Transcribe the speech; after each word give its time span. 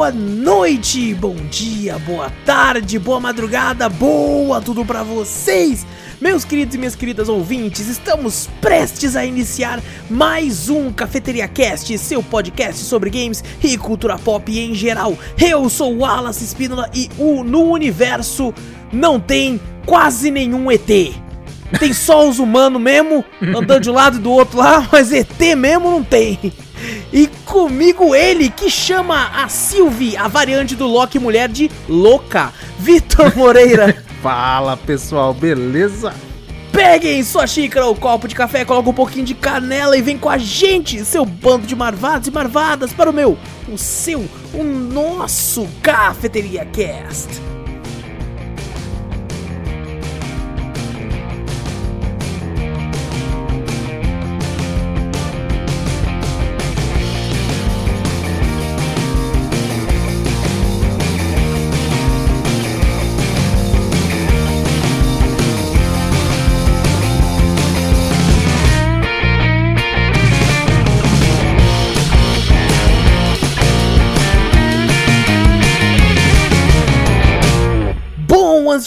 boa 0.00 0.12
noite, 0.12 1.12
bom 1.12 1.36
dia, 1.50 1.98
boa 1.98 2.30
tarde, 2.46 2.98
boa 2.98 3.20
madrugada, 3.20 3.86
boa 3.86 4.58
tudo 4.58 4.82
pra 4.82 5.02
vocês. 5.02 5.86
Meus 6.18 6.42
queridos 6.42 6.74
e 6.74 6.78
minhas 6.78 6.96
queridas 6.96 7.28
ouvintes, 7.28 7.86
estamos 7.86 8.48
prestes 8.62 9.14
a 9.14 9.26
iniciar 9.26 9.78
mais 10.08 10.70
um 10.70 10.90
Cafeteria 10.90 11.46
Cast, 11.46 11.98
seu 11.98 12.22
podcast 12.22 12.82
sobre 12.82 13.10
games 13.10 13.44
e 13.62 13.76
cultura 13.76 14.18
pop 14.18 14.58
em 14.58 14.74
geral. 14.74 15.18
Eu 15.38 15.68
sou 15.68 15.92
o 15.92 15.98
Wallace 15.98 16.44
Espínola 16.44 16.88
e 16.94 17.10
o, 17.18 17.44
no 17.44 17.64
universo 17.64 18.54
não 18.90 19.20
tem 19.20 19.60
quase 19.84 20.30
nenhum 20.30 20.70
ET. 20.70 21.12
Tem 21.78 21.92
só 21.92 22.26
os 22.26 22.38
humanos 22.38 22.80
mesmo, 22.80 23.22
andando 23.42 23.82
de 23.82 23.90
um 23.90 23.94
lado 23.94 24.16
e 24.16 24.20
do 24.20 24.32
outro 24.32 24.60
lá, 24.60 24.88
mas 24.90 25.12
ET 25.12 25.38
mesmo 25.58 25.90
não 25.90 26.02
tem. 26.02 26.38
E 27.12 27.26
comigo 27.44 28.14
ele 28.14 28.50
que 28.50 28.70
chama 28.70 29.30
a 29.34 29.48
Sylvie, 29.48 30.16
a 30.16 30.28
variante 30.28 30.74
do 30.74 30.86
Loki 30.86 31.18
mulher 31.18 31.48
de 31.48 31.70
louca, 31.88 32.52
Vitor 32.78 33.34
Moreira. 33.36 34.04
Fala 34.22 34.76
pessoal, 34.76 35.32
beleza? 35.32 36.14
Peguem 36.72 37.22
sua 37.24 37.46
xícara 37.46 37.86
ou 37.86 37.96
copo 37.96 38.28
de 38.28 38.34
café, 38.34 38.64
coloca 38.64 38.90
um 38.90 38.94
pouquinho 38.94 39.24
de 39.24 39.34
canela 39.34 39.96
e 39.96 40.02
vem 40.02 40.16
com 40.16 40.28
a 40.28 40.38
gente, 40.38 41.04
seu 41.04 41.24
bando 41.24 41.66
de 41.66 41.74
marvados 41.74 42.28
e 42.28 42.30
marvadas, 42.30 42.92
para 42.92 43.10
o 43.10 43.12
meu, 43.12 43.36
o 43.68 43.76
seu, 43.76 44.24
o 44.54 44.62
nosso 44.62 45.68
Cafeteria 45.82 46.64
Cast. 46.64 47.59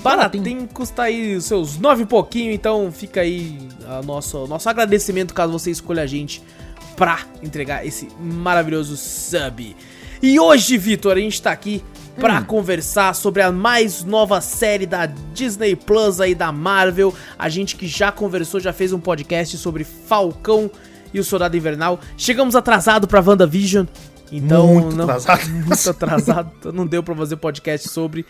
Baratinho, 0.03 0.44
Baratinho. 0.44 0.67
custa 0.73 1.03
aí 1.03 1.35
os 1.35 1.45
seus 1.45 1.78
nove 1.78 2.03
e 2.03 2.06
pouquinho, 2.06 2.51
então 2.51 2.91
fica 2.91 3.22
aí 3.22 3.57
a 3.88 4.01
nosso, 4.03 4.45
nosso 4.45 4.69
agradecimento 4.69 5.34
caso 5.34 5.51
você 5.51 5.72
escolha 5.72 6.03
a 6.03 6.06
gente 6.06 6.44
pra 6.95 7.19
entregar 7.41 7.85
esse 7.85 8.07
maravilhoso 8.19 8.95
sub. 8.95 9.75
E 10.22 10.40
hoje, 10.40 10.78
Vitor, 10.78 11.17
a 11.17 11.19
gente 11.19 11.41
tá 11.41 11.51
aqui 11.51 11.84
pra 12.22 12.40
conversar 12.44 13.16
sobre 13.16 13.42
a 13.42 13.52
mais 13.52 14.04
nova 14.04 14.40
série 14.42 14.86
da 14.86 15.08
Disney 15.08 15.76
Plus 15.76 16.22
aí 16.22 16.36
da 16.36 16.52
Marvel. 16.52 17.12
A 17.38 17.50
gente 17.50 17.76
que 17.76 17.88
já 17.88 18.12
conversou, 18.12 18.59
já 18.59 18.72
fez 18.72 18.94
um 18.94 19.00
podcast 19.00 19.58
sobre 19.58 19.84
Falcão 19.84 20.70
e 21.12 21.20
o 21.20 21.24
Soldado 21.24 21.58
Invernal. 21.58 22.00
Chegamos 22.16 22.56
atrasado 22.56 23.08
pra 23.08 23.22
WandaVision. 23.22 23.88
Então, 24.32 24.68
Muito 24.68 24.96
não, 24.96 25.06
atrasado. 25.06 25.50
muito 25.50 25.90
atrasado, 25.90 26.52
então 26.59 26.72
não 26.72 26.86
deu 26.86 27.02
pra 27.02 27.16
fazer 27.16 27.38
podcast 27.38 27.90
sobre. 27.90 28.24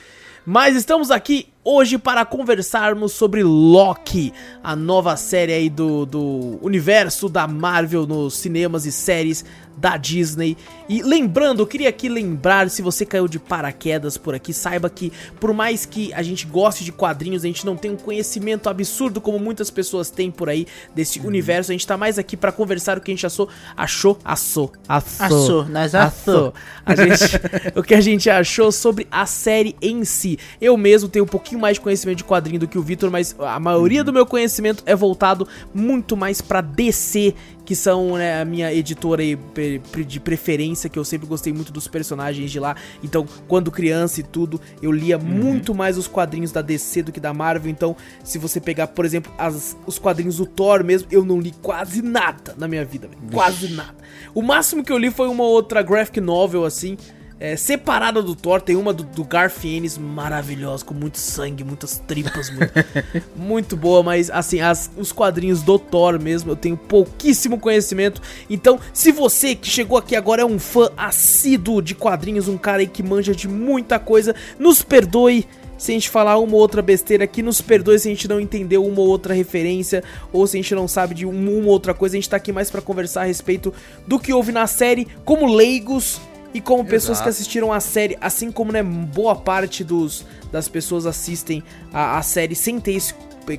Mas 0.45 0.77
estamos 0.77 1.11
aqui 1.11 1.49
hoje 1.63 1.97
para 1.97 2.25
conversarmos 2.25 3.13
sobre 3.13 3.43
Loki, 3.43 4.33
a 4.63 4.75
nova 4.75 5.15
série 5.15 5.53
aí 5.53 5.69
do, 5.69 6.05
do 6.05 6.59
universo 6.61 7.29
da 7.29 7.47
Marvel 7.47 8.07
nos 8.07 8.35
cinemas 8.35 8.85
e 8.85 8.91
séries 8.91 9.45
da 9.77 9.97
Disney. 9.97 10.57
E 10.87 11.01
lembrando, 11.01 11.61
eu 11.61 11.67
queria 11.67 11.89
aqui 11.89 12.09
lembrar, 12.09 12.69
se 12.69 12.81
você 12.81 13.05
caiu 13.05 13.27
de 13.27 13.39
paraquedas 13.39 14.17
por 14.17 14.35
aqui, 14.35 14.53
saiba 14.53 14.89
que 14.89 15.11
por 15.39 15.53
mais 15.53 15.85
que 15.85 16.13
a 16.13 16.21
gente 16.21 16.45
goste 16.45 16.83
de 16.83 16.91
quadrinhos, 16.91 17.43
a 17.43 17.47
gente 17.47 17.65
não 17.65 17.75
tem 17.75 17.91
um 17.91 17.95
conhecimento 17.95 18.69
absurdo 18.69 19.19
como 19.19 19.39
muitas 19.39 19.71
pessoas 19.71 20.09
têm 20.09 20.29
por 20.29 20.49
aí 20.49 20.67
desse 20.93 21.19
universo. 21.19 21.71
A 21.71 21.73
gente 21.73 21.87
tá 21.87 21.97
mais 21.97 22.19
aqui 22.19 22.35
para 22.35 22.51
conversar 22.51 22.97
o 22.97 23.01
que 23.01 23.11
a 23.11 23.13
gente 23.15 23.25
achou, 23.25 23.49
achou, 23.75 24.17
assou, 24.23 24.71
assou, 24.87 25.25
Assou, 25.25 25.65
nós 25.65 25.95
assou. 25.95 26.53
a 26.85 26.95
gente, 26.95 27.39
o 27.75 27.81
que 27.81 27.95
a 27.95 28.01
gente 28.01 28.29
achou 28.29 28.71
sobre 28.71 29.07
a 29.09 29.25
série 29.25 29.75
em 29.81 30.03
si. 30.03 30.37
Eu 30.59 30.77
mesmo 30.77 31.09
tenho 31.09 31.25
um 31.25 31.27
pouquinho 31.27 31.50
mais 31.59 31.75
de 31.75 31.81
conhecimento 31.81 32.17
de 32.17 32.23
quadrinho 32.23 32.59
do 32.59 32.67
que 32.67 32.77
o 32.77 32.81
Vitor, 32.81 33.09
mas 33.11 33.35
a 33.39 33.59
maioria 33.59 34.03
do 34.03 34.11
meu 34.13 34.25
conhecimento 34.25 34.83
é 34.85 34.95
voltado 34.95 35.47
muito 35.73 36.15
mais 36.17 36.41
pra 36.41 36.61
DC, 36.61 37.33
que 37.65 37.75
são 37.75 38.17
né, 38.17 38.41
a 38.41 38.45
minha 38.45 38.73
editora 38.73 39.23
de 40.05 40.19
preferência, 40.19 40.89
que 40.89 40.97
eu 40.99 41.05
sempre 41.05 41.27
gostei 41.27 41.53
muito 41.53 41.71
dos 41.71 41.87
personagens 41.87 42.51
de 42.51 42.59
lá. 42.59 42.75
Então, 43.03 43.25
quando 43.47 43.71
criança 43.71 44.19
e 44.19 44.23
tudo, 44.23 44.59
eu 44.81 44.91
lia 44.91 45.17
muito 45.17 45.73
mais 45.73 45.97
os 45.97 46.07
quadrinhos 46.07 46.51
da 46.51 46.61
DC 46.61 47.03
do 47.03 47.11
que 47.11 47.19
da 47.19 47.33
Marvel. 47.33 47.69
Então, 47.71 47.95
se 48.23 48.37
você 48.37 48.59
pegar, 48.59 48.87
por 48.87 49.05
exemplo, 49.05 49.31
as- 49.37 49.77
os 49.85 49.97
quadrinhos 49.99 50.37
do 50.37 50.45
Thor 50.45 50.83
mesmo, 50.83 51.07
eu 51.11 51.23
não 51.23 51.39
li 51.39 51.53
quase 51.61 52.01
nada 52.01 52.55
na 52.57 52.67
minha 52.67 52.83
vida, 52.83 53.09
quase 53.31 53.69
nada. 53.73 53.95
O 54.33 54.41
máximo 54.41 54.83
que 54.83 54.91
eu 54.91 54.97
li 54.97 55.09
foi 55.11 55.27
uma 55.27 55.43
outra 55.43 55.81
graphic 55.81 56.19
novel 56.19 56.65
assim. 56.65 56.97
É, 57.41 57.55
separada 57.55 58.21
do 58.21 58.35
Thor, 58.35 58.61
tem 58.61 58.75
uma 58.75 58.93
do, 58.93 59.03
do 59.03 59.23
Garth 59.23 59.65
Ennis 59.65 59.97
maravilhosa, 59.97 60.85
com 60.85 60.93
muito 60.93 61.17
sangue, 61.17 61.63
muitas 61.63 61.97
tripas, 62.07 62.51
muito, 62.51 62.71
muito 63.35 63.75
boa, 63.75 64.03
mas 64.03 64.29
assim, 64.29 64.61
as- 64.61 64.91
os 64.95 65.11
quadrinhos 65.11 65.63
do 65.63 65.79
Thor 65.79 66.21
mesmo, 66.21 66.51
eu 66.51 66.55
tenho 66.55 66.77
pouquíssimo 66.77 67.59
conhecimento. 67.59 68.21
Então, 68.47 68.79
se 68.93 69.11
você 69.11 69.55
que 69.55 69.67
chegou 69.67 69.97
aqui 69.97 70.15
agora 70.15 70.43
é 70.43 70.45
um 70.45 70.59
fã 70.59 70.91
assíduo 70.95 71.81
de 71.81 71.95
quadrinhos, 71.95 72.47
um 72.47 72.59
cara 72.59 72.81
aí 72.81 72.87
que 72.87 73.01
manja 73.01 73.33
de 73.33 73.47
muita 73.47 73.97
coisa, 73.97 74.35
nos 74.59 74.83
perdoe 74.83 75.47
se 75.79 75.91
a 75.91 75.93
gente 75.95 76.11
falar 76.11 76.37
uma 76.37 76.53
ou 76.53 76.59
outra 76.61 76.79
besteira 76.79 77.23
aqui, 77.23 77.41
nos 77.41 77.59
perdoe 77.59 77.97
se 77.97 78.07
a 78.07 78.11
gente 78.11 78.27
não 78.27 78.39
entendeu 78.39 78.85
uma 78.85 79.01
ou 79.01 79.07
outra 79.07 79.33
referência, 79.33 80.03
ou 80.31 80.45
se 80.45 80.55
a 80.55 80.61
gente 80.61 80.75
não 80.75 80.87
sabe 80.87 81.15
de 81.15 81.25
uma, 81.25 81.49
uma 81.49 81.69
outra 81.69 81.91
coisa, 81.91 82.15
a 82.15 82.19
gente 82.19 82.29
tá 82.29 82.37
aqui 82.37 82.51
mais 82.51 82.69
pra 82.69 82.81
conversar 82.81 83.21
a 83.21 83.25
respeito 83.25 83.73
do 84.05 84.19
que 84.19 84.31
houve 84.31 84.51
na 84.51 84.67
série, 84.67 85.07
como 85.25 85.51
leigos 85.51 86.21
e 86.53 86.61
como 86.61 86.83
pessoas 86.85 87.19
que 87.19 87.23
Exato. 87.23 87.29
assistiram 87.29 87.73
a 87.73 87.79
série, 87.79 88.17
assim 88.19 88.51
como 88.51 88.71
né, 88.71 88.83
boa 88.83 89.35
parte 89.35 89.83
dos, 89.83 90.25
das 90.51 90.67
pessoas 90.67 91.05
assistem 91.05 91.63
a, 91.93 92.17
a 92.17 92.21
série 92.21 92.55
sem 92.55 92.79
ter 92.79 92.93
esse 92.93 93.13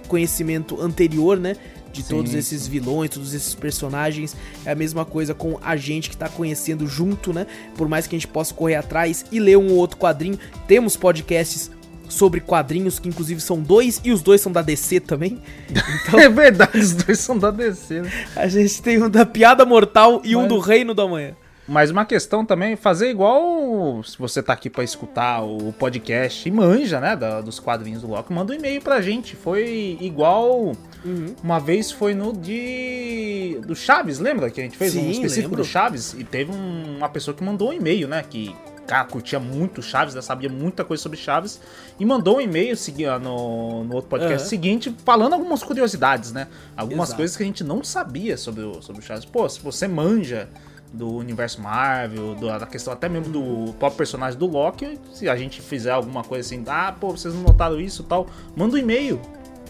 conhecimento 0.09 0.81
anterior, 0.81 1.39
né? 1.39 1.57
de 1.93 2.03
Sim, 2.03 2.09
todos 2.09 2.35
esses 2.35 2.67
vilões, 2.67 3.11
todos 3.11 3.35
esses 3.35 3.55
personagens. 3.55 4.35
É 4.65 4.73
a 4.73 4.75
mesma 4.75 5.05
coisa 5.05 5.35
com 5.35 5.59
a 5.63 5.77
gente 5.77 6.09
que 6.09 6.17
tá 6.17 6.29
conhecendo 6.29 6.87
junto, 6.87 7.33
né? 7.33 7.47
Por 7.77 7.89
mais 7.89 8.07
que 8.07 8.17
a 8.17 8.19
gente 8.19 8.29
possa 8.29 8.55
correr 8.55 8.77
atrás 8.77 9.25
e 9.31 9.39
ler 9.39 9.59
um 9.59 9.73
ou 9.73 9.77
outro 9.77 9.99
quadrinho, 9.99 10.39
temos 10.67 10.97
podcasts 10.97 11.71
sobre 12.09 12.41
quadrinhos, 12.41 12.99
que 12.99 13.09
inclusive 13.09 13.41
são 13.41 13.61
dois, 13.61 14.01
e 14.05 14.13
os 14.13 14.21
dois 14.23 14.41
são 14.41 14.53
da 14.53 14.63
DC 14.63 15.01
também. 15.01 15.41
Então... 16.03 16.19
é 16.19 16.29
verdade, 16.29 16.79
os 16.79 16.93
dois 16.93 17.19
são 17.19 17.39
da 17.39 17.51
DC, 17.51 18.03
né? 18.03 18.11
A 18.37 18.49
gente 18.49 18.83
tem 18.83 19.03
um 19.03 19.09
da 19.09 19.25
Piada 19.25 19.65
Mortal 19.65 20.21
e 20.25 20.35
Mas... 20.35 20.45
um 20.45 20.49
do 20.49 20.59
Reino 20.59 20.95
da 20.95 21.07
Manhã. 21.07 21.35
Mas 21.67 21.91
uma 21.91 22.05
questão 22.05 22.45
também, 22.45 22.75
fazer 22.75 23.09
igual 23.09 24.03
se 24.03 24.19
você 24.19 24.43
tá 24.43 24.53
aqui 24.53 24.69
para 24.69 24.83
escutar 24.83 25.43
o 25.43 25.73
podcast 25.73 26.49
e 26.49 26.53
manja, 26.53 27.01
né, 27.01 27.15
da, 27.15 27.41
dos 27.41 27.61
quadrinhos 27.61 28.03
do 28.03 28.09
Loki, 28.09 28.33
manda 28.33 28.53
um 28.53 28.57
e-mail 28.57 28.83
pra 28.83 29.01
gente. 29.01 29.37
Foi 29.37 29.97
igual 30.01 30.73
uhum. 31.05 31.35
uma 31.43 31.61
vez 31.61 31.93
foi 31.93 32.15
no 32.15 32.33
de 32.33 33.61
do 33.65 33.77
Chaves, 33.77 34.19
lembra 34.19 34.51
que 34.51 34.61
a 34.61 34.65
gente 34.65 34.77
fez 34.77 34.93
Sim, 34.93 35.07
um 35.07 35.11
específico 35.11 35.51
lembro. 35.51 35.63
do 35.63 35.65
Chaves 35.65 36.15
e 36.15 36.25
teve 36.25 36.51
um, 36.51 36.97
uma 36.97 37.09
pessoa 37.09 37.35
que 37.35 37.45
mandou 37.45 37.71
um 37.71 37.73
e-mail, 37.73 38.09
né, 38.09 38.25
que 38.29 38.55
cara, 38.85 39.05
curtia 39.05 39.39
muito 39.39 39.81
Chaves, 39.81 40.17
né, 40.17 40.21
sabia 40.21 40.49
muita 40.49 40.85
coisa 40.85 41.01
sobre 41.01 41.17
Chaves, 41.17 41.61
e 41.99 42.05
mandou 42.05 42.39
um 42.39 42.41
e-mail 42.41 42.77
no, 43.23 43.85
no 43.85 43.95
outro 43.95 44.11
podcast 44.11 44.43
uhum. 44.43 44.51
seguinte, 44.51 44.95
falando 45.05 45.35
algumas 45.35 45.63
curiosidades, 45.63 46.33
né? 46.33 46.49
Algumas 46.77 47.11
Exato. 47.11 47.19
coisas 47.19 47.37
que 47.37 47.43
a 47.45 47.47
gente 47.47 47.63
não 47.63 47.85
sabia 47.85 48.37
sobre 48.37 48.65
o, 48.65 48.83
sobre 48.83 49.01
o 49.01 49.05
Chaves. 49.05 49.25
Pô, 49.25 49.49
se 49.49 49.61
você 49.61 49.87
manja 49.87 50.49
do 50.93 51.11
universo 51.17 51.61
Marvel, 51.61 52.35
do, 52.35 52.47
da 52.47 52.67
questão 52.67 52.93
até 52.93 53.09
mesmo 53.09 53.33
do 53.33 53.73
próprio 53.75 53.99
personagem 53.99 54.39
do 54.39 54.47
Loki, 54.47 54.99
se 55.13 55.29
a 55.29 55.37
gente 55.37 55.63
fizer 55.63 55.91
alguma 55.91 56.23
coisa 56.23 56.47
assim, 56.47 56.63
ah, 56.67 56.95
pô, 56.99 57.11
vocês 57.11 57.35
não 57.35 57.43
notaram 57.43 57.81
isso 57.81 58.03
tal, 58.03 58.27
manda 58.55 58.75
um 58.75 58.79
e-mail. 58.79 59.21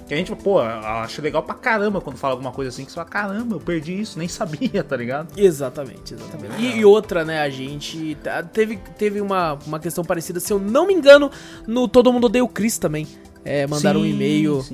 Que 0.06 0.14
a 0.14 0.16
gente, 0.16 0.34
pô, 0.34 0.58
acho 0.60 1.22
legal 1.22 1.42
pra 1.42 1.54
caramba 1.54 2.00
quando 2.00 2.16
fala 2.16 2.34
alguma 2.34 2.50
coisa 2.50 2.70
assim, 2.70 2.84
que 2.84 2.90
você 2.90 2.96
fala, 2.96 3.08
caramba, 3.08 3.54
eu 3.56 3.60
perdi 3.60 4.00
isso, 4.00 4.18
nem 4.18 4.26
sabia, 4.28 4.82
tá 4.82 4.96
ligado? 4.96 5.38
Exatamente, 5.38 6.14
exatamente. 6.14 6.60
E, 6.60 6.78
e, 6.78 6.84
outra, 6.84 7.24
né, 7.24 7.40
a 7.40 7.48
gente 7.48 8.16
teve, 8.52 8.78
teve 8.98 9.20
uma, 9.20 9.54
uma 9.64 9.78
questão 9.78 10.04
parecida, 10.04 10.40
se 10.40 10.52
eu 10.52 10.58
não 10.58 10.86
me 10.86 10.92
engano, 10.92 11.30
no 11.66 11.86
Todo 11.86 12.12
Mundo 12.12 12.24
Odeia 12.24 12.44
o 12.44 12.48
Chris 12.48 12.78
também. 12.78 13.06
É, 13.44 13.66
mandaram 13.66 14.00
sim, 14.00 14.06
um 14.06 14.10
e-mail 14.10 14.64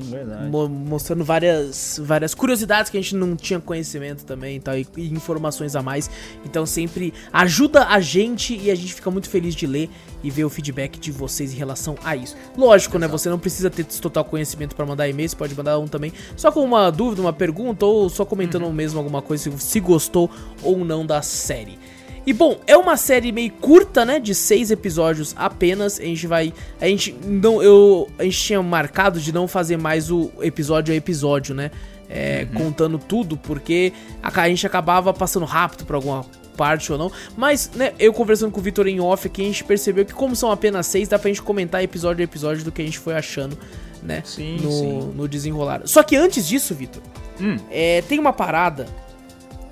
mo 0.50 0.68
mostrando 0.68 1.24
várias, 1.24 1.98
várias 2.02 2.34
curiosidades 2.34 2.90
que 2.90 2.98
a 2.98 3.00
gente 3.00 3.14
não 3.14 3.34
tinha 3.34 3.58
conhecimento 3.58 4.24
também 4.24 4.56
e, 4.56 4.60
tal, 4.60 4.76
e, 4.76 4.86
e, 4.96 5.10
informações 5.10 5.74
a 5.74 5.82
mais. 5.82 6.10
Então 6.44 6.66
sempre 6.66 7.14
ajuda 7.32 7.86
a 7.86 7.98
gente 8.00 8.54
e 8.54 8.70
a 8.70 8.74
gente 8.74 8.92
fica 8.92 9.10
muito 9.10 9.30
feliz 9.30 9.54
de 9.54 9.66
ler 9.66 9.88
e 10.22 10.30
ver 10.30 10.44
o 10.44 10.50
feedback 10.50 10.98
de 10.98 11.10
vocês 11.10 11.52
em 11.54 11.56
relação 11.56 11.94
a 12.04 12.14
isso. 12.14 12.36
Lógico, 12.56 12.98
né, 12.98 13.06
Exato. 13.06 13.12
né? 13.12 13.18
Você 13.18 13.28
não 13.30 13.38
precisa 13.38 13.70
ter 13.70 13.84
total 13.84 14.24
conhecimento 14.24 14.76
para 14.76 14.84
mandar 14.84 15.08
e-mail, 15.08 15.28
você 15.28 15.36
pode 15.36 15.54
mandar 15.54 15.78
um 15.78 15.86
também 15.86 16.12
só 16.36 16.52
com 16.52 16.62
uma 16.62 16.90
dúvida, 16.90 17.22
uma 17.22 17.32
pergunta 17.32 17.86
ou 17.86 18.10
só 18.10 18.24
comentando 18.24 18.64
uhum. 18.64 18.72
mesmo 18.72 18.98
alguma 18.98 19.22
coisa 19.22 19.50
se, 19.50 19.58
se 19.58 19.80
gostou 19.80 20.30
ou 20.62 20.84
não 20.84 21.06
da 21.06 21.22
série. 21.22 21.78
E 22.28 22.32
bom, 22.34 22.60
é 22.66 22.76
uma 22.76 22.98
série 22.98 23.32
meio 23.32 23.50
curta, 23.52 24.04
né? 24.04 24.20
De 24.20 24.34
seis 24.34 24.70
episódios 24.70 25.34
apenas. 25.34 25.98
A 25.98 26.02
gente 26.02 26.26
vai. 26.26 26.52
A 26.78 26.86
gente 26.86 27.16
não. 27.24 27.62
Eu. 27.62 28.06
A 28.18 28.24
gente 28.24 28.38
tinha 28.38 28.62
marcado 28.62 29.18
de 29.18 29.32
não 29.32 29.48
fazer 29.48 29.78
mais 29.78 30.10
o 30.10 30.30
episódio 30.42 30.92
a 30.92 30.94
episódio, 30.94 31.54
né? 31.54 31.70
É, 32.06 32.46
uhum. 32.52 32.64
Contando 32.64 32.98
tudo, 32.98 33.38
porque 33.38 33.94
a, 34.22 34.42
a 34.42 34.46
gente 34.50 34.66
acabava 34.66 35.10
passando 35.14 35.46
rápido 35.46 35.86
pra 35.86 35.96
alguma 35.96 36.22
parte 36.54 36.92
ou 36.92 36.98
não. 36.98 37.10
Mas, 37.34 37.70
né, 37.74 37.94
eu 37.98 38.12
conversando 38.12 38.52
com 38.52 38.60
o 38.60 38.62
Vitor 38.62 38.86
em 38.86 39.00
off 39.00 39.26
aqui, 39.26 39.40
a 39.40 39.46
gente 39.46 39.64
percebeu 39.64 40.04
que, 40.04 40.12
como 40.12 40.36
são 40.36 40.50
apenas 40.52 40.86
seis, 40.86 41.08
dá 41.08 41.18
pra 41.18 41.28
gente 41.28 41.40
comentar 41.40 41.82
episódio 41.82 42.20
a 42.20 42.24
episódio 42.24 42.62
do 42.62 42.70
que 42.70 42.82
a 42.82 42.84
gente 42.84 42.98
foi 42.98 43.14
achando, 43.14 43.56
né? 44.02 44.20
Sim, 44.22 44.58
no, 44.60 44.70
sim. 44.70 45.12
no 45.14 45.26
desenrolar. 45.26 45.80
Só 45.86 46.02
que 46.02 46.14
antes 46.14 46.46
disso, 46.46 46.74
Vitor, 46.74 47.02
hum. 47.40 47.56
é, 47.70 48.02
tem 48.02 48.18
uma 48.18 48.34
parada 48.34 48.86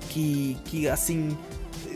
que, 0.09 0.57
que 0.65 0.89
assim 0.89 1.37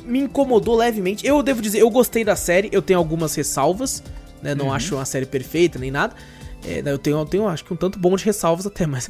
me 0.04 0.20
incomodou 0.20 0.76
levemente. 0.76 1.26
Eu 1.26 1.42
devo 1.42 1.62
dizer, 1.62 1.80
eu 1.80 1.90
gostei 1.90 2.24
da 2.24 2.36
série, 2.36 2.70
eu 2.72 2.82
tenho 2.82 3.00
algumas 3.00 3.36
ressalvas, 3.36 4.04
né? 4.42 4.56
Não 4.56 4.66
uhum. 4.68 4.74
acho 4.74 4.96
uma 4.96 5.06
série 5.06 5.26
perfeita 5.26 5.80
nem 5.80 5.92
nada. 5.92 6.16
É, 6.64 6.84
eu, 6.86 7.00
tenho, 7.00 7.18
eu 7.18 7.26
tenho, 7.26 7.48
acho 7.48 7.66
que 7.66 7.74
um 7.74 7.76
tanto 7.76 7.98
bom 7.98 8.16
de 8.16 8.24
ressalvas 8.24 8.68
até, 8.68 8.86
mas. 8.86 9.10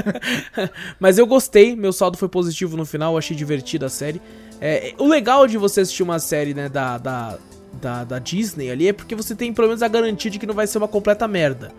mas 1.00 1.16
eu 1.16 1.26
gostei, 1.26 1.74
meu 1.74 1.92
saldo 1.92 2.18
foi 2.18 2.28
positivo 2.28 2.76
no 2.76 2.84
final, 2.84 3.16
achei 3.16 3.36
divertida 3.36 3.86
a 3.86 3.88
série. 3.88 4.20
É, 4.60 4.92
o 4.98 5.08
legal 5.08 5.46
de 5.46 5.56
você 5.56 5.80
assistir 5.80 6.02
uma 6.02 6.18
série, 6.18 6.52
né, 6.52 6.68
da, 6.68 6.98
da, 6.98 7.38
da, 7.80 8.04
da, 8.04 8.18
Disney 8.18 8.70
ali 8.70 8.88
é 8.88 8.92
porque 8.92 9.14
você 9.14 9.34
tem 9.34 9.52
pelo 9.52 9.68
menos 9.68 9.82
a 9.82 9.88
garantia 9.88 10.30
de 10.30 10.38
que 10.38 10.46
não 10.46 10.54
vai 10.54 10.66
ser 10.66 10.78
uma 10.78 10.88
completa 10.88 11.26
merda. 11.26 11.72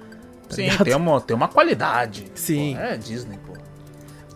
Tá 0.50 0.56
Sim, 0.56 0.70
tem 0.84 0.96
uma, 0.96 1.22
tem 1.22 1.36
uma 1.36 1.48
qualidade. 1.48 2.26
Sim. 2.34 2.76
Pô, 2.76 2.82
é 2.82 2.98
Disney, 2.98 3.38
pô. 3.46 3.53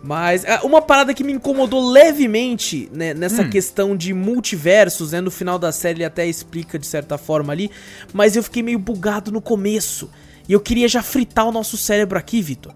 Mas 0.02 0.44
é, 0.44 0.60
uma 0.60 0.80
parada 0.80 1.12
que 1.12 1.24
me 1.24 1.32
incomodou 1.32 1.90
levemente 1.90 2.88
né, 2.92 3.12
nessa 3.12 3.42
hum. 3.42 3.50
questão 3.50 3.96
de 3.96 4.14
multiversos, 4.14 5.12
né? 5.12 5.20
No 5.20 5.30
final 5.30 5.58
da 5.58 5.72
série 5.72 5.98
ele 5.98 6.04
até 6.04 6.26
explica 6.26 6.78
de 6.78 6.86
certa 6.86 7.18
forma 7.18 7.52
ali, 7.52 7.70
mas 8.12 8.36
eu 8.36 8.42
fiquei 8.42 8.62
meio 8.62 8.78
bugado 8.78 9.32
no 9.32 9.40
começo. 9.40 10.08
E 10.48 10.52
eu 10.52 10.60
queria 10.60 10.88
já 10.88 11.02
fritar 11.02 11.46
o 11.46 11.52
nosso 11.52 11.76
cérebro 11.76 12.18
aqui, 12.18 12.40
Vitor. 12.40 12.72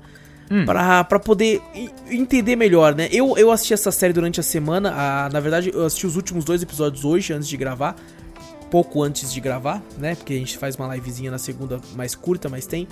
Hum. 0.51 0.67
Pra, 0.67 1.03
pra 1.05 1.19
poder 1.19 1.63
entender 2.11 2.57
melhor, 2.57 2.95
né? 2.95 3.09
Eu, 3.11 3.39
eu 3.39 3.51
assisti 3.51 3.73
essa 3.73 3.91
série 3.91 4.13
durante 4.13 4.39
a 4.39 4.43
semana. 4.43 4.93
A, 4.95 5.31
na 5.31 5.41
verdade, 5.41 5.71
eu 5.73 5.87
assisti 5.87 6.07
os 6.07 6.17
últimos 6.17 6.45
dois 6.45 6.63
episódios 6.63 7.05
hoje, 7.05 7.33
antes 7.33 7.49
de 7.49 7.57
gravar. 7.57 7.97
Pouco 8.71 9.03
antes 9.03 9.33
de 9.33 9.41
gravar, 9.41 9.83
né? 9.97 10.15
Porque 10.15 10.35
a 10.35 10.37
gente 10.37 10.59
faz 10.59 10.77
uma 10.77 10.95
livezinha 10.95 11.31
na 11.31 11.39
segunda 11.39 11.81
mais 11.95 12.15
curta, 12.15 12.51
mas 12.51 12.67
tem. 12.67 12.87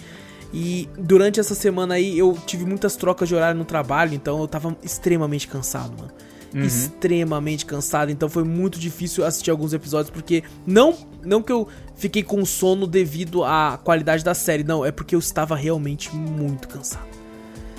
E 0.52 0.88
durante 0.98 1.38
essa 1.38 1.54
semana 1.54 1.94
aí 1.94 2.18
eu 2.18 2.36
tive 2.46 2.64
muitas 2.64 2.96
trocas 2.96 3.28
de 3.28 3.34
horário 3.34 3.58
no 3.58 3.64
trabalho, 3.64 4.14
então 4.14 4.40
eu 4.40 4.48
tava 4.48 4.76
extremamente 4.82 5.46
cansado, 5.46 5.96
mano. 5.96 6.12
Uhum. 6.52 6.64
Extremamente 6.64 7.64
cansado, 7.64 8.10
então 8.10 8.28
foi 8.28 8.42
muito 8.42 8.78
difícil 8.78 9.24
assistir 9.24 9.52
alguns 9.52 9.72
episódios, 9.72 10.10
porque 10.10 10.42
não, 10.66 10.96
não 11.24 11.40
que 11.40 11.52
eu 11.52 11.68
fiquei 11.94 12.24
com 12.24 12.44
sono 12.44 12.88
devido 12.88 13.44
à 13.44 13.78
qualidade 13.82 14.24
da 14.24 14.34
série, 14.34 14.64
não, 14.64 14.84
é 14.84 14.90
porque 14.90 15.14
eu 15.14 15.20
estava 15.20 15.54
realmente 15.54 16.14
muito 16.14 16.66
cansado. 16.68 17.06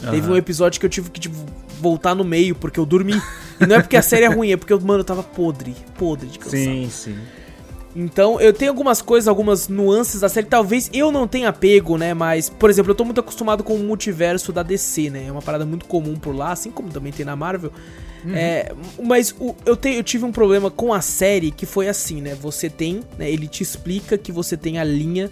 Uhum. 0.01 0.11
Teve 0.11 0.31
um 0.31 0.37
episódio 0.37 0.79
que 0.79 0.85
eu 0.85 0.89
tive 0.89 1.09
que 1.09 1.19
tipo, 1.19 1.35
voltar 1.81 2.15
no 2.15 2.23
meio, 2.23 2.55
porque 2.55 2.79
eu 2.79 2.85
dormi. 2.85 3.21
e 3.59 3.65
não 3.65 3.75
é 3.75 3.81
porque 3.81 3.97
a 3.97 4.01
série 4.01 4.23
é 4.23 4.29
ruim, 4.29 4.51
é 4.51 4.57
porque, 4.57 4.73
mano, 4.75 5.01
eu 5.01 5.03
tava 5.03 5.21
podre, 5.21 5.75
podre 5.97 6.29
de 6.29 6.39
cansado. 6.39 6.61
Sim, 6.61 6.89
sim. 6.89 7.17
Então, 7.95 8.39
eu 8.39 8.53
tenho 8.53 8.71
algumas 8.71 9.01
coisas, 9.01 9.27
algumas 9.27 9.67
nuances 9.67 10.21
da 10.21 10.29
série, 10.29 10.47
talvez 10.47 10.89
eu 10.93 11.11
não 11.11 11.27
tenha 11.27 11.51
pego, 11.51 11.97
né? 11.97 12.13
Mas, 12.13 12.49
por 12.49 12.69
exemplo, 12.69 12.91
eu 12.91 12.95
tô 12.95 13.03
muito 13.03 13.19
acostumado 13.19 13.63
com 13.63 13.75
o 13.75 13.79
multiverso 13.79 14.53
da 14.53 14.63
DC, 14.63 15.09
né? 15.09 15.25
É 15.27 15.31
uma 15.31 15.41
parada 15.41 15.65
muito 15.65 15.85
comum 15.85 16.15
por 16.15 16.35
lá, 16.35 16.51
assim 16.51 16.71
como 16.71 16.89
também 16.89 17.11
tem 17.11 17.25
na 17.25 17.35
Marvel. 17.35 17.71
Uhum. 18.23 18.35
É, 18.35 18.71
mas 19.01 19.35
o, 19.39 19.55
eu, 19.65 19.75
te, 19.75 19.89
eu 19.89 20.03
tive 20.03 20.25
um 20.25 20.31
problema 20.31 20.69
com 20.69 20.93
a 20.93 21.01
série 21.01 21.51
que 21.51 21.65
foi 21.65 21.89
assim, 21.89 22.21
né? 22.21 22.35
Você 22.35 22.69
tem, 22.69 23.01
né? 23.17 23.29
Ele 23.29 23.47
te 23.47 23.63
explica 23.63 24.17
que 24.17 24.31
você 24.31 24.55
tem 24.55 24.77
a 24.79 24.83
linha 24.83 25.29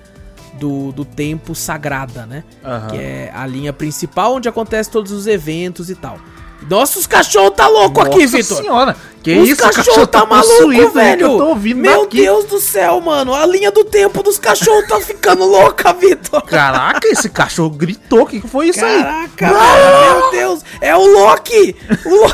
do, 0.60 0.91
do 0.91 1.05
tempo 1.05 1.55
sagrada, 1.55 2.25
né? 2.25 2.43
Uhum. 2.63 2.88
Que 2.89 2.98
é 2.98 3.31
a 3.34 3.45
linha 3.45 3.72
principal 3.72 4.36
onde 4.36 4.50
acontece 4.50 4.89
todos 4.89 5.12
os 5.12 5.27
eventos 5.27 5.89
e 5.89 5.95
tal. 5.95 6.19
Nossa, 6.68 7.00
os 7.00 7.08
cachorros 7.08 7.56
tá 7.56 7.68
louco 7.68 8.01
aqui, 8.01 8.25
Vitor. 8.25 8.58
Nossa 8.58 8.62
senhora. 8.62 8.96
Que 9.22 9.38
os 9.38 9.50
isso, 9.50 9.62
cachorro, 9.62 9.86
cachorro 9.86 10.08
tá, 10.08 10.22
tá 10.22 10.25
maluco, 10.25 10.89
velho. 10.92 11.22
eu 11.22 11.38
tô 11.38 11.48
ouvindo 11.48 11.82
Meu 11.82 12.04
daqui. 12.04 12.18
Deus 12.18 12.46
do 12.46 12.60
céu, 12.60 13.01
mano. 13.01 13.34
A 13.34 13.46
linha 13.46 13.70
do 13.70 13.84
tempo 13.84 14.24
dos 14.24 14.39
cachorros 14.39 14.88
tá 14.88 15.00
ficando 15.01 15.44
louca, 15.44 15.92
Vitor. 15.92 16.42
Caraca, 16.44 17.06
esse 17.08 17.30
cachorro 17.30 17.72
gritou. 17.72 18.24
O 18.24 18.25
que 18.25 18.39
foi 18.39 18.70
isso 18.70 18.80
Caraca, 18.80 19.20
aí? 19.20 19.30
Caraca, 19.36 20.20
meu 20.22 20.32
Deus. 20.32 20.63
É 20.80 20.96
o 20.96 21.06
Loki. 21.06 21.75
O 22.06 22.10
Lo... 22.10 22.28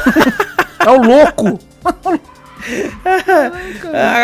é 0.79 0.91
o 0.91 1.01
louco. 1.01 1.60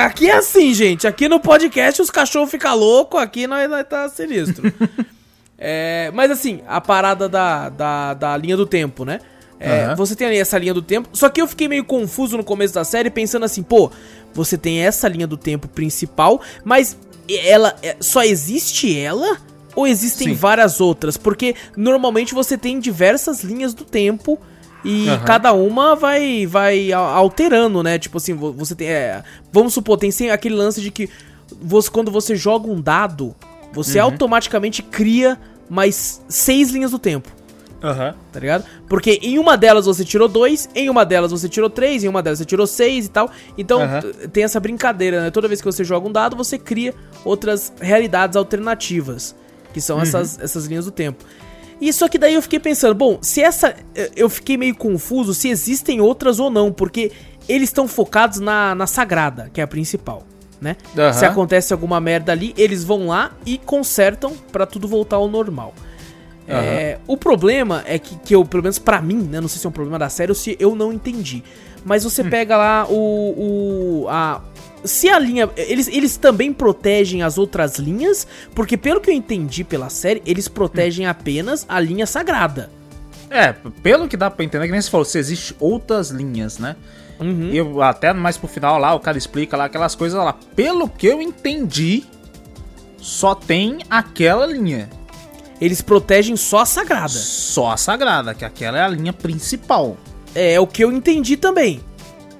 aqui 0.05 0.29
é 0.29 0.35
assim, 0.35 0.71
gente. 0.73 1.07
Aqui 1.07 1.27
no 1.27 1.39
podcast 1.39 2.01
os 2.01 2.11
cachorros 2.11 2.51
ficam 2.51 2.75
loucos. 2.75 3.19
Aqui 3.19 3.47
nós, 3.47 3.67
nós 3.67 3.87
tá 3.87 4.07
sinistro. 4.07 4.71
é, 5.57 6.11
mas 6.13 6.29
assim, 6.29 6.61
a 6.67 6.79
parada 6.79 7.27
da, 7.27 7.69
da, 7.69 8.13
da 8.13 8.37
linha 8.37 8.55
do 8.55 8.67
tempo, 8.67 9.03
né? 9.03 9.19
É, 9.61 9.89
uhum. 9.89 9.95
Você 9.95 10.15
tem 10.15 10.27
ali 10.27 10.37
essa 10.37 10.57
linha 10.57 10.73
do 10.73 10.81
tempo. 10.81 11.07
Só 11.13 11.29
que 11.29 11.41
eu 11.41 11.47
fiquei 11.47 11.67
meio 11.67 11.85
confuso 11.85 12.35
no 12.35 12.43
começo 12.43 12.73
da 12.73 12.83
série, 12.83 13.09
pensando 13.09 13.45
assim, 13.45 13.61
pô, 13.61 13.91
você 14.33 14.57
tem 14.57 14.79
essa 14.79 15.07
linha 15.07 15.27
do 15.27 15.37
tempo 15.37 15.67
principal, 15.67 16.41
mas 16.65 16.97
ela 17.29 17.75
é, 17.83 17.95
só 17.99 18.23
existe 18.23 18.97
ela? 18.97 19.37
Ou 19.75 19.87
existem 19.87 20.29
Sim. 20.29 20.33
várias 20.33 20.81
outras? 20.81 21.15
Porque 21.15 21.55
normalmente 21.77 22.33
você 22.33 22.57
tem 22.57 22.79
diversas 22.79 23.41
linhas 23.41 23.73
do 23.73 23.85
tempo 23.85 24.37
e 24.83 25.07
uhum. 25.07 25.19
cada 25.19 25.53
uma 25.53 25.95
vai 25.95 26.45
vai 26.45 26.91
alterando, 26.91 27.81
né? 27.83 27.97
Tipo 27.97 28.17
assim, 28.17 28.33
você 28.33 28.75
tem. 28.75 28.87
É, 28.87 29.23
vamos 29.51 29.73
supor, 29.73 29.97
tem 29.97 30.11
aquele 30.29 30.55
lance 30.55 30.81
de 30.81 30.91
que 30.91 31.09
você, 31.61 31.89
quando 31.89 32.11
você 32.11 32.35
joga 32.35 32.67
um 32.67 32.81
dado, 32.81 33.35
você 33.71 33.99
uhum. 33.99 34.05
automaticamente 34.05 34.81
cria 34.81 35.37
mais 35.69 36.21
seis 36.27 36.71
linhas 36.71 36.91
do 36.91 36.99
tempo. 36.99 37.29
Uhum. 37.83 38.13
Tá 38.31 38.39
ligado? 38.39 38.63
Porque 38.87 39.19
em 39.21 39.39
uma 39.39 39.57
delas 39.57 39.85
você 39.85 40.05
tirou 40.05 40.27
dois, 40.27 40.69
em 40.75 40.89
uma 40.89 41.03
delas 41.03 41.31
você 41.31 41.49
tirou 41.49 41.69
três, 41.69 42.03
em 42.03 42.07
uma 42.07 42.21
delas 42.21 42.39
você 42.39 42.45
tirou 42.45 42.67
seis 42.67 43.07
e 43.07 43.09
tal. 43.09 43.29
Então 43.57 43.81
uhum. 43.81 44.29
tem 44.29 44.43
essa 44.43 44.59
brincadeira, 44.59 45.21
né? 45.21 45.31
Toda 45.31 45.47
vez 45.47 45.61
que 45.61 45.65
você 45.65 45.83
joga 45.83 46.07
um 46.07 46.11
dado, 46.11 46.35
você 46.35 46.57
cria 46.57 46.93
outras 47.25 47.73
realidades 47.81 48.35
alternativas. 48.35 49.35
Que 49.73 49.81
são 49.81 49.97
uhum. 49.97 50.03
essas, 50.03 50.37
essas 50.39 50.65
linhas 50.65 50.85
do 50.85 50.91
tempo. 50.91 51.23
E 51.79 51.91
só 51.91 52.07
que 52.07 52.19
daí 52.19 52.35
eu 52.35 52.41
fiquei 52.43 52.59
pensando, 52.59 52.93
bom, 52.93 53.17
se 53.21 53.41
essa. 53.41 53.75
Eu 54.15 54.29
fiquei 54.29 54.55
meio 54.55 54.75
confuso 54.75 55.33
se 55.33 55.49
existem 55.49 55.99
outras 55.99 56.39
ou 56.39 56.49
não, 56.51 56.71
porque 56.71 57.11
eles 57.49 57.69
estão 57.69 57.87
focados 57.87 58.39
na, 58.39 58.75
na 58.75 58.85
Sagrada, 58.85 59.49
que 59.51 59.59
é 59.59 59.63
a 59.63 59.67
principal, 59.67 60.23
né? 60.59 60.77
Uhum. 60.95 61.13
Se 61.13 61.25
acontece 61.25 61.73
alguma 61.73 61.99
merda 61.99 62.31
ali, 62.31 62.53
eles 62.55 62.83
vão 62.83 63.07
lá 63.07 63.31
e 63.45 63.57
consertam 63.57 64.33
para 64.51 64.67
tudo 64.67 64.87
voltar 64.87 65.15
ao 65.15 65.27
normal. 65.27 65.73
Uhum. 66.51 66.59
É, 66.59 66.99
o 67.07 67.17
problema 67.17 67.83
é 67.85 67.97
que, 67.97 68.15
que 68.17 68.35
eu, 68.35 68.43
pelo 68.45 68.63
menos 68.63 68.79
para 68.79 69.01
mim, 69.01 69.21
né? 69.23 69.39
Não 69.39 69.47
sei 69.47 69.59
se 69.59 69.65
é 69.65 69.69
um 69.69 69.73
problema 69.73 69.97
da 69.97 70.09
série 70.09 70.31
ou 70.31 70.35
se 70.35 70.57
eu 70.59 70.75
não 70.75 70.91
entendi. 70.91 71.43
Mas 71.85 72.03
você 72.03 72.21
hum. 72.21 72.29
pega 72.29 72.57
lá 72.57 72.85
o. 72.89 74.03
o 74.03 74.09
a, 74.09 74.41
se 74.83 75.09
a 75.09 75.17
linha. 75.19 75.49
Eles, 75.55 75.87
eles 75.87 76.17
também 76.17 76.51
protegem 76.51 77.23
as 77.23 77.37
outras 77.37 77.77
linhas, 77.77 78.27
porque 78.53 78.77
pelo 78.77 78.99
que 78.99 79.09
eu 79.09 79.13
entendi 79.13 79.63
pela 79.63 79.89
série, 79.89 80.21
eles 80.25 80.47
protegem 80.47 81.07
hum. 81.07 81.09
apenas 81.09 81.65
a 81.67 81.79
linha 81.79 82.05
sagrada. 82.05 82.69
É, 83.29 83.53
pelo 83.81 84.09
que 84.09 84.17
dá 84.17 84.29
pra 84.29 84.43
entender, 84.43 84.65
que 84.65 84.71
nem 84.73 84.81
você 84.81 84.89
falou, 84.89 85.05
se 85.05 85.17
existe 85.17 85.55
outras 85.57 86.09
linhas, 86.09 86.59
né? 86.59 86.75
Uhum. 87.17 87.49
E 87.53 87.81
até 87.81 88.11
mais 88.11 88.35
pro 88.35 88.47
final 88.47 88.77
lá, 88.77 88.93
o 88.93 88.99
cara 88.99 89.17
explica 89.17 89.55
lá 89.55 89.65
aquelas 89.65 89.95
coisas 89.95 90.21
lá. 90.21 90.33
Pelo 90.55 90.89
que 90.89 91.07
eu 91.07 91.21
entendi, 91.21 92.03
só 92.97 93.33
tem 93.33 93.79
aquela 93.89 94.45
linha. 94.45 94.89
Eles 95.61 95.79
protegem 95.79 96.35
só 96.35 96.61
a 96.61 96.65
sagrada. 96.65 97.09
Só 97.09 97.69
a 97.69 97.77
sagrada, 97.77 98.33
que 98.33 98.43
aquela 98.43 98.79
é 98.79 98.81
a 98.81 98.87
linha 98.87 99.13
principal. 99.13 99.95
É, 100.33 100.53
é 100.53 100.59
o 100.59 100.65
que 100.65 100.83
eu 100.83 100.91
entendi 100.91 101.37
também. 101.37 101.79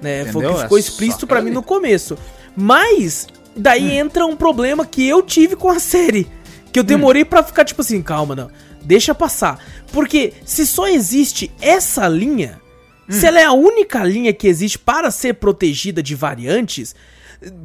Né? 0.02 0.24
Foi 0.32 0.44
o 0.44 0.54
que 0.54 0.62
ficou 0.62 0.76
é 0.76 0.80
explícito 0.80 1.26
para 1.26 1.40
mim 1.40 1.50
no 1.50 1.62
começo. 1.62 2.18
Mas, 2.56 3.28
daí 3.56 3.84
hum. 3.84 4.06
entra 4.06 4.26
um 4.26 4.36
problema 4.36 4.84
que 4.84 5.06
eu 5.06 5.22
tive 5.22 5.54
com 5.54 5.70
a 5.70 5.78
série. 5.78 6.26
Que 6.72 6.80
eu 6.80 6.82
demorei 6.82 7.22
hum. 7.22 7.26
para 7.26 7.44
ficar 7.44 7.64
tipo 7.64 7.80
assim, 7.80 8.02
calma, 8.02 8.34
não. 8.34 8.50
Deixa 8.82 9.14
passar. 9.14 9.64
Porque 9.92 10.32
se 10.44 10.66
só 10.66 10.88
existe 10.88 11.52
essa 11.60 12.08
linha, 12.08 12.60
hum. 13.08 13.12
se 13.12 13.24
ela 13.24 13.40
é 13.40 13.44
a 13.44 13.52
única 13.52 14.02
linha 14.02 14.32
que 14.32 14.48
existe 14.48 14.80
para 14.80 15.12
ser 15.12 15.34
protegida 15.34 16.02
de 16.02 16.16
variantes, 16.16 16.96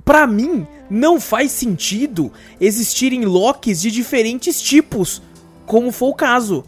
para 0.05 0.27
mim 0.27 0.67
não 0.89 1.19
faz 1.19 1.51
sentido 1.51 2.31
existirem 2.59 3.25
locks 3.25 3.81
de 3.81 3.91
diferentes 3.91 4.61
tipos, 4.61 5.21
como 5.67 5.91
foi 5.91 6.09
o 6.09 6.13
caso 6.15 6.63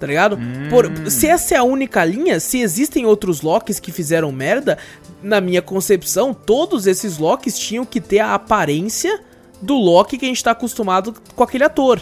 tá 0.00 0.06
ligado? 0.06 0.36
Hum. 0.36 0.68
Por, 0.70 1.10
se 1.10 1.28
essa 1.28 1.54
é 1.54 1.58
a 1.58 1.62
única 1.62 2.02
linha, 2.02 2.40
se 2.40 2.58
existem 2.58 3.04
outros 3.04 3.42
locks 3.42 3.78
que 3.78 3.92
fizeram 3.92 4.32
merda, 4.32 4.78
na 5.22 5.42
minha 5.42 5.60
concepção, 5.60 6.32
todos 6.32 6.86
esses 6.86 7.18
locks 7.18 7.58
tinham 7.58 7.84
que 7.84 8.00
ter 8.00 8.20
a 8.20 8.34
aparência 8.34 9.20
do 9.60 9.74
Loki 9.74 10.16
que 10.16 10.24
a 10.24 10.28
gente 10.28 10.42
tá 10.42 10.52
acostumado 10.52 11.14
com 11.36 11.44
aquele 11.44 11.64
ator. 11.64 12.00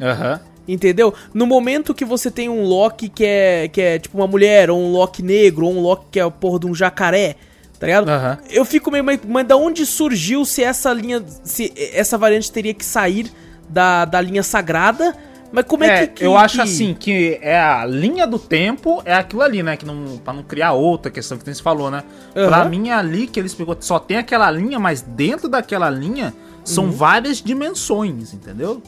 Aham. 0.00 0.32
Uhum. 0.32 0.48
Entendeu? 0.66 1.14
No 1.32 1.46
momento 1.46 1.94
que 1.94 2.04
você 2.04 2.30
tem 2.30 2.48
um 2.48 2.62
Loki 2.62 3.08
que 3.08 3.24
é, 3.24 3.68
que 3.68 3.80
é 3.80 3.98
tipo 3.98 4.18
uma 4.18 4.26
mulher, 4.26 4.68
ou 4.68 4.78
um 4.78 4.92
Loki 4.92 5.22
negro, 5.22 5.64
ou 5.64 5.72
um 5.72 5.80
Loki 5.80 6.06
que 6.10 6.20
é 6.20 6.22
a 6.22 6.30
porra 6.30 6.58
de 6.58 6.66
um 6.66 6.74
jacaré, 6.74 7.36
tá 7.78 7.86
ligado? 7.86 8.08
Uhum. 8.08 8.36
Eu 8.50 8.64
fico 8.66 8.90
meio. 8.90 9.02
Mas, 9.02 9.20
mas 9.26 9.46
da 9.46 9.56
onde 9.56 9.86
surgiu 9.86 10.44
se 10.44 10.62
essa 10.62 10.92
linha. 10.92 11.24
Se 11.42 11.72
essa 11.94 12.18
variante 12.18 12.52
teria 12.52 12.74
que 12.74 12.84
sair 12.84 13.32
da, 13.66 14.04
da 14.04 14.20
linha 14.20 14.42
sagrada 14.42 15.16
mas 15.50 15.64
como 15.64 15.84
é, 15.84 16.02
é 16.02 16.06
que, 16.06 16.14
que, 16.14 16.24
Eu 16.24 16.36
acho 16.36 16.60
assim, 16.60 16.94
que 16.94 17.38
é 17.40 17.58
a 17.58 17.84
linha 17.86 18.26
do 18.26 18.38
tempo, 18.38 19.02
é 19.04 19.14
aquilo 19.14 19.42
ali, 19.42 19.62
né? 19.62 19.76
Que 19.76 19.86
não, 19.86 20.18
pra 20.18 20.32
não 20.32 20.42
criar 20.42 20.72
outra 20.72 21.10
questão 21.10 21.38
que 21.38 21.44
você 21.44 21.62
falou, 21.62 21.90
né? 21.90 22.04
Uhum. 22.36 22.46
Pra 22.46 22.64
mim 22.64 22.88
é 22.88 22.94
ali 22.94 23.26
que 23.26 23.40
eles 23.40 23.54
pegou. 23.54 23.76
Só 23.80 23.98
tem 23.98 24.18
aquela 24.18 24.50
linha, 24.50 24.78
mas 24.78 25.00
dentro 25.00 25.48
daquela 25.48 25.88
linha 25.88 26.34
são 26.64 26.84
uhum. 26.84 26.90
várias 26.90 27.38
dimensões, 27.40 28.34
entendeu? 28.34 28.82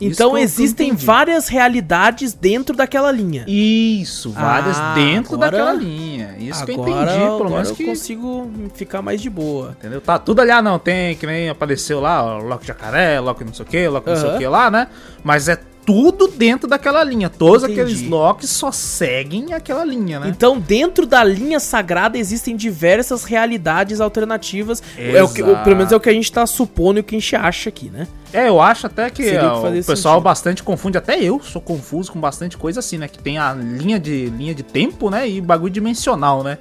Então 0.00 0.36
existem 0.36 0.94
várias 0.94 1.48
realidades 1.48 2.34
dentro 2.34 2.76
daquela 2.76 3.10
linha. 3.10 3.44
Isso, 3.48 4.30
várias 4.30 4.78
ah, 4.78 4.94
dentro 4.94 5.34
agora, 5.34 5.50
daquela 5.50 5.72
linha. 5.72 6.36
Isso 6.38 6.62
agora, 6.62 6.74
que 6.74 6.90
eu 6.90 7.02
entendi, 7.02 7.38
pelo 7.38 7.50
menos 7.50 7.68
eu 7.70 7.76
que... 7.76 7.84
consigo 7.86 8.50
ficar 8.74 9.00
mais 9.00 9.22
de 9.22 9.30
boa. 9.30 9.74
Entendeu? 9.78 10.00
Tá 10.00 10.18
tudo 10.18 10.40
ali, 10.40 10.50
ah, 10.50 10.60
não, 10.60 10.78
tem 10.78 11.16
que 11.16 11.26
nem 11.26 11.48
apareceu 11.48 12.00
lá, 12.00 12.36
o 12.36 12.42
Loki 12.42 12.66
Jacaré, 12.66 13.18
Loki 13.20 13.44
não 13.44 13.54
sei 13.54 13.64
o 13.64 13.68
que, 13.68 13.88
Loki 13.88 14.10
não 14.10 14.16
sei 14.16 14.34
o 14.34 14.38
que 14.38 14.46
lá, 14.46 14.70
né? 14.70 14.88
Mas 15.24 15.48
é 15.48 15.58
tudo 15.86 16.26
dentro 16.26 16.68
daquela 16.68 17.04
linha. 17.04 17.30
Todos 17.30 17.62
Entendi. 17.62 17.80
aqueles 17.80 18.02
locks 18.02 18.50
só 18.50 18.72
seguem 18.72 19.54
aquela 19.54 19.84
linha, 19.84 20.18
né? 20.18 20.28
Então, 20.28 20.58
dentro 20.58 21.06
da 21.06 21.22
linha 21.22 21.60
sagrada 21.60 22.18
existem 22.18 22.56
diversas 22.56 23.22
realidades 23.22 24.00
alternativas. 24.00 24.82
É 24.98 25.22
o 25.22 25.28
que, 25.28 25.42
pelo 25.42 25.76
menos 25.76 25.92
é 25.92 25.96
o 25.96 26.00
que 26.00 26.10
a 26.10 26.12
gente 26.12 26.30
tá 26.30 26.44
supondo 26.44 26.98
e 26.98 27.00
o 27.00 27.04
que 27.04 27.14
a 27.14 27.18
gente 27.18 27.36
acha 27.36 27.68
aqui, 27.68 27.88
né? 27.88 28.08
É, 28.32 28.48
eu 28.48 28.60
acho 28.60 28.88
até 28.88 29.08
que 29.08 29.22
ó, 29.38 29.68
o 29.68 29.72
pessoal 29.72 30.14
sentido. 30.14 30.24
bastante 30.24 30.62
confunde, 30.62 30.98
até 30.98 31.22
eu 31.22 31.40
sou 31.40 31.62
confuso 31.62 32.10
com 32.10 32.20
bastante 32.20 32.56
coisa 32.56 32.80
assim, 32.80 32.98
né? 32.98 33.06
Que 33.06 33.20
tem 33.20 33.38
a 33.38 33.54
linha 33.54 34.00
de, 34.00 34.26
linha 34.26 34.54
de 34.54 34.64
tempo, 34.64 35.08
né? 35.08 35.28
E 35.28 35.40
bagulho 35.40 35.72
dimensional, 35.72 36.42
né? 36.42 36.58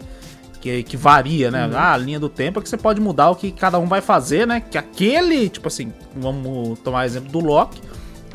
Que, 0.62 0.84
que 0.84 0.96
varia, 0.96 1.50
né? 1.50 1.66
Uhum. 1.66 1.74
Ah, 1.76 1.94
a 1.94 1.98
linha 1.98 2.20
do 2.20 2.30
tempo 2.30 2.60
é 2.60 2.62
que 2.62 2.70
você 2.70 2.78
pode 2.78 3.02
mudar 3.02 3.32
o 3.32 3.36
que 3.36 3.52
cada 3.52 3.80
um 3.80 3.88
vai 3.88 4.02
fazer, 4.02 4.46
né? 4.46 4.62
Que 4.62 4.78
aquele, 4.78 5.50
tipo 5.50 5.68
assim, 5.68 5.92
vamos 6.16 6.78
tomar 6.80 7.08
exemplo 7.08 7.32
do 7.32 7.40
Loki 7.40 7.82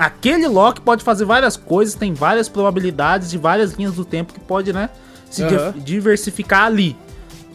aquele 0.00 0.49
Loki 0.49 0.80
pode 0.80 1.04
fazer 1.04 1.26
várias 1.26 1.59
coisas, 1.59 1.95
tem 1.95 2.14
várias 2.14 2.49
probabilidades 2.49 3.30
de 3.30 3.37
várias 3.37 3.75
linhas 3.75 3.95
do 3.95 4.04
tempo 4.04 4.33
que 4.33 4.40
pode, 4.40 4.73
né, 4.73 4.88
se 5.30 5.42
uhum. 5.42 5.73
diversificar 5.76 6.64
ali. 6.64 6.97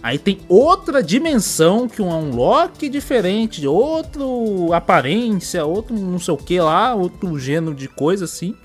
Aí 0.04 0.20
tem 0.20 0.40
outra 0.48 1.02
dimensão 1.02 1.90
que 1.90 2.00
é 2.00 2.06
um 2.06 2.30
Loki 2.30 2.88
diferente, 2.88 3.66
outro 3.66 4.72
aparência, 4.72 5.66
outro 5.66 5.96
não 5.96 6.20
sei 6.20 6.36
o 6.36 6.38
que 6.38 6.60
lá, 6.60 6.94
outro 6.94 7.40
gênero 7.40 7.74
de 7.74 7.88
coisa 7.88 8.26
assim. 8.26 8.56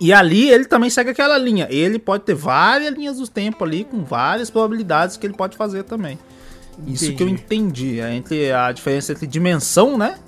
E 0.00 0.10
ali 0.10 0.48
ele 0.48 0.64
também 0.64 0.88
segue 0.88 1.10
aquela 1.10 1.36
linha. 1.36 1.66
Ele 1.68 1.98
pode 1.98 2.24
ter 2.24 2.34
várias 2.34 2.94
linhas 2.94 3.18
do 3.18 3.28
tempo 3.28 3.62
ali, 3.62 3.84
com 3.84 4.02
várias 4.02 4.48
probabilidades 4.48 5.18
que 5.18 5.26
ele 5.26 5.34
pode 5.34 5.54
fazer 5.54 5.82
também. 5.82 6.18
Entendi. 6.78 6.94
Isso 6.94 7.14
que 7.14 7.22
eu 7.22 7.28
entendi. 7.28 8.00
É 8.00 8.14
entre 8.14 8.50
a 8.50 8.72
diferença 8.72 9.12
entre 9.12 9.26
dimensão, 9.26 9.98
né? 9.98 10.18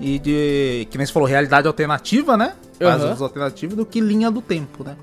E 0.00 0.18
de, 0.18 0.88
que 0.90 0.98
nem 0.98 1.06
você 1.06 1.12
falou, 1.12 1.28
realidade 1.28 1.66
alternativa, 1.66 2.36
né? 2.36 2.54
Uhum. 2.80 3.22
alternativas 3.22 3.76
do 3.76 3.86
que 3.86 4.00
linha 4.00 4.30
do 4.30 4.42
tempo, 4.42 4.82
né? 4.84 4.96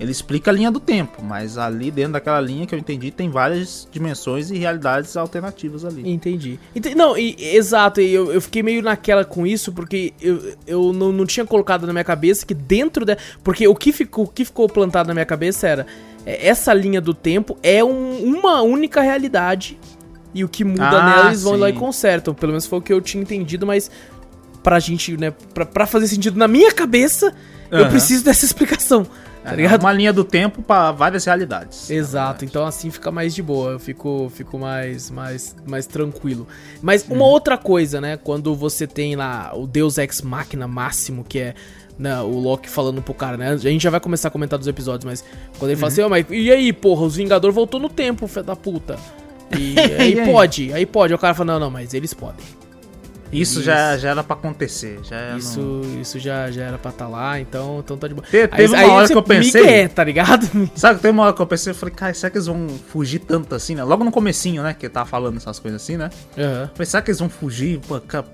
Ele 0.00 0.10
explica 0.10 0.50
a 0.50 0.54
linha 0.54 0.70
do 0.70 0.80
tempo, 0.80 1.22
mas 1.22 1.56
ali 1.56 1.88
dentro 1.88 2.14
daquela 2.14 2.40
linha 2.40 2.66
que 2.66 2.74
eu 2.74 2.78
entendi 2.78 3.12
tem 3.12 3.30
várias 3.30 3.86
dimensões 3.92 4.50
e 4.50 4.58
realidades 4.58 5.16
alternativas 5.16 5.84
ali. 5.84 6.10
Entendi. 6.10 6.58
Entendi. 6.74 6.96
Não, 6.96 7.16
e, 7.16 7.36
exato, 7.38 8.00
eu, 8.00 8.32
eu 8.32 8.40
fiquei 8.40 8.64
meio 8.64 8.82
naquela 8.82 9.24
com 9.24 9.46
isso 9.46 9.70
porque 9.70 10.12
eu, 10.20 10.56
eu 10.66 10.92
não, 10.92 11.12
não 11.12 11.24
tinha 11.24 11.46
colocado 11.46 11.86
na 11.86 11.92
minha 11.92 12.04
cabeça 12.04 12.44
que 12.44 12.52
dentro 12.52 13.04
da. 13.04 13.16
Porque 13.44 13.68
o 13.68 13.76
que 13.76 13.92
ficou, 13.92 14.24
o 14.24 14.28
que 14.28 14.44
ficou 14.44 14.68
plantado 14.68 15.06
na 15.06 15.14
minha 15.14 15.26
cabeça 15.26 15.68
era 15.68 15.86
é, 16.26 16.48
essa 16.48 16.74
linha 16.74 17.00
do 17.00 17.14
tempo 17.14 17.56
é 17.62 17.84
um, 17.84 18.24
uma 18.24 18.60
única 18.62 19.02
realidade 19.02 19.78
e 20.34 20.42
o 20.42 20.48
que 20.48 20.64
muda 20.64 20.88
ah, 20.88 21.06
nela 21.06 21.26
eles 21.28 21.42
vão 21.42 21.54
sim. 21.54 21.60
lá 21.60 21.70
e 21.70 21.72
consertam. 21.74 22.34
Pelo 22.34 22.52
menos 22.52 22.66
foi 22.66 22.78
o 22.78 22.82
que 22.82 22.92
eu 22.92 23.00
tinha 23.00 23.22
entendido, 23.22 23.66
mas 23.66 23.90
pra 24.62 24.78
gente, 24.78 25.16
né, 25.16 25.32
pra, 25.52 25.66
pra 25.66 25.86
fazer 25.86 26.08
sentido 26.08 26.38
na 26.38 26.48
minha 26.48 26.72
cabeça, 26.72 27.34
uhum. 27.70 27.78
eu 27.78 27.88
preciso 27.88 28.24
dessa 28.24 28.44
explicação. 28.46 29.06
Tá 29.42 29.60
é? 29.60 29.76
Uma 29.76 29.92
linha 29.92 30.12
do 30.12 30.22
tempo 30.22 30.62
para 30.62 30.92
várias 30.92 31.24
realidades. 31.24 31.90
Exato, 31.90 32.44
então 32.44 32.64
assim 32.64 32.90
fica 32.90 33.10
mais 33.10 33.34
de 33.34 33.42
boa, 33.42 33.72
eu 33.72 33.78
fico, 33.78 34.30
fico 34.32 34.56
mais, 34.56 35.10
mais, 35.10 35.56
mais 35.66 35.84
tranquilo. 35.84 36.46
Mas 36.80 37.04
uma 37.04 37.16
uhum. 37.16 37.22
outra 37.22 37.58
coisa, 37.58 38.00
né? 38.00 38.16
Quando 38.16 38.54
você 38.54 38.86
tem 38.86 39.16
lá 39.16 39.52
o 39.54 39.66
Deus 39.66 39.98
Ex 39.98 40.22
Machina 40.22 40.68
máximo, 40.68 41.24
que 41.24 41.40
é 41.40 41.54
né, 41.98 42.20
o 42.20 42.38
Loki 42.38 42.70
falando 42.70 43.02
pro 43.02 43.12
cara, 43.12 43.36
né? 43.36 43.50
A 43.50 43.56
gente 43.56 43.82
já 43.82 43.90
vai 43.90 44.00
começar 44.00 44.28
a 44.28 44.30
comentar 44.30 44.58
dos 44.58 44.68
episódios, 44.68 45.04
mas 45.04 45.24
quando 45.58 45.70
ele 45.70 45.74
uhum. 45.74 45.80
fala 45.80 45.92
assim, 45.92 46.02
oh, 46.02 46.08
mas 46.08 46.26
e 46.30 46.50
aí, 46.50 46.72
porra, 46.72 47.04
os 47.04 47.16
Vingadores 47.16 47.54
voltou 47.54 47.80
no 47.80 47.88
tempo, 47.88 48.28
filho 48.28 48.44
da 48.44 48.56
puta. 48.56 48.96
E 49.54 49.78
aí, 49.78 50.18
aí 50.18 50.32
pode, 50.32 50.72
aí 50.72 50.86
pode. 50.86 51.12
Aí 51.12 51.14
o 51.14 51.18
cara 51.18 51.34
fala, 51.34 51.52
não, 51.52 51.60
não, 51.60 51.70
mas 51.70 51.92
eles 51.92 52.14
podem. 52.14 52.42
Isso, 53.32 53.60
isso, 53.60 53.62
Já, 53.62 53.96
já 53.96 54.10
era 54.10 54.22
pra 54.22 54.36
acontecer. 54.36 55.00
Já 55.02 55.36
isso, 55.36 55.60
não... 55.60 56.00
isso 56.00 56.18
já, 56.18 56.50
já 56.50 56.64
era 56.64 56.78
pra 56.78 56.90
estar 56.90 57.06
tá 57.06 57.10
lá, 57.10 57.40
então, 57.40 57.80
então 57.82 57.96
tá 57.96 58.06
de 58.06 58.14
boa. 58.14 58.26
Te, 58.26 58.46
teve 58.46 58.76
aí, 58.76 58.84
uma 58.84 58.94
hora 58.94 59.08
que 59.08 59.16
eu 59.16 59.22
pensei. 59.22 59.66
É, 59.66 59.88
tá 59.88 60.04
ligado? 60.04 60.46
Sabe, 60.76 61.00
teve 61.00 61.12
uma 61.12 61.24
hora 61.24 61.32
que 61.32 61.40
eu 61.40 61.46
pensei, 61.46 61.70
eu 61.70 61.74
falei, 61.74 61.94
cara, 61.94 62.12
será 62.12 62.30
que 62.30 62.36
eles 62.36 62.46
vão 62.46 62.68
fugir 62.88 63.20
tanto 63.20 63.54
assim, 63.54 63.74
né? 63.74 63.82
Logo 63.82 64.04
no 64.04 64.12
comecinho, 64.12 64.62
né? 64.62 64.74
Que 64.74 64.86
ele 64.86 64.92
tava 64.92 65.08
falando 65.08 65.38
essas 65.38 65.58
coisas 65.58 65.82
assim, 65.82 65.96
né? 65.96 66.10
Uhum. 66.36 66.68
Falei, 66.74 66.86
será 66.86 67.02
que 67.02 67.10
eles 67.10 67.18
vão 67.18 67.30
fugir, 67.30 67.80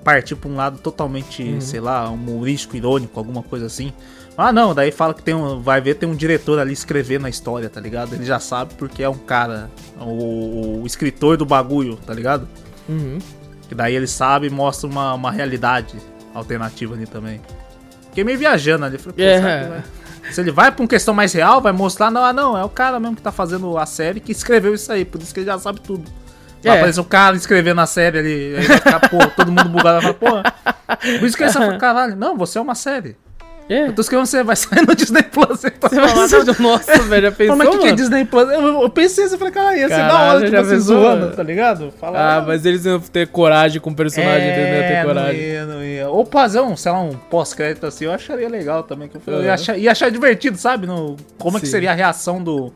partir 0.02 0.34
pra 0.34 0.50
um 0.50 0.56
lado 0.56 0.78
totalmente, 0.78 1.42
uhum. 1.42 1.60
sei 1.60 1.80
lá, 1.80 2.08
humorístico, 2.10 2.76
irônico, 2.76 3.18
alguma 3.18 3.42
coisa 3.42 3.66
assim? 3.66 3.92
Ah, 4.36 4.52
não, 4.52 4.72
daí 4.72 4.92
fala 4.92 5.12
que 5.12 5.22
tem 5.22 5.34
um. 5.34 5.60
Vai 5.60 5.80
ver, 5.80 5.94
tem 5.96 6.08
um 6.08 6.14
diretor 6.14 6.60
ali 6.60 6.72
escrevendo 6.72 7.26
a 7.26 7.28
história, 7.28 7.68
tá 7.68 7.80
ligado? 7.80 8.14
Ele 8.14 8.24
já 8.24 8.38
sabe 8.38 8.72
porque 8.74 9.02
é 9.02 9.08
um 9.08 9.18
cara, 9.18 9.68
o, 10.00 10.80
o 10.82 10.86
escritor 10.86 11.36
do 11.36 11.44
bagulho, 11.44 11.96
tá 12.06 12.14
ligado? 12.14 12.48
Uhum. 12.88 13.18
Que 13.68 13.74
daí 13.74 13.94
ele 13.94 14.06
sabe 14.06 14.46
e 14.46 14.50
mostra 14.50 14.88
uma, 14.88 15.14
uma 15.14 15.30
realidade 15.30 15.96
alternativa 16.34 16.94
ali 16.94 17.06
também. 17.06 17.40
Fiquei 18.04 18.24
meio 18.24 18.38
viajando 18.38 18.84
ali. 18.86 18.98
Falei, 18.98 19.24
é. 19.24 19.82
Se 20.30 20.40
ele 20.40 20.50
vai 20.50 20.70
pra 20.70 20.82
uma 20.82 20.88
questão 20.88 21.14
mais 21.14 21.32
real, 21.32 21.60
vai 21.60 21.72
mostrar, 21.72 22.10
não, 22.10 22.24
ah, 22.24 22.32
não, 22.32 22.56
é 22.56 22.64
o 22.64 22.68
cara 22.68 23.00
mesmo 23.00 23.16
que 23.16 23.22
tá 23.22 23.32
fazendo 23.32 23.78
a 23.78 23.86
série 23.86 24.20
que 24.20 24.32
escreveu 24.32 24.74
isso 24.74 24.92
aí, 24.92 25.04
por 25.04 25.20
isso 25.20 25.32
que 25.32 25.40
ele 25.40 25.46
já 25.46 25.58
sabe 25.58 25.80
tudo. 25.80 26.10
Vai 26.62 26.76
é. 26.76 26.78
aparecer 26.78 27.00
o 27.00 27.04
cara 27.04 27.36
escrevendo 27.36 27.80
a 27.80 27.86
série 27.86 28.18
ali, 28.18 28.56
aí 28.56 28.66
vai 28.66 28.76
ficar, 28.78 29.08
pô, 29.08 29.18
todo 29.28 29.50
mundo 29.50 29.68
bugado, 29.68 30.02
vai 30.02 30.14
falar, 30.14 30.52
pô. 30.52 30.96
Por 31.18 31.26
isso 31.26 31.36
que 31.36 31.42
ele 31.44 31.52
sabe, 31.52 31.78
caralho, 31.78 32.16
não, 32.16 32.36
você 32.36 32.58
é 32.58 32.60
uma 32.60 32.74
série. 32.74 33.16
É. 33.68 33.88
Eu 33.88 33.92
tô 33.92 34.00
escrevendo 34.00 34.26
você 34.26 34.42
vai 34.42 34.56
sair 34.56 34.86
no 34.86 34.94
Disney 34.94 35.22
Plus. 35.22 35.60
Você 35.60 35.70
vai 36.00 36.28
sair 36.28 36.44
no... 36.44 36.62
Nossa, 36.62 36.98
velho, 37.02 37.22
já 37.22 37.32
pensou, 37.32 37.56
Como 37.56 37.62
é 37.62 37.70
que, 37.70 37.78
que 37.78 37.86
é 37.86 37.92
Disney 37.92 38.24
Plus? 38.24 38.48
Eu, 38.50 38.82
eu 38.82 38.90
pensei 38.90 39.24
assim, 39.24 39.34
eu 39.34 39.38
falei, 39.38 39.52
cara, 39.52 39.76
ia 39.76 39.88
ser 39.88 39.96
da 39.96 40.22
hora, 40.22 40.44
tipo 40.44 40.56
assim, 40.56 40.78
zoando, 40.78 41.36
tá 41.36 41.42
ligado? 41.42 41.92
Fala, 42.00 42.36
ah, 42.36 42.40
mas 42.40 42.64
eles 42.64 42.84
iam 42.84 42.98
ter 42.98 43.28
coragem 43.28 43.80
com 43.80 43.90
o 43.90 43.94
personagem, 43.94 44.48
é, 44.48 44.80
iam 44.80 44.88
ter 44.88 45.06
coragem. 45.06 45.40
Não 45.40 45.48
ia, 45.48 45.66
não 45.66 45.84
ia. 45.84 46.08
Ou 46.08 46.24
fazer 46.24 46.60
um, 46.60 46.76
sei 46.76 46.92
lá, 46.92 47.00
um 47.00 47.12
pós-crédito 47.12 47.86
assim, 47.86 48.06
eu 48.06 48.12
acharia 48.12 48.48
legal 48.48 48.82
também. 48.82 49.08
Que 49.08 49.16
eu, 49.16 49.34
uhum. 49.34 49.42
ia, 49.42 49.54
achar, 49.54 49.76
ia 49.76 49.92
achar 49.92 50.10
divertido, 50.10 50.56
sabe? 50.56 50.86
No, 50.86 51.16
como 51.38 51.52
Sim. 51.52 51.58
é 51.58 51.60
que 51.60 51.66
seria 51.66 51.90
a 51.90 51.94
reação 51.94 52.42
do 52.42 52.72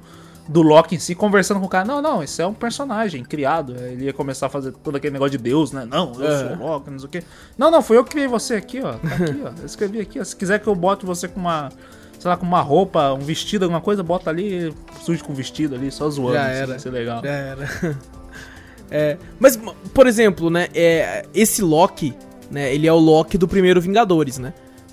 do 0.49 0.63
Loki 0.63 0.97
em 0.97 0.99
si, 0.99 1.15
conversando 1.15 1.61
com 1.61 1.67
o 1.67 1.69
cara. 1.69 1.85
Não, 1.85 2.03
não, 2.03 2.23
isso 2.23 2.41
é 2.43 2.47
um 2.47 2.55
personagem 2.55 3.23
criado. 3.25 3.75
Ele 3.77 4.07
ia 4.07 4.13
começar 4.13 4.47
a 4.47 4.49
fazer 4.49 4.73
todo 4.73 4.97
aquele 4.97 5.13
negócio 5.13 5.33
de 5.33 5.39
Deus, 5.39 5.73
né? 5.73 5.87
Não, 5.89 6.13
eu 6.19 6.39
sou 6.39 6.57
o 6.57 6.69
Loki, 6.69 6.91
não 6.91 6.99
sei 6.99 7.07
o 7.07 7.11
quê. 7.11 7.23
Não, 7.57 7.71
não, 7.71 7.83
foi 7.83 7.97
eu 7.97 8.05
que 8.05 8.11
criei 8.11 8.27
você 8.27 8.55
aqui, 8.55 8.81
ó. 8.81 8.95
Tá 8.95 9.09
aqui, 9.09 9.43
ó. 9.45 9.53
Eu 9.61 9.67
escrevi 9.67 10.01
aqui, 10.01 10.21
ó. 10.21 10.25
Se 10.25 10.35
quiser 10.35 10.59
que 10.59 10.67
eu 10.67 10.75
bote 10.75 11.07
você 11.07 11.29
com 11.29 11.41
uma. 11.41 11.71
Sei 12.19 12.29
lá, 12.29 12.37
com 12.37 12.47
uma 12.47 12.61
roupa, 12.61 13.13
um 13.13 13.19
vestido, 13.19 13.65
alguma 13.65 13.81
coisa, 13.81 14.03
bota 14.03 14.31
ali, 14.31 14.73
surge 15.03 15.25
com 15.25 15.33
um 15.33 15.35
vestido 15.35 15.75
ali, 15.75 15.91
só 15.91 16.09
zoando. 16.09 16.35
Já 16.35 16.49
era. 16.49 16.73
Isso 16.77 16.83
ser 16.85 16.91
legal. 16.91 17.21
Já 17.23 17.31
era. 17.31 17.69
É, 18.95 19.17
mas, 19.41 19.59
por 19.95 20.07
exemplo, 20.07 20.51
né, 20.51 20.69
é, 20.75 21.25
esse 21.33 21.63
Loki, 21.63 22.15
né, 22.51 22.75
ele 22.75 22.87
é 22.87 22.93
o 22.93 22.99
Loki 22.99 23.39
do 23.39 23.49
primeiro 23.49 23.81
Vingadores, 23.81 24.37
né? 24.37 24.53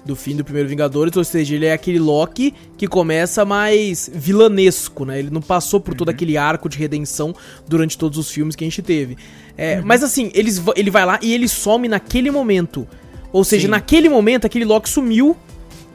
Do 0.09 0.15
fim 0.15 0.35
do 0.35 0.43
primeiro 0.43 0.67
Vingadores, 0.67 1.15
ou 1.15 1.23
seja, 1.23 1.53
ele 1.53 1.67
é 1.67 1.73
aquele 1.73 1.99
Loki 1.99 2.51
que 2.75 2.87
começa 2.87 3.45
mais 3.45 4.09
vilanesco, 4.11 5.05
né? 5.05 5.19
Ele 5.19 5.29
não 5.29 5.39
passou 5.41 5.79
por 5.79 5.93
todo 5.93 6.07
uhum. 6.07 6.15
aquele 6.15 6.35
arco 6.35 6.67
de 6.67 6.79
redenção 6.79 7.33
durante 7.67 7.95
todos 7.95 8.17
os 8.17 8.31
filmes 8.31 8.55
que 8.55 8.63
a 8.63 8.67
gente 8.67 8.81
teve. 8.81 9.15
É, 9.55 9.77
uhum. 9.77 9.83
Mas 9.85 10.03
assim, 10.03 10.31
eles, 10.33 10.59
ele 10.75 10.89
vai 10.89 11.05
lá 11.05 11.19
e 11.21 11.31
ele 11.31 11.47
some 11.47 11.87
naquele 11.87 12.31
momento. 12.31 12.87
Ou 13.31 13.43
seja, 13.43 13.67
Sim. 13.67 13.71
naquele 13.71 14.09
momento 14.09 14.45
aquele 14.45 14.65
Loki 14.65 14.89
sumiu. 14.89 15.37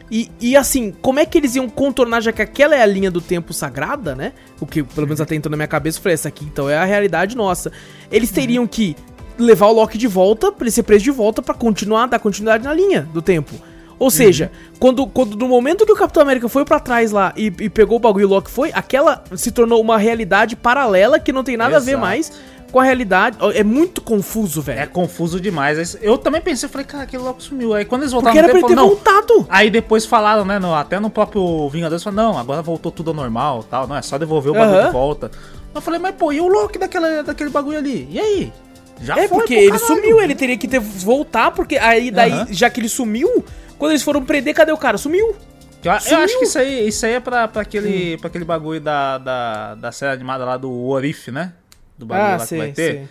E, 0.08 0.30
e 0.40 0.56
assim, 0.56 0.94
como 1.02 1.18
é 1.18 1.26
que 1.26 1.36
eles 1.36 1.56
iam 1.56 1.68
contornar, 1.68 2.20
já 2.20 2.30
que 2.30 2.42
aquela 2.42 2.76
é 2.76 2.82
a 2.82 2.86
linha 2.86 3.10
do 3.10 3.20
tempo 3.20 3.52
sagrada, 3.52 4.14
né? 4.14 4.32
O 4.60 4.66
que 4.66 4.84
pelo 4.84 5.08
menos 5.08 5.18
uhum. 5.18 5.24
até 5.24 5.34
então 5.34 5.50
na 5.50 5.56
minha 5.56 5.66
cabeça 5.66 5.98
eu 5.98 6.02
falei, 6.02 6.14
essa 6.14 6.28
aqui 6.28 6.44
então 6.44 6.70
é 6.70 6.76
a 6.76 6.84
realidade 6.84 7.36
nossa. 7.36 7.72
Eles 8.12 8.28
uhum. 8.28 8.34
teriam 8.36 8.66
que 8.66 8.94
levar 9.36 9.66
o 9.66 9.72
Loki 9.72 9.98
de 9.98 10.06
volta, 10.06 10.52
pra 10.52 10.64
ele 10.64 10.70
ser 10.70 10.84
preso 10.84 11.02
de 11.02 11.10
volta, 11.10 11.42
para 11.42 11.54
continuar, 11.54 12.06
dar 12.06 12.20
continuidade 12.20 12.62
na 12.62 12.72
linha 12.72 13.08
do 13.12 13.20
tempo. 13.20 13.56
Ou 13.98 14.10
seja, 14.10 14.50
uhum. 14.52 14.76
quando, 14.78 15.06
quando 15.06 15.36
no 15.36 15.48
momento 15.48 15.86
que 15.86 15.92
o 15.92 15.96
Capitão 15.96 16.22
América 16.22 16.48
foi 16.48 16.64
para 16.64 16.80
trás 16.80 17.12
lá 17.12 17.32
e, 17.36 17.46
e, 17.46 17.70
pegou 17.70 17.96
o 17.96 18.00
bagulho 18.00 18.22
e 18.22 18.26
o 18.26 18.28
Loki 18.28 18.50
foi, 18.50 18.70
aquela 18.74 19.22
se 19.34 19.50
tornou 19.50 19.80
uma 19.80 19.96
realidade 19.96 20.56
paralela 20.56 21.18
que 21.18 21.32
não 21.32 21.44
tem 21.44 21.56
nada 21.56 21.76
Exato. 21.76 21.82
a 21.82 21.86
ver 21.86 21.96
mais 21.96 22.32
com 22.74 22.80
a 22.80 22.82
realidade. 22.82 23.38
É 23.54 23.62
muito 23.62 24.00
confuso, 24.00 24.60
velho. 24.60 24.80
É 24.80 24.86
confuso 24.86 25.40
demais. 25.40 25.96
Eu 26.02 26.18
também 26.18 26.40
pensei, 26.40 26.66
eu 26.66 26.70
falei, 26.70 26.84
cara, 26.84 27.04
aquele 27.04 27.22
Loki 27.22 27.44
sumiu. 27.44 27.72
Aí 27.72 27.84
quando 27.84 28.02
eles 28.02 28.12
voltaram 28.12 28.34
Porque 28.34 28.44
era 28.44 28.52
tempo, 28.52 28.66
pra 28.66 28.82
ele 28.82 28.82
ter 28.82 28.88
voltado. 28.88 29.46
Aí 29.48 29.70
depois 29.70 30.04
falaram, 30.04 30.44
né, 30.44 30.58
no, 30.58 30.74
até 30.74 30.98
no 30.98 31.08
próprio 31.08 31.68
Vingadores, 31.68 32.02
falaram, 32.02 32.32
não, 32.32 32.38
agora 32.38 32.62
voltou 32.62 32.90
tudo 32.90 33.10
ao 33.10 33.14
normal 33.14 33.62
tal, 33.62 33.86
não, 33.86 33.94
é 33.94 34.02
só 34.02 34.18
devolver 34.18 34.50
o 34.50 34.54
bagulho 34.54 34.80
uhum. 34.80 34.86
de 34.86 34.92
volta. 34.92 35.30
Eu 35.72 35.80
falei, 35.80 36.00
mas 36.00 36.16
pô, 36.16 36.32
e 36.32 36.40
o 36.40 36.48
Loki 36.48 36.76
daquela, 36.78 37.22
daquele 37.22 37.50
bagulho 37.50 37.78
ali? 37.78 38.08
E 38.10 38.18
aí? 38.18 38.52
Já 39.00 39.18
é, 39.18 39.28
foi, 39.28 39.38
porque 39.38 39.54
ele 39.54 39.78
sumiu, 39.78 40.20
ele 40.20 40.34
teria 40.34 40.56
que 40.56 40.66
ter 40.66 40.80
voltar, 40.80 41.50
porque 41.52 41.76
aí 41.76 42.10
daí, 42.10 42.32
uhum. 42.32 42.46
já 42.50 42.68
que 42.70 42.80
ele 42.80 42.88
sumiu, 42.88 43.44
quando 43.78 43.92
eles 43.92 44.02
foram 44.02 44.24
prender, 44.24 44.54
cadê 44.54 44.72
o 44.72 44.76
cara? 44.76 44.98
Sumiu. 44.98 45.34
Eu, 45.82 46.00
Sumiu. 46.00 46.18
eu 46.18 46.24
acho 46.24 46.38
que 46.38 46.44
isso 46.44 46.58
aí, 46.58 46.88
isso 46.88 47.06
aí 47.06 47.12
é 47.12 47.20
pra, 47.20 47.46
pra, 47.48 47.62
aquele, 47.62 48.14
hum. 48.14 48.18
pra 48.18 48.28
aquele 48.28 48.44
bagulho 48.44 48.80
da, 48.80 49.18
da, 49.18 49.74
da 49.74 49.92
série 49.92 50.12
animada 50.12 50.44
lá 50.44 50.56
do 50.56 50.72
Orif, 50.86 51.30
né? 51.30 51.52
Do 51.96 52.06
bagulho 52.06 52.34
ah, 52.34 52.36
lá 52.38 52.46
que 52.46 52.56
vai 52.56 52.72
ter. 52.72 53.00
Sim. 53.00 53.08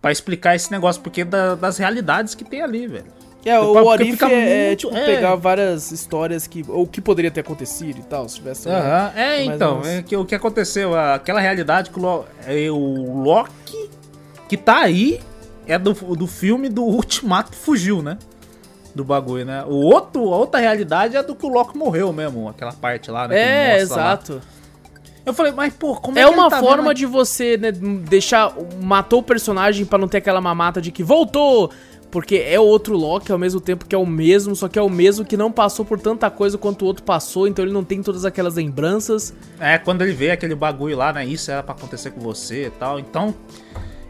Pra 0.00 0.12
explicar 0.12 0.54
esse 0.54 0.70
negócio, 0.70 1.00
porque 1.00 1.24
da, 1.24 1.54
das 1.54 1.78
realidades 1.78 2.34
que 2.34 2.44
tem 2.44 2.62
ali, 2.62 2.86
velho. 2.86 3.06
É, 3.44 3.60
o 3.60 3.74
Orif 3.84 4.24
é, 4.24 4.26
é, 4.26 4.66
muito, 4.68 4.78
tipo, 4.80 4.96
é... 4.96 5.04
pegar 5.04 5.34
várias 5.34 5.92
histórias 5.92 6.46
que. 6.46 6.64
Ou 6.66 6.86
que 6.86 7.00
poderia 7.00 7.30
ter 7.30 7.40
acontecido 7.40 7.98
e 7.98 8.02
tal, 8.02 8.26
se 8.28 8.36
tivesse. 8.36 8.68
Uhum. 8.68 8.74
Né, 8.74 9.12
é, 9.14 9.44
então, 9.44 9.82
é 9.84 10.02
que, 10.02 10.16
o 10.16 10.24
que 10.24 10.34
aconteceu, 10.34 10.98
aquela 10.98 11.40
realidade 11.40 11.90
que 11.90 12.00
o, 12.00 12.24
é, 12.46 12.70
o 12.70 13.22
Loki 13.22 13.90
que 14.48 14.56
tá 14.56 14.78
aí 14.78 15.20
é 15.66 15.78
do, 15.78 15.92
do 15.92 16.26
filme 16.26 16.68
do 16.68 16.82
Ultimato 16.84 17.54
fugiu, 17.54 18.02
né? 18.02 18.18
Do 18.94 19.04
bagulho, 19.04 19.44
né? 19.44 19.64
O 19.66 19.74
outro, 19.74 20.32
a 20.32 20.36
outra 20.36 20.60
realidade 20.60 21.16
é 21.16 21.22
do 21.22 21.34
que 21.34 21.44
o 21.44 21.48
Loki 21.48 21.76
morreu 21.76 22.12
mesmo, 22.12 22.48
aquela 22.48 22.72
parte 22.72 23.10
lá, 23.10 23.26
né? 23.26 23.76
É, 23.76 23.80
exato. 23.80 24.34
Lá. 24.34 24.40
Eu 25.26 25.32
falei, 25.32 25.52
mas 25.52 25.72
pô, 25.72 25.96
como 25.96 26.18
é, 26.18 26.22
é 26.22 26.24
que 26.26 26.30
uma 26.30 26.50
tá 26.50 26.60
forma 26.60 26.88
vendo? 26.88 26.94
de 26.94 27.06
você 27.06 27.56
né, 27.56 27.72
deixar 27.72 28.54
matou 28.82 29.20
o 29.20 29.22
personagem 29.22 29.86
para 29.86 29.98
não 29.98 30.06
ter 30.06 30.18
aquela 30.18 30.40
mamata 30.40 30.82
de 30.82 30.92
que 30.92 31.02
voltou, 31.02 31.70
porque 32.10 32.36
é 32.36 32.60
outro 32.60 32.94
Loki 32.94 33.32
ao 33.32 33.38
mesmo 33.38 33.58
tempo 33.60 33.86
que 33.86 33.94
é 33.94 33.98
o 33.98 34.04
mesmo, 34.04 34.54
só 34.54 34.68
que 34.68 34.78
é 34.78 34.82
o 34.82 34.88
mesmo 34.90 35.24
que 35.24 35.36
não 35.36 35.50
passou 35.50 35.84
por 35.84 35.98
tanta 35.98 36.30
coisa 36.30 36.58
quanto 36.58 36.82
o 36.82 36.86
outro 36.86 37.02
passou, 37.02 37.48
então 37.48 37.64
ele 37.64 37.72
não 37.72 37.82
tem 37.82 38.02
todas 38.02 38.26
aquelas 38.26 38.56
lembranças. 38.56 39.34
É, 39.58 39.78
quando 39.78 40.02
ele 40.02 40.12
vê 40.12 40.30
aquele 40.30 40.54
bagulho 40.54 40.96
lá, 40.96 41.12
né, 41.12 41.24
isso 41.24 41.50
era 41.50 41.62
para 41.62 41.74
acontecer 41.74 42.10
com 42.10 42.20
você 42.20 42.66
e 42.66 42.70
tal. 42.70 43.00
Então, 43.00 43.34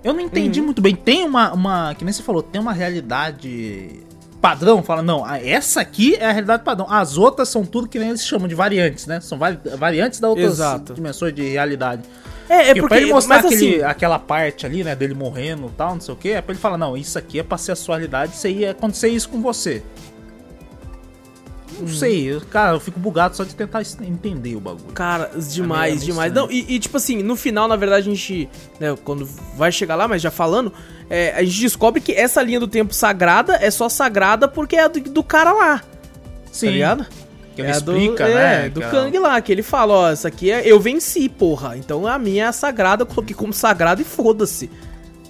eu 0.03 0.13
não 0.13 0.21
entendi 0.21 0.59
uhum. 0.59 0.67
muito 0.67 0.83
bem. 0.83 0.97
Tem 0.97 1.25
uma, 1.25 1.53
uma, 1.53 1.95
que 1.95 2.05
nem 2.05 2.13
você 2.13 2.23
falou, 2.23 2.43
tem 2.43 2.61
uma 2.61 2.73
realidade 2.73 4.04
padrão, 4.45 4.83
fala, 4.83 5.03
não, 5.03 5.27
essa 5.27 5.81
aqui 5.81 6.17
é 6.17 6.27
a 6.27 6.31
realidade 6.31 6.63
padrão. 6.63 6.87
As 6.91 7.17
outras 7.17 7.49
são 7.49 7.65
tudo 7.65 7.89
que 7.89 7.99
nem 7.99 8.11
eles 8.11 8.27
chamam 8.27 8.47
de 8.47 8.55
variantes, 8.55 9.07
né? 9.07 9.19
São 9.19 9.39
vari 9.39 9.59
variantes 9.79 10.21
da 10.21 10.29
outras 10.29 10.53
Exato. 10.53 10.93
dimensões 10.93 11.35
de 11.35 11.49
realidade. 11.49 12.03
É, 12.47 12.69
é 12.69 12.75
porque, 12.75 12.89
pra 12.89 12.97
ele 12.99 13.11
mostrar 13.11 13.37
aquele, 13.37 13.55
assim, 13.55 13.83
aquela 13.83 14.19
parte 14.19 14.67
ali, 14.67 14.85
né, 14.85 14.95
dele 14.95 15.15
morrendo 15.15 15.69
e 15.69 15.71
tal, 15.71 15.95
não 15.95 16.01
sei 16.03 16.13
o 16.13 16.17
que, 16.17 16.29
é 16.29 16.43
pra 16.43 16.53
ele 16.53 16.61
falar, 16.61 16.77
não, 16.77 16.95
isso 16.95 17.19
aqui 17.19 17.39
é 17.39 17.43
pra 17.43 17.57
ser 17.57 17.73
a 17.73 17.77
sua 17.77 17.97
realidade, 17.97 18.35
isso 18.35 18.47
ia 18.47 18.73
acontecer 18.73 19.09
isso 19.09 19.31
com 19.31 19.41
você. 19.41 19.83
Não 21.79 21.87
hum. 21.87 21.89
sei, 21.89 22.41
cara, 22.51 22.77
eu 22.77 22.81
fico 22.81 22.99
bugado 22.99 23.37
só 23.37 23.45
de 23.45 23.55
tentar 23.55 23.83
entender 24.03 24.57
o 24.57 24.61
bagulho. 24.61 24.93
Cara, 24.95 25.31
demais, 25.37 26.03
é 26.03 26.05
demais. 26.05 26.33
Não, 26.33 26.51
e, 26.51 26.75
e, 26.75 26.79
tipo 26.79 26.97
assim, 26.97 27.23
no 27.23 27.37
final, 27.37 27.67
na 27.69 27.77
verdade, 27.77 28.09
a 28.09 28.15
gente, 28.15 28.49
né, 28.79 28.97
quando 29.05 29.29
vai 29.57 29.73
chegar 29.73 29.95
lá, 29.97 30.07
mas 30.07 30.23
já 30.23 30.31
falando, 30.31 30.73
é, 31.11 31.35
a 31.37 31.43
gente 31.43 31.61
descobre 31.61 32.01
que 32.01 32.13
essa 32.13 32.43
linha 32.43 32.61
do 32.61 32.69
tempo 32.69 32.95
sagrada 32.95 33.57
é 33.61 33.71
só 33.71 33.89
sagrada 33.89 34.49
porque 34.49 34.77
é 34.77 34.89
do, 34.89 35.01
do 35.01 35.23
cara 35.23 35.53
lá. 35.53 35.79
Tá 35.79 35.85
Sim. 36.53 36.67
Tá 36.67 36.73
ligado? 36.73 37.07
Que 37.55 37.63
é 37.63 37.71
explica, 37.71 38.27
do, 38.27 38.35
né? 38.35 38.67
É, 38.67 38.69
do 38.69 38.81
Kang 38.81 39.17
lá, 39.19 39.41
que 39.41 39.53
ele 39.53 39.63
fala, 39.63 39.95
ó, 39.95 40.11
essa 40.11 40.29
aqui 40.29 40.51
é. 40.51 40.63
Eu 40.67 40.81
venci, 40.81 41.29
porra. 41.29 41.77
Então 41.77 42.07
a 42.07 42.19
minha 42.19 42.45
é 42.45 42.47
a 42.49 42.53
sagrada, 42.53 43.03
eu 43.03 43.07
coloquei 43.07 43.35
como 43.35 43.53
sagrada 43.53 44.03
e 44.03 44.05
foda-se. 44.05 44.69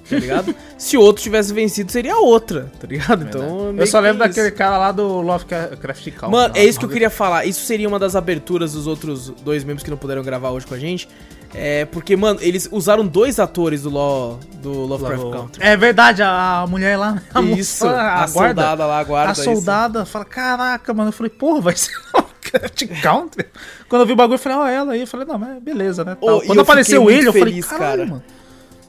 Tá 0.08 0.16
ligado? 0.16 0.54
Se 0.76 0.96
outro 0.96 1.22
tivesse 1.22 1.52
vencido, 1.52 1.90
seria 1.90 2.16
outra, 2.18 2.70
tá 2.78 2.86
ligado? 2.86 3.24
Então. 3.24 3.74
Eu 3.76 3.86
só 3.86 4.00
lembro 4.00 4.18
daquele 4.18 4.50
cara 4.50 4.76
lá 4.76 4.92
do 4.92 5.20
Lovecraft 5.20 6.10
Country. 6.10 6.30
Mano, 6.30 6.54
é 6.56 6.64
isso 6.64 6.78
que 6.78 6.84
eu 6.84 6.90
queria 6.90 7.10
falar. 7.10 7.46
Isso 7.46 7.64
seria 7.64 7.88
uma 7.88 7.98
das 7.98 8.14
aberturas 8.14 8.72
dos 8.72 8.86
outros 8.86 9.30
dois 9.42 9.64
membros 9.64 9.82
que 9.82 9.90
não 9.90 9.96
puderam 9.96 10.22
gravar 10.22 10.50
hoje 10.50 10.66
com 10.66 10.74
a 10.74 10.78
gente. 10.78 11.08
É, 11.54 11.84
porque, 11.84 12.16
mano, 12.16 12.40
eles 12.42 12.68
usaram 12.70 13.06
dois 13.06 13.38
atores 13.38 13.82
do, 13.82 13.90
Law, 13.90 14.40
do 14.54 14.72
Lovecraft 14.72 15.22
Love. 15.22 15.38
Country. 15.38 15.62
É 15.64 15.76
verdade, 15.76 16.20
a 16.20 16.66
mulher 16.68 16.96
lá. 16.96 17.22
A 17.32 17.40
isso, 17.42 17.86
moça, 17.86 17.96
a, 17.96 18.24
a 18.24 18.26
soldada 18.28 18.84
lá, 18.84 19.04
guarda. 19.04 19.30
A 19.30 19.34
soldada 19.34 20.02
isso. 20.02 20.10
fala: 20.10 20.24
Caraca, 20.24 20.92
mano. 20.92 21.10
Eu 21.10 21.12
falei, 21.12 21.30
porra, 21.30 21.60
vai 21.60 21.76
ser 21.76 21.92
Lovecraft 22.12 23.00
Country? 23.00 23.46
Quando 23.88 24.02
eu 24.02 24.06
vi 24.06 24.12
o 24.12 24.16
bagulho, 24.16 24.34
eu 24.34 24.38
falei, 24.38 24.58
ó, 24.58 24.64
oh, 24.64 24.66
ela 24.66 24.92
aí. 24.94 25.02
Eu 25.02 25.06
falei, 25.06 25.26
não, 25.26 25.38
mas 25.38 25.62
beleza, 25.62 26.04
né? 26.04 26.16
Oh, 26.20 26.40
Quando 26.40 26.60
apareceu 26.60 27.08
ele, 27.08 27.30
feliz, 27.30 27.64
eu 27.64 27.78
falei, 27.78 27.78
cara. 27.78 28.06
mano. 28.06 28.22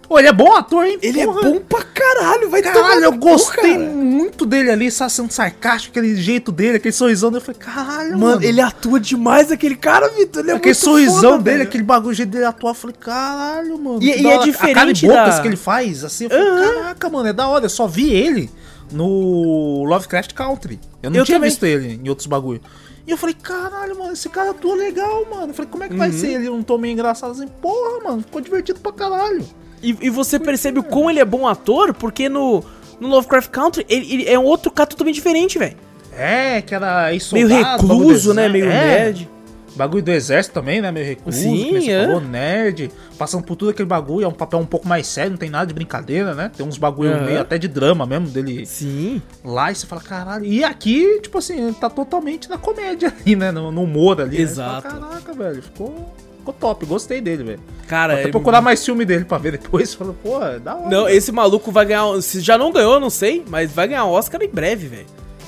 Pô, 0.07 0.19
ele 0.19 0.27
é 0.27 0.33
bom 0.33 0.53
ator, 0.53 0.85
hein? 0.85 0.99
Ele 1.01 1.19
é 1.19 1.25
Porra. 1.25 1.39
é 1.39 1.43
bom 1.51 1.59
pra 1.61 1.81
caralho, 1.81 2.49
vai 2.49 2.61
Caralho, 2.61 3.05
eu 3.05 3.11
gostei 3.13 3.77
muito 3.77 4.45
dele 4.45 4.69
ali, 4.69 4.91
só 4.91 5.09
sendo 5.09 5.31
sarcástico, 5.31 5.97
aquele 5.97 6.15
jeito 6.15 6.51
dele, 6.51 6.77
aquele 6.77 6.91
sorrisão 6.91 7.31
dele. 7.31 7.41
Eu 7.41 7.45
falei, 7.45 7.59
caralho, 7.59 8.11
mano. 8.11 8.19
Mano, 8.19 8.43
ele 8.43 8.61
atua 8.61 8.99
demais, 8.99 9.51
aquele 9.51 9.75
cara, 9.75 10.07
Vitor. 10.09 10.43
Ele 10.43 10.51
é 10.51 10.55
aquele 10.55 10.75
sorrisão 10.75 11.31
foda, 11.33 11.43
dele, 11.43 11.57
velho. 11.57 11.69
aquele 11.69 11.83
bagulho 11.83 12.13
jeito 12.13 12.29
dele 12.29 12.45
atuar. 12.45 12.71
Eu 12.71 12.75
falei, 12.75 12.95
caralho, 12.99 13.79
mano. 13.79 14.01
E, 14.01 14.21
e 14.21 14.27
é 14.27 14.37
diferente. 14.39 15.05
A 15.09 15.13
cara 15.13 15.31
da... 15.31 15.41
que 15.41 15.47
ele 15.47 15.55
faz, 15.55 16.03
assim. 16.03 16.25
Eu 16.25 16.29
falei, 16.29 16.47
uhum. 16.49 16.75
caraca, 16.75 17.09
mano, 17.09 17.29
é 17.29 17.33
da 17.33 17.47
hora. 17.47 17.65
Eu 17.65 17.69
só 17.69 17.87
vi 17.87 18.11
ele 18.13 18.49
no 18.91 19.83
Lovecraft 19.85 20.33
Country. 20.33 20.79
Eu 21.01 21.09
não 21.09 21.19
eu 21.19 21.25
tinha 21.25 21.37
também. 21.37 21.49
visto 21.49 21.65
ele 21.65 21.99
em 22.03 22.09
outros 22.09 22.27
bagulho. 22.27 22.61
E 23.07 23.11
eu 23.11 23.17
falei, 23.17 23.35
caralho, 23.35 23.97
mano, 23.97 24.13
esse 24.13 24.29
cara 24.29 24.51
atua 24.51 24.75
legal, 24.75 25.25
mano. 25.29 25.47
Eu 25.49 25.53
falei, 25.53 25.69
como 25.69 25.83
é 25.83 25.87
que 25.87 25.93
uhum. 25.93 25.99
vai 25.99 26.11
ser 26.11 26.27
ele? 26.27 26.49
Um 26.49 26.63
tom 26.63 26.77
meio 26.77 26.93
engraçado 26.93 27.31
assim? 27.31 27.47
Porra, 27.47 28.03
mano, 28.03 28.21
ficou 28.21 28.41
divertido 28.41 28.79
pra 28.79 28.91
caralho. 28.91 29.45
E, 29.85 29.95
e 30.01 30.09
você 30.09 30.39
percebe 30.39 30.79
o 30.79 30.83
quão 30.83 31.09
ele 31.09 31.19
é 31.19 31.25
bom 31.25 31.47
ator, 31.47 31.93
porque 31.93 32.27
no, 32.27 32.63
no 32.99 33.07
Lovecraft 33.07 33.51
Country 33.51 33.85
ele, 33.87 34.11
ele 34.11 34.27
é 34.27 34.39
um 34.39 34.43
outro 34.43 34.71
cara 34.71 34.89
totalmente 34.89 35.15
diferente, 35.15 35.59
velho. 35.59 35.77
É, 36.11 36.61
que 36.61 36.73
era 36.73 37.13
isso. 37.13 37.35
Meio 37.35 37.47
recluso, 37.47 38.33
né? 38.33 38.49
Meio 38.49 38.65
é. 38.65 38.69
nerd. 38.69 39.29
Bagulho 39.75 40.01
do 40.01 40.11
exército 40.11 40.53
também, 40.53 40.81
né? 40.81 40.89
Meio 40.89 41.05
recluso, 41.05 41.37
Sim, 41.37 41.89
é. 41.89 42.05
falou, 42.05 42.21
nerd. 42.21 42.89
Passando 43.17 43.43
por 43.43 43.57
tudo 43.57 43.71
aquele 43.71 43.87
bagulho, 43.87 44.23
é 44.23 44.27
um 44.27 44.31
papel 44.31 44.57
um 44.59 44.65
pouco 44.65 44.87
mais 44.87 45.05
sério, 45.05 45.31
não 45.31 45.37
tem 45.37 45.49
nada 45.49 45.65
de 45.65 45.73
brincadeira, 45.73 46.33
né? 46.33 46.49
Tem 46.55 46.65
uns 46.65 46.77
bagulho 46.77 47.11
uhum. 47.11 47.25
meio 47.25 47.41
até 47.41 47.57
de 47.57 47.67
drama 47.67 48.05
mesmo 48.05 48.29
dele. 48.29 48.65
Sim. 48.65 49.21
Lá 49.43 49.71
e 49.71 49.75
você 49.75 49.85
fala, 49.85 50.01
caralho. 50.01 50.45
E 50.45 50.63
aqui, 50.63 51.19
tipo 51.21 51.37
assim, 51.37 51.61
ele 51.61 51.73
tá 51.73 51.89
totalmente 51.89 52.49
na 52.49 52.57
comédia 52.57 53.13
ali, 53.19 53.35
né? 53.35 53.51
No, 53.51 53.69
no 53.69 53.83
humor 53.83 54.21
ali. 54.21 54.41
Exato. 54.41 54.87
Né? 54.87 54.93
Fala, 54.93 55.07
Caraca, 55.07 55.33
velho, 55.33 55.61
ficou 55.61 56.13
ficou 56.45 56.53
top, 56.53 56.85
gostei 56.85 57.19
dele, 57.19 57.43
velho. 57.43 57.59
Cara, 57.87 58.13
Vou 58.13 58.21
até 58.21 58.31
procurar 58.31 58.61
mais 58.61 58.85
filme 58.85 59.03
dele 59.03 59.25
pra 59.25 59.37
ver 59.37 59.53
depois. 59.53 59.93
Falou, 59.95 60.15
pô, 60.21 60.43
é 60.43 60.59
da 60.59 60.75
hora. 60.75 60.89
Não, 60.89 61.09
esse 61.09 61.31
maluco 61.31 61.71
vai 61.71 61.85
ganhar. 61.85 62.21
Se 62.21 62.39
já 62.39 62.57
não 62.57 62.71
ganhou, 62.71 62.99
não 62.99 63.09
sei, 63.09 63.43
mas 63.49 63.71
vai 63.71 63.87
ganhar 63.87 64.05
Oscar 64.05 64.41
em 64.41 64.49
breve, 64.49 64.87
velho. 64.87 65.05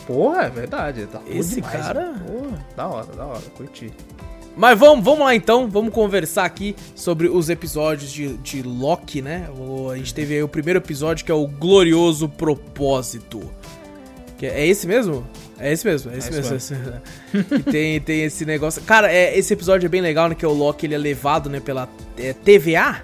Porra, 0.07 0.43
é 0.43 0.49
verdade. 0.49 1.05
Tá 1.05 1.21
Esse 1.27 1.55
demais, 1.55 1.85
cara. 1.85 2.13
Porra, 2.25 2.65
da 2.75 2.87
hora, 2.87 3.05
da 3.15 3.25
hora, 3.25 3.41
curti. 3.55 3.93
Mas 4.55 4.79
vamos, 4.79 5.05
vamos 5.05 5.19
lá 5.19 5.35
então, 5.35 5.69
vamos 5.69 5.93
conversar 5.93 6.43
aqui 6.43 6.75
sobre 6.95 7.27
os 7.27 7.47
episódios 7.47 8.11
de, 8.11 8.37
de 8.37 8.63
Loki, 8.63 9.21
né? 9.21 9.47
O, 9.55 9.91
a 9.91 9.97
gente 9.97 10.15
teve 10.15 10.33
aí 10.33 10.41
o 10.41 10.47
primeiro 10.47 10.79
episódio 10.79 11.23
que 11.23 11.31
é 11.31 11.35
o 11.35 11.45
Glorioso 11.45 12.27
Propósito. 12.27 13.51
Que 14.35 14.47
é, 14.47 14.61
é 14.61 14.67
esse 14.67 14.87
mesmo? 14.87 15.27
É 15.59 15.71
esse 15.71 15.85
mesmo, 15.85 16.11
é 16.11 16.17
esse, 16.17 16.31
mesmo. 16.31 16.57
Tem, 17.71 17.99
tem 17.99 18.23
esse 18.23 18.45
negócio. 18.45 18.81
Cara, 18.83 19.11
é, 19.11 19.37
esse 19.37 19.53
episódio 19.53 19.87
é 19.87 19.89
bem 19.89 20.01
legal, 20.01 20.29
né? 20.29 20.35
Que 20.35 20.45
é 20.45 20.47
o 20.47 20.53
Loki 20.53 20.85
ele 20.85 20.95
é 20.95 20.97
levado, 20.97 21.49
né, 21.49 21.59
pela 21.59 21.89
é, 22.17 22.33
TVA? 22.33 23.01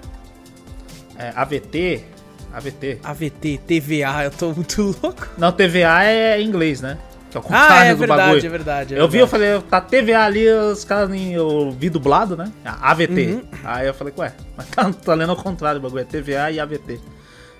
É, 1.18 1.32
AVT. 1.34 2.04
AVT. 2.52 3.00
AVT, 3.02 3.60
TVA, 3.66 4.24
eu 4.24 4.30
tô 4.30 4.52
muito 4.52 4.94
louco. 5.02 5.28
Não, 5.36 5.50
TVA 5.50 6.04
é 6.04 6.40
inglês, 6.40 6.80
né? 6.80 6.98
Que 7.30 7.36
é 7.36 7.40
o 7.40 7.42
contrário 7.42 7.74
ah, 7.74 7.84
é 7.84 7.92
do 7.92 7.98
verdade, 7.98 8.20
bagulho. 8.20 8.46
É 8.46 8.48
verdade, 8.48 8.94
é 8.94 9.00
eu 9.00 9.08
vi, 9.08 9.18
eu 9.18 9.26
falei, 9.26 9.60
tá 9.68 9.80
TVA 9.80 10.20
ali, 10.20 10.48
os 10.48 10.84
caras 10.84 11.10
eu 11.32 11.72
vi 11.72 11.90
dublado, 11.90 12.36
né? 12.36 12.52
AVT. 12.64 13.12
Uhum. 13.12 13.42
Aí 13.64 13.88
eu 13.88 13.94
falei, 13.94 14.14
ué, 14.16 14.32
mas 14.56 14.68
tá, 14.68 14.92
tá 14.92 15.14
lendo 15.14 15.30
ao 15.30 15.36
contrário 15.36 15.80
o 15.80 15.82
bagulho, 15.82 16.02
é 16.02 16.04
TVA 16.04 16.52
e 16.52 16.60
AVT. 16.60 17.00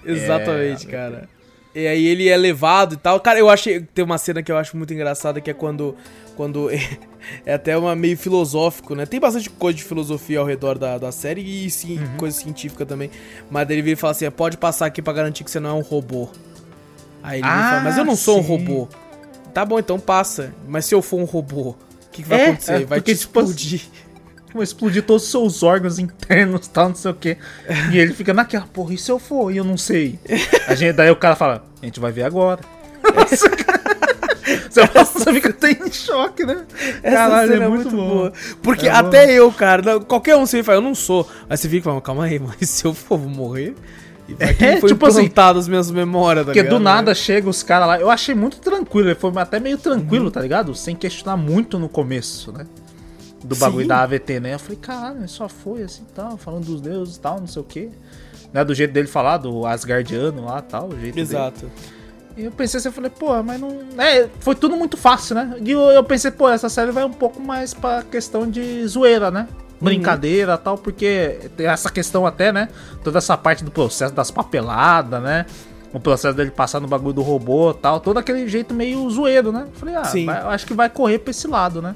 Exatamente, 0.04 0.87
é, 0.87 0.90
cara. 0.90 1.28
E 1.74 1.87
aí 1.87 2.06
ele 2.06 2.28
é 2.28 2.37
levado 2.37 2.94
e 2.94 2.96
tal. 2.96 3.18
Cara, 3.20 3.38
eu 3.38 3.50
achei. 3.50 3.80
Tem 3.80 4.04
uma 4.04 4.16
cena 4.16 4.42
que 4.42 4.52
eu 4.52 4.56
acho 4.56 4.76
muito 4.76 4.94
engraçada 4.94 5.40
que 5.40 5.50
é 5.50 5.54
quando. 5.54 5.96
Quando. 6.37 6.70
é 7.44 7.54
até 7.54 7.76
uma 7.76 7.96
meio 7.96 8.16
filosófico, 8.16 8.94
né? 8.94 9.04
Tem 9.06 9.18
bastante 9.18 9.50
coisa 9.50 9.76
de 9.76 9.82
filosofia 9.82 10.38
ao 10.38 10.46
redor 10.46 10.78
da, 10.78 10.98
da 10.98 11.10
série 11.10 11.40
e 11.40 11.70
sim, 11.70 11.98
uhum. 11.98 12.16
coisa 12.16 12.38
científica 12.38 12.87
também. 12.87 13.10
Mas 13.50 13.68
ele 13.70 13.82
vira 13.82 13.94
e 13.94 13.96
fala 13.96 14.12
assim: 14.12 14.30
pode 14.30 14.56
passar 14.56 14.87
aqui 14.87 15.02
pra 15.02 15.12
garantir 15.12 15.42
que 15.42 15.50
você 15.50 15.58
não 15.58 15.70
é 15.70 15.74
um 15.74 15.82
robô. 15.82 16.28
Aí 17.22 17.40
ele 17.40 17.48
ah, 17.48 17.70
fala, 17.70 17.80
mas 17.80 17.98
eu 17.98 18.04
não 18.04 18.16
sou 18.16 18.34
sim. 18.34 18.40
um 18.40 18.42
robô. 18.42 18.88
Tá 19.52 19.64
bom, 19.64 19.78
então 19.78 19.98
passa. 19.98 20.54
Mas 20.68 20.84
se 20.84 20.94
eu 20.94 21.00
for 21.00 21.18
um 21.18 21.24
robô, 21.24 21.70
o 21.70 21.76
que, 22.12 22.22
que 22.22 22.28
vai 22.28 22.40
é, 22.40 22.46
acontecer? 22.46 22.82
É, 22.82 22.84
vai 22.84 23.00
te 23.00 23.10
explodir. 23.10 23.82
Vai 24.55 24.62
explodir 24.62 25.03
todos 25.03 25.25
os 25.25 25.31
seus 25.31 25.62
órgãos 25.62 25.99
internos 25.99 26.69
tal, 26.73 26.88
não 26.88 26.95
sei 26.95 27.11
o 27.11 27.14
que. 27.14 27.37
E 27.93 27.99
ele 27.99 28.14
fica 28.14 28.33
naquela, 28.33 28.67
porra, 28.67 28.95
e 28.95 28.99
se 28.99 29.11
eu 29.11 29.19
for? 29.19 29.53
E 29.53 29.57
eu 29.57 29.64
não 29.64 29.77
sei. 29.77 30.19
A 30.69 30.75
gente, 30.75 30.95
daí 30.95 31.11
o 31.11 31.17
cara 31.17 31.35
fala, 31.35 31.64
a 31.83 31.85
gente 31.85 31.99
vai 31.99 32.12
ver 32.12 32.23
agora. 32.23 32.61
Você, 34.71 34.87
você 34.87 35.33
fica 35.33 35.51
até 35.51 35.71
em 35.71 35.90
choque, 35.90 36.45
né? 36.45 36.64
Essa 37.03 37.17
Caralho, 37.17 37.53
cena 37.53 37.64
é, 37.64 37.67
é 37.67 37.69
muito, 37.69 37.90
muito 37.90 37.97
boa. 37.97 38.33
Porque 38.61 38.87
é 38.88 38.90
até 38.90 39.33
eu, 39.33 39.51
cara, 39.53 40.01
qualquer 40.01 40.37
um 40.37 40.45
você 40.45 40.62
fala, 40.62 40.79
eu 40.79 40.83
não 40.83 40.95
sou. 40.95 41.29
Aí 41.49 41.57
você 41.57 41.69
fica 41.69 42.01
calma 42.01 42.25
aí, 42.25 42.38
mas 42.43 42.69
se 42.69 42.85
eu 42.85 42.93
for, 42.93 43.17
vou 43.17 43.31
morrer. 43.31 43.75
E 44.29 44.35
é, 44.38 44.79
foi 44.79 44.88
tipo 44.88 45.07
assim, 45.07 45.31
as 45.37 45.69
minhas 45.69 45.90
memórias, 45.90 46.45
tá 46.45 46.47
Porque 46.47 46.62
ligado? 46.62 46.79
do 46.79 46.83
nada 46.83 47.11
né? 47.11 47.14
chega 47.14 47.49
os 47.49 47.62
caras 47.62 47.87
lá. 47.87 48.01
Eu 48.01 48.11
achei 48.11 48.35
muito 48.35 48.59
tranquilo, 48.59 49.09
ele 49.09 49.14
foi 49.14 49.31
até 49.37 49.61
meio 49.61 49.79
tranquilo, 49.79 50.27
uhum. 50.27 50.31
tá 50.31 50.40
ligado? 50.40 50.75
Sem 50.75 50.97
questionar 50.97 51.37
muito 51.37 51.79
no 51.79 51.88
começo, 51.88 52.51
né? 52.53 52.67
Do 53.44 53.54
bagulho 53.57 53.83
Sim. 53.83 53.88
da 53.88 54.02
AVT, 54.02 54.40
né? 54.40 54.54
Eu 54.54 54.59
falei, 54.59 54.78
caralho, 54.80 55.28
só 55.28 55.48
foi 55.48 55.83
assim 55.83 56.04
tal, 56.14 56.37
falando 56.38 56.64
dos 56.64 56.80
deuses 56.80 57.16
e 57.16 57.20
tal, 57.20 57.40
não 57.40 57.46
sei 57.46 57.61
o 57.61 57.64
quê. 57.64 57.90
Né? 58.52 58.64
Do 58.64 58.74
jeito 58.74 58.92
dele 58.92 59.07
falar, 59.07 59.37
do 59.37 59.66
Asgardiano 59.66 60.46
lá 60.46 60.62
tal, 60.62 60.88
o 60.88 60.98
jeito 60.98 61.18
Exato. 61.18 61.66
Dele. 61.66 61.72
E 62.37 62.44
eu 62.44 62.50
pensei 62.50 62.78
assim, 62.78 62.88
eu 62.88 62.92
falei, 62.92 63.11
pô, 63.11 63.42
mas 63.42 63.61
não. 63.61 63.80
É, 63.98 64.28
foi 64.40 64.54
tudo 64.54 64.76
muito 64.76 64.96
fácil, 64.96 65.35
né? 65.35 65.57
E 65.61 65.70
eu, 65.70 65.80
eu 65.80 66.02
pensei, 66.02 66.30
pô, 66.30 66.48
essa 66.48 66.68
série 66.68 66.90
vai 66.90 67.04
um 67.04 67.12
pouco 67.12 67.40
mais 67.40 67.74
pra 67.74 68.02
questão 68.02 68.48
de 68.48 68.87
zoeira, 68.87 69.30
né? 69.30 69.46
brincadeira 69.80 70.52
e 70.52 70.54
uhum. 70.54 70.62
tal, 70.62 70.78
porque 70.78 71.50
tem 71.57 71.66
essa 71.66 71.90
questão 71.90 72.26
até, 72.26 72.50
né? 72.50 72.68
Toda 73.02 73.18
essa 73.18 73.37
parte 73.37 73.62
do 73.62 73.70
processo 73.70 74.14
das 74.14 74.30
papeladas, 74.30 75.22
né? 75.22 75.46
O 75.92 76.00
processo 76.00 76.37
dele 76.37 76.50
passar 76.50 76.80
no 76.80 76.88
bagulho 76.88 77.12
do 77.12 77.22
robô 77.22 77.70
e 77.70 77.74
tal, 77.74 78.00
todo 78.00 78.18
aquele 78.18 78.48
jeito 78.48 78.74
meio 78.74 79.09
zoeiro, 79.11 79.52
né? 79.52 79.66
Falei, 79.74 79.94
ah, 79.94 80.02
vai, 80.02 80.54
acho 80.54 80.66
que 80.66 80.74
vai 80.74 80.88
correr 80.88 81.18
pra 81.18 81.30
esse 81.30 81.46
lado, 81.46 81.83
né? 81.83 81.94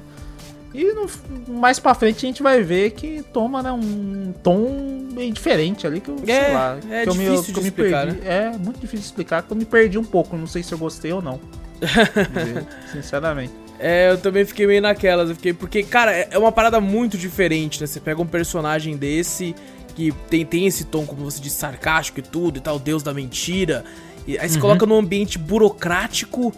E 0.73 0.93
no, 0.93 1.09
mais 1.47 1.79
pra 1.79 1.95
frente 1.95 2.25
a 2.25 2.29
gente 2.29 2.43
vai 2.43 2.61
ver 2.61 2.91
que 2.91 3.23
toma 3.33 3.63
né, 3.63 3.71
um 3.71 4.31
tom 4.43 5.07
bem 5.13 5.33
diferente 5.33 5.87
ali 5.87 5.99
que 5.99 6.09
eu, 6.09 6.15
é, 6.27 6.45
sei 6.45 6.53
lá, 6.53 6.77
é 6.89 7.05
que 7.05 7.11
difícil 7.11 7.11
eu 7.11 7.15
me, 7.15 7.25
eu 7.25 7.61
me 7.61 7.67
explicar, 7.69 8.05
perdi. 8.05 8.21
Né? 8.21 8.53
É 8.53 8.57
muito 8.57 8.79
difícil 8.79 8.99
de 8.99 9.05
explicar, 9.05 9.43
que 9.43 9.51
eu 9.51 9.57
me 9.57 9.65
perdi 9.65 9.97
um 9.97 10.03
pouco, 10.03 10.37
não 10.37 10.47
sei 10.47 10.61
se 10.61 10.71
eu 10.71 10.77
gostei 10.77 11.11
ou 11.11 11.21
não. 11.21 11.39
sinceramente. 12.91 13.53
É, 13.79 14.11
eu 14.11 14.17
também 14.17 14.43
fiquei 14.43 14.67
meio 14.67 14.81
naquelas. 14.81 15.29
Eu 15.29 15.35
fiquei, 15.35 15.53
porque, 15.53 15.83
cara, 15.83 16.11
é, 16.11 16.27
é 16.31 16.37
uma 16.37 16.51
parada 16.51 16.81
muito 16.81 17.17
diferente, 17.17 17.79
né? 17.79 17.87
Você 17.87 17.99
pega 17.99 18.21
um 18.21 18.27
personagem 18.27 18.97
desse 18.97 19.55
que 19.95 20.11
tem, 20.29 20.45
tem 20.45 20.67
esse 20.67 20.83
tom, 20.85 21.05
como 21.05 21.23
você 21.23 21.41
disse, 21.41 21.55
sarcástico 21.55 22.19
e 22.19 22.23
tudo 22.23 22.57
e 22.57 22.61
tal, 22.61 22.77
Deus 22.77 23.01
da 23.01 23.13
mentira. 23.13 23.85
E 24.27 24.37
aí 24.37 24.47
você 24.47 24.55
uhum. 24.55 24.61
coloca 24.61 24.85
num 24.85 24.97
ambiente 24.97 25.39
burocrático 25.39 26.53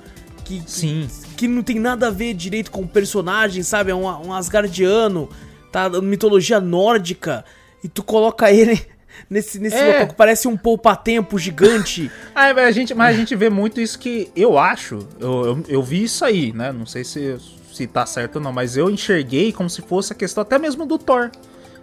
que, 0.60 0.72
Sim. 0.72 1.08
Que, 1.30 1.36
que, 1.36 1.48
não 1.48 1.64
tem 1.64 1.80
nada 1.80 2.08
a 2.08 2.12
ver 2.12 2.34
direito 2.34 2.72
com 2.72 2.82
o 2.82 2.88
personagem, 2.88 3.64
sabe? 3.64 3.92
É 3.92 3.96
um, 3.96 4.06
um 4.06 4.34
Asgardiano, 4.34 5.30
tá? 5.72 5.90
Mitologia 6.02 6.60
nórdica. 6.60 7.46
E 7.84 7.88
tu 7.88 8.04
coloca 8.04 8.52
ele 8.52 8.80
nesse, 9.30 9.60
nesse 9.60 9.78
é. 9.78 9.94
local 9.94 10.08
que 10.08 10.16
parece 10.16 10.48
um 10.48 10.58
poupa-tempo 10.58 11.38
gigante. 11.40 12.12
ah, 12.36 12.54
mas 12.54 12.66
a, 12.66 12.72
gente, 12.72 12.94
mas 12.94 13.16
a 13.16 13.18
gente 13.18 13.36
vê 13.36 13.50
muito 13.50 13.80
isso 13.80 13.98
que 13.98 14.30
eu 14.36 14.58
acho. 14.58 15.00
Eu, 15.20 15.46
eu, 15.46 15.64
eu, 15.68 15.84
vi 15.84 16.04
isso 16.04 16.26
aí, 16.26 16.52
né? 16.52 16.72
Não 16.72 16.86
sei 16.86 17.04
se, 17.04 17.38
se 17.74 17.88
tá 17.88 18.06
certo 18.06 18.38
ou 18.38 18.42
não, 18.42 18.52
mas 18.52 18.76
eu 18.76 18.90
enxerguei 18.90 19.52
como 19.54 19.70
se 19.70 19.82
fosse 19.82 20.14
a 20.14 20.16
questão 20.16 20.42
até 20.42 20.58
mesmo 20.58 20.86
do 20.86 20.98
Thor. 20.98 21.32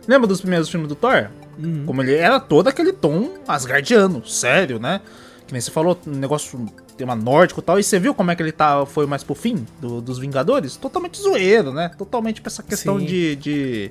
Lembra 0.06 0.26
dos 0.26 0.40
primeiros 0.40 0.68
filmes 0.68 0.88
do 0.88 0.94
Thor? 0.94 1.30
Uhum. 1.58 1.84
Como 1.86 2.02
ele 2.02 2.14
era 2.14 2.38
todo 2.38 2.68
aquele 2.68 2.92
tom 2.92 3.34
asgardiano, 3.46 4.26
sério, 4.26 4.78
né? 4.78 5.00
Que 5.46 5.52
nem 5.52 5.60
você 5.60 5.70
falou, 5.70 5.98
um 6.06 6.10
negócio 6.12 6.66
tema 6.98 7.14
nórdico 7.14 7.60
e 7.60 7.62
tal. 7.62 7.78
E 7.78 7.82
você 7.82 7.98
viu 7.98 8.12
como 8.12 8.30
é 8.30 8.36
que 8.36 8.42
ele 8.42 8.52
tá, 8.52 8.84
foi 8.84 9.06
mais 9.06 9.22
pro 9.22 9.34
fim 9.34 9.64
do, 9.80 10.00
dos 10.00 10.18
Vingadores? 10.18 10.76
Totalmente 10.76 11.18
zoeiro, 11.20 11.72
né? 11.72 11.90
Totalmente 11.96 12.42
pra 12.42 12.50
essa 12.50 12.62
questão 12.62 12.98
de, 12.98 13.36
de 13.36 13.90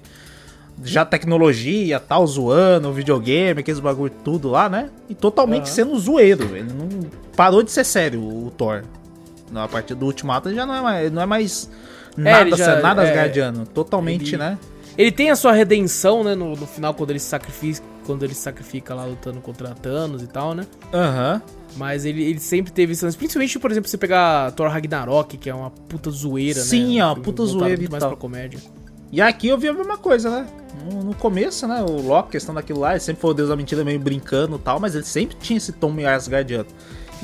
já 0.84 1.04
tecnologia, 1.04 2.00
tal, 2.00 2.26
zoando, 2.28 2.92
videogame, 2.94 3.62
aqueles 3.62 3.80
bagulho 3.80 4.14
tudo 4.24 4.50
lá, 4.50 4.70
né? 4.70 4.90
E 5.10 5.16
totalmente 5.16 5.66
uhum. 5.68 5.74
sendo 5.74 6.00
zoeiro. 6.00 6.56
Ele 6.56 6.72
não 6.72 7.10
parou 7.36 7.64
de 7.64 7.72
ser 7.72 7.84
sério, 7.84 8.22
o 8.22 8.52
Thor. 8.56 8.84
A 9.56 9.68
partir 9.68 9.96
do 9.96 10.06
Ultimato 10.06 10.54
já 10.54 10.66
não 10.66 10.76
é 10.76 10.82
mais, 10.82 11.12
não 11.12 11.22
é 11.22 11.26
mais 11.26 11.70
é, 12.18 12.22
nada, 12.22 12.50
é, 12.50 12.58
já, 12.58 12.82
nada 12.82 13.04
é, 13.04 13.10
asgardiano. 13.10 13.66
Totalmente, 13.66 14.36
ele, 14.36 14.38
né? 14.38 14.58
Ele 14.98 15.12
tem 15.12 15.32
a 15.32 15.36
sua 15.36 15.54
redenção, 15.54 16.24
né? 16.24 16.36
No, 16.36 16.56
no, 16.56 16.68
final, 16.68 16.94
quando 16.94 17.12
ele 17.12 17.20
se 17.20 17.28
sacrifica, 17.28 17.82
quando 18.06 18.24
ele 18.24 18.34
sacrifica 18.34 18.94
lá 18.94 19.06
lutando 19.06 19.40
contra 19.40 19.70
Thanos 19.70 20.22
e 20.22 20.28
tal, 20.28 20.54
né? 20.54 20.66
Aham. 20.94 21.42
Uhum. 21.44 21.58
Mas 21.78 22.06
ele, 22.06 22.24
ele 22.24 22.40
sempre 22.40 22.72
teve 22.72 22.94
isso. 22.94 23.06
Principalmente, 23.18 23.60
por 23.60 23.72
exemplo, 23.72 23.90
você 23.90 23.98
pegar 23.98 24.52
Thor 24.52 24.70
Ragnarok, 24.70 25.38
que 25.38 25.50
é 25.50 25.54
uma 25.54 25.70
puta 25.70 26.10
zoeira, 26.10 26.60
Sim, 26.60 26.80
né? 26.80 26.88
Sim, 26.88 27.02
ó, 27.02 27.16
puta 27.16 27.46
zoeira 27.46 27.84
e 27.84 27.90
mais 27.90 28.02
tal. 28.02 28.12
pra 28.12 28.18
comédia. 28.18 28.60
E 29.12 29.22
aqui 29.22 29.48
eu 29.48 29.58
vi 29.58 29.70
a 29.70 29.74
mesma 29.74 29.98
coisa, 29.98 30.30
né? 30.30 30.48
No, 30.84 31.04
no, 31.04 31.16
começo, 31.16 31.68
né? 31.68 31.82
O 31.82 32.02
Loki, 32.02 32.32
questão 32.32 32.54
daquilo 32.54 32.80
lá, 32.80 32.92
ele 32.92 33.00
sempre 33.00 33.22
foi 33.22 33.32
o 33.32 33.34
Deus 33.34 33.50
da 33.50 33.56
Mentira 33.56 33.84
meio 33.84 34.00
brincando 34.00 34.58
e 34.58 34.60
tal, 34.60 34.80
mas 34.80 34.96
ele 34.96 35.06
sempre 35.06 35.38
tinha 35.40 35.58
esse 35.58 35.72
tom 35.72 35.92
meio 35.92 36.10
Asgardiano. 36.10 36.68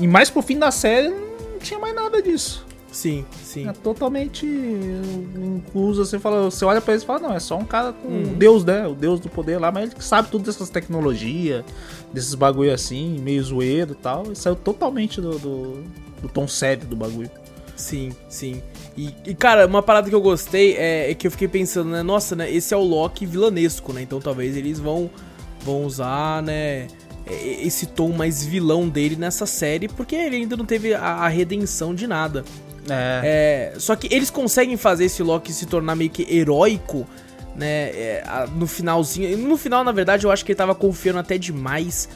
E 0.00 0.06
mais 0.06 0.30
pro 0.30 0.40
fim 0.40 0.58
da 0.58 0.70
série, 0.70 1.08
não 1.08 1.58
tinha 1.60 1.78
mais 1.78 1.94
nada 1.94 2.22
disso. 2.22 2.64
Sim, 2.94 3.26
sim. 3.42 3.68
É 3.68 3.72
totalmente 3.72 4.46
incluso. 4.46 6.04
Você, 6.04 6.16
fala, 6.16 6.44
você 6.44 6.64
olha 6.64 6.80
pra 6.80 6.94
ele 6.94 7.02
e 7.02 7.06
fala, 7.06 7.18
não, 7.18 7.34
é 7.34 7.40
só 7.40 7.58
um 7.58 7.64
cara 7.64 7.92
com 7.92 8.06
uhum. 8.06 8.34
Deus, 8.34 8.64
né? 8.64 8.86
O 8.86 8.94
Deus 8.94 9.18
do 9.18 9.28
poder 9.28 9.58
lá, 9.58 9.72
mas 9.72 9.90
ele 9.90 10.00
sabe 10.00 10.28
tudo 10.30 10.44
dessas 10.44 10.70
tecnologias, 10.70 11.64
desses 12.12 12.36
bagulho 12.36 12.72
assim, 12.72 13.18
meio 13.18 13.42
zoeiro 13.42 13.92
e 13.92 13.96
tal. 13.96 14.30
E 14.30 14.36
saiu 14.36 14.54
totalmente 14.54 15.20
do, 15.20 15.36
do, 15.40 15.84
do 16.22 16.28
tom 16.28 16.46
sério 16.46 16.86
do 16.86 16.94
bagulho. 16.94 17.28
Sim, 17.74 18.12
sim. 18.28 18.62
E, 18.96 19.12
e, 19.26 19.34
cara, 19.34 19.66
uma 19.66 19.82
parada 19.82 20.08
que 20.08 20.14
eu 20.14 20.20
gostei 20.20 20.76
é, 20.76 21.10
é, 21.10 21.14
que 21.14 21.26
eu 21.26 21.32
fiquei 21.32 21.48
pensando, 21.48 21.90
né? 21.90 22.02
Nossa, 22.04 22.36
né? 22.36 22.48
Esse 22.48 22.72
é 22.72 22.76
o 22.76 22.82
Loki 22.84 23.26
vilanesco, 23.26 23.92
né? 23.92 24.02
Então 24.02 24.20
talvez 24.20 24.56
eles 24.56 24.78
vão, 24.78 25.10
vão 25.64 25.84
usar, 25.84 26.44
né? 26.44 26.86
Esse 27.26 27.86
tom 27.86 28.10
mais 28.10 28.44
vilão 28.44 28.88
dele 28.88 29.16
nessa 29.16 29.46
série, 29.46 29.88
porque 29.88 30.14
ele 30.14 30.36
ainda 30.36 30.56
não 30.56 30.64
teve 30.64 30.94
a, 30.94 31.00
a 31.00 31.28
redenção 31.28 31.92
de 31.92 32.06
nada. 32.06 32.44
É. 32.88 33.72
é. 33.74 33.78
Só 33.78 33.96
que 33.96 34.12
eles 34.14 34.30
conseguem 34.30 34.76
fazer 34.76 35.06
esse 35.06 35.22
Loki 35.22 35.52
se 35.52 35.66
tornar 35.66 35.94
meio 35.94 36.10
que 36.10 36.26
heróico, 36.34 37.06
né? 37.56 37.90
É, 37.90 38.46
no 38.54 38.66
finalzinho. 38.66 39.36
No 39.38 39.56
final, 39.56 39.84
na 39.84 39.92
verdade, 39.92 40.24
eu 40.24 40.30
acho 40.30 40.44
que 40.44 40.52
ele 40.52 40.56
tava 40.56 40.74
confiando 40.74 41.18
até 41.18 41.38
demais. 41.38 42.08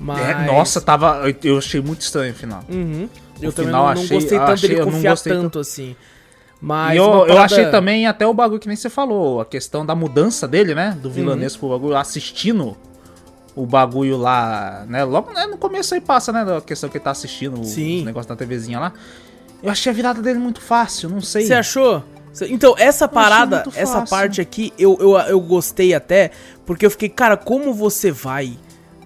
Mas... 0.00 0.20
É, 0.20 0.46
nossa, 0.46 0.80
tava. 0.80 1.22
Eu 1.42 1.58
achei 1.58 1.80
muito 1.80 2.00
estranho 2.00 2.32
o 2.32 2.36
final. 2.36 2.64
Uhum. 2.68 3.08
Eu 3.40 3.52
também 3.52 3.72
não, 3.72 3.80
não 3.80 3.88
achei, 3.88 4.08
gostei 4.08 4.38
tanto 4.38 4.52
achei, 4.52 4.68
dele 4.68 4.84
confiar 4.84 5.18
tanto 5.18 5.58
assim. 5.58 5.96
Mas 6.60 6.96
eu, 6.96 7.10
parada... 7.10 7.32
eu 7.32 7.38
achei 7.38 7.66
também 7.66 8.06
até 8.06 8.26
o 8.26 8.32
bagulho 8.32 8.58
que 8.58 8.68
nem 8.68 8.76
você 8.76 8.88
falou, 8.88 9.40
a 9.40 9.44
questão 9.44 9.84
da 9.84 9.94
mudança 9.94 10.48
dele, 10.48 10.74
né? 10.74 10.96
Do 11.00 11.10
vilanesco 11.10 11.66
uhum. 11.66 11.72
pro 11.72 11.78
bagulho, 11.78 11.96
assistindo 11.98 12.76
o 13.54 13.66
bagulho 13.66 14.16
lá, 14.16 14.84
né? 14.88 15.04
Logo 15.04 15.32
né, 15.32 15.46
no 15.46 15.58
começo 15.58 15.94
aí 15.94 16.00
passa, 16.00 16.32
né? 16.32 16.44
Da 16.44 16.60
questão 16.60 16.88
que 16.88 16.96
ele 16.96 17.04
tá 17.04 17.10
assistindo 17.10 17.62
Sim. 17.64 17.98
os 17.98 18.04
negócios 18.04 18.26
da 18.26 18.36
TVzinha 18.36 18.80
lá. 18.80 18.92
Eu 19.64 19.70
achei 19.70 19.90
a 19.90 19.94
virada 19.94 20.20
dele 20.20 20.38
muito 20.38 20.60
fácil, 20.60 21.08
não 21.08 21.22
sei. 21.22 21.46
Você 21.46 21.54
achou? 21.54 22.04
Então, 22.50 22.74
essa 22.76 23.08
parada, 23.08 23.64
essa 23.74 24.02
parte 24.02 24.40
aqui, 24.40 24.72
eu, 24.78 24.98
eu, 25.00 25.16
eu 25.16 25.40
gostei 25.40 25.94
até, 25.94 26.32
porque 26.66 26.84
eu 26.84 26.90
fiquei, 26.90 27.08
cara, 27.08 27.36
como 27.36 27.72
você 27.72 28.10
vai 28.10 28.58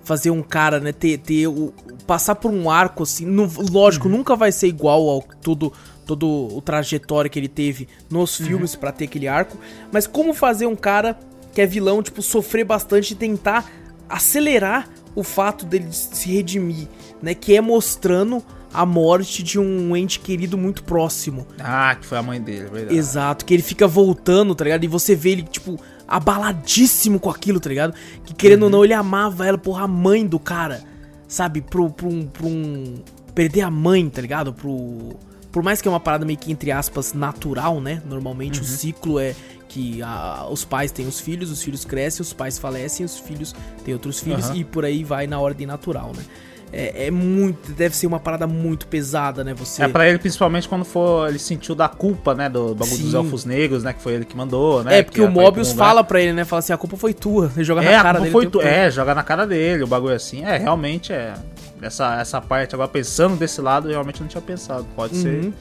fazer 0.03 0.31
um 0.31 0.43
cara, 0.43 0.81
né, 0.81 0.91
ter, 0.91 1.19
ter 1.19 1.47
o, 1.47 1.73
passar 2.07 2.35
por 2.35 2.51
um 2.51 2.69
arco 2.69 3.05
assim, 3.05 3.25
no, 3.25 3.49
lógico, 3.71 4.09
uhum. 4.09 4.17
nunca 4.17 4.35
vai 4.35 4.51
ser 4.51 4.67
igual 4.67 5.09
ao 5.09 5.23
tudo 5.41 5.73
todo 6.07 6.27
o 6.57 6.63
trajetório 6.63 7.31
que 7.31 7.39
ele 7.39 7.49
teve 7.49 7.87
nos 8.11 8.41
uhum. 8.41 8.47
filmes 8.47 8.75
para 8.75 8.91
ter 8.91 9.05
aquele 9.05 9.29
arco, 9.29 9.59
mas 9.93 10.07
como 10.07 10.33
fazer 10.33 10.65
um 10.65 10.75
cara 10.75 11.19
que 11.53 11.61
é 11.61 11.67
vilão, 11.67 12.03
tipo, 12.03 12.23
sofrer 12.23 12.65
bastante 12.65 13.11
e 13.11 13.15
tentar 13.15 13.71
acelerar 14.09 14.89
o 15.15 15.23
fato 15.23 15.67
dele 15.67 15.89
se 15.91 16.31
redimir, 16.31 16.89
né? 17.21 17.35
Que 17.35 17.57
é 17.57 17.61
mostrando 17.61 18.43
a 18.73 18.85
morte 18.85 19.43
de 19.43 19.59
um 19.59 19.97
ente 19.97 20.21
querido 20.21 20.59
muito 20.59 20.83
próximo. 20.85 21.47
Ah, 21.59 21.95
que 21.95 22.07
foi 22.07 22.19
a 22.19 22.23
mãe 22.23 22.41
dele, 22.41 22.67
é 22.67 22.71
verdade. 22.71 22.97
Exato, 22.97 23.45
que 23.45 23.55
ele 23.55 23.63
fica 23.63 23.87
voltando, 23.87 24.55
tá 24.55 24.65
ligado? 24.65 24.85
E 24.85 24.89
você 24.89 25.15
vê 25.15 25.31
ele, 25.31 25.43
tipo, 25.43 25.79
abaladíssimo 26.07 27.19
com 27.19 27.31
aquilo, 27.31 27.61
tá 27.61 27.69
ligado? 27.69 27.95
Que 28.25 28.35
querendo 28.35 28.63
uhum. 28.63 28.67
ou 28.67 28.71
não, 28.71 28.85
ele 28.85 28.95
amava 28.95 29.47
ela, 29.47 29.59
porra, 29.59 29.85
a 29.85 29.89
mãe 29.89 30.27
do 30.27 30.39
cara, 30.39 30.83
sabe? 31.27 31.61
Pro, 31.61 31.91
pro, 31.91 32.09
um, 32.09 32.27
pro 32.27 32.47
um. 32.47 33.03
Perder 33.35 33.63
a 33.63 33.71
mãe, 33.71 34.09
tá 34.09 34.21
ligado? 34.21 34.53
Pro. 34.53 35.17
Por 35.53 35.63
mais 35.63 35.81
que 35.81 35.89
é 35.89 35.91
uma 35.91 36.01
parada 36.01 36.25
meio 36.25 36.39
que, 36.39 36.53
entre 36.53 36.71
aspas, 36.71 37.15
natural, 37.15 37.81
né? 37.81 38.03
Normalmente 38.07 38.59
uhum. 38.59 38.65
o 38.65 38.69
ciclo 38.69 39.19
é 39.19 39.35
que 39.69 40.03
a, 40.03 40.47
os 40.51 40.65
pais 40.65 40.91
têm 40.91 41.07
os 41.07 41.21
filhos, 41.21 41.51
os 41.51 41.63
filhos 41.63 41.85
crescem, 41.85 42.23
os 42.23 42.33
pais 42.33 42.59
falecem, 42.59 43.05
os 43.05 43.19
filhos 43.19 43.55
têm 43.85 43.95
outros 43.95 44.21
filhos 44.21 44.49
uhum. 44.49 44.57
e 44.57 44.65
por 44.65 44.85
aí 44.85 45.05
vai 45.05 45.27
na 45.27 45.39
ordem 45.39 45.67
natural, 45.67 46.13
né? 46.17 46.25
É, 46.73 47.07
é, 47.07 47.11
muito. 47.11 47.73
Deve 47.73 47.97
ser 47.97 48.07
uma 48.07 48.21
parada 48.21 48.47
muito 48.47 48.87
pesada, 48.87 49.43
né? 49.43 49.55
Você. 49.55 49.83
É 49.83 49.89
pra 49.89 50.09
ele, 50.09 50.19
principalmente 50.19 50.69
quando 50.69 50.85
for. 50.85 51.29
Ele 51.29 51.39
sentiu 51.39 51.75
da 51.75 51.89
culpa, 51.89 52.35
né? 52.35 52.49
Do 52.49 52.75
bagulho 52.75 52.99
dos 52.99 53.15
elfos 53.15 53.45
negros, 53.45 53.83
né? 53.83 53.93
Que 53.93 54.03
foi 54.03 54.15
ele 54.15 54.25
que 54.25 54.37
mandou, 54.37 54.85
né? 54.85 54.99
É, 54.99 55.03
porque, 55.03 55.21
o 55.21 55.31
Mobius 55.31 55.73
fala 55.73 56.05
pra 56.05 56.21
ele, 56.21 56.33
né? 56.33 56.45
Fala 56.45 56.61
assim: 56.61 56.73
a 56.73 56.77
culpa 56.77 56.97
foi 56.97 57.15
tua. 57.15 57.51
Ele 57.57 57.65
joga 57.65 57.83
é, 57.83 57.97
na 57.97 58.03
cara 58.03 58.21
dele. 58.21 58.31
Foi 58.31 58.47
tu... 58.47 58.61
É, 58.61 58.91
joga 58.91 59.15
na 59.15 59.23
cara 59.23 59.47
dele, 59.47 59.83
o 59.83 59.87
bagulho 59.87 60.15
assim. 60.15 60.45
É, 60.45 60.59
realmente 60.59 61.13
é. 61.13 61.35
Essa, 61.81 62.21
essa 62.21 62.41
parte, 62.41 62.75
agora 62.75 62.89
pensando 62.89 63.37
desse 63.37 63.61
lado, 63.61 63.89
eu 63.89 63.93
realmente 63.93 64.21
não 64.21 64.29
tinha 64.29 64.43
pensado. 64.43 64.85
Pode 64.97 65.15
uhum. 65.17 65.23
ser. 65.23 65.53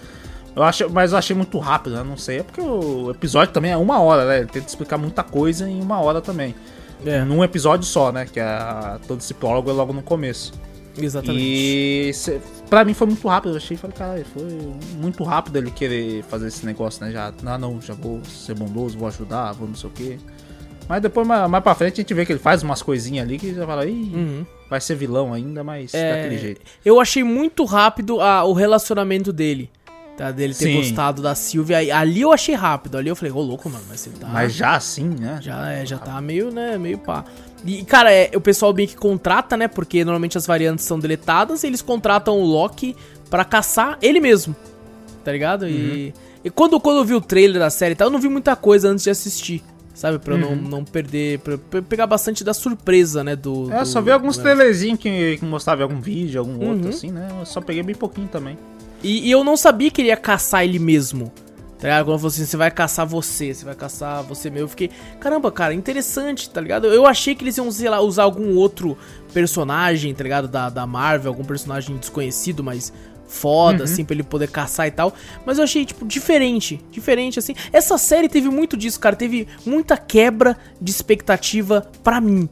Eu 0.55 0.63
achei, 0.63 0.87
mas 0.87 1.11
eu 1.11 1.17
achei 1.17 1.35
muito 1.35 1.57
rápido, 1.59 1.95
né? 1.95 2.03
Não 2.03 2.17
sei. 2.17 2.39
É 2.39 2.43
porque 2.43 2.59
o 2.59 3.11
episódio 3.11 3.53
também 3.53 3.71
é 3.71 3.77
uma 3.77 3.99
hora, 3.99 4.25
né? 4.25 4.39
Ele 4.39 4.47
tenta 4.47 4.67
explicar 4.67 4.97
muita 4.97 5.23
coisa 5.23 5.69
em 5.69 5.81
uma 5.81 5.99
hora 5.99 6.19
também. 6.19 6.55
É. 7.05 7.23
Num 7.23 7.43
episódio 7.43 7.85
só, 7.85 8.11
né? 8.11 8.25
Que 8.25 8.39
é 8.39 8.97
todo 9.07 9.19
esse 9.19 9.33
prólogo 9.33 9.69
é 9.69 9.73
logo 9.73 9.93
no 9.93 10.01
começo. 10.01 10.51
Exatamente. 10.97 11.43
E 11.43 12.11
pra 12.69 12.83
mim 12.83 12.93
foi 12.93 13.07
muito 13.07 13.27
rápido. 13.27 13.51
Eu 13.53 13.57
achei, 13.57 13.77
falei, 13.77 13.95
cara, 13.95 14.25
foi 14.33 14.43
muito 14.97 15.23
rápido 15.23 15.57
ele 15.57 15.71
querer 15.71 16.23
fazer 16.23 16.47
esse 16.47 16.65
negócio, 16.65 17.03
né? 17.05 17.11
Já, 17.11 17.33
não, 17.41 17.57
não, 17.57 17.81
já 17.81 17.93
vou 17.93 18.23
ser 18.25 18.55
bondoso, 18.55 18.97
vou 18.97 19.07
ajudar, 19.07 19.53
vou 19.53 19.67
não 19.67 19.75
sei 19.75 19.89
o 19.89 19.93
quê. 19.93 20.17
Mas 20.87 21.01
depois, 21.01 21.27
mais, 21.27 21.49
mais 21.49 21.63
pra 21.63 21.75
frente, 21.75 21.95
a 21.95 21.97
gente 21.97 22.13
vê 22.13 22.25
que 22.25 22.31
ele 22.31 22.39
faz 22.39 22.63
umas 22.63 22.81
coisinhas 22.81 23.25
ali 23.25 23.37
que 23.37 23.53
já 23.53 23.65
fala, 23.65 23.85
ih, 23.85 24.11
uhum. 24.13 24.45
vai 24.69 24.79
ser 24.79 24.95
vilão 24.95 25.33
ainda, 25.33 25.63
mas 25.63 25.93
é, 25.93 26.15
daquele 26.15 26.37
jeito. 26.37 26.61
Eu 26.83 26.99
achei 26.99 27.23
muito 27.23 27.65
rápido 27.65 28.21
a, 28.21 28.43
o 28.45 28.53
relacionamento 28.53 29.33
dele. 29.33 29.69
Tá, 30.17 30.31
dele 30.31 30.55
ter 30.55 30.65
Sim. 30.65 30.77
gostado 30.77 31.21
da 31.21 31.35
Silvia. 31.35 31.77
Ali 31.95 32.21
eu 32.21 32.31
achei 32.31 32.55
rápido. 32.55 32.97
Ali 32.97 33.07
eu 33.07 33.15
falei, 33.15 33.31
ô 33.31 33.37
oh, 33.37 33.41
louco, 33.41 33.69
mano, 33.69 33.83
mas 33.87 33.99
você 33.99 34.09
tá. 34.09 34.27
Mas 34.27 34.51
já 34.51 34.75
assim, 34.75 35.09
né? 35.09 35.37
Já, 35.43 35.71
é, 35.71 35.85
já 35.85 35.99
tá 35.99 36.19
meio, 36.19 36.49
né, 36.49 36.75
meio 36.75 36.97
pá. 36.97 37.23
E, 37.65 37.83
cara, 37.83 38.11
é, 38.11 38.31
o 38.35 38.41
pessoal 38.41 38.71
bem 38.71 38.87
que 38.87 38.95
contrata, 38.95 39.57
né? 39.57 39.67
Porque 39.67 40.03
normalmente 40.03 40.37
as 40.37 40.45
variantes 40.45 40.85
são 40.85 40.99
deletadas 40.99 41.63
e 41.63 41.67
eles 41.67 41.81
contratam 41.81 42.39
o 42.39 42.45
Loki 42.45 42.95
para 43.29 43.43
caçar 43.43 43.97
ele 44.01 44.19
mesmo. 44.19 44.55
Tá 45.23 45.31
ligado? 45.31 45.63
Uhum. 45.63 45.69
E, 45.69 46.13
e, 46.43 46.49
quando, 46.49 46.79
quando 46.79 46.97
eu 46.97 47.05
vi 47.05 47.13
o 47.13 47.21
trailer 47.21 47.59
da 47.59 47.69
série, 47.69 47.95
tá, 47.95 48.05
eu 48.05 48.09
não 48.09 48.19
vi 48.19 48.29
muita 48.29 48.55
coisa 48.55 48.89
antes 48.89 49.03
de 49.03 49.09
assistir. 49.09 49.63
Sabe? 49.93 50.19
Pra 50.19 50.35
uhum. 50.35 50.41
eu 50.41 50.55
não, 50.55 50.55
não 50.55 50.85
perder. 50.85 51.39
Pra, 51.39 51.57
pra, 51.57 51.81
pegar 51.81 52.05
bastante 52.05 52.43
da 52.43 52.53
surpresa, 52.53 53.23
né? 53.23 53.35
Do. 53.35 53.73
É, 53.73 53.79
do, 53.79 53.85
só 53.85 53.99
vi 53.99 54.11
alguns 54.11 54.37
trailerzinhos 54.37 54.99
que, 54.99 55.37
que 55.37 55.45
mostravam 55.45 55.85
algum 55.85 55.99
vídeo, 55.99 56.39
algum 56.39 56.53
uhum. 56.53 56.69
outro, 56.73 56.89
assim, 56.89 57.11
né? 57.11 57.27
Eu 57.39 57.45
só 57.45 57.59
peguei 57.59 57.81
bem 57.81 57.95
pouquinho 57.95 58.27
também. 58.27 58.57
E, 59.01 59.27
e 59.27 59.31
eu 59.31 59.43
não 59.43 59.57
sabia 59.57 59.89
que 59.89 60.01
ele 60.01 60.09
ia 60.09 60.17
caçar 60.17 60.63
ele 60.63 60.77
mesmo. 60.77 61.31
Tá 61.79 61.87
ligado? 61.87 62.05
Quando 62.05 62.19
você, 62.19 62.45
você 62.45 62.57
vai 62.57 62.71
caçar 62.71 63.05
você, 63.05 63.53
você 63.53 63.63
vai 63.63 63.75
caçar 63.75 64.23
você 64.23 64.49
mesmo. 64.49 64.65
Eu 64.65 64.69
fiquei, 64.69 64.89
caramba, 65.19 65.51
cara, 65.51 65.73
interessante, 65.73 66.49
tá 66.49 66.59
ligado? 66.59 66.87
Eu 66.87 67.05
achei 67.05 67.35
que 67.35 67.43
eles 67.43 67.57
iam, 67.57 67.71
sei 67.71 67.89
lá, 67.89 68.01
usar 68.01 68.23
algum 68.23 68.55
outro 68.55 68.97
personagem, 69.31 70.13
tá 70.13 70.23
ligado? 70.23 70.47
Da, 70.47 70.69
da 70.69 70.87
Marvel, 70.87 71.31
algum 71.31 71.43
personagem 71.43 71.95
desconhecido, 71.97 72.63
mas 72.63 72.91
foda, 73.27 73.79
uhum. 73.79 73.83
assim, 73.83 74.03
pra 74.03 74.15
ele 74.15 74.23
poder 74.23 74.49
caçar 74.49 74.87
e 74.87 74.91
tal. 74.91 75.13
Mas 75.45 75.59
eu 75.59 75.65
achei, 75.65 75.85
tipo, 75.85 76.03
diferente. 76.05 76.81
Diferente, 76.91 77.37
assim. 77.37 77.53
Essa 77.71 77.97
série 77.97 78.27
teve 78.27 78.49
muito 78.49 78.75
disso, 78.75 78.99
cara. 78.99 79.15
Teve 79.15 79.47
muita 79.63 79.97
quebra 79.97 80.57
de 80.81 80.89
expectativa 80.89 81.85
pra 82.03 82.19
mim. 82.19 82.49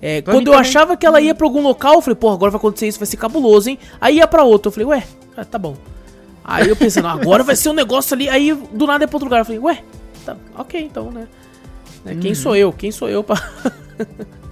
É, 0.00 0.20
quando 0.20 0.48
eu 0.48 0.52
também. 0.52 0.60
achava 0.60 0.96
que 0.96 1.06
ela 1.06 1.20
ia 1.20 1.34
pra 1.34 1.46
algum 1.46 1.62
local, 1.62 1.94
eu 1.94 2.02
falei, 2.02 2.16
pô, 2.16 2.28
agora 2.30 2.50
vai 2.50 2.58
acontecer 2.58 2.88
isso, 2.88 2.98
vai 2.98 3.06
ser 3.06 3.16
cabuloso, 3.16 3.70
hein? 3.70 3.78
Aí 4.00 4.16
ia 4.16 4.26
pra 4.26 4.42
outro, 4.42 4.68
eu 4.68 4.72
falei, 4.72 4.86
ué, 4.86 5.04
ah, 5.36 5.44
tá 5.44 5.58
bom. 5.58 5.76
Aí 6.44 6.68
eu 6.68 6.76
pensando, 6.76 7.08
agora 7.08 7.42
vai 7.42 7.56
ser 7.56 7.68
um 7.68 7.74
negócio 7.74 8.14
ali. 8.14 8.28
Aí 8.28 8.52
do 8.54 8.86
nada 8.86 9.04
é 9.04 9.06
pra 9.06 9.16
outro 9.16 9.26
lugar. 9.26 9.40
Eu 9.40 9.44
falei, 9.44 9.60
ué, 9.60 9.84
tá, 10.24 10.36
ok, 10.56 10.80
então, 10.80 11.10
né? 11.10 11.28
né? 12.04 12.16
Quem 12.20 12.34
sou 12.34 12.56
eu? 12.56 12.72
Quem 12.72 12.90
sou 12.90 13.08
eu 13.08 13.22
pra. 13.22 13.36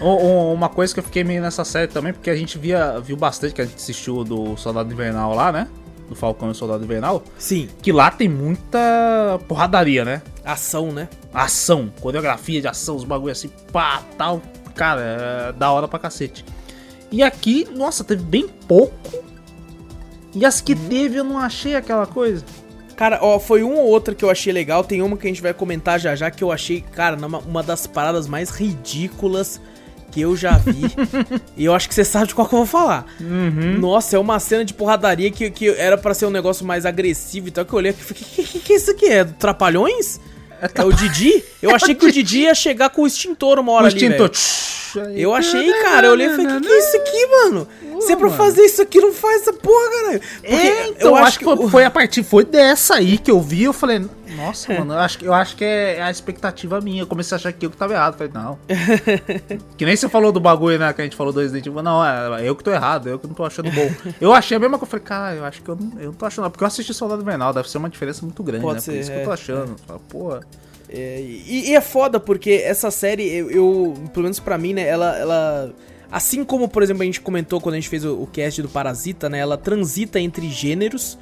Uma 0.00 0.68
coisa 0.68 0.92
que 0.92 0.98
eu 0.98 1.04
fiquei 1.04 1.22
meio 1.22 1.40
nessa 1.40 1.64
série 1.64 1.86
também, 1.86 2.12
porque 2.12 2.28
a 2.28 2.34
gente 2.34 2.58
via, 2.58 2.98
viu 2.98 3.16
bastante, 3.16 3.54
que 3.54 3.62
a 3.62 3.64
gente 3.64 3.76
assistiu 3.76 4.24
do 4.24 4.56
Soldado 4.56 4.92
Invernal 4.92 5.32
lá, 5.32 5.52
né? 5.52 5.68
Do 6.08 6.16
Falcão 6.16 6.48
e 6.48 6.50
o 6.50 6.54
Soldado 6.54 6.82
Invernal. 6.82 7.22
Sim. 7.38 7.68
Que 7.80 7.92
lá 7.92 8.10
tem 8.10 8.28
muita 8.28 9.38
porradaria, 9.46 10.04
né? 10.04 10.20
Ação, 10.44 10.90
né? 10.90 11.08
Ação, 11.32 11.92
coreografia 12.00 12.60
de 12.60 12.66
ação, 12.66 12.96
os 12.96 13.04
bagulho 13.04 13.30
assim, 13.30 13.48
pá, 13.72 14.02
tal. 14.18 14.42
Cara, 14.74 15.00
é 15.00 15.52
da 15.52 15.70
hora 15.70 15.86
pra 15.86 16.00
cacete. 16.00 16.44
E 17.12 17.22
aqui, 17.22 17.68
nossa, 17.72 18.02
teve 18.02 18.24
bem 18.24 18.48
pouco 18.66 19.31
e 20.34 20.44
as 20.44 20.60
que 20.60 20.74
teve 20.74 21.16
eu 21.16 21.24
não 21.24 21.38
achei 21.38 21.74
aquela 21.74 22.06
coisa. 22.06 22.44
Cara, 22.96 23.18
ó, 23.20 23.38
foi 23.38 23.62
uma 23.62 23.80
ou 23.80 23.88
outra 23.88 24.14
que 24.14 24.24
eu 24.24 24.30
achei 24.30 24.52
legal. 24.52 24.84
Tem 24.84 25.02
uma 25.02 25.16
que 25.16 25.26
a 25.26 25.30
gente 25.30 25.42
vai 25.42 25.52
comentar 25.52 25.98
já 25.98 26.14
já 26.14 26.30
que 26.30 26.44
eu 26.44 26.52
achei, 26.52 26.80
cara, 26.80 27.16
uma, 27.16 27.62
das 27.62 27.86
paradas 27.86 28.28
mais 28.28 28.50
ridículas 28.50 29.60
que 30.10 30.20
eu 30.20 30.36
já 30.36 30.58
vi. 30.58 30.82
e 31.56 31.64
eu 31.64 31.74
acho 31.74 31.88
que 31.88 31.94
você 31.94 32.04
sabe 32.04 32.28
de 32.28 32.34
qual 32.34 32.46
que 32.46 32.54
eu 32.54 32.58
vou 32.58 32.66
falar. 32.66 33.06
Uhum. 33.20 33.78
Nossa, 33.78 34.16
é 34.16 34.18
uma 34.18 34.38
cena 34.38 34.64
de 34.64 34.74
porradaria 34.74 35.30
que, 35.30 35.50
que 35.50 35.68
era 35.70 35.96
para 35.96 36.14
ser 36.14 36.26
um 36.26 36.30
negócio 36.30 36.66
mais 36.66 36.84
agressivo 36.84 37.48
e 37.48 37.50
tal. 37.50 37.64
Que 37.64 37.72
eu 37.72 37.78
olhei 37.78 37.90
e 37.90 37.94
falei, 37.94 38.22
que, 38.22 38.42
que, 38.44 38.58
que 38.60 38.72
é 38.72 38.76
isso 38.76 38.90
aqui? 38.90 39.06
É 39.06 39.24
Trapalhões? 39.24 40.20
É 40.74 40.84
o 40.84 40.92
Didi? 40.92 41.44
Eu 41.60 41.74
achei 41.74 41.94
que 41.94 42.06
o 42.06 42.12
Didi 42.12 42.42
ia 42.42 42.54
chegar 42.54 42.90
com 42.90 43.02
o 43.02 43.06
extintor 43.06 43.58
uma 43.58 43.72
hora 43.72 43.84
o 43.84 43.86
ali, 43.88 43.96
extintor. 43.96 44.30
Eu 45.14 45.34
achei, 45.34 45.72
cara, 45.82 46.06
eu 46.06 46.12
olhei 46.12 46.26
e 46.26 46.30
falei, 46.30 46.46
que, 46.46 46.60
que 46.60 46.72
é 46.72 46.78
isso 46.78 46.96
aqui, 46.96 47.26
mano? 47.26 47.68
Se 48.00 48.12
é 48.12 48.16
pra 48.16 48.30
fazer 48.30 48.62
isso 48.62 48.82
aqui, 48.82 49.00
não 49.00 49.12
faz 49.12 49.42
essa 49.42 49.52
porra, 49.52 49.90
caralho. 49.90 50.20
É, 50.42 50.88
então, 50.88 51.10
eu 51.10 51.16
acho 51.16 51.38
que, 51.38 51.44
que 51.44 51.68
foi 51.70 51.84
a 51.84 51.90
partir 51.90 52.22
foi 52.22 52.44
dessa 52.44 52.96
aí 52.96 53.16
que 53.18 53.30
eu 53.30 53.40
vi, 53.40 53.64
eu 53.64 53.72
falei, 53.72 54.02
nossa, 54.36 54.72
mano, 54.74 54.94
eu 54.94 54.98
acho, 54.98 55.24
eu 55.24 55.34
acho 55.34 55.56
que 55.56 55.64
é 55.64 56.02
a 56.02 56.10
expectativa 56.10 56.80
minha. 56.80 57.02
Eu 57.02 57.06
comecei 57.06 57.34
a 57.34 57.36
achar 57.36 57.52
que 57.52 57.66
eu 57.66 57.70
que 57.70 57.76
tava 57.76 57.92
errado. 57.94 58.16
Falei, 58.16 58.32
não. 58.32 58.58
que 59.76 59.84
nem 59.84 59.96
você 59.96 60.08
falou 60.08 60.32
do 60.32 60.40
bagulho, 60.40 60.78
né? 60.78 60.92
Que 60.92 61.00
a 61.00 61.04
gente 61.04 61.16
falou 61.16 61.32
do 61.32 61.40
Resident 61.40 61.66
Evil. 61.66 61.82
Não, 61.82 62.04
é, 62.04 62.48
eu 62.48 62.56
que 62.56 62.64
tô 62.64 62.70
errado, 62.70 63.08
eu 63.08 63.18
que 63.18 63.26
não 63.26 63.34
tô 63.34 63.44
achando 63.44 63.70
bom. 63.70 63.90
eu 64.20 64.32
achei 64.32 64.56
a 64.56 64.60
mesma 64.60 64.78
coisa. 64.78 64.96
Eu 64.96 65.00
falei, 65.00 65.04
cara, 65.04 65.34
eu 65.36 65.44
acho 65.44 65.62
que 65.62 65.68
eu 65.68 65.76
não, 65.76 66.00
eu 66.00 66.06
não 66.06 66.12
tô 66.14 66.26
achando. 66.26 66.50
Porque 66.50 66.64
eu 66.64 66.68
assisti 66.68 66.92
Soldado 66.92 67.22
Invernal, 67.22 67.52
deve 67.52 67.70
ser 67.70 67.78
uma 67.78 67.88
diferença 67.88 68.24
muito 68.24 68.42
grande, 68.42 68.62
Pode 68.62 68.76
né? 68.76 68.80
Ser, 68.80 68.92
Por 68.92 69.00
isso 69.00 69.10
é, 69.10 69.14
que 69.14 69.20
eu 69.20 69.24
tô 69.24 69.30
é, 69.30 69.34
achando. 69.34 69.76
É. 69.88 69.94
Porra. 70.08 70.40
É, 70.88 71.20
e, 71.20 71.70
e, 71.70 71.74
é 71.74 71.80
foda 71.80 72.20
porque 72.20 72.62
essa 72.64 72.90
série, 72.90 73.26
eu, 73.26 73.50
eu 73.50 73.94
pelo 74.12 74.24
menos 74.24 74.38
pra 74.38 74.58
mim, 74.58 74.74
né, 74.74 74.86
ela, 74.86 75.16
ela. 75.16 75.74
Assim 76.10 76.44
como, 76.44 76.68
por 76.68 76.82
exemplo, 76.82 77.02
a 77.02 77.06
gente 77.06 77.22
comentou 77.22 77.58
quando 77.60 77.76
a 77.76 77.78
gente 77.78 77.88
fez 77.88 78.04
o, 78.04 78.22
o 78.22 78.26
cast 78.26 78.60
do 78.60 78.68
Parasita, 78.68 79.30
né? 79.30 79.38
Ela 79.38 79.56
transita 79.56 80.20
entre 80.20 80.50
gêneros. 80.50 81.18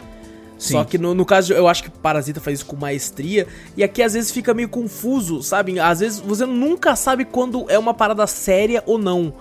Sim. 0.61 0.75
Só 0.75 0.85
que 0.85 0.99
no, 0.99 1.15
no, 1.15 1.25
caso, 1.25 1.55
eu 1.55 1.67
acho 1.67 1.85
que 1.85 1.91
Parasita 1.91 2.39
faz 2.39 2.59
isso 2.59 2.67
com 2.67 2.77
maestria. 2.77 3.47
E 3.75 3.83
aqui 3.83 4.03
às 4.03 4.13
vezes 4.13 4.31
fica 4.31 4.53
meio 4.53 4.69
confuso, 4.69 5.43
sabe? 5.43 5.81
Às 5.81 6.01
vezes 6.01 6.21
você 6.21 6.45
nunca 6.45 6.95
sabe 6.95 7.25
quando 7.25 7.65
é 7.71 7.79
uma 7.79 7.95
parada 7.95 8.27
séria 8.27 8.83
ou 8.85 8.99
não. 8.99 9.33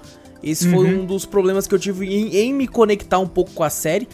Esse 0.42 0.66
uhum. 0.66 0.76
foi 0.76 0.96
um 0.96 1.06
dos 1.06 1.26
problemas 1.26 1.68
que 1.68 1.76
eu 1.76 1.80
tive 1.80 2.06
em, 2.06 2.38
em 2.38 2.54
me 2.54 2.66
conectar 2.66 3.20
um 3.20 3.28
pouco 3.28 3.52
com 3.52 3.66
a 3.66 3.70
série. 3.70 4.08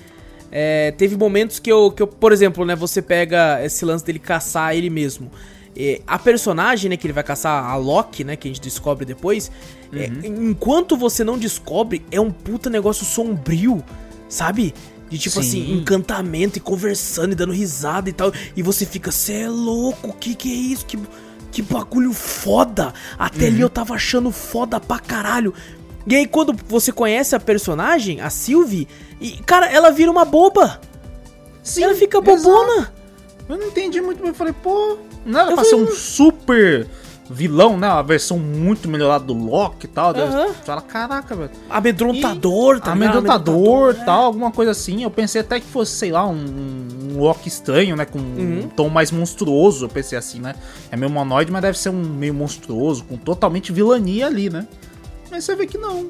É, 0.52 0.91
teve 0.94 1.15
momentos 1.15 1.60
que 1.60 1.72
eu, 1.72 1.91
que 1.91 2.02
eu, 2.02 2.08
por 2.08 2.32
exemplo, 2.32 2.65
né? 2.65 2.76
Você 2.76 3.04
pega 3.04 3.63
esse 3.63 3.86
lance 3.86 4.04
dele 4.04 4.18
caçar 4.18 4.76
ele 4.76 4.89
mesmo. 4.89 5.30
É, 5.78 6.02
a 6.08 6.18
personagem, 6.18 6.89
né, 6.89 6.98
que 6.98 7.06
ele 7.06 7.13
vai 7.13 7.24
caçar, 7.24 7.65
a 7.65 7.76
Loki, 7.76 8.24
né, 8.24 8.36
que 8.36 8.48
a 8.48 8.50
gente 8.50 8.62
descobre 8.62 9.06
depois, 9.06 9.52
é, 9.94 10.08
uhum. 10.08 10.20
é, 10.24 10.28
enquanto 10.50 10.98
você 10.98 11.24
não 11.24 11.38
descobre, 11.38 12.04
é 12.10 12.20
um 12.20 12.32
puta 12.32 12.68
negócio 12.70 13.06
sombrio, 13.06 13.84
sabe? 14.28 14.74
De 15.15 15.21
tipo 15.21 15.39
assim, 15.39 15.51
Sim. 15.51 15.63
assim, 15.63 15.73
encantamento 15.78 16.58
e 16.58 16.62
conversando 16.62 17.32
e 17.32 17.36
dando 17.36 17.54
risada 17.54 18.10
e 18.10 18.13
tal. 18.13 18.34
E 18.54 18.62
você 18.62 18.86
fica, 18.86 19.12
cê 19.13 19.43
é 19.43 19.49
louco, 19.49 20.13
que 20.19 20.36
que 20.36 20.51
é 20.51 20.56
isso? 20.56 20.86
Que, 20.86 20.99
que 21.54 21.62
bagulho 21.62 22.12
foda! 22.12 22.93
Até 23.17 23.45
uhum. 23.45 23.47
ali 23.47 23.62
eu 23.62 23.69
tava 23.69 23.93
achando 23.93 24.30
foda 24.30 24.78
pra 24.78 24.99
caralho. 24.99 25.54
E 26.06 26.13
aí 26.13 26.28
quando 26.28 26.54
você 26.67 26.91
conhece 26.91 27.34
a 27.34 27.39
personagem, 27.39 28.19
a 28.19 28.30
Sylvie, 28.30 28.89
e, 29.21 29.38
cara, 29.38 29.71
ela 29.71 29.89
vira 29.89 30.12
uma 30.12 30.25
boba. 30.25 30.82
Sim, 31.63 31.84
ela 31.84 31.95
fica 31.95 32.19
bobona. 32.19 32.73
Exato. 32.73 32.93
Eu 33.47 33.58
não 33.58 33.67
entendi 33.67 34.01
muito 34.01 34.19
bem. 34.19 34.28
Eu 34.28 34.36
falei, 34.36 34.54
pô, 34.62 34.97
não 35.25 35.39
era 35.39 35.51
eu 35.51 35.56
pra 35.56 35.63
falei... 35.63 35.86
ser 35.88 35.91
um 35.91 35.95
super 35.95 36.88
vilão, 37.30 37.78
né? 37.78 37.88
A 37.88 38.02
versão 38.02 38.38
muito 38.38 38.88
melhorada 38.88 39.24
do 39.24 39.34
Loki 39.34 39.86
e 39.86 39.90
tal. 39.90 40.14
Uhum. 40.16 40.48
Você 40.48 40.54
fala, 40.64 40.82
caraca, 40.82 41.36
velho. 41.36 41.52
Amedrontador, 41.70 42.80
tá 42.80 42.92
Amedrontador 42.92 43.96
e 44.00 44.06
tal, 44.06 44.24
é. 44.24 44.26
alguma 44.26 44.52
coisa 44.52 44.72
assim. 44.72 45.04
Eu 45.04 45.12
pensei 45.12 45.42
até 45.42 45.60
que 45.60 45.66
fosse, 45.66 45.94
sei 45.94 46.12
lá, 46.12 46.28
um, 46.28 46.46
um 47.14 47.20
Loki 47.20 47.48
estranho, 47.48 47.96
né? 47.96 48.06
Com 48.06 48.20
uhum. 48.20 48.64
um 48.66 48.70
tom 48.70 48.90
mais 48.90 49.12
monstruoso, 49.12 49.86
eu 49.86 49.90
pensei 49.90 50.18
assim, 50.18 50.40
né? 50.40 50.56
É 50.92 50.96
meio 50.96 51.12
humanoide, 51.12 51.52
mas 51.52 51.62
deve 51.62 51.78
ser 51.78 51.90
um 51.90 52.04
meio 52.04 52.34
monstruoso, 52.34 53.04
com 53.06 53.18
totalmente 53.18 53.72
vilania 53.72 54.28
ali, 54.28 54.50
né? 54.50 54.68
Mas 55.32 55.44
você 55.44 55.56
vê 55.56 55.66
que 55.66 55.78
não. 55.78 56.10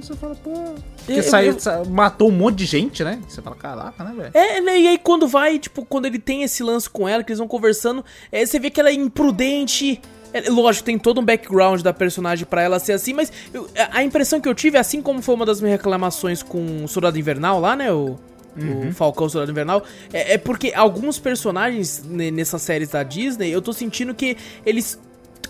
Você 0.00 0.16
fala, 0.16 0.34
pô. 0.34 0.74
Porque 0.96 1.20
eu, 1.20 1.22
saiu, 1.22 1.56
eu... 1.64 1.90
matou 1.90 2.28
um 2.28 2.32
monte 2.32 2.56
de 2.56 2.66
gente, 2.66 3.04
né? 3.04 3.20
Você 3.28 3.40
fala, 3.40 3.54
caraca, 3.54 4.02
né, 4.02 4.12
velho? 4.16 4.30
É, 4.34 4.60
né? 4.60 4.80
E 4.80 4.88
aí 4.88 4.98
quando 4.98 5.28
vai, 5.28 5.58
tipo, 5.58 5.84
quando 5.84 6.06
ele 6.06 6.18
tem 6.18 6.42
esse 6.42 6.62
lance 6.62 6.88
com 6.88 7.08
ela, 7.08 7.22
que 7.22 7.30
eles 7.30 7.38
vão 7.38 7.48
conversando, 7.48 8.04
é, 8.30 8.44
você 8.44 8.58
vê 8.58 8.70
que 8.70 8.80
ela 8.80 8.90
é 8.90 8.94
imprudente. 8.94 10.00
É, 10.32 10.48
lógico, 10.48 10.84
tem 10.84 10.98
todo 10.98 11.20
um 11.20 11.24
background 11.24 11.82
da 11.82 11.92
personagem 11.92 12.46
para 12.46 12.62
ela 12.62 12.78
ser 12.78 12.92
assim, 12.92 13.12
mas 13.12 13.32
eu, 13.52 13.68
a 13.90 14.02
impressão 14.02 14.40
que 14.40 14.48
eu 14.48 14.54
tive, 14.54 14.78
assim 14.78 15.02
como 15.02 15.20
foi 15.20 15.34
uma 15.34 15.44
das 15.44 15.60
minhas 15.60 15.78
reclamações 15.78 16.42
com 16.42 16.84
o 16.84 16.88
Soldado 16.88 17.18
Invernal 17.18 17.60
lá, 17.60 17.76
né? 17.76 17.92
O, 17.92 18.18
uhum. 18.56 18.88
o 18.88 18.92
Falcão 18.92 19.28
Soldado 19.28 19.50
Invernal, 19.50 19.82
é, 20.12 20.34
é, 20.34 20.38
porque 20.38 20.72
alguns 20.74 21.18
personagens 21.18 22.02
nessas 22.04 22.62
séries 22.62 22.88
da 22.90 23.02
Disney, 23.02 23.50
eu 23.50 23.60
tô 23.60 23.72
sentindo 23.72 24.14
que 24.14 24.36
eles 24.64 24.98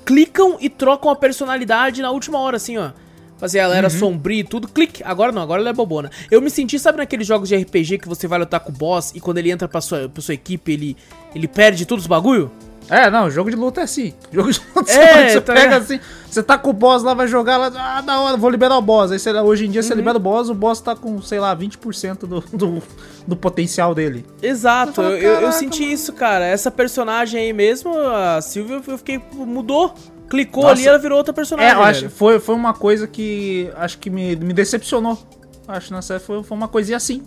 clicam 0.05 0.57
e 0.61 0.69
trocam 0.69 1.11
a 1.11 1.17
personalidade 1.17 2.03
na 2.03 2.11
última 2.11 2.39
hora, 2.39 2.57
assim, 2.57 2.77
ó. 2.77 2.91
Fazer 3.39 3.59
ela 3.59 3.77
era 3.77 3.89
uhum. 3.89 3.99
sombria 3.99 4.41
e 4.41 4.45
tudo, 4.45 4.69
clique. 4.69 5.03
Agora 5.05 5.33
não, 5.33 5.43
agora 5.43 5.61
ela 5.61 5.71
é 5.71 5.73
bobona. 5.73 6.13
Eu 6.31 6.41
me 6.41 6.49
senti, 6.49 6.79
sabe 6.79 6.99
naqueles 6.99 7.27
jogos 7.27 7.49
de 7.49 7.57
RPG 7.57 7.99
que 7.99 8.09
você 8.09 8.29
vai 8.29 8.39
lutar 8.39 8.61
com 8.61 8.71
o 8.71 8.73
boss 8.73 9.11
e 9.17 9.21
quando 9.21 9.39
ele 9.39 9.51
entra 9.51 9.67
pra 9.67 9.81
sua, 9.81 10.09
pra 10.09 10.23
sua 10.23 10.35
equipe, 10.35 10.71
ele, 10.73 10.97
ele 11.35 11.49
perde 11.49 11.85
todos 11.85 12.05
os 12.05 12.09
bagulho? 12.09 12.53
É, 12.93 13.11
não, 13.11 13.31
jogo 13.31 13.49
de 13.49 13.57
luta 13.57 13.81
é 13.81 13.85
assim. 13.85 14.13
Jogo 14.31 14.53
de 14.53 14.61
luta 14.77 14.93
é, 14.93 15.31
você 15.33 15.41
tá 15.41 15.55
pega 15.55 15.77
assim, 15.79 15.99
você 16.29 16.43
tá 16.43 16.59
com 16.59 16.69
o 16.69 16.73
boss 16.75 17.03
lá, 17.03 17.15
vai 17.15 17.27
jogar 17.27 17.57
lá, 17.57 17.73
ah, 17.75 18.03
da 18.03 18.21
hora, 18.21 18.37
vou 18.37 18.51
liberar 18.51 18.77
o 18.77 18.83
boss. 18.83 19.11
Aí 19.11 19.19
você, 19.19 19.33
hoje 19.33 19.65
em 19.67 19.71
dia 19.71 19.81
uhum. 19.81 19.89
você 19.89 19.95
libera 19.95 20.19
o 20.19 20.21
boss, 20.21 20.51
o 20.51 20.55
boss 20.55 20.81
tá 20.83 20.95
com, 20.95 21.23
sei 21.23 21.41
lá, 21.41 21.57
20% 21.57 22.27
do, 22.27 22.41
do, 22.53 22.83
do 23.27 23.35
potencial 23.35 23.95
dele. 23.95 24.27
Exato, 24.43 25.01
eu, 25.01 25.17
eu, 25.17 25.41
eu, 25.41 25.53
senti 25.53 25.81
mano. 25.81 25.95
isso, 25.95 26.13
cara. 26.13 26.45
Essa 26.45 26.71
personagem 26.71 27.41
aí 27.41 27.53
mesmo, 27.55 27.97
a 27.99 28.43
Silvia, 28.43 28.83
eu 28.87 28.99
fiquei, 28.99 29.19
mudou. 29.33 29.95
Clicou 30.29 30.63
Nossa. 30.65 30.75
ali 30.75 30.87
ela 30.87 30.99
virou 30.99 31.19
outra 31.19 31.33
personagem. 31.33 31.73
É, 31.73 31.75
eu 31.75 31.83
acho, 31.83 32.11
foi, 32.11 32.39
foi 32.41 32.55
uma 32.55 32.75
coisa 32.75 33.07
que 33.07 33.71
acho 33.77 33.99
que 33.99 34.11
me, 34.11 34.37
me 34.37 34.53
decepcionou. 34.53 35.19
Acho 35.67 35.95
que 35.95 36.03
série 36.03 36.21
foi, 36.21 36.43
foi 36.43 36.57
uma 36.57 36.69
coisinha 36.69 36.97
assim. 36.97 37.23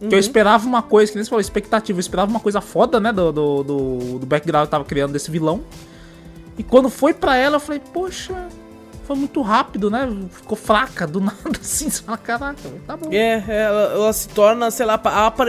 Uhum. 0.00 0.08
Que 0.08 0.14
eu 0.14 0.18
esperava 0.18 0.66
uma 0.66 0.82
coisa, 0.82 1.10
que 1.10 1.16
nem 1.16 1.24
você 1.24 1.30
falou, 1.30 1.40
expectativa. 1.40 1.98
Eu 1.98 2.00
esperava 2.00 2.30
uma 2.30 2.40
coisa 2.40 2.60
foda, 2.60 3.00
né? 3.00 3.12
Do, 3.12 3.32
do, 3.32 3.62
do, 3.62 4.18
do 4.18 4.26
background 4.26 4.66
que 4.66 4.70
tava 4.70 4.84
criando 4.84 5.12
desse 5.12 5.30
vilão. 5.30 5.62
E 6.58 6.62
quando 6.62 6.88
foi 6.88 7.12
pra 7.12 7.36
ela, 7.36 7.56
eu 7.56 7.60
falei, 7.60 7.80
poxa, 7.92 8.48
foi 9.06 9.16
muito 9.16 9.40
rápido, 9.40 9.90
né? 9.90 10.12
Ficou 10.30 10.56
fraca 10.56 11.06
do 11.06 11.20
nada, 11.20 11.58
assim. 11.60 11.88
Você 11.88 12.02
fala, 12.02 12.18
caraca, 12.18 12.60
tá 12.86 12.96
bom. 12.96 13.12
É, 13.12 13.44
ela, 13.46 13.92
ela, 13.92 14.12
se 14.12 14.28
torna, 14.28 14.70
sei 14.70 14.84
lá, 14.84 14.98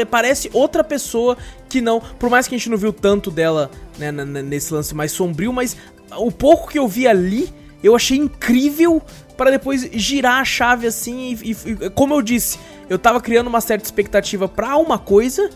parece 0.10 0.50
outra 0.54 0.84
pessoa 0.84 1.38
que 1.68 1.82
não. 1.82 2.00
Por 2.00 2.30
mais 2.30 2.48
que 2.48 2.56
a 2.56 2.58
gente 2.58 2.70
não 2.70 2.78
viu 2.78 2.94
tanto 2.94 3.32
dela 3.32 3.72
né, 3.98 4.12
nesse 4.12 4.74
lance 4.74 4.94
mais 4.94 5.12
sombrio, 5.12 5.52
mas 5.52 5.76
o 6.18 6.32
pouco 6.32 6.70
que 6.70 6.80
eu 6.80 6.88
vi 6.88 7.08
ali, 7.08 7.52
eu 7.84 7.96
achei 7.96 8.18
incrível 8.18 9.02
para 9.36 9.52
depois 9.52 9.88
girar 9.94 10.42
a 10.42 10.46
chave 10.46 10.88
assim 10.88 11.38
e, 11.44 11.52
e, 11.52 11.90
como 11.92 12.13
eu 12.13 12.22
disse, 12.22 12.58
eu 12.90 12.98
tava 12.98 13.22
criando 13.22 13.48
uma 13.48 13.62
certa 13.62 13.86
expectativa 13.86 14.48
para 14.48 14.76
uma 14.78 14.98
coisa 14.98 15.50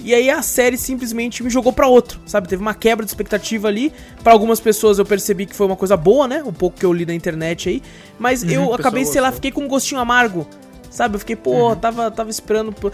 e 0.00 0.14
aí 0.14 0.28
a 0.28 0.42
série 0.42 0.76
simplesmente 0.76 1.42
me 1.42 1.50
jogou 1.50 1.72
para 1.72 1.86
outro, 1.86 2.20
sabe? 2.26 2.48
Teve 2.48 2.60
uma 2.60 2.74
quebra 2.74 3.04
de 3.04 3.10
expectativa 3.10 3.68
ali. 3.68 3.92
Para 4.22 4.32
algumas 4.32 4.60
pessoas 4.60 4.98
eu 4.98 5.04
percebi 5.04 5.46
que 5.46 5.54
foi 5.54 5.66
uma 5.66 5.76
coisa 5.76 5.96
boa, 5.96 6.26
né? 6.26 6.42
Um 6.44 6.52
pouco 6.52 6.78
que 6.78 6.84
eu 6.84 6.92
li 6.92 7.06
na 7.06 7.14
internet 7.14 7.68
aí, 7.68 7.82
mas 8.18 8.42
uhum, 8.42 8.50
eu 8.50 8.74
acabei, 8.74 9.04
sei 9.04 9.20
lá, 9.20 9.30
fiquei 9.30 9.50
com 9.50 9.62
um 9.62 9.68
gostinho 9.68 10.00
amargo. 10.00 10.46
Sabe, 10.90 11.16
eu 11.16 11.18
fiquei, 11.18 11.34
pô, 11.34 11.70
uhum. 11.70 11.74
tava, 11.74 12.08
tava 12.08 12.30
esperando. 12.30 12.72
Pô, 12.72 12.92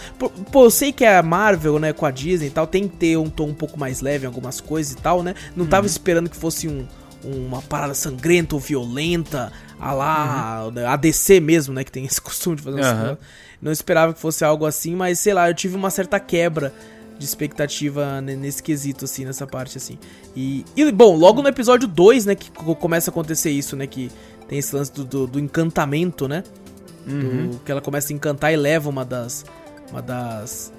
pô, 0.50 0.64
eu 0.64 0.70
sei 0.70 0.90
que 0.90 1.04
é 1.04 1.18
a 1.18 1.22
Marvel, 1.22 1.78
né, 1.78 1.92
com 1.92 2.06
a 2.06 2.10
Disney 2.10 2.46
e 2.46 2.50
tal, 2.50 2.66
tem 2.66 2.88
que 2.88 2.96
ter 2.96 3.18
um 3.18 3.28
tom 3.28 3.48
um 3.48 3.54
pouco 3.54 3.78
mais 3.78 4.00
leve 4.00 4.24
em 4.24 4.26
algumas 4.26 4.58
coisas 4.58 4.94
e 4.94 4.96
tal, 4.96 5.22
né? 5.22 5.34
Não 5.54 5.66
tava 5.66 5.82
uhum. 5.82 5.90
esperando 5.90 6.30
que 6.30 6.36
fosse 6.36 6.66
um, 6.66 6.86
uma 7.24 7.60
parada 7.62 7.94
sangrenta 7.94 8.54
ou 8.54 8.60
violenta, 8.60 9.52
a 9.78 9.92
lá, 9.92 10.66
uhum. 10.66 10.86
a 10.86 10.96
DC 10.96 11.40
mesmo, 11.40 11.74
né, 11.74 11.84
que 11.84 11.92
tem 11.92 12.04
esse 12.06 12.20
costume 12.20 12.56
de 12.56 12.62
fazer 12.62 12.82
uhum. 12.82 13.16
Não 13.60 13.72
esperava 13.72 14.14
que 14.14 14.20
fosse 14.20 14.44
algo 14.44 14.64
assim, 14.64 14.94
mas 14.94 15.18
sei 15.18 15.34
lá, 15.34 15.50
eu 15.50 15.54
tive 15.54 15.76
uma 15.76 15.90
certa 15.90 16.18
quebra 16.18 16.72
de 17.18 17.26
expectativa 17.26 18.22
nesse 18.22 18.62
quesito, 18.62 19.04
assim, 19.04 19.26
nessa 19.26 19.46
parte, 19.46 19.76
assim. 19.76 19.98
E, 20.34 20.64
e 20.74 20.90
bom, 20.90 21.14
logo 21.14 21.42
no 21.42 21.48
episódio 21.48 21.86
2, 21.86 22.24
né, 22.24 22.34
que 22.34 22.50
começa 22.50 23.10
a 23.10 23.12
acontecer 23.12 23.50
isso, 23.50 23.76
né, 23.76 23.86
que 23.86 24.10
tem 24.48 24.58
esse 24.58 24.74
lance 24.74 24.90
do, 24.90 25.04
do, 25.04 25.26
do 25.26 25.38
encantamento, 25.38 26.26
né, 26.26 26.42
uhum. 27.06 27.50
do, 27.50 27.58
que 27.58 27.70
ela 27.70 27.82
começa 27.82 28.10
a 28.10 28.16
encantar 28.16 28.50
e 28.54 28.56
leva 28.56 28.88
uma 28.88 29.04
das, 29.04 29.44
uma 29.90 30.00
das, 30.00 30.72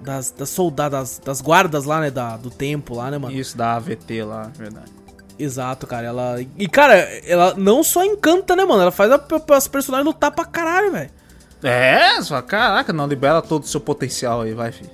das, 0.00 0.30
das 0.30 0.48
soldadas, 0.48 1.20
das 1.22 1.42
guardas 1.42 1.84
lá, 1.84 2.00
né, 2.00 2.10
da, 2.10 2.38
do 2.38 2.48
tempo 2.48 2.94
lá, 2.94 3.10
né, 3.10 3.18
mano. 3.18 3.36
Isso, 3.36 3.54
da 3.54 3.74
AVT 3.74 4.24
lá, 4.24 4.50
verdade. 4.56 4.90
Exato, 5.38 5.86
cara. 5.86 6.06
Ela. 6.06 6.44
E, 6.56 6.68
cara, 6.68 6.94
ela 7.26 7.54
não 7.56 7.82
só 7.82 8.04
encanta, 8.04 8.56
né, 8.56 8.64
mano? 8.64 8.82
Ela 8.82 8.90
faz 8.90 9.10
as 9.50 9.68
personagens 9.68 10.06
lutar 10.06 10.30
pra 10.30 10.44
caralho, 10.44 10.92
velho. 10.92 11.10
É, 11.62 12.20
só 12.22 12.40
caraca, 12.42 12.92
não 12.92 13.06
libera 13.06 13.40
todo 13.42 13.64
o 13.64 13.66
seu 13.66 13.80
potencial 13.80 14.42
aí, 14.42 14.52
vai, 14.52 14.72
filho. 14.72 14.90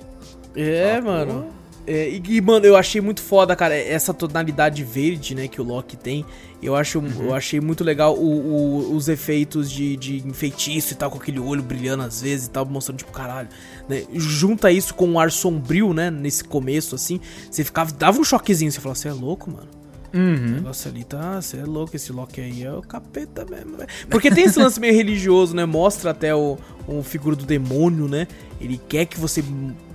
É, 0.55 0.99
mano. 1.01 1.47
É, 1.85 2.09
e, 2.09 2.23
e, 2.25 2.41
mano, 2.41 2.65
eu 2.65 2.77
achei 2.77 3.01
muito 3.01 3.21
foda, 3.21 3.55
cara, 3.55 3.75
essa 3.75 4.13
tonalidade 4.13 4.83
verde, 4.83 5.35
né, 5.35 5.49
que 5.49 5.59
o 5.59 5.63
Loki 5.63 5.97
tem. 5.97 6.25
Eu, 6.61 6.75
acho, 6.75 6.99
uhum. 6.99 7.25
eu 7.25 7.35
achei 7.35 7.59
muito 7.59 7.83
legal 7.83 8.15
o, 8.15 8.21
o, 8.25 8.95
os 8.95 9.09
efeitos 9.09 9.69
de, 9.69 9.97
de 9.97 10.23
feitiço 10.33 10.93
e 10.93 10.95
tal, 10.95 11.11
com 11.11 11.17
aquele 11.17 11.39
olho 11.39 11.61
brilhando 11.61 12.03
às 12.03 12.21
vezes 12.21 12.47
e 12.47 12.49
tal, 12.49 12.65
mostrando, 12.65 12.99
tipo, 12.99 13.11
caralho. 13.11 13.49
Né? 13.89 14.05
Junta 14.13 14.71
isso 14.71 14.93
com 14.93 15.05
um 15.07 15.19
ar 15.19 15.29
sombrio, 15.29 15.93
né, 15.93 16.09
nesse 16.09 16.43
começo, 16.45 16.95
assim. 16.95 17.19
Você 17.51 17.65
ficava, 17.65 17.91
dava 17.91 18.17
um 18.17 18.23
choquezinho, 18.23 18.71
você 18.71 18.79
falava, 18.79 18.97
você 18.97 19.09
é 19.09 19.13
louco, 19.13 19.51
mano. 19.51 19.82
Uhum. 20.13 20.35
O 20.35 20.49
negócio 20.51 20.91
ali 20.91 21.03
tá. 21.03 21.41
Você 21.41 21.57
é 21.57 21.63
louco, 21.63 21.95
esse 21.95 22.11
Loki 22.11 22.39
aí 22.39 22.63
é 22.63 22.71
o 22.71 22.81
capeta 22.81 23.43
mesmo, 23.49 23.77
velho. 23.77 23.89
Porque 24.09 24.29
tem 24.29 24.43
esse 24.43 24.59
lance 24.59 24.79
meio 24.79 24.93
religioso, 24.93 25.55
né? 25.55 25.65
Mostra 25.65 26.11
até 26.11 26.35
o, 26.35 26.57
o 26.87 27.01
figura 27.01 27.35
do 27.35 27.45
demônio, 27.45 28.07
né? 28.07 28.27
Ele 28.61 28.79
quer 28.87 29.05
que 29.05 29.19
você 29.19 29.43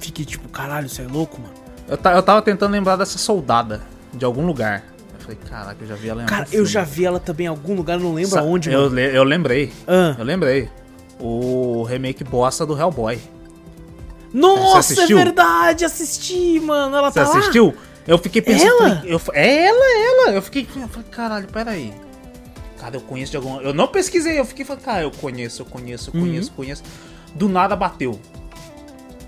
fique 0.00 0.24
tipo, 0.24 0.48
caralho, 0.48 0.88
você 0.88 1.02
é 1.02 1.06
louco, 1.06 1.40
mano. 1.40 1.54
Eu, 1.86 1.98
eu 2.12 2.22
tava 2.22 2.42
tentando 2.42 2.72
lembrar 2.72 2.96
dessa 2.96 3.16
soldada 3.16 3.80
de 4.12 4.24
algum 4.24 4.44
lugar. 4.44 4.84
Eu 5.14 5.20
falei, 5.20 5.38
caraca, 5.48 5.76
eu 5.80 5.86
já 5.86 5.94
vi 5.94 6.08
ela 6.08 6.22
em 6.22 6.26
Cara, 6.26 6.46
eu 6.50 6.66
já 6.66 6.82
vi 6.82 7.04
ela 7.04 7.20
também 7.20 7.46
em 7.46 7.48
algum 7.48 7.74
lugar, 7.74 7.98
não 7.98 8.12
lembro 8.12 8.30
Sa 8.30 8.40
aonde, 8.40 8.70
eu, 8.72 8.82
mano. 8.82 8.98
Eu 8.98 9.22
lembrei. 9.22 9.72
Ah. 9.86 10.16
Eu 10.18 10.24
lembrei. 10.24 10.68
O 11.20 11.84
remake 11.84 12.24
bosta 12.24 12.66
do 12.66 12.78
Hellboy. 12.78 13.18
Nossa, 14.32 15.02
é 15.02 15.06
verdade, 15.06 15.84
assisti, 15.84 16.60
mano. 16.60 16.96
Ela 16.96 17.10
Você 17.10 17.20
tá 17.20 17.38
assistiu? 17.38 17.66
Lá? 17.66 17.87
Eu 18.08 18.16
fiquei 18.16 18.40
pensando. 18.40 18.84
Ela? 18.84 19.02
Eu, 19.04 19.20
é 19.34 19.66
ela, 19.66 19.84
é 19.84 20.06
ela. 20.06 20.30
Eu 20.32 20.42
fiquei. 20.42 20.66
Eu 20.74 20.88
falei, 20.88 21.06
caralho, 21.10 21.46
peraí. 21.46 21.92
Cara, 22.80 22.96
eu 22.96 23.02
conheço 23.02 23.32
de 23.32 23.36
alguma. 23.36 23.60
Eu 23.60 23.74
não 23.74 23.86
pesquisei, 23.86 24.38
eu 24.38 24.46
fiquei 24.46 24.64
falando, 24.64 24.82
cara, 24.82 25.02
eu 25.02 25.10
conheço, 25.10 25.60
eu 25.60 25.66
conheço, 25.66 26.08
eu 26.08 26.20
conheço, 26.20 26.48
uhum. 26.50 26.56
conheço. 26.56 26.82
Do 27.34 27.50
nada 27.50 27.76
bateu. 27.76 28.18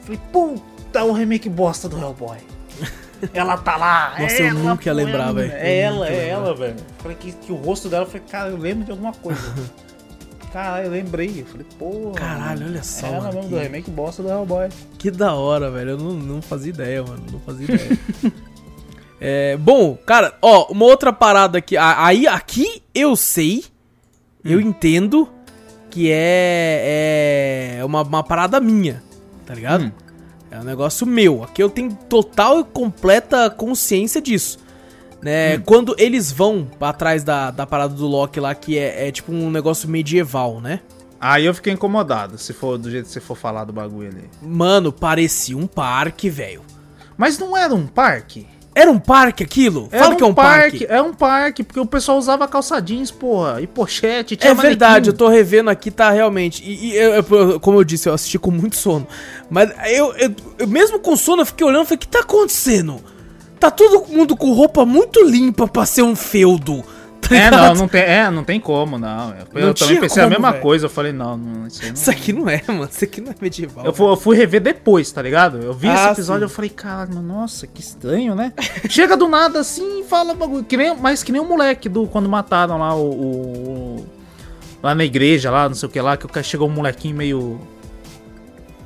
Falei, 0.02 0.18
puta, 0.32 1.04
o 1.04 1.12
remake 1.12 1.48
bosta 1.48 1.90
do 1.90 1.98
Hellboy. 1.98 2.38
ela 3.34 3.58
tá 3.58 3.76
lá. 3.76 4.16
Nossa, 4.18 4.42
eu 4.42 4.54
nunca 4.54 4.88
ia 4.88 4.94
lembrar, 4.94 5.32
velho. 5.32 5.52
É 5.52 5.78
ela, 5.80 6.08
é 6.08 6.28
ela, 6.28 6.54
velho. 6.54 6.76
Falei 7.00 7.16
que, 7.20 7.32
que 7.32 7.52
o 7.52 7.56
rosto 7.56 7.90
dela, 7.90 8.04
eu 8.04 8.08
falei, 8.08 8.26
cara, 8.30 8.48
eu 8.48 8.56
lembro 8.56 8.84
de 8.84 8.92
alguma 8.92 9.12
coisa. 9.12 9.42
Caralho, 10.54 10.86
eu 10.86 10.90
lembrei. 10.90 11.42
Eu 11.42 11.46
falei, 11.46 11.66
pô. 11.78 12.12
Caralho, 12.14 12.66
olha 12.66 12.82
só. 12.82 13.06
Ela 13.06 13.18
mano, 13.18 13.34
mesmo, 13.34 13.42
que... 13.42 13.54
do 13.54 13.60
remake 13.60 13.90
bosta 13.90 14.22
do 14.22 14.30
Hellboy. 14.30 14.68
Que 14.98 15.10
da 15.10 15.34
hora, 15.34 15.70
velho. 15.70 15.90
Eu 15.90 15.98
não, 15.98 16.12
não 16.14 16.42
fazia 16.42 16.70
ideia, 16.70 17.02
mano. 17.02 17.22
Não 17.30 17.40
fazia 17.40 17.72
ideia. 17.72 17.98
É, 19.20 19.56
bom, 19.58 19.96
cara, 20.06 20.34
ó, 20.40 20.72
uma 20.72 20.86
outra 20.86 21.12
parada 21.12 21.58
aqui. 21.58 21.76
Aí, 21.76 22.26
aqui 22.26 22.82
eu 22.94 23.14
sei, 23.14 23.64
hum. 24.44 24.50
eu 24.50 24.60
entendo 24.60 25.28
que 25.90 26.10
é, 26.10 27.76
é 27.78 27.84
uma, 27.84 28.02
uma 28.02 28.24
parada 28.24 28.58
minha, 28.60 29.02
tá 29.44 29.54
ligado? 29.54 29.84
Hum. 29.84 29.92
É 30.50 30.58
um 30.58 30.64
negócio 30.64 31.06
meu. 31.06 31.44
Aqui 31.44 31.62
eu 31.62 31.68
tenho 31.68 31.94
total 32.08 32.60
e 32.60 32.64
completa 32.64 33.50
consciência 33.50 34.20
disso. 34.20 34.58
Né? 35.20 35.58
Hum. 35.58 35.62
Quando 35.66 35.94
eles 35.98 36.32
vão 36.32 36.66
atrás 36.80 37.22
da, 37.22 37.50
da 37.50 37.66
parada 37.66 37.94
do 37.94 38.06
Loki 38.06 38.40
lá, 38.40 38.54
que 38.54 38.78
é, 38.78 39.08
é 39.08 39.12
tipo 39.12 39.32
um 39.32 39.50
negócio 39.50 39.88
medieval, 39.88 40.60
né? 40.60 40.80
Aí 41.20 41.44
eu 41.44 41.52
fiquei 41.52 41.74
incomodado, 41.74 42.38
se 42.38 42.54
for 42.54 42.78
do 42.78 42.90
jeito 42.90 43.04
que 43.04 43.12
você 43.12 43.20
for 43.20 43.36
falar 43.36 43.64
do 43.64 43.74
bagulho 43.74 44.08
ali. 44.08 44.30
Mano, 44.40 44.90
parecia 44.90 45.56
um 45.56 45.66
parque, 45.66 46.30
velho. 46.30 46.62
Mas 47.18 47.38
não 47.38 47.54
era 47.54 47.74
um 47.74 47.86
parque? 47.86 48.46
Era 48.72 48.90
um 48.90 48.98
parque 49.00 49.42
aquilo? 49.42 49.88
Era 49.90 50.04
Fala 50.04 50.14
um 50.14 50.16
que 50.16 50.22
é 50.22 50.26
um 50.26 50.34
parque. 50.34 50.78
parque. 50.78 50.86
É 50.94 51.02
um 51.02 51.12
parque, 51.12 51.62
porque 51.64 51.80
o 51.80 51.86
pessoal 51.86 52.16
usava 52.18 52.46
calça 52.46 52.80
jeans, 52.80 53.10
porra, 53.10 53.60
e 53.60 53.66
pochete, 53.66 54.36
tinha 54.36 54.52
É 54.52 54.54
manequim. 54.54 54.68
verdade, 54.78 55.10
eu 55.10 55.12
tô 55.12 55.26
revendo 55.28 55.70
aqui, 55.70 55.90
tá 55.90 56.10
realmente. 56.10 56.62
E, 56.64 56.90
e 56.92 56.96
eu, 56.96 57.58
como 57.60 57.78
eu 57.78 57.84
disse, 57.84 58.08
eu 58.08 58.14
assisti 58.14 58.38
com 58.38 58.50
muito 58.52 58.76
sono. 58.76 59.06
Mas 59.50 59.70
eu, 59.90 60.14
eu, 60.14 60.34
eu 60.60 60.66
mesmo 60.68 61.00
com 61.00 61.16
sono, 61.16 61.42
eu 61.42 61.46
fiquei 61.46 61.66
olhando 61.66 61.82
e 61.82 61.86
falei, 61.86 61.96
o 61.96 62.00
que 62.00 62.08
tá 62.08 62.20
acontecendo? 62.20 63.00
Tá 63.58 63.70
todo 63.72 64.06
mundo 64.08 64.36
com 64.36 64.52
roupa 64.52 64.86
muito 64.86 65.22
limpa 65.24 65.66
pra 65.66 65.84
ser 65.84 66.02
um 66.02 66.14
feudo, 66.14 66.82
tá 67.28 67.36
É, 67.36 67.50
não, 67.50 67.74
não 67.74 67.88
tem, 67.88 68.00
é, 68.02 68.30
não 68.30 68.42
tem 68.44 68.58
como, 68.60 68.98
não. 68.98 69.30
Eu, 69.30 69.46
Não 69.54 69.68
eu 69.68 69.74
também 69.74 70.00
pensei 70.00 70.22
a 70.22 70.26
como, 70.26 70.30
mesma 70.36 70.50
velho. 70.52 70.62
coisa. 70.62 70.86
Eu 70.86 70.90
falei, 70.90 71.12
não, 71.12 71.36
não 71.36 71.66
isso 71.66 71.84
não. 71.86 71.92
Isso 71.94 72.10
aqui 72.10 72.32
não 72.32 72.48
é, 72.48 72.62
mano. 72.66 72.88
Isso 72.90 73.04
aqui 73.04 73.20
não 73.20 73.30
é 73.30 73.34
medieval. 73.40 73.84
Eu 73.84 73.92
fui, 73.92 74.06
eu 74.06 74.16
fui 74.16 74.36
rever 74.36 74.60
depois, 74.60 75.10
tá 75.12 75.22
ligado? 75.22 75.58
Eu 75.58 75.72
vi 75.72 75.88
esse 75.88 75.96
Ah, 76.08 76.12
episódio 76.12 76.40
sim. 76.48 76.52
eu 76.52 76.54
falei, 76.56 76.70
caralho, 76.70 77.20
nossa, 77.22 77.66
que 77.66 77.80
estranho, 77.80 78.34
né? 78.34 78.52
Chega 78.88 79.16
do 79.16 79.28
nada 79.28 79.60
assim 79.60 80.00
e 80.00 80.04
fala 80.04 80.34
bagulho. 80.34 80.64
Que 80.64 80.76
nem, 80.76 80.96
mas 80.96 81.22
que 81.22 81.30
nem 81.30 81.40
o 81.40 81.44
moleque 81.44 81.88
do 81.88 82.06
quando 82.06 82.28
mataram 82.28 82.78
lá 82.78 82.94
o. 82.94 83.10
o- 83.10 84.06
lá 84.82 84.94
na 84.94 85.04
igreja, 85.04 85.50
lá, 85.50 85.68
não 85.68 85.74
sei 85.76 85.88
o 85.88 85.92
que 85.92 86.00
lá, 86.00 86.16
que 86.16 86.24
o 86.24 86.28
cara 86.28 86.42
chegou 86.42 86.66
um 86.68 86.72
molequinho 86.72 87.14
meio. 87.14 87.60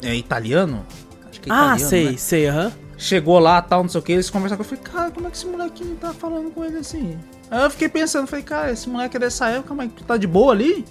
É 0.02 0.14
italiano? 0.14 0.84
Acho 1.30 1.40
que 1.40 1.48
é 1.48 1.52
Ah, 1.52 1.56
italiano, 1.76 1.88
sei, 1.88 2.04
né? 2.10 2.14
sei, 2.18 2.46
aham. 2.48 2.72
Chegou 2.96 3.38
lá, 3.38 3.60
tal, 3.60 3.82
não 3.82 3.88
sei 3.88 4.00
o 4.00 4.02
que, 4.02 4.12
eles 4.12 4.30
conversaram 4.30 4.62
com 4.62 4.70
eu 4.70 4.78
falei, 4.78 4.92
cara, 4.92 5.10
como 5.10 5.26
é 5.26 5.30
que 5.30 5.36
esse 5.36 5.46
molequinho 5.46 5.96
tá 5.96 6.12
falando 6.12 6.50
com 6.52 6.64
ele 6.64 6.78
assim? 6.78 7.18
Aí 7.50 7.62
eu 7.62 7.70
fiquei 7.70 7.88
pensando, 7.88 8.26
falei, 8.26 8.44
cara, 8.44 8.70
esse 8.70 8.88
moleque 8.88 9.16
é 9.16 9.20
dessa 9.20 9.48
época, 9.48 9.74
mas 9.74 9.90
tá 10.06 10.16
de 10.16 10.26
boa 10.26 10.52
ali? 10.52 10.84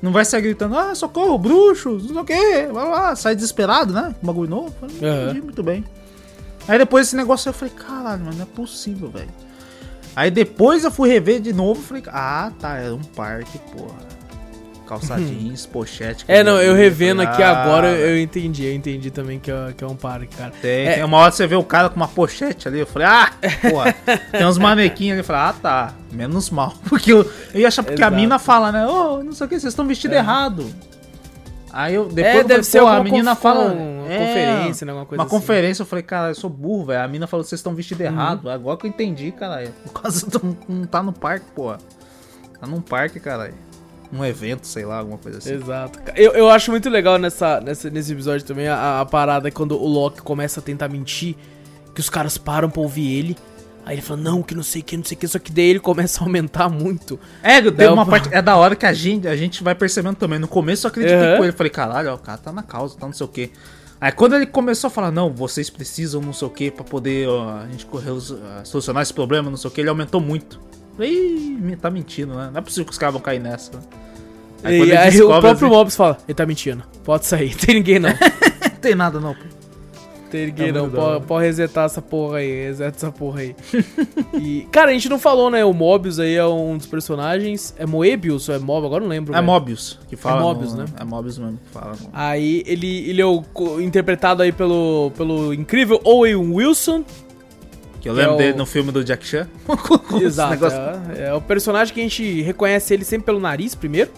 Não 0.00 0.12
vai 0.12 0.24
sair 0.24 0.42
gritando, 0.42 0.78
ah, 0.78 0.94
socorro, 0.94 1.36
bruxos, 1.36 2.04
não 2.10 2.14
sei 2.14 2.22
o 2.22 2.24
que, 2.24 2.66
blá, 2.68 2.86
blá, 2.86 3.16
sai 3.16 3.34
desesperado, 3.34 3.92
né? 3.92 4.14
Com 4.20 4.26
bagulho 4.26 4.48
novo. 4.48 4.74
Falei, 4.80 4.96
não 5.00 5.24
entendi 5.24 5.42
muito 5.42 5.62
bem. 5.62 5.84
Aí 6.66 6.78
depois 6.78 7.08
esse 7.08 7.16
negócio 7.16 7.48
eu 7.48 7.52
falei, 7.52 7.74
caralho, 7.74 8.24
mano, 8.24 8.36
não 8.36 8.42
é 8.42 8.46
possível, 8.46 9.10
velho. 9.10 9.28
Aí 10.14 10.30
depois 10.30 10.84
eu 10.84 10.90
fui 10.90 11.08
rever 11.08 11.40
de 11.40 11.52
novo, 11.52 11.82
falei, 11.82 12.02
ah, 12.08 12.52
tá, 12.58 12.76
era 12.76 12.94
um 12.94 13.02
parque, 13.02 13.58
porra. 13.58 13.98
Calça 14.90 15.16
jeans, 15.16 15.66
pochete. 15.66 16.24
É, 16.26 16.42
não, 16.42 16.60
eu 16.60 16.74
revendo 16.74 17.22
aqui 17.22 17.40
agora, 17.44 17.88
eu 17.90 18.18
entendi. 18.20 18.64
Eu 18.64 18.74
entendi 18.74 19.08
também 19.08 19.38
que 19.38 19.48
é, 19.48 19.72
que 19.76 19.84
é 19.84 19.86
um 19.86 19.94
parque, 19.94 20.34
cara. 20.36 20.52
Tem, 20.60 20.88
É. 20.88 20.94
tem 20.94 21.04
uma 21.04 21.16
hora 21.18 21.30
que 21.30 21.36
você 21.36 21.46
vê 21.46 21.54
o 21.54 21.62
cara 21.62 21.88
com 21.88 21.94
uma 21.94 22.08
pochete 22.08 22.66
ali. 22.66 22.80
Eu 22.80 22.86
falei, 22.88 23.06
ah, 23.06 23.30
porra. 23.70 23.92
tem 24.32 24.44
uns 24.44 24.58
manequins 24.58 25.12
ali. 25.12 25.20
Eu 25.20 25.24
falei, 25.24 25.42
ah, 25.42 25.54
tá. 25.62 25.94
Menos 26.10 26.50
mal. 26.50 26.74
Porque 26.90 27.12
eu, 27.12 27.18
eu 27.54 27.60
ia 27.60 27.68
achar 27.68 27.84
porque 27.84 28.02
a 28.02 28.06
Exato. 28.08 28.16
mina 28.16 28.38
fala, 28.40 28.72
né? 28.72 28.84
Ô, 28.84 29.22
não 29.22 29.32
sei 29.32 29.46
o 29.46 29.48
que, 29.48 29.60
vocês 29.60 29.70
estão 29.72 29.86
vestidos 29.86 30.16
É. 30.16 30.18
errado. 30.18 30.66
Aí 31.72 31.94
eu 31.94 32.06
depois 32.08 32.26
é, 32.26 32.38
eu 32.40 32.44
deve 32.48 32.48
falei, 32.48 32.62
ser 32.64 32.80
pô, 32.80 32.86
a 32.88 33.04
menina 33.04 33.36
fala. 33.36 33.66
uma 33.72 34.12
é, 34.12 34.18
conferência, 34.18 34.84
né? 34.84 34.90
Alguma 34.90 35.06
coisa 35.06 35.22
Uma 35.22 35.26
assim. 35.28 35.36
conferência, 35.36 35.82
eu 35.82 35.86
falei, 35.86 36.02
cara, 36.02 36.30
eu 36.30 36.34
sou 36.34 36.50
burro, 36.50 36.86
velho. 36.86 37.04
A 37.04 37.06
mina 37.06 37.28
falou, 37.28 37.44
vocês 37.44 37.60
estão 37.60 37.76
vestidos 37.76 38.04
Uhum. 38.04 38.12
errado. 38.12 38.50
Agora 38.50 38.76
que 38.76 38.86
eu 38.86 38.88
entendi, 38.88 39.30
caralho. 39.30 39.70
Por 39.86 40.02
causa 40.02 40.26
do. 40.26 40.56
Não 40.68 40.84
tá 40.84 41.00
no 41.00 41.12
parque, 41.12 41.46
porra. 41.54 41.78
Tá 42.60 42.66
num 42.66 42.80
parque, 42.80 43.20
caralho. 43.20 43.54
Um 44.12 44.24
evento, 44.24 44.66
sei 44.66 44.84
lá, 44.84 44.98
alguma 44.98 45.18
coisa 45.18 45.38
assim. 45.38 45.52
Exato. 45.54 45.98
Eu, 46.16 46.32
eu 46.32 46.50
acho 46.50 46.70
muito 46.70 46.88
legal 46.90 47.16
nessa, 47.18 47.60
nessa, 47.60 47.88
nesse 47.90 48.12
episódio 48.12 48.44
também 48.44 48.66
a, 48.66 49.00
a 49.00 49.06
parada 49.06 49.50
quando 49.50 49.80
o 49.80 49.86
Loki 49.86 50.20
começa 50.22 50.58
a 50.60 50.62
tentar 50.62 50.88
mentir, 50.88 51.36
que 51.94 52.00
os 52.00 52.10
caras 52.10 52.36
param 52.36 52.68
pra 52.68 52.80
ouvir 52.82 53.16
ele. 53.18 53.36
Aí 53.86 53.94
ele 53.94 54.02
fala, 54.02 54.20
não, 54.20 54.42
que 54.42 54.54
não 54.54 54.62
sei 54.62 54.82
o 54.82 54.84
que, 54.84 54.96
não 54.96 55.04
sei 55.04 55.16
o 55.16 55.20
que, 55.20 55.26
só 55.28 55.38
que 55.38 55.50
daí 55.50 55.64
ele 55.70 55.80
começa 55.80 56.20
a 56.20 56.24
aumentar 56.24 56.68
muito. 56.68 57.18
É, 57.42 57.62
tem 57.62 57.86
Não, 57.86 57.94
uma 57.94 58.04
parte. 58.04 58.28
É 58.32 58.42
da 58.42 58.56
hora 58.56 58.76
que 58.76 58.84
a 58.84 58.92
gente, 58.92 59.26
a 59.26 59.34
gente 59.36 59.62
vai 59.64 59.74
percebendo 59.74 60.16
também. 60.16 60.38
No 60.38 60.46
começo 60.48 60.86
eu 60.86 60.90
acreditei 60.90 61.30
Uhum. 61.32 61.36
com 61.38 61.44
ele. 61.44 61.52
Falei, 61.52 61.70
caralho, 61.70 62.10
ó, 62.10 62.14
o 62.14 62.18
cara 62.18 62.36
tá 62.38 62.52
na 62.52 62.62
causa, 62.62 62.96
tá 62.98 63.06
não 63.06 63.12
sei 63.14 63.24
o 63.24 63.28
quê. 63.28 63.50
Aí 64.00 64.12
quando 64.12 64.34
ele 64.34 64.46
começou 64.46 64.88
a 64.88 64.90
falar, 64.90 65.10
não, 65.10 65.30
vocês 65.32 65.70
precisam 65.70 66.20
não 66.20 66.32
sei 66.32 66.48
o 66.48 66.50
que 66.50 66.70
pra 66.70 66.82
poder 66.84 67.28
ó, 67.28 67.58
a 67.62 67.66
gente 67.70 67.86
correr, 67.86 68.10
os- 68.10 68.32
ah, 68.32 68.62
solucionar 68.64 69.02
esse 69.02 69.12
problema, 69.14 69.48
não 69.50 69.56
sei 69.56 69.68
o 69.68 69.72
que, 69.72 69.80
ele 69.80 69.88
aumentou 69.90 70.20
muito. 70.20 70.60
Ih, 71.04 71.76
tá 71.80 71.90
mentindo, 71.90 72.34
né? 72.34 72.50
Não 72.52 72.58
é 72.58 72.62
possível 72.62 72.84
que 72.86 72.92
os 72.92 72.98
caras 72.98 73.12
vão 73.14 73.22
cair 73.22 73.38
nessa. 73.40 73.72
né? 73.72 73.82
Aí 74.62 74.78
e 74.88 74.92
aí 74.96 75.08
o 75.08 75.10
descobre, 75.12 75.40
próprio 75.40 75.66
assim, 75.68 75.76
Mobs 75.76 75.96
fala, 75.96 76.18
ele 76.28 76.34
tá 76.34 76.44
mentindo. 76.44 76.82
Pode 77.02 77.24
sair, 77.26 77.54
tem 77.56 77.76
ninguém 77.76 77.98
não. 77.98 78.10
Tem 78.80 78.94
nada 78.94 79.20
não, 79.20 79.34
pô. 79.34 79.40
Tem 80.30 80.46
ninguém 80.46 80.68
É 80.68 80.72
não. 80.72 80.88
Pode, 80.88 81.24
pode 81.26 81.44
resetar 81.44 81.84
essa 81.86 82.00
porra 82.00 82.38
aí, 82.38 82.66
reseta 82.66 82.96
essa 82.96 83.10
porra 83.12 83.40
aí. 83.40 83.56
e, 84.40 84.66
cara, 84.70 84.90
a 84.90 84.92
gente 84.94 85.08
não 85.08 85.18
falou, 85.18 85.50
né? 85.50 85.64
O 85.64 85.72
Mobius 85.74 86.18
aí 86.18 86.34
é 86.34 86.46
um 86.46 86.76
dos 86.78 86.86
personagens. 86.86 87.74
É 87.78 87.84
Moebius 87.84 88.48
ou 88.48 88.54
é 88.54 88.58
Mob? 88.58 88.86
Agora 88.86 89.02
não 89.02 89.08
lembro. 89.10 89.32
É 89.32 89.36
velho. 89.36 89.46
Mobius 89.46 89.98
que 90.08 90.16
fala. 90.16 90.40
É 90.40 90.42
Mobius, 90.44 90.72
no- 90.74 90.78
né? 90.84 90.88
É 91.00 91.04
Mobius 91.04 91.36
mesmo 91.38 91.58
que 91.58 91.70
fala. 91.72 91.92
no- 92.00 92.08
Aí 92.12 92.62
ele, 92.64 93.10
ele 93.10 93.20
é 93.20 93.26
o, 93.26 93.42
interpretado 93.80 94.42
aí 94.42 94.52
pelo, 94.52 95.10
pelo 95.16 95.52
incrível 95.52 96.00
Owen 96.04 96.36
Wilson. 96.36 97.04
Que 98.00 98.08
eu 98.08 98.12
lembro 98.14 98.32
é 98.32 98.34
o- 98.34 98.38
dele 98.38 98.56
no 98.58 98.64
filme 98.66 98.90
do 98.90 99.04
Jack 99.04 99.26
Chan. 99.26 99.46
Exato. 100.22 100.50
negócio- 100.52 100.78
É, 101.16 101.28
é 101.28 101.34
o 101.34 101.40
personagem 101.40 101.92
que 101.94 102.00
a 102.00 102.02
gente 102.02 102.40
reconhece 102.42 102.94
ele 102.94 103.04
sempre 103.04 103.26
pelo 103.26 103.38
nariz 103.40 103.74
primeiro. 103.74 104.10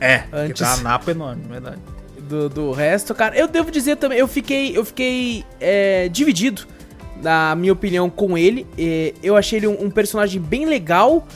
É, 0.00 0.24
Antes- 0.32 0.52
que 0.54 0.64
tá 0.64 0.74
uma 0.74 0.82
napa 0.82 1.10
enorme, 1.10 1.42
verdade. 1.48 1.78
Do, 2.28 2.48
do 2.48 2.72
resto, 2.72 3.14
cara, 3.14 3.36
eu 3.38 3.46
devo 3.46 3.70
dizer 3.70 3.96
também, 3.96 4.18
eu 4.18 4.26
fiquei, 4.26 4.76
eu 4.76 4.84
fiquei 4.84 5.44
é, 5.60 6.08
dividido 6.08 6.66
na 7.22 7.54
minha 7.54 7.72
opinião 7.72 8.10
com 8.10 8.36
ele. 8.36 8.66
É, 8.76 9.14
eu 9.22 9.36
achei 9.36 9.58
ele 9.60 9.68
um, 9.68 9.84
um 9.84 9.90
personagem 9.90 10.40
bem 10.40 10.66
legal, 10.66 11.26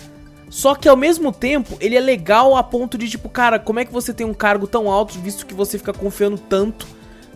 só 0.49 0.75
que 0.75 0.89
ao 0.89 0.97
mesmo 0.97 1.31
tempo 1.33 1.77
ele 1.81 1.95
é 1.97 2.01
legal 2.01 2.57
a 2.57 2.63
ponto 2.63 2.99
de 2.99 3.09
tipo, 3.09 3.29
cara, 3.29 3.59
como 3.59 3.79
é 3.79 3.85
que 3.85 3.93
você 3.93 4.13
tem 4.13 4.27
um 4.27 4.35
cargo 4.35 4.67
tão 4.67 4.91
alto 4.91 5.17
visto 5.21 5.47
que 5.47 5.55
você 5.55 5.79
fica 5.79 5.93
confiando 5.93 6.37
tanto 6.39 6.87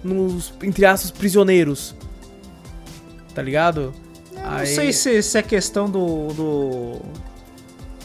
nos 0.03 0.53
entre 0.63 0.85
aspas 0.85 1.11
prisioneiros? 1.13 1.95
Tá 3.35 3.41
ligado? 3.43 3.95
Não 4.45 4.67
sei 4.67 4.93
se, 4.93 5.23
se 5.23 5.39
é 5.39 5.43
questão 5.43 5.89
do. 5.91 6.29
do... 6.29 7.01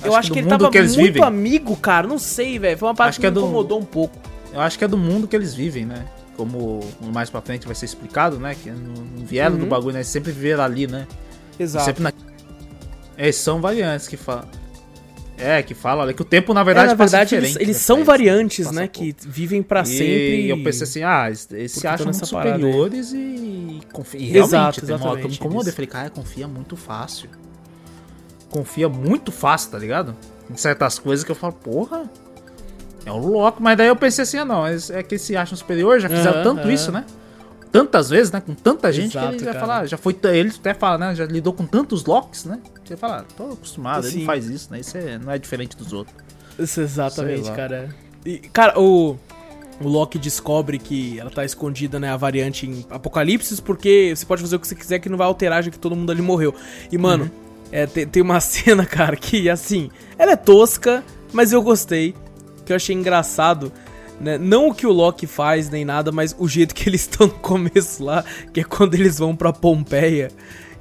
Eu 0.04 0.16
acho 0.16 0.30
do 0.30 0.34
que 0.34 0.40
ele 0.40 0.48
tava 0.48 0.72
muito 0.72 0.96
vivem. 0.96 1.22
amigo, 1.24 1.76
cara. 1.76 2.08
Não 2.08 2.18
sei, 2.18 2.58
velho. 2.58 2.78
Foi 2.78 2.88
uma 2.88 2.96
parte 2.96 3.10
Acho 3.10 3.18
que, 3.18 3.22
que 3.22 3.28
é 3.28 3.30
me 3.30 3.36
do- 3.36 3.42
incomodou 3.42 3.80
um 3.80 3.86
pouco. 3.86 4.18
Eu 4.54 4.62
acho 4.62 4.78
que 4.78 4.84
é 4.86 4.88
do 4.88 4.98
mundo 4.98 5.28
que 5.28 5.36
eles 5.36 5.54
vivem, 5.54 5.86
né? 5.86 6.06
Como 6.38 6.80
mais 7.14 7.30
pra 7.30 7.42
frente 7.42 7.66
vai 7.66 7.76
ser 7.76 7.86
explicado, 7.86 8.40
né? 8.40 8.56
Que 8.56 8.72
não 8.72 9.26
vieram 9.26 9.56
Uhum. 9.56 9.62
do 9.62 9.66
bagulho, 9.68 9.94
né? 9.94 10.00
Eles 10.00 10.08
sempre 10.08 10.32
viveram 10.32 10.64
ali, 10.64 10.88
né? 10.88 11.06
Exato. 11.60 11.84
Sempre 11.86 12.04
na... 12.04 12.14
Eles 13.18 13.36
são 13.36 13.60
variantes 13.60 14.08
que 14.08 14.16
falam. 14.16 14.46
É, 15.40 15.64
que 15.64 15.74
falam, 15.74 16.04
olha, 16.04 16.14
que 16.14 16.22
o 16.22 16.26
tempo, 16.26 16.54
na 16.54 16.64
verdade, 16.64 16.88
é, 16.88 16.90
na 16.90 16.96
verdade, 16.96 17.36
eles, 17.36 17.56
eles 17.56 17.78
né, 17.78 17.82
são 17.82 18.04
variantes, 18.04 18.68
passa 18.68 18.82
né? 18.82 18.88
Que 18.88 19.16
vivem 19.22 19.64
pra 19.64 19.84
E 19.84 19.86
sempre. 19.86 20.50
eu 20.50 20.62
pensei 20.62 20.84
assim, 20.84 21.04
ah, 21.04 21.28
eles, 21.28 21.72
se 21.72 21.88
acham 21.88 22.12
parada 22.12 22.26
superiores 22.26 23.14
e, 23.14 23.80
confia. 23.94 24.20
E 24.20 24.38
Exato, 24.38 24.82
realmente, 24.82 24.82
tem 24.82 24.96
uma 24.96 25.10
hora 25.10 25.20
que 25.20 25.26
eu 25.26 25.30
me 25.30 25.36
incomodei. 25.36 25.72
Falei, 25.72 25.88
cara, 25.88 26.10
confia 26.10 26.48
muito 26.48 26.76
fácil. 26.76 27.30
Confia 28.50 28.90
muito 28.90 29.32
fácil, 29.32 29.72
tá 29.72 29.80
ligado? 29.80 30.16
Em 30.50 30.58
certas 30.58 31.00
coisas 31.00 31.24
que 31.24 31.32
eu 31.32 31.36
falo, 31.36 31.54
porra, 31.54 32.10
é 33.06 33.12
um 33.12 33.18
louco. 33.18 33.64
Mas 33.64 33.78
daí 33.78 33.88
eu 33.88 33.96
pensei 33.96 34.24
assim, 34.24 34.38
ah, 34.40 34.46
não, 34.46 34.68
é 34.68 35.04
que 35.04 35.16
eles 35.16 35.22
se 35.22 35.38
acham 35.38 35.58
superior, 35.58 36.00
já 36.00 36.10
fizeram 36.10 36.36
Aham, 36.36 36.44
tanto 36.44 36.62
aham. 36.62 36.72
isso, 36.72 36.92
né? 36.92 37.06
Tantas 37.72 38.09
vezes, 38.09 38.32
né? 38.32 38.41
Com 38.41 38.53
tanta 38.55 38.91
gente 38.91 39.15
Exato, 39.15 39.28
que 39.30 39.36
ele 39.36 39.45
já 39.45 39.53
cara. 39.53 39.59
fala, 39.65 39.86
já 39.86 39.97
foi, 39.97 40.17
ele 40.24 40.49
até 40.49 40.74
fala, 40.74 40.97
né? 40.97 41.15
Já 41.15 41.26
lidou 41.26 41.53
com 41.53 41.65
tantos 41.65 42.03
locks, 42.05 42.45
né? 42.45 42.59
Você 42.84 42.97
fala, 42.97 43.20
ah, 43.20 43.34
tô 43.38 43.51
acostumado, 43.53 44.05
ele 44.05 44.11
Sim. 44.13 44.20
não 44.20 44.26
faz 44.26 44.49
isso, 44.49 44.72
né? 44.72 44.80
Isso 44.80 44.97
é- 44.97 45.17
não 45.20 45.32
é 45.32 45.38
diferente 45.38 45.78
dos 45.78 45.93
outros. 45.93 46.15
Isso, 46.57 46.82
exatamente, 46.82 47.51
cara. 47.51 47.89
E, 48.26 48.38
cara, 48.39 48.80
o. 48.80 49.17
O 49.82 49.88
Loki 49.88 50.20
descobre 50.20 50.78
que 50.78 51.17
ela 51.17 51.30
tá 51.30 51.45
escondida, 51.45 52.01
né, 52.01 52.09
a 52.11 52.17
variante 52.17 52.67
em 52.67 52.86
Apocalipse, 52.89 53.61
porque 53.61 54.11
você 54.13 54.26
pode 54.26 54.41
fazer 54.41 54.57
o 54.57 54.59
que 54.59 54.67
você 54.67 54.76
quiser 54.76 54.99
que 54.99 55.07
não 55.07 55.17
vai 55.17 55.26
alterar, 55.26 55.63
já 55.63 55.72
que 55.72 55.80
todo 55.80 55.95
mundo 55.95 56.11
ali 56.11 56.22
morreu. 56.22 56.53
E, 56.91 56.97
mano, 56.97 57.24
Uhum. 57.24 57.30
é, 57.72 57.86
tem, 57.86 58.05
tem 58.05 58.22
uma 58.22 58.41
cena, 58.41 58.86
cara, 58.86 59.15
que, 59.15 59.49
assim, 59.49 59.89
ela 60.17 60.34
é 60.34 60.36
tosca, 60.36 61.01
mas 61.32 61.53
eu 61.53 61.61
gostei, 61.61 62.13
que 62.65 62.74
eu 62.74 62.76
achei 62.76 62.93
engraçado, 62.93 63.72
né? 64.20 64.38
Não 64.38 64.70
o 64.70 64.76
que 64.76 64.86
o 64.86 64.91
Loki 64.91 65.28
faz, 65.28 65.70
nem 65.70 65.86
nada, 65.86 66.11
mas 66.11 66.36
o 66.38 66.47
jeito 66.47 66.76
que 66.76 66.89
eles 66.89 67.01
estão 67.01 67.28
no 67.28 67.34
começo 67.34 68.03
lá, 68.03 68.24
que 68.53 68.59
é 68.61 68.63
quando 68.63 68.93
eles 68.95 69.17
vão 69.17 69.36
pra 69.36 69.53
Pompeia, 69.53 70.30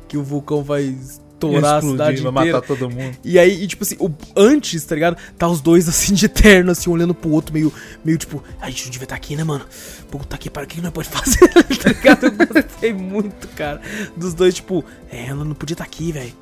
que 0.07 0.17
o 0.17 0.23
vulcão 0.23 0.63
vai 0.63 0.97
estourar 1.39 1.77
a 1.77 1.81
cidade 1.81 2.21
vai 2.23 2.33
inteira. 2.33 2.53
matar 2.59 2.67
todo 2.67 2.91
mundo. 2.91 3.17
E 3.25 3.39
aí, 3.39 3.63
e, 3.63 3.67
tipo 3.67 3.85
assim, 3.85 3.97
o, 4.01 4.11
antes, 4.37 4.85
tá 4.85 4.95
ligado? 4.95 5.17
Tá 5.39 5.49
os 5.49 5.61
dois 5.61 5.89
assim 5.89 6.15
de 6.15 6.29
terno, 6.29 6.73
assim, 6.73 6.91
olhando 6.91 7.15
pro 7.15 7.31
outro, 7.31 7.55
meio, 7.55 7.73
meio 8.05 8.19
tipo, 8.19 8.43
a 8.61 8.69
gente 8.69 8.85
não 8.85 8.91
devia 8.91 9.05
estar 9.05 9.17
aqui, 9.17 9.37
né, 9.37 9.45
mano? 9.45 9.65
Puta 10.11 10.37
que 10.37 10.51
para 10.51 10.65
o 10.65 10.67
que 10.67 10.81
nós 10.81 10.93
pode 10.93 11.09
fazer? 11.09 11.49
tá 11.79 11.89
ligado? 11.89 12.27
Eu 12.27 12.63
gostei 12.63 12.93
muito, 12.93 13.49
cara. 13.49 13.81
Dos 14.17 14.35
dois, 14.35 14.55
tipo, 14.55 14.85
é, 15.11 15.27
ela 15.27 15.45
não 15.45 15.55
podia 15.55 15.75
estar 15.75 15.85
aqui, 15.85 16.13
velho. 16.13 16.33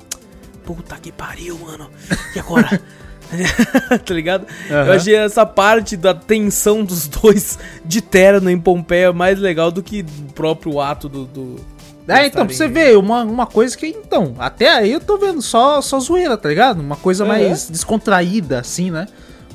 Puta 0.65 0.97
que 0.97 1.11
pariu, 1.11 1.57
mano. 1.59 1.89
E 2.35 2.39
agora? 2.39 2.81
tá 4.05 4.13
ligado? 4.13 4.45
Eu 4.69 4.77
Aham. 4.77 4.91
achei 4.93 5.15
essa 5.15 5.45
parte 5.45 5.95
da 5.97 6.13
tensão 6.13 6.83
dos 6.83 7.07
dois 7.09 7.57
de 7.83 8.01
terno 8.01 8.49
em 8.49 8.59
Pompeia 8.59 9.11
mais 9.13 9.39
legal 9.39 9.71
do 9.71 9.81
que 9.83 10.01
o 10.29 10.33
próprio 10.33 10.79
ato 10.79 11.07
do. 11.09 11.25
do 11.25 11.55
É, 12.07 12.27
então, 12.27 12.45
pra 12.45 12.55
você 12.55 12.67
ver, 12.67 12.97
uma, 12.97 13.23
uma 13.23 13.45
coisa 13.45 13.77
que, 13.77 13.87
então, 13.87 14.33
até 14.39 14.69
aí 14.73 14.91
eu 14.93 14.99
tô 15.01 15.17
vendo 15.17 15.41
só, 15.41 15.81
só 15.81 15.99
zoeira, 15.99 16.37
tá 16.37 16.47
ligado? 16.49 16.79
Uma 16.79 16.95
coisa 16.95 17.25
mais 17.25 17.69
descontraída, 17.69 18.59
assim, 18.59 18.91
né? 18.91 19.07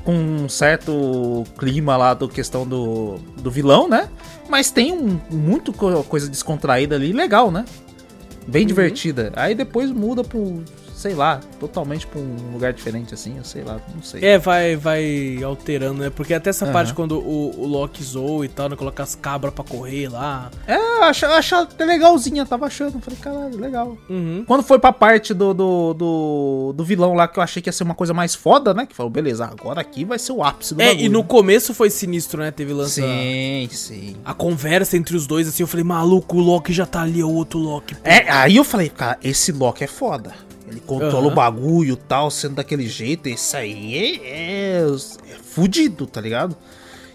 Com 0.05 0.15
um 0.15 0.49
certo 0.49 1.45
clima 1.57 1.97
lá 1.97 2.13
do 2.13 2.29
questão 2.29 2.67
do, 2.67 3.19
do 3.41 3.51
vilão, 3.51 3.89
né? 3.89 4.09
Mas 4.49 4.71
tem 4.71 4.93
um, 4.93 5.19
muito 5.31 5.73
co- 5.73 6.03
coisa 6.05 6.29
descontraída 6.29 6.97
ali, 6.97 7.13
legal, 7.13 7.51
né? 7.51 7.65
Bem 8.47 8.63
Uhum. 8.63 8.67
divertida. 8.67 9.33
Aí 9.37 9.55
depois 9.55 9.91
muda 9.93 10.25
pro 10.25 10.63
sei 11.03 11.17
lá, 11.17 11.41
totalmente 11.59 12.07
pra 12.07 12.21
um 12.21 12.53
lugar 12.53 12.73
diferente 12.73 13.13
assim, 13.13 13.37
eu 13.37 13.43
sei 13.43 13.65
lá, 13.65 13.81
não 13.93 14.03
sei. 14.05 14.25
É, 14.25 14.39
vai, 14.39 14.77
vai 14.77 15.43
alterando, 15.43 16.01
né? 16.01 16.11
Porque 16.11 16.33
até 16.33 16.51
essa 16.51 16.65
uhum. 16.65 16.73
parte 16.73 16.95
quando 16.95 17.19
o, 17.19 17.61
o 17.61 17.67
Loki 17.67 18.05
zoou 18.05 18.45
e 18.45 18.49
tal, 18.49 18.69
né? 18.69 18.77
Colocar 18.77 19.03
as 19.03 19.17
cabras 19.17 19.53
pra 19.53 19.65
correr 19.65 20.09
lá. 20.09 20.49
É, 20.65 21.03
acho, 21.03 21.27
acho 21.27 21.57
até 21.57 21.85
legalzinha, 21.85 22.47
tava 22.47 22.67
achando. 22.67 23.01
Falei, 23.01 23.19
caralho, 23.19 23.59
legal. 23.59 23.99
Uhum. 24.09 24.45
Quando 24.47 24.63
foi 24.63 24.79
pra 24.79 24.93
parte 24.93 25.35
do, 25.35 25.53
do, 25.53 25.93
do, 25.93 26.73
do, 26.77 26.85
vilão 26.85 27.15
lá, 27.15 27.27
que 27.27 27.41
eu 27.41 27.43
achei 27.43 27.61
que 27.61 27.69
ia 27.69 27.73
ser 27.73 27.83
uma 27.83 27.97
coisa 27.97 28.15
mais 28.15 28.37
foda, 28.37 28.73
né? 28.73 28.87
Que 28.87 28.95
falou, 28.95 29.11
beleza, 29.11 29.45
agora 29.45 29.81
aqui 29.81 30.05
vai 30.05 30.21
ser 30.21 30.31
o 30.31 30.45
ápice 30.45 30.73
do 30.73 30.81
É, 30.81 30.91
bagulho. 30.91 31.05
e 31.05 31.09
no 31.09 31.25
começo 31.25 31.75
foi 31.75 31.91
sinistro, 31.91 32.41
né? 32.43 32.53
Teve 32.53 32.73
lance. 32.73 33.03
Sim, 33.03 33.69
a, 33.69 33.75
sim. 33.75 34.17
A 34.25 34.33
conversa 34.33 34.97
entre 34.97 35.17
os 35.17 35.27
dois, 35.27 35.49
assim, 35.49 35.65
eu 35.65 35.67
falei, 35.67 35.83
maluco, 35.83 36.37
o 36.37 36.41
Loki 36.41 36.73
já 36.73 36.87
tá 36.87 37.03
ali, 37.03 37.21
é 37.21 37.25
o 37.25 37.35
outro 37.35 37.59
Loki. 37.59 37.97
Pô. 37.97 38.01
É, 38.05 38.31
aí 38.31 38.55
eu 38.55 38.63
falei, 38.63 38.89
cara, 38.89 39.19
esse 39.21 39.51
Loki 39.51 39.83
é 39.83 39.89
foda. 39.89 40.33
Ele 40.73 40.81
controla 40.81 41.27
uhum. 41.27 41.33
o 41.33 41.35
bagulho 41.35 41.97
tal, 41.97 42.31
sendo 42.31 42.55
daquele 42.55 42.89
jeito. 42.89 43.29
Isso 43.29 43.57
aí 43.57 43.95
é, 43.95 44.81
é, 44.81 44.81
é 44.81 45.37
fudido, 45.43 46.07
tá 46.07 46.21
ligado? 46.21 46.57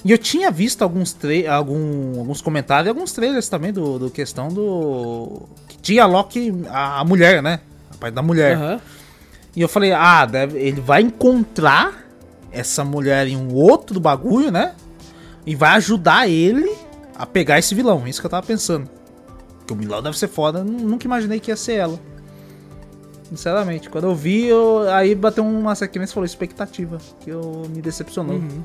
E 0.05 0.11
eu 0.11 0.17
tinha 0.17 0.51
visto 0.51 0.83
alguns, 0.83 1.17
algum, 1.51 2.19
alguns 2.19 2.39
comentários 2.39 2.85
e 2.85 2.89
alguns 2.89 3.11
trailers 3.11 3.49
também 3.49 3.73
do, 3.73 3.97
do 3.97 4.11
questão 4.11 4.49
do. 4.49 5.41
Que 5.67 5.77
tinha 5.79 6.05
Loki, 6.05 6.53
a, 6.69 6.99
a 6.99 7.03
mulher, 7.03 7.41
né? 7.41 7.61
A 7.91 7.97
parte 7.97 8.13
da 8.13 8.21
mulher. 8.21 8.57
Uhum. 8.57 8.79
E 9.55 9.61
eu 9.61 9.67
falei, 9.67 9.91
ah, 9.91 10.23
deve, 10.25 10.59
ele 10.59 10.79
vai 10.79 11.01
encontrar 11.01 12.05
essa 12.51 12.83
mulher 12.83 13.27
em 13.27 13.35
um 13.35 13.55
outro 13.55 13.99
bagulho, 13.99 14.51
né? 14.51 14.75
E 15.47 15.55
vai 15.55 15.71
ajudar 15.71 16.29
ele 16.29 16.71
a 17.15 17.25
pegar 17.25 17.57
esse 17.57 17.73
vilão. 17.73 18.07
Isso 18.07 18.19
que 18.21 18.27
eu 18.27 18.31
tava 18.31 18.45
pensando. 18.45 18.87
Porque 19.57 19.73
o 19.73 19.75
vilão 19.75 20.01
deve 20.01 20.17
ser 20.17 20.27
foda. 20.27 20.63
Nunca 20.63 21.07
imaginei 21.07 21.39
que 21.39 21.49
ia 21.49 21.55
ser 21.55 21.73
ela. 21.73 21.99
Sinceramente, 23.29 23.89
quando 23.89 24.05
eu 24.05 24.15
vi, 24.15 24.45
eu, 24.45 24.89
aí 24.89 25.13
bateu 25.13 25.43
uma 25.43 25.75
sequência 25.75 26.11
e 26.11 26.13
falou 26.13 26.25
expectativa, 26.25 26.97
que 27.19 27.29
eu 27.29 27.63
me 27.69 27.81
decepcionou. 27.81 28.37
Uhum. 28.37 28.63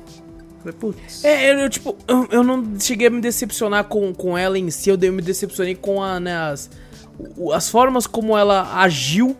Falei, 0.59 0.73
putz. 0.79 1.25
É, 1.25 1.51
eu, 1.51 1.59
eu 1.59 1.69
tipo, 1.69 1.97
eu, 2.07 2.27
eu, 2.31 2.43
não 2.43 2.79
cheguei 2.79 3.07
a 3.07 3.09
me 3.09 3.19
decepcionar 3.19 3.83
com, 3.83 4.13
com 4.13 4.37
ela 4.37 4.57
em 4.57 4.69
si, 4.71 4.89
eu, 4.89 4.97
me 5.11 5.21
decepcionei 5.21 5.75
com 5.75 6.01
a, 6.01 6.17
né, 6.19 6.33
as, 6.35 6.69
as 7.53 7.69
formas 7.69 8.07
como 8.07 8.37
ela 8.37 8.73
agiu 8.79 9.35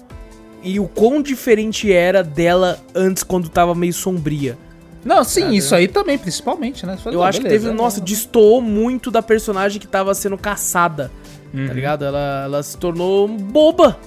e 0.62 0.80
o 0.80 0.88
quão 0.88 1.22
diferente 1.22 1.92
era 1.92 2.22
dela 2.22 2.78
antes, 2.94 3.24
quando 3.24 3.48
tava 3.48 3.74
meio 3.74 3.94
sombria. 3.94 4.58
Não, 5.06 5.24
sim, 5.24 5.42
Cara, 5.42 5.56
isso 5.56 5.76
aí 5.76 5.88
também, 5.88 6.18
principalmente, 6.18 6.86
né? 6.86 6.98
Falei, 6.98 7.18
eu 7.18 7.24
acho 7.24 7.42
beleza, 7.42 7.56
que 7.56 7.62
teve, 7.62 7.74
é, 7.74 7.78
nossa, 7.78 8.00
destoou 8.02 8.62
muito 8.62 9.10
da 9.10 9.22
personagem 9.22 9.80
que 9.80 9.88
tava 9.88 10.14
sendo 10.14 10.38
caçada, 10.38 11.12
tá 11.52 11.58
uhum. 11.58 11.68
tá 11.68 11.74
ligado? 11.74 12.06
Ela, 12.06 12.44
ela 12.46 12.64
se 12.64 12.78
tornou 12.78 13.28
boba 13.28 13.98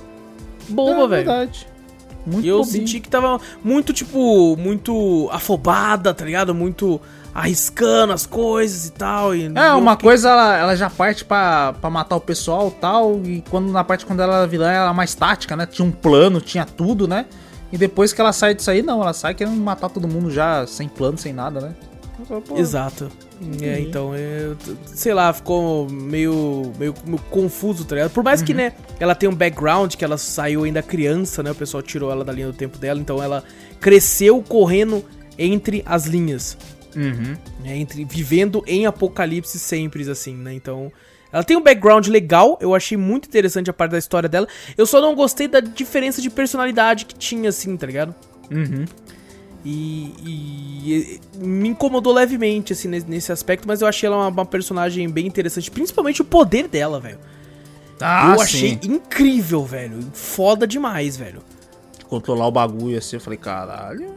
boba, 0.69 0.91
é, 0.91 1.09
velho. 1.09 1.09
verdade. 1.09 1.67
Muito 2.27 2.45
e 2.45 2.49
eu 2.49 2.59
bobinho. 2.59 2.73
senti 2.73 3.01
que 3.01 3.09
tava 3.09 3.41
muito, 3.63 3.93
tipo, 3.93 4.57
muito 4.57 5.29
afobada, 5.31 6.13
tá 6.13 6.25
ligado? 6.25 6.53
Muito 6.55 7.01
arriscando 7.33 8.13
as 8.13 8.27
coisas 8.27 8.87
e 8.87 8.93
tal. 8.93 9.35
E 9.35 9.45
é, 9.55 9.73
uma 9.75 9.93
fiquei... 9.93 10.09
coisa 10.09 10.31
ela, 10.31 10.57
ela 10.57 10.77
já 10.77 10.91
parte 10.91 11.25
pra, 11.25 11.75
pra 11.75 11.91
matar 11.91 12.17
o 12.17 12.21
pessoal 12.21 12.69
e 12.69 12.81
tal. 12.81 13.21
E 13.25 13.45
quando 13.49 13.71
na 13.71 13.85
parte 13.85 14.05
quando 14.05 14.21
ela 14.21 14.39
era 14.39 14.47
vilã, 14.47 14.71
ela 14.71 14.85
era 14.87 14.95
mais 14.95 15.15
tática, 15.15 15.55
né? 15.55 15.67
Tinha 15.67 15.87
um 15.87 15.93
plano, 15.93 16.41
tinha 16.41 16.65
tudo, 16.65 17.07
né? 17.07 17.27
E 17.71 17.77
depois 17.77 18.13
que 18.13 18.21
ela 18.21 18.33
sai 18.33 18.55
disso 18.55 18.71
aí, 18.71 18.83
não, 18.83 19.03
ela 19.03 19.13
sai 19.13 19.35
querendo 19.35 19.57
matar 19.57 19.89
todo 19.91 20.09
mundo 20.09 20.31
já 20.31 20.67
sem 20.67 20.89
plano, 20.89 21.19
sem 21.19 21.33
nada, 21.33 21.61
né? 21.61 21.75
Exato. 22.57 23.11
É, 23.61 23.79
então, 23.81 24.13
é, 24.15 24.55
sei 24.87 25.13
lá, 25.13 25.33
ficou 25.33 25.89
meio, 25.91 26.73
meio, 26.79 26.95
meio, 27.05 27.21
confuso, 27.31 27.85
tá 27.85 27.95
ligado? 27.95 28.11
Por 28.11 28.25
mais 28.25 28.41
uhum. 28.41 28.47
que, 28.47 28.55
né, 28.55 28.73
ela 28.99 29.15
tem 29.15 29.29
um 29.29 29.35
background, 29.35 29.95
que 29.95 30.05
ela 30.05 30.17
saiu 30.17 30.65
ainda 30.65 30.83
criança, 30.83 31.43
né? 31.43 31.51
O 31.51 31.55
pessoal 31.55 31.83
tirou 31.83 32.11
ela 32.11 32.25
da 32.25 32.33
linha 32.33 32.47
do 32.47 32.53
tempo 32.53 32.79
dela, 32.79 32.99
então 32.99 33.23
ela 33.23 33.45
cresceu 33.81 34.43
correndo 34.43 35.05
entre 35.39 35.83
as 35.85 36.07
linhas. 36.07 36.57
Uhum. 36.97 37.37
Né, 37.63 37.77
entre, 37.77 38.05
vivendo 38.07 38.65
em 38.67 38.87
apocalipse 38.87 39.59
sempre, 39.59 40.09
assim, 40.11 40.35
né? 40.35 40.55
Então, 40.55 40.91
ela 41.31 41.45
tem 41.45 41.57
um 41.57 41.63
background 41.63 42.07
legal, 42.07 42.59
eu 42.63 42.75
achei 42.75 42.97
muito 42.97 43.29
interessante 43.29 43.69
a 43.69 43.73
parte 43.73 43.93
da 43.93 43.99
história 43.99 44.29
dela. 44.29 44.49
Eu 44.79 44.87
só 44.87 45.01
não 45.01 45.15
gostei 45.15 45.47
da 45.47 45.61
diferença 45.61 46.23
de 46.23 46.31
personalidade 46.31 47.05
que 47.05 47.15
tinha, 47.15 47.51
assim, 47.51 47.77
tá 47.77 47.87
ligado? 47.87 48.15
Uhum. 48.51 48.87
E, 49.69 50.15
e, 50.25 51.21
e, 51.35 51.45
me 51.45 51.71
incomodou 51.71 52.13
levemente, 52.13 52.73
assim, 52.73 52.87
nesse 52.87 53.33
aspecto, 53.33 53.67
mas 53.67 53.81
eu 53.81 53.89
achei 53.89 54.07
ela 54.07 54.17
uma, 54.17 54.29
uma 54.29 54.47
personagem 54.47 55.09
bem 55.11 55.27
interessante, 55.27 55.73
principalmente 55.73 56.23
o 56.23 56.25
poder 56.25 56.69
dela, 56.69 57.01
velho. 57.01 57.19
Ah, 58.01 58.35
eu 58.37 58.43
achei 58.43 58.79
sim. 58.81 58.93
incrível, 58.93 59.65
velho. 59.65 59.99
Foda 60.13 60.69
demais, 60.69 61.17
velho. 61.17 61.43
Controlar 62.09 62.47
o 62.47 62.53
bagulho 62.53 62.97
assim, 62.97 63.17
eu 63.17 63.21
falei, 63.21 63.39
caralho. 63.39 64.15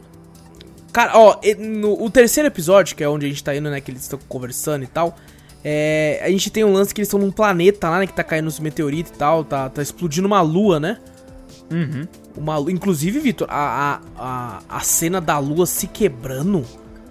Cara, 0.92 1.18
ó, 1.18 1.36
no 1.58 2.00
o 2.00 2.08
terceiro 2.08 2.46
episódio, 2.46 2.94
que 2.94 3.02
é 3.02 3.08
onde 3.08 3.26
a 3.26 3.28
gente 3.28 3.42
tá 3.42 3.52
indo, 3.54 3.68
né, 3.68 3.80
que 3.80 3.90
eles 3.90 4.02
estão 4.02 4.20
conversando 4.28 4.84
e 4.84 4.86
tal, 4.86 5.16
é, 5.64 6.20
a 6.22 6.30
gente 6.30 6.48
tem 6.48 6.62
um 6.62 6.72
lance 6.72 6.94
que 6.94 7.00
eles 7.00 7.08
estão 7.08 7.18
num 7.18 7.32
planeta 7.32 7.88
lá, 7.88 7.98
né, 7.98 8.06
que 8.06 8.12
tá 8.12 8.22
caindo 8.22 8.46
os 8.46 8.60
meteoritos 8.60 9.10
e 9.10 9.14
tal, 9.16 9.42
tá, 9.42 9.68
tá 9.68 9.82
explodindo 9.82 10.28
uma 10.28 10.42
lua, 10.42 10.78
né? 10.78 10.98
Uhum. 11.70 12.06
Uma, 12.36 12.58
inclusive, 12.70 13.20
Vitor, 13.20 13.46
a, 13.50 14.00
a, 14.16 14.58
a, 14.68 14.80
cena 14.80 15.20
da 15.20 15.38
lua 15.38 15.66
se 15.66 15.86
quebrando. 15.86 16.64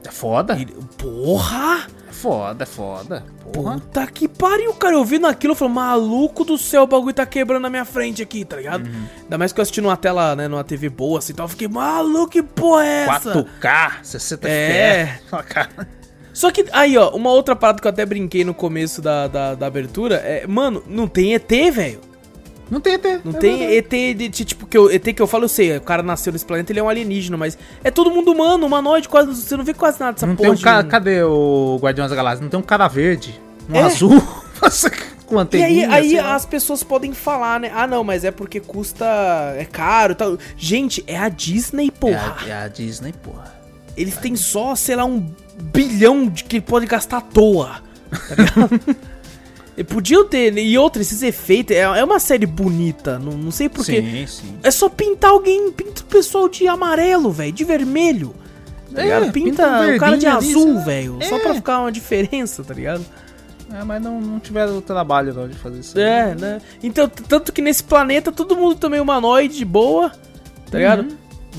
É 0.05 0.11
foda? 0.11 0.53
Ele, 0.53 0.73
porra! 0.97 1.87
É 2.09 2.11
foda, 2.11 2.63
é 2.63 2.65
foda. 2.65 3.23
Porra. 3.53 3.73
Puta 3.79 4.07
que 4.07 4.27
pariu, 4.27 4.73
cara. 4.73 4.95
Eu 4.95 5.05
vi 5.05 5.19
naquilo 5.19 5.53
e 5.53 5.55
falei, 5.55 5.73
maluco 5.73 6.43
do 6.43 6.57
céu, 6.57 6.83
o 6.83 6.87
bagulho 6.87 7.13
tá 7.13 7.25
quebrando 7.25 7.61
na 7.61 7.69
minha 7.69 7.85
frente 7.85 8.21
aqui, 8.21 8.43
tá 8.43 8.57
ligado? 8.57 8.85
Uhum. 8.85 9.05
Ainda 9.23 9.37
mais 9.37 9.53
que 9.53 9.59
eu 9.59 9.61
assisti 9.61 9.79
numa 9.79 9.95
tela, 9.95 10.35
né, 10.35 10.47
numa 10.47 10.63
TV 10.63 10.89
boa 10.89 11.19
assim, 11.19 11.33
então 11.33 11.45
eu 11.45 11.49
fiquei, 11.49 11.67
maluco, 11.67 12.31
que 12.31 12.43
porra 12.43 12.85
é 12.85 13.05
essa? 13.05 13.33
4K, 13.61 13.91
60 14.03 14.49
é. 14.49 15.19
Só 16.33 16.51
que, 16.51 16.65
aí, 16.71 16.97
ó, 16.97 17.09
uma 17.09 17.31
outra 17.31 17.55
parada 17.55 17.81
que 17.81 17.87
eu 17.87 17.91
até 17.91 18.05
brinquei 18.05 18.43
no 18.45 18.53
começo 18.53 19.01
da, 19.01 19.27
da, 19.27 19.55
da 19.55 19.67
abertura 19.67 20.15
é, 20.15 20.47
mano, 20.47 20.83
não 20.87 21.07
tem 21.07 21.33
ET, 21.33 21.49
velho. 21.73 22.08
Não 22.69 22.79
tem 22.79 22.93
ET. 22.93 23.03
Não 23.23 23.33
é 23.33 23.37
tem 23.37 23.63
ET 23.77 23.89
de, 23.89 24.29
tipo, 24.45 24.65
que 24.65 24.77
eu, 24.77 24.91
ET 24.91 25.03
que 25.03 25.21
eu 25.21 25.27
falo, 25.27 25.45
eu 25.45 25.49
sei, 25.49 25.77
o 25.77 25.81
cara 25.81 26.03
nasceu 26.03 26.31
nesse 26.31 26.45
planeta, 26.45 26.71
ele 26.71 26.79
é 26.79 26.83
um 26.83 26.89
alienígena, 26.89 27.37
mas 27.37 27.57
é 27.83 27.89
todo 27.89 28.11
mundo 28.11 28.31
humano, 28.31 28.65
humanoide, 28.65 29.09
quase, 29.09 29.35
você 29.35 29.57
não 29.57 29.63
vê 29.63 29.73
quase 29.73 29.99
nada 29.99 30.13
dessa 30.13 30.27
não 30.27 30.35
porra. 30.35 30.49
Tem 30.49 30.59
um 30.59 30.61
cara, 30.61 30.83
cadê 30.83 31.23
o 31.23 31.79
Guardiões 31.81 32.09
da 32.09 32.15
Galáxia? 32.15 32.43
Não 32.43 32.49
tem 32.49 32.59
um 32.59 32.63
cara 32.63 32.87
verde, 32.87 33.39
um 33.69 33.75
é. 33.75 33.81
azul, 33.81 34.21
com 35.29 35.57
E 35.57 35.63
aí, 35.63 35.85
aí 35.85 36.19
as 36.19 36.45
pessoas 36.45 36.83
podem 36.83 37.13
falar, 37.13 37.59
né? 37.59 37.71
Ah, 37.73 37.85
não, 37.85 38.03
mas 38.03 38.23
é 38.23 38.31
porque 38.31 38.59
custa, 38.59 39.05
é 39.55 39.63
caro 39.63 40.13
e 40.13 40.15
tal. 40.15 40.37
Gente, 40.57 41.03
é 41.05 41.17
a 41.17 41.29
Disney, 41.29 41.91
porra. 41.91 42.37
É 42.47 42.51
a, 42.51 42.55
é 42.55 42.63
a 42.63 42.67
Disney, 42.67 43.13
porra. 43.13 43.53
Eles 43.95 44.17
têm 44.17 44.35
só, 44.35 44.75
sei 44.75 44.95
lá, 44.95 45.05
um 45.05 45.31
bilhão 45.71 46.27
de 46.27 46.43
que 46.43 46.59
pode 46.59 46.87
gastar 46.87 47.17
à 47.17 47.21
toa. 47.21 47.81
Tá 48.09 48.35
ligado? 48.35 48.97
Podiam 49.83 50.25
ter, 50.25 50.57
e 50.57 50.77
outra, 50.77 51.01
esses 51.01 51.21
efeitos. 51.21 51.75
É, 51.75 51.81
é 51.81 52.03
uma 52.03 52.19
série 52.19 52.45
bonita, 52.45 53.17
não, 53.17 53.33
não 53.33 53.51
sei 53.51 53.69
porquê. 53.69 54.01
Sim, 54.01 54.27
sim. 54.27 54.57
É 54.63 54.71
só 54.71 54.89
pintar 54.89 55.31
alguém, 55.31 55.71
pinta 55.71 56.01
o 56.01 56.05
pessoal 56.05 56.49
de 56.49 56.67
amarelo, 56.67 57.31
velho, 57.31 57.51
de 57.51 57.63
vermelho. 57.63 58.35
Tá 58.93 59.03
é, 59.03 59.19
pinta, 59.21 59.31
pinta 59.31 59.67
um 59.67 59.95
o 59.95 59.99
cara 59.99 60.17
de 60.17 60.27
azul, 60.27 60.79
velho. 60.79 61.17
É. 61.19 61.25
Só 61.25 61.39
pra 61.39 61.53
ficar 61.53 61.79
uma 61.79 61.91
diferença, 61.91 62.63
tá 62.63 62.73
ligado? 62.73 63.05
É, 63.71 63.83
mas 63.83 64.01
não, 64.01 64.19
não 64.19 64.39
tiveram 64.39 64.77
o 64.77 64.81
trabalho 64.81 65.33
não, 65.33 65.47
de 65.47 65.55
fazer 65.55 65.79
isso. 65.79 65.99
É, 65.99 66.33
né? 66.35 66.61
Então, 66.81 67.07
tanto 67.07 67.53
que 67.53 67.61
nesse 67.61 67.83
planeta 67.83 68.31
todo 68.31 68.55
mundo 68.55 68.75
também 68.75 68.99
humanoide, 68.99 69.57
de 69.57 69.65
boa, 69.65 70.09
tá 70.09 70.15
uhum. 70.73 70.77
ligado? 70.77 71.07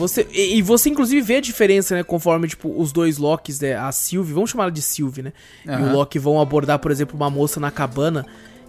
Você, 0.00 0.26
e, 0.32 0.56
e, 0.56 0.62
você, 0.62 0.88
inclusive, 0.88 1.20
vê 1.20 1.36
a 1.36 1.40
diferença, 1.40 1.94
né? 1.94 2.02
Conforme, 2.02 2.48
tipo, 2.48 2.72
os 2.74 2.90
dois 2.90 3.18
Locks, 3.18 3.60
né, 3.60 3.76
a 3.76 3.92
Sylvie, 3.92 4.32
vamos 4.32 4.50
chamar 4.50 4.64
ela 4.64 4.72
de 4.72 4.80
Sylvie, 4.80 5.22
né? 5.22 5.32
Uhum. 5.66 5.78
E 5.78 5.82
o 5.82 5.92
Loki 5.92 6.18
vão 6.18 6.40
abordar, 6.40 6.78
por 6.78 6.90
exemplo, 6.90 7.14
uma 7.16 7.28
moça 7.28 7.60
na 7.60 7.70
cabana. 7.70 8.24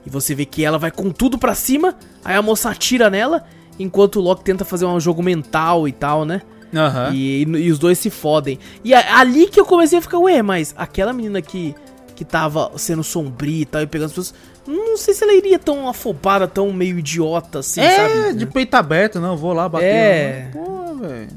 E 0.06 0.10
você 0.10 0.36
vê 0.36 0.46
que 0.46 0.66
ela 0.66 0.78
vai 0.78 0.92
com 0.92 1.10
tudo 1.10 1.38
pra 1.38 1.56
cima, 1.56 1.96
aí 2.26 2.36
a 2.36 2.42
moça 2.42 2.70
atira 2.70 3.10
nela, 3.10 3.46
enquanto 3.80 4.18
o 4.18 4.22
Loki 4.22 4.44
tenta 4.44 4.66
fazer 4.66 4.86
um 4.86 5.00
jogo 5.00 5.24
mental 5.24 5.88
e 5.88 5.92
tal, 5.92 6.26
né? 6.26 6.42
Uhum. 6.74 7.14
E, 7.14 7.44
e, 7.44 7.46
e, 7.46 7.72
os 7.72 7.80
dois 7.80 7.98
se 7.98 8.10
fodem. 8.10 8.60
E 8.84 8.94
a, 8.94 9.20
ali 9.20 9.48
que 9.48 9.60
eu 9.60 9.66
comecei 9.66 10.00
a 10.00 10.02
ficar, 10.02 10.20
ué, 10.20 10.42
mas 10.42 10.74
aquela 10.78 11.14
menina 11.14 11.42
que, 11.42 11.76
que 12.16 12.26
tava 12.26 12.72
sendo 12.78 13.04
sombria 13.04 13.62
e 13.62 13.66
tal, 13.66 13.82
e 13.82 13.88
pegando 13.88 14.08
as 14.08 14.14
pessoas. 14.14 14.34
Não 14.66 14.96
sei 14.96 15.14
se 15.14 15.24
ela 15.24 15.34
iria 15.34 15.58
tão 15.58 15.90
afobada, 15.90 16.48
tão 16.48 16.72
meio 16.72 17.00
idiota 17.00 17.60
assim, 17.60 17.82
é, 17.82 17.96
sabe? 17.96 18.30
É, 18.30 18.34
de 18.34 18.46
peito 18.46 18.76
aberto, 18.76 19.20
não, 19.20 19.36
vou 19.36 19.54
lá 19.54 19.68
bater. 19.68 19.88
É. 19.88 20.50
Pô, 20.54 20.81
velho. 21.02 21.30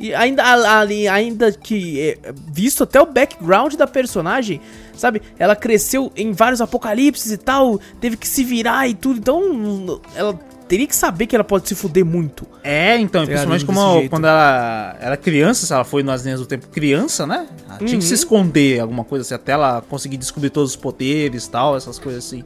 E 0.00 0.14
ainda, 0.14 0.44
ali, 0.78 1.08
ainda 1.08 1.50
que, 1.50 2.00
é, 2.00 2.32
visto 2.52 2.84
até 2.84 3.00
o 3.00 3.06
background 3.06 3.74
da 3.74 3.86
personagem, 3.86 4.60
sabe? 4.94 5.20
Ela 5.38 5.56
cresceu 5.56 6.12
em 6.14 6.32
vários 6.32 6.60
apocalipses 6.60 7.32
e 7.32 7.36
tal, 7.36 7.80
teve 8.00 8.16
que 8.16 8.28
se 8.28 8.44
virar 8.44 8.86
e 8.86 8.94
tudo, 8.94 9.18
então 9.18 10.00
ela 10.14 10.38
teria 10.68 10.86
que 10.86 10.94
saber 10.94 11.26
que 11.26 11.34
ela 11.34 11.42
pode 11.42 11.66
se 11.68 11.74
fuder 11.74 12.04
muito. 12.04 12.46
É, 12.62 12.96
então, 12.98 13.22
tá 13.22 13.26
principalmente 13.26 13.64
como 13.64 14.08
quando 14.08 14.26
ela 14.26 14.96
era 15.00 15.16
criança, 15.16 15.66
se 15.66 15.72
ela 15.72 15.82
foi 15.82 16.04
nas 16.04 16.22
linhas 16.22 16.38
do 16.38 16.46
tempo 16.46 16.68
criança, 16.68 17.26
né? 17.26 17.48
Ela 17.66 17.78
tinha 17.78 17.92
uhum. 17.92 17.98
que 17.98 18.04
se 18.04 18.12
uhum. 18.12 18.14
esconder, 18.14 18.80
alguma 18.80 19.02
coisa 19.02 19.22
assim, 19.22 19.34
até 19.34 19.52
ela 19.52 19.82
conseguir 19.88 20.18
descobrir 20.18 20.50
todos 20.50 20.70
os 20.70 20.76
poderes 20.76 21.46
e 21.46 21.50
tal, 21.50 21.76
essas 21.76 21.98
coisas 21.98 22.24
assim. 22.24 22.44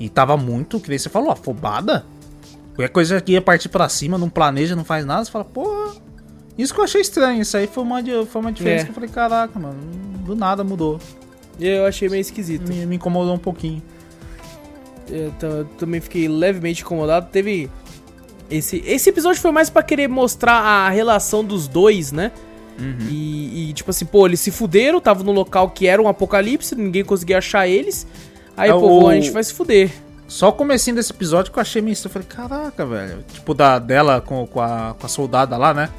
E 0.00 0.08
tava 0.08 0.36
muito, 0.36 0.80
que 0.80 0.88
nem 0.88 0.98
você 0.98 1.10
falou, 1.10 1.30
afobada. 1.30 2.04
Qualquer 2.80 2.92
coisa 2.92 3.20
que 3.20 3.32
ia 3.32 3.42
partir 3.42 3.68
pra 3.68 3.88
cima, 3.88 4.16
não 4.18 4.28
planeja, 4.30 4.74
não 4.76 4.84
faz 4.84 5.04
nada, 5.04 5.24
você 5.24 5.30
fala, 5.30 5.44
porra. 5.44 5.94
Isso 6.58 6.72
que 6.74 6.80
eu 6.80 6.84
achei 6.84 7.00
estranho. 7.00 7.40
Isso 7.42 7.56
aí 7.56 7.66
foi 7.66 7.82
uma, 7.82 8.02
foi 8.26 8.40
uma 8.40 8.52
diferença 8.52 8.82
É. 8.82 8.84
que 8.84 8.90
eu 8.90 8.94
falei, 8.94 9.08
caraca, 9.10 9.58
mano, 9.58 9.76
do 10.24 10.34
nada 10.36 10.62
mudou. 10.64 10.98
Eu 11.58 11.86
achei 11.86 12.08
meio 12.08 12.20
esquisito. 12.20 12.68
Me, 12.68 12.86
me 12.86 12.96
incomodou 12.96 13.34
um 13.34 13.38
pouquinho. 13.38 13.82
Eu 15.08 15.30
ta- 15.32 15.46
eu 15.46 15.64
também 15.76 16.00
fiquei 16.00 16.28
levemente 16.28 16.82
incomodado. 16.82 17.28
Teve. 17.30 17.70
Esse, 18.50 18.82
esse 18.86 19.10
episódio 19.10 19.40
foi 19.40 19.52
mais 19.52 19.70
pra 19.70 19.82
querer 19.82 20.08
mostrar 20.08 20.54
a 20.54 20.88
relação 20.90 21.44
dos 21.44 21.68
dois, 21.68 22.12
né? 22.12 22.32
E, 23.10 23.68
e, 23.68 23.72
tipo 23.74 23.90
assim, 23.90 24.06
pô, 24.06 24.26
eles 24.26 24.40
se 24.40 24.50
fuderam, 24.50 24.96
estavam 24.98 25.22
no 25.22 25.32
local 25.32 25.68
que 25.68 25.86
era 25.86 26.00
um 26.00 26.08
apocalipse, 26.08 26.74
ninguém 26.74 27.04
conseguia 27.04 27.36
achar 27.36 27.68
eles. 27.68 28.06
Aí, 28.56 28.70
É, 28.70 28.72
pô, 28.72 29.02
o- 29.02 29.08
a 29.08 29.14
gente 29.14 29.30
vai 29.30 29.44
se 29.44 29.52
fuder. 29.52 29.90
Só 30.30 30.50
o 30.50 30.52
comecinho 30.52 30.94
desse 30.94 31.10
episódio 31.10 31.50
que 31.52 31.58
eu 31.58 31.60
achei 31.60 31.82
meio 31.82 31.92
estranho. 31.92 32.14
Eu 32.16 32.22
falei, 32.22 32.48
caraca, 32.48 32.86
velho. 32.86 33.24
Tipo, 33.32 33.52
da, 33.52 33.80
dela 33.80 34.20
com, 34.20 34.46
com, 34.46 34.60
a, 34.60 34.94
com 34.96 35.04
a 35.04 35.08
soldada 35.08 35.56
lá, 35.56 35.74
né? 35.74 35.90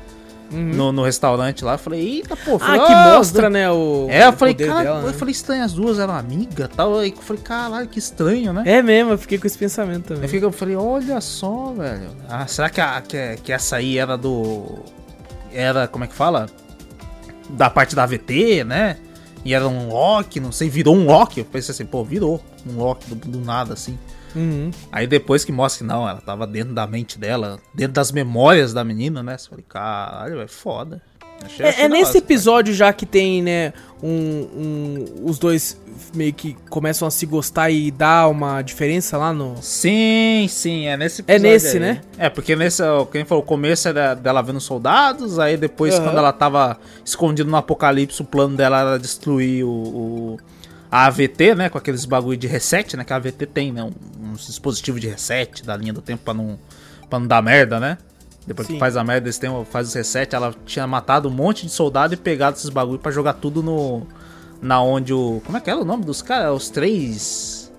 No, 0.49 0.91
no 0.93 1.03
restaurante 1.03 1.65
lá. 1.65 1.73
Eu 1.73 1.77
falei, 1.77 1.99
eita, 2.01 2.35
pô. 2.37 2.51
eu 2.51 2.55
Ah, 2.55 2.59
falei, 2.59 2.79
que 2.81 2.91
"Ah, 2.93 3.13
mostra, 3.17 3.49
né, 3.49 3.69
o. 3.69 4.07
É, 4.09 4.25
eu 4.27 4.33
falei, 4.33 4.53
cara, 4.53 4.83
dela, 4.83 5.01
né? 5.01 5.09
eu 5.09 5.13
falei 5.13 5.31
estranho, 5.33 5.63
as 5.65 5.73
duas 5.73 5.99
eram 5.99 6.13
amigas 6.15 6.65
e 6.65 6.75
tal. 6.75 6.97
Aí 6.99 7.11
eu 7.11 7.17
falei, 7.21 7.41
caralho, 7.41 7.87
que 7.89 7.99
estranho, 7.99 8.53
né? 8.53 8.63
É 8.65 8.81
mesmo, 8.81 9.11
eu 9.11 9.17
fiquei 9.17 9.37
com 9.37 9.47
esse 9.47 9.57
pensamento 9.57 10.05
também. 10.07 10.23
Eu, 10.23 10.29
fiquei, 10.29 10.45
eu 10.45 10.51
falei, 10.51 10.75
olha 10.77 11.19
só, 11.21 11.73
velho. 11.77 12.09
Ah, 12.29 12.47
será 12.47 12.69
que, 12.69 12.79
a, 12.81 13.01
que, 13.01 13.35
que 13.43 13.51
essa 13.53 13.75
aí 13.77 13.97
era 13.97 14.17
do. 14.17 14.79
Era, 15.53 15.87
como 15.87 16.03
é 16.05 16.07
que 16.07 16.15
fala? 16.15 16.47
Da 17.49 17.69
parte 17.69 17.95
da 17.95 18.03
AVT, 18.03 18.63
né? 18.65 18.97
E 19.43 19.53
era 19.53 19.67
um 19.67 19.89
Loki, 19.89 20.39
não 20.39 20.51
sei, 20.51 20.69
virou 20.69 20.95
um 20.95 21.05
Loki. 21.05 21.39
Eu 21.39 21.45
pensei 21.45 21.71
assim, 21.73 21.85
pô, 21.85 22.03
virou 22.03 22.41
um 22.65 22.77
Loki 22.77 23.13
do, 23.13 23.15
do 23.15 23.39
nada, 23.39 23.73
assim. 23.73 23.97
Uhum. 24.35 24.71
Aí 24.91 25.07
depois 25.07 25.43
que 25.43 25.51
mostra 25.51 25.85
que 25.85 25.91
não, 25.91 26.07
ela 26.07 26.21
tava 26.21 26.45
dentro 26.47 26.73
da 26.73 26.85
mente 26.87 27.19
dela, 27.19 27.59
dentro 27.73 27.93
das 27.93 28.11
memórias 28.11 28.73
da 28.73 28.83
menina, 28.83 29.21
né? 29.21 29.37
Você 29.37 29.49
falei, 29.49 29.65
caralho, 29.67 30.41
é 30.41 30.47
foda. 30.47 31.01
Achei- 31.43 31.65
achei 31.65 31.81
É, 31.81 31.85
é 31.85 31.89
da 31.89 31.95
nesse 31.95 32.09
hora. 32.11 32.17
episódio 32.19 32.73
já 32.73 32.93
que 32.93 33.03
tem, 33.05 33.41
né, 33.41 33.73
um, 34.01 34.09
um- 34.09 35.05
os 35.25 35.39
dois 35.39 35.79
meio 36.13 36.31
que 36.33 36.55
começam 36.69 37.07
a 37.07 37.11
se 37.11 37.25
gostar 37.25 37.69
e 37.71 37.89
dá 37.89 38.27
uma 38.27 38.61
diferença 38.61 39.17
lá 39.17 39.33
no... 39.33 39.55
Sim, 39.61 40.45
sim, 40.47 40.85
é 40.87 40.95
nesse 40.95 41.23
É 41.27 41.39
nesse, 41.39 41.77
aí. 41.77 41.79
né? 41.79 42.01
É, 42.17 42.29
porque 42.29 42.55
nesse, 42.55 42.83
quem 43.11 43.25
falou, 43.25 43.43
o 43.43 43.45
começo 43.45 43.87
era 43.87 44.13
dela 44.13 44.41
vendo 44.43 44.59
soldados, 44.61 45.39
aí 45.39 45.57
depois, 45.57 45.95
Aham. 45.95 46.03
quando 46.05 46.17
ela 46.19 46.31
tava 46.33 46.77
escondida 47.03 47.49
no 47.49 47.57
apocalipse, 47.57 48.21
o 48.21 48.25
plano 48.25 48.55
dela 48.55 48.79
era 48.79 48.99
destruir 48.99 49.63
o, 49.63 49.69
o- 49.69 50.37
a 50.91 51.05
AVT, 51.07 51.55
né? 51.55 51.69
Com 51.69 51.77
aqueles 51.77 52.03
bagulho 52.05 52.37
de 52.37 52.47
reset, 52.47 52.95
né? 52.97 53.03
Que 53.05 53.13
a 53.13 53.15
AVT 53.15 53.45
tem, 53.47 53.71
né? 53.71 53.81
Um, 53.83 53.91
uns 54.31 54.47
dispositivos 54.47 54.99
de 55.01 55.07
reset 55.07 55.63
da 55.63 55.75
linha 55.75 55.93
do 55.93 56.01
tempo 56.01 56.23
pra 56.23 56.33
não, 56.33 56.57
pra 57.09 57.19
não 57.19 57.27
dar 57.27 57.41
merda, 57.41 57.79
né? 57.79 57.97
Depois 58.45 58.67
Sim. 58.67 58.73
que 58.73 58.79
faz 58.79 58.97
a 58.97 59.03
merda, 59.03 59.27
eles 59.27 59.37
têm, 59.37 59.49
faz 59.65 59.89
os 59.89 59.93
reset, 59.93 60.33
ela 60.35 60.53
tinha 60.65 60.87
matado 60.87 61.29
um 61.29 61.31
monte 61.31 61.65
de 61.65 61.71
soldado 61.71 62.13
e 62.13 62.17
pegado 62.17 62.57
esses 62.57 62.69
bagulho 62.69 62.97
pra 62.99 63.11
jogar 63.11 63.33
tudo 63.33 63.61
no. 63.61 64.07
Na 64.61 64.81
onde 64.81 65.13
o. 65.13 65.41
Como 65.45 65.57
é 65.57 65.61
que 65.61 65.69
era 65.69 65.79
o 65.79 65.85
nome 65.85 66.03
dos 66.05 66.21
caras? 66.21 66.55
Os 66.55 66.69
três. 66.69 67.71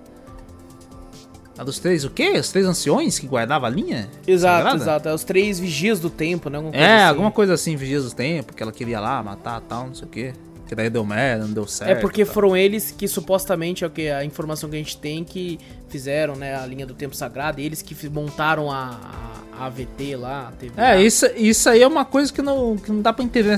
A 1.59 1.64
dos 1.64 1.78
três 1.78 2.05
o 2.05 2.11
quê? 2.11 2.30
Os 2.38 2.48
três 2.50 2.66
anciões 2.66 3.18
que 3.18 3.26
guardavam 3.26 3.66
a 3.68 3.70
linha? 3.70 4.09
Exato, 4.26 4.57
Sagrada? 4.64 4.76
exato. 4.82 5.09
É 5.09 5.14
os 5.14 5.22
três 5.22 5.59
vigias 5.61 6.00
do 6.00 6.09
tempo, 6.11 6.48
né? 6.48 6.57
Alguma 6.59 6.74
É, 6.74 6.96
assim. 6.96 7.09
alguma 7.11 7.30
coisa 7.30 7.55
assim, 7.55 7.76
Vigias 7.76 8.05
do 8.05 8.14
Tempo, 8.14 8.55
que 8.55 8.62
ela 8.62 8.72
queria 8.72 8.98
lá 8.98 9.22
matar 9.22 9.61
tal, 9.61 9.86
não 9.88 9.94
sei 9.94 10.05
o 10.05 10.09
quê. 10.11 10.32
Que 10.72 10.76
daí 10.76 10.88
deu 10.88 11.04
merda, 11.04 11.44
não 11.44 11.52
deu 11.52 11.66
certo. 11.66 11.90
É 11.90 11.94
porque 11.94 12.24
tal. 12.24 12.32
foram 12.32 12.56
eles 12.56 12.90
que 12.96 13.06
supostamente 13.06 13.84
é 13.84 13.86
o 13.86 13.90
que 13.90 14.08
a 14.08 14.24
informação 14.24 14.70
que 14.70 14.76
a 14.76 14.78
gente 14.78 14.96
tem 14.96 15.22
que 15.22 15.60
fizeram, 15.90 16.34
né, 16.34 16.56
a 16.56 16.64
linha 16.64 16.86
do 16.86 16.94
tempo 16.94 17.14
sagrado, 17.14 17.60
eles 17.60 17.82
que 17.82 17.94
montaram 18.08 18.70
a, 18.70 18.98
a, 19.52 19.66
AVT 19.66 20.16
lá, 20.16 20.48
a 20.48 20.52
TV. 20.52 20.72
É, 20.80 21.02
isso, 21.02 21.26
isso 21.36 21.68
aí 21.68 21.82
é 21.82 21.86
uma 21.86 22.06
coisa 22.06 22.32
que 22.32 22.40
não, 22.40 22.78
que 22.78 22.90
não 22.90 23.02
dá 23.02 23.12
pra 23.12 23.22
entender. 23.22 23.50
Né? 23.50 23.56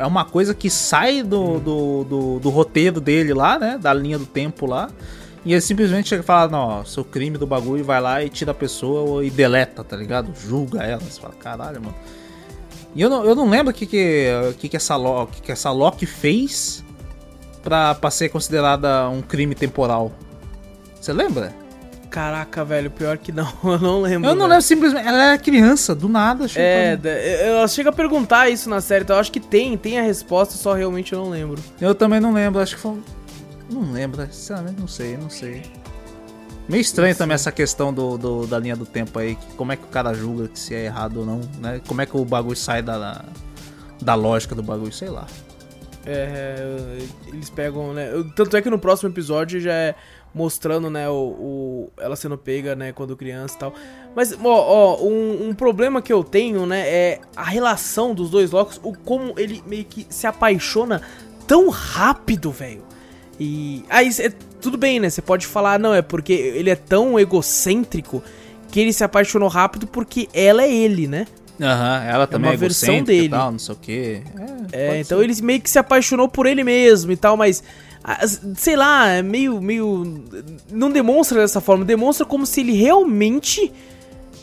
É 0.00 0.06
uma 0.06 0.24
coisa 0.24 0.54
que 0.54 0.70
sai 0.70 1.24
do, 1.24 1.40
Hum. 1.40 1.58
do, 1.58 2.04
do, 2.04 2.38
do 2.38 2.48
roteiro 2.48 3.00
dele 3.00 3.34
lá, 3.34 3.58
né? 3.58 3.76
Da 3.76 3.92
linha 3.92 4.16
do 4.16 4.24
tempo 4.26 4.66
lá. 4.66 4.88
E 5.44 5.52
ele 5.52 5.60
simplesmente 5.60 6.10
chega 6.10 6.22
e 6.22 6.24
fala, 6.24 6.48
não, 6.48 6.60
ó, 6.60 6.84
seu 6.84 7.04
crime 7.04 7.38
do 7.38 7.46
bagulho, 7.46 7.82
vai 7.82 8.00
lá 8.00 8.22
e 8.22 8.28
tira 8.28 8.52
a 8.52 8.54
pessoa 8.54 9.26
e 9.26 9.30
deleta, 9.30 9.82
tá 9.82 9.96
ligado? 9.96 10.32
Julga 10.32 10.84
ela. 10.84 11.00
Você 11.00 11.20
fala, 11.20 11.34
caralho, 11.34 11.82
mano. 11.82 11.96
E 12.94 13.00
eu 13.02 13.08
não, 13.08 13.24
eu 13.24 13.34
não 13.34 13.48
lembro 13.48 13.70
o 13.70 13.74
que, 13.74 13.86
que, 13.86 14.26
que, 14.58 14.68
que, 14.68 14.76
essa, 14.76 14.96
que, 15.32 15.42
que 15.42 15.52
essa 15.52 15.70
Loki 15.70 16.06
fez 16.06 16.84
pra, 17.62 17.94
pra 17.94 18.10
ser 18.10 18.28
considerada 18.28 19.08
um 19.08 19.22
crime 19.22 19.54
temporal. 19.54 20.12
Você 21.00 21.12
lembra? 21.12 21.54
Caraca, 22.10 22.64
velho, 22.64 22.90
pior 22.90 23.16
que 23.16 23.30
não, 23.30 23.52
eu 23.62 23.78
não 23.78 24.00
lembro. 24.00 24.28
Eu 24.28 24.34
não 24.34 24.42
velho. 24.42 24.48
lembro 24.48 24.62
simplesmente. 24.62 25.06
Ela 25.06 25.22
era 25.22 25.38
criança, 25.38 25.94
do 25.94 26.08
nada. 26.08 26.46
É, 26.56 26.98
eu 27.62 27.68
chego 27.68 27.88
a 27.88 27.92
perguntar 27.92 28.50
isso 28.50 28.68
na 28.68 28.80
série, 28.80 29.04
então 29.04 29.16
eu 29.16 29.20
acho 29.20 29.30
que 29.30 29.40
tem, 29.40 29.78
tem 29.78 29.98
a 29.98 30.02
resposta, 30.02 30.54
só 30.56 30.74
realmente 30.74 31.12
eu 31.12 31.20
não 31.20 31.30
lembro. 31.30 31.62
Eu 31.80 31.94
também 31.94 32.18
não 32.18 32.32
lembro, 32.32 32.60
acho 32.60 32.74
que 32.74 32.82
foi. 32.82 32.98
Não 33.70 33.92
lembro, 33.92 34.26
sinceramente 34.32 34.80
não 34.80 34.88
sei, 34.88 35.16
não 35.16 35.30
sei. 35.30 35.62
Meio 36.70 36.80
estranho 36.80 37.16
também 37.16 37.34
essa 37.34 37.50
questão 37.50 37.92
do, 37.92 38.16
do- 38.16 38.46
da 38.46 38.56
linha 38.58 38.76
do 38.76 38.86
tempo 38.86 39.18
aí, 39.18 39.34
que 39.34 39.54
como 39.54 39.72
é 39.72 39.76
que 39.76 39.82
o 39.84 39.88
cara 39.88 40.14
julga 40.14 40.46
que 40.46 40.58
se 40.58 40.72
é 40.72 40.84
errado 40.84 41.18
ou 41.20 41.26
não, 41.26 41.40
né? 41.60 41.80
Como 41.88 42.00
é 42.00 42.06
que 42.06 42.16
o 42.16 42.24
bagulho 42.24 42.54
sai 42.56 42.80
da, 42.80 43.24
da, 44.00 44.14
lógica 44.14 44.54
do 44.54 44.62
bagulho, 44.62 44.92
sei 44.92 45.08
lá. 45.08 45.26
É, 46.06 46.98
eles 47.26 47.50
pegam, 47.50 47.92
né? 47.92 48.08
Tanto 48.36 48.56
é 48.56 48.62
que 48.62 48.70
no 48.70 48.78
próximo 48.78 49.10
episódio 49.10 49.60
já 49.60 49.72
é 49.72 49.94
mostrando, 50.32 50.88
né, 50.88 51.08
o, 51.08 51.12
o- 51.12 51.90
ela 51.98 52.14
sendo 52.14 52.38
pega, 52.38 52.76
né, 52.76 52.92
quando 52.92 53.16
criança 53.16 53.56
e 53.56 53.58
tal. 53.58 53.74
Mas, 54.14 54.32
ó, 54.32 54.48
ó, 54.48 55.02
um, 55.02 55.48
um 55.48 55.54
problema 55.54 56.00
que 56.00 56.12
eu 56.12 56.22
tenho, 56.22 56.66
né, 56.66 56.88
é 56.88 57.20
a 57.34 57.42
relação 57.44 58.14
dos 58.14 58.30
dois 58.30 58.52
Locos, 58.52 58.80
o 58.84 58.96
como 58.96 59.34
ele 59.36 59.60
meio 59.66 59.84
que 59.84 60.06
se 60.08 60.28
apaixona 60.28 61.02
tão 61.48 61.68
rápido, 61.68 62.52
velho. 62.52 62.84
E 63.40 63.84
aí, 63.90 64.12
cê- 64.12 64.32
tudo 64.60 64.76
bem, 64.78 65.00
né? 65.00 65.10
Você 65.10 65.22
pode 65.22 65.46
falar, 65.46 65.78
não, 65.78 65.94
é 65.94 66.02
porque 66.02 66.32
ele 66.32 66.70
é 66.70 66.76
tão 66.76 67.18
egocêntrico 67.18 68.22
que 68.70 68.78
ele 68.80 68.92
se 68.92 69.02
apaixonou 69.02 69.48
rápido 69.48 69.86
porque 69.86 70.28
ela 70.32 70.62
é 70.62 70.72
ele, 70.72 71.06
né? 71.08 71.26
Aham, 71.60 72.04
ela 72.04 72.26
também 72.26 72.50
uma 72.50 72.54
é 72.54 72.56
versão 72.56 72.94
e 72.94 73.02
dele. 73.02 73.28
tal, 73.28 73.52
não 73.52 73.58
sei 73.58 73.74
o 73.74 73.78
quê. 73.78 74.22
É, 74.72 74.96
É, 74.96 75.00
então 75.00 75.18
ser. 75.18 75.24
ele 75.24 75.42
meio 75.42 75.60
que 75.60 75.68
se 75.68 75.78
apaixonou 75.78 76.28
por 76.28 76.46
ele 76.46 76.64
mesmo 76.64 77.12
e 77.12 77.16
tal, 77.16 77.36
mas. 77.36 77.62
Sei 78.56 78.76
lá, 78.76 79.08
é 79.08 79.22
meio, 79.22 79.60
meio. 79.60 80.24
Não 80.70 80.90
demonstra 80.90 81.38
dessa 81.40 81.60
forma, 81.60 81.84
demonstra 81.84 82.24
como 82.24 82.46
se 82.46 82.60
ele 82.60 82.72
realmente 82.72 83.70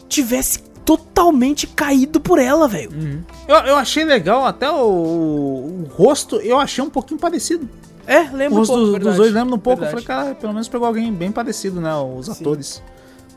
tivesse 0.08 0.60
totalmente 0.86 1.66
caído 1.66 2.20
por 2.20 2.38
ela, 2.40 2.68
velho. 2.68 3.26
Eu, 3.48 3.56
eu 3.56 3.76
achei 3.76 4.06
legal, 4.06 4.46
até 4.46 4.70
o, 4.70 4.76
o 4.76 5.88
rosto, 5.92 6.36
eu 6.38 6.58
achei 6.60 6.84
um 6.84 6.90
pouquinho 6.90 7.20
parecido. 7.20 7.68
É, 8.08 8.22
O 8.22 8.36
lembra 8.36 8.62
um 8.62 8.66
pouco, 8.66 8.84
verdade. 8.86 9.04
dos 9.04 9.16
dois 9.18 9.34
lembra 9.34 9.56
um 9.56 9.60
pouco. 9.60 9.82
Verdade. 9.82 10.02
Eu 10.02 10.06
falei, 10.08 10.24
cara, 10.26 10.36
pelo 10.36 10.54
menos 10.54 10.68
pegou 10.70 10.88
alguém 10.88 11.14
bem 11.14 11.32
parecido, 11.32 11.80
né? 11.82 11.94
Os 11.96 12.28
Sim. 12.28 12.32
atores. 12.32 12.82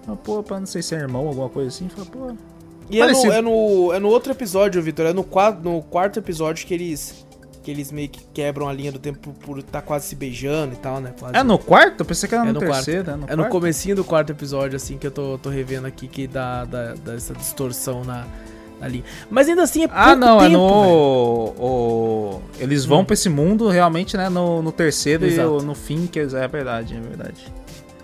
Ah, 0.09 0.15
pô, 0.17 0.43
pra 0.43 0.59
não 0.61 0.67
sei 0.67 0.81
se 0.81 0.95
é 0.95 0.99
irmão, 0.99 1.27
alguma 1.27 1.49
coisa 1.49 1.69
assim. 1.69 1.89
Falei, 1.89 2.09
pô. 2.11 2.33
E 2.89 3.01
é 3.01 3.07
no, 3.07 3.33
é, 3.33 3.41
no, 3.43 3.93
é 3.93 3.99
no 3.99 4.09
outro 4.09 4.33
episódio, 4.33 4.81
Vitor, 4.83 5.07
é 5.07 5.13
no, 5.13 5.27
no 5.63 5.83
quarto 5.83 6.19
episódio 6.19 6.67
que 6.67 6.73
eles. 6.75 7.27
Que 7.63 7.71
eles 7.71 7.93
meio 7.93 8.09
que 8.09 8.25
quebram 8.33 8.67
a 8.69 8.73
linha 8.73 8.91
do 8.91 8.99
tempo 8.99 9.35
por 9.45 9.59
estar 9.59 9.83
quase 9.83 10.07
se 10.07 10.15
beijando 10.17 10.73
e 10.73 10.77
tal, 10.79 10.99
né? 10.99 11.13
Quase. 11.21 11.37
É 11.37 11.43
no 11.43 11.59
quarto? 11.59 12.01
Eu 12.01 12.07
pensei 12.07 12.27
que 12.27 12.35
era 12.35 12.45
É 12.45 12.47
no, 12.47 12.55
no 12.55 12.61
quarto. 12.67 12.85
terceiro. 12.87 13.11
É 13.11 13.17
no, 13.17 13.25
É 13.27 13.31
no 13.33 13.37
quarto? 13.43 13.51
comecinho 13.53 13.97
do 13.97 14.03
quarto 14.03 14.31
episódio, 14.33 14.77
assim, 14.77 14.97
que 14.97 15.07
eu 15.07 15.11
tô, 15.11 15.37
tô 15.37 15.51
revendo 15.51 15.87
aqui, 15.87 16.09
que 16.09 16.27
dá, 16.27 16.65
dá, 16.65 16.95
dá 17.05 17.15
essa 17.15 17.35
distorção 17.35 18.03
na, 18.03 18.25
linha. 18.89 19.05
Mas 19.31 19.49
ainda 19.49 19.63
assim 19.63 19.85
é 19.85 19.89
pouco 19.89 20.01
Ah, 20.03 20.17
não, 20.17 20.41
é 20.41 20.49
tempo, 20.49 20.59
no. 20.59 20.69
velho. 20.69 21.55
o- 21.65 22.43
eles 22.59 22.85
vão 22.85 23.01
Hum. 23.01 23.05
pra 23.05 23.15
esse 23.15 23.29
mundo 23.29 23.69
realmente, 23.69 24.17
né? 24.17 24.29
No, 24.29 24.63
no 24.63 24.73
terceiro 24.73 25.25
Exato. 25.27 25.59
e 25.61 25.65
no 25.65 25.75
fim, 25.75 26.07
que 26.07 26.19
é 26.21 26.27
verdade, 26.49 26.95
é 26.97 27.01
verdade. 27.01 27.47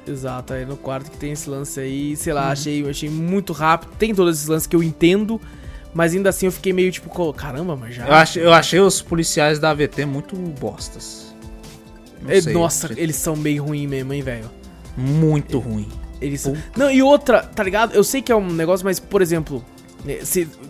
Exato, 0.06 0.52
aí 0.52 0.64
no 0.64 0.76
quarto 0.76 1.10
que 1.10 1.16
tem 1.16 1.32
esse 1.32 1.50
lance 1.50 1.80
aí, 1.80 2.14
sei 2.16 2.32
lá, 2.32 2.46
Uhum. 2.46 2.52
achei, 2.52 2.88
achei 2.90 3.10
muito 3.10 3.52
rápido. 3.52 3.90
Tem 3.98 4.14
todos 4.14 4.36
esses 4.36 4.48
lances 4.48 4.66
que 4.66 4.76
eu 4.76 4.82
entendo, 4.82 5.40
mas 5.92 6.14
ainda 6.14 6.28
assim 6.30 6.46
eu 6.46 6.52
fiquei 6.52 6.72
meio 6.72 6.92
tipo, 6.92 7.32
caramba, 7.32 7.74
mas 7.76 7.94
já. 7.96 8.06
Eu, 8.06 8.14
achei, 8.14 8.44
eu 8.44 8.52
achei 8.52 8.78
os 8.80 9.02
policiais 9.02 9.58
da 9.58 9.70
AVT 9.70 10.04
muito 10.06 10.36
bostas. 10.36 11.34
É, 12.28 12.40
sei, 12.40 12.52
Nossa, 12.54 12.86
achei 12.88 13.02
eles 13.02 13.16
são 13.16 13.34
meio 13.36 13.64
ruins 13.64 13.88
mesmo, 13.88 14.12
hein, 14.12 14.22
velho. 14.22 14.50
Muito 14.96 15.58
ruim. 15.58 15.88
Eles. 16.20 16.50
Não, 16.76 16.90
e 16.90 17.02
outra, 17.02 17.42
tá 17.42 17.62
ligado? 17.62 17.92
Eu 17.94 18.02
sei 18.02 18.22
que 18.22 18.32
é 18.32 18.36
um 18.36 18.50
negócio, 18.52 18.84
mas, 18.86 18.98
por 18.98 19.20
exemplo, 19.20 19.62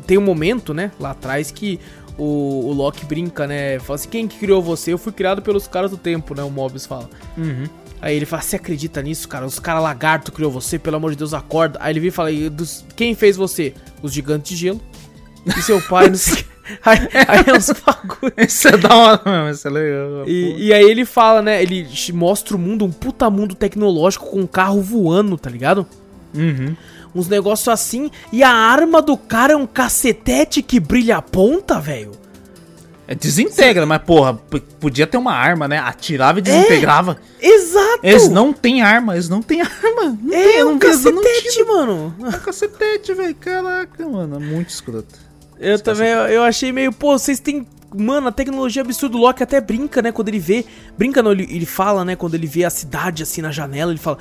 tem 0.07 0.19
um 0.19 0.23
momento, 0.23 0.73
né, 0.75 0.91
lá 0.99 1.11
atrás 1.11 1.51
que 1.51 1.79
o, 2.19 2.69
o 2.69 2.73
Loki 2.73 3.05
brinca, 3.05 3.47
né? 3.47 3.79
Fala 3.79 3.97
assim, 3.97 4.09
quem 4.09 4.27
que 4.27 4.39
criou 4.39 4.63
você? 4.63 4.93
Eu 4.93 4.99
fui 4.99 5.13
criado 5.13 5.43
pelos 5.43 5.67
caras 5.69 5.91
do 5.91 5.97
tempo, 5.99 6.35
né? 6.35 6.43
O 6.43 6.51
Mobius 6.51 6.87
fala. 6.87 7.09
Uhum. 7.37 7.65
Aí 8.01 8.17
ele 8.17 8.25
fala, 8.27 8.43
você 8.43 8.57
acredita 8.57 9.03
nisso, 9.03 9.29
cara? 9.29 9.45
Os 9.45 9.59
caras 9.59 9.83
lagarto 9.83 10.33
criou 10.33 10.51
você, 10.51 10.79
pelo 10.79 10.97
amor 10.97 11.11
de 11.11 11.17
Deus, 11.19 11.35
acorda. 11.35 11.79
Aí 11.83 11.93
ele 11.93 12.01
vem 12.01 12.09
e 12.09 12.13
fala, 12.13 12.31
"E 12.31 12.49
dos- 12.49 12.85
quem 12.95 13.15
fez 13.15 13.37
você? 13.37 13.75
Os 14.03 14.13
gigantes 14.13 14.51
de 14.51 14.57
gelo. 14.57 14.81
E 15.47 15.63
seu 15.63 15.81
pai, 15.83 16.09
não 16.11 16.17
sei. 16.17 16.45
Aí, 16.85 16.99
aí 17.29 17.45
é 17.47 17.53
uns 17.57 17.71
bagulho. 17.71 18.33
Isso 18.49 18.69
é 18.69 18.77
da 18.77 18.97
hora 18.97 19.21
mesmo, 19.25 19.51
isso 19.51 19.69
é 19.69 19.71
legal. 19.71 20.29
E, 20.29 20.67
e 20.67 20.73
aí 20.73 20.85
ele 20.91 21.05
fala, 21.05 21.41
né? 21.41 21.63
Ele 21.63 21.87
mostra 22.13 22.57
o 22.57 22.59
mundo, 22.59 22.85
um 22.85 22.91
puta 22.91 23.31
mundo 23.31 23.55
tecnológico 23.55 24.27
com 24.31 24.41
um 24.41 24.47
carro 24.47 24.81
voando, 24.83 25.37
tá 25.39 25.49
ligado? 25.49 25.87
Uhum. 26.35 26.75
Uns 27.17 27.29
negócios 27.29 27.69
assim, 27.69 28.11
e 28.33 28.43
a 28.43 28.51
arma 28.51 29.01
do 29.01 29.17
cara 29.17 29.55
é 29.55 29.57
um 29.57 29.67
cacetete 29.67 30.63
que 30.63 30.79
brilha 30.79 31.17
a 31.17 31.23
ponta, 31.23 31.81
velho. 31.81 32.13
É, 33.09 33.15
desintegra, 33.15 33.83
Sim. 33.83 33.89
mas 33.89 34.03
porra, 34.03 34.35
podia 34.81 35.07
ter 35.07 35.17
uma 35.17 35.33
arma, 35.33 35.69
né? 35.69 35.79
Atirava 35.79 36.41
e 36.41 36.43
desintegrava. 36.43 37.17
É, 37.41 37.47
exato! 37.47 38.01
Eles 38.03 38.29
não 38.29 38.53
têm 38.53 38.83
arma, 38.83 39.15
eles 39.15 39.29
não 39.29 39.41
têm 39.41 39.61
arma. 39.63 40.19
Não 40.21 40.35
é 40.35 40.43
tem, 40.43 40.65
um 40.65 40.79
cacetete, 40.79 41.65
mano. 41.65 42.15
É 42.21 42.29
um 42.29 42.33
cacetete, 42.33 43.15
velho. 43.15 43.35
Caraca, 43.37 44.09
mano. 44.09 44.41
Muito 44.41 44.71
escroto. 44.71 45.15
Eu 45.59 45.77
Esse 45.77 45.85
também, 45.85 46.09
eu, 46.09 46.27
eu 46.27 46.43
achei 46.43 46.73
meio, 46.73 46.93
pô, 46.93 47.17
vocês 47.17 47.39
têm 47.39 47.67
Mano, 47.95 48.29
a 48.29 48.33
tecnologia 48.33 48.83
absurda, 48.83 49.17
o 49.17 49.21
Loki 49.21 49.43
até 49.43 49.61
brinca, 49.61 50.03
né? 50.03 50.11
Quando 50.13 50.29
ele 50.29 50.39
vê. 50.39 50.67
Brinca, 50.99 51.23
não, 51.23 51.33
ele, 51.33 51.45
ele 51.45 51.65
fala, 51.65 52.05
né? 52.05 52.17
Quando 52.17 52.35
ele 52.35 52.47
vê 52.47 52.65
a 52.65 52.71
cidade 52.71 53.23
assim 53.23 53.41
na 53.41 53.51
janela, 53.51 53.91
ele 53.91 53.99
fala: 53.99 54.19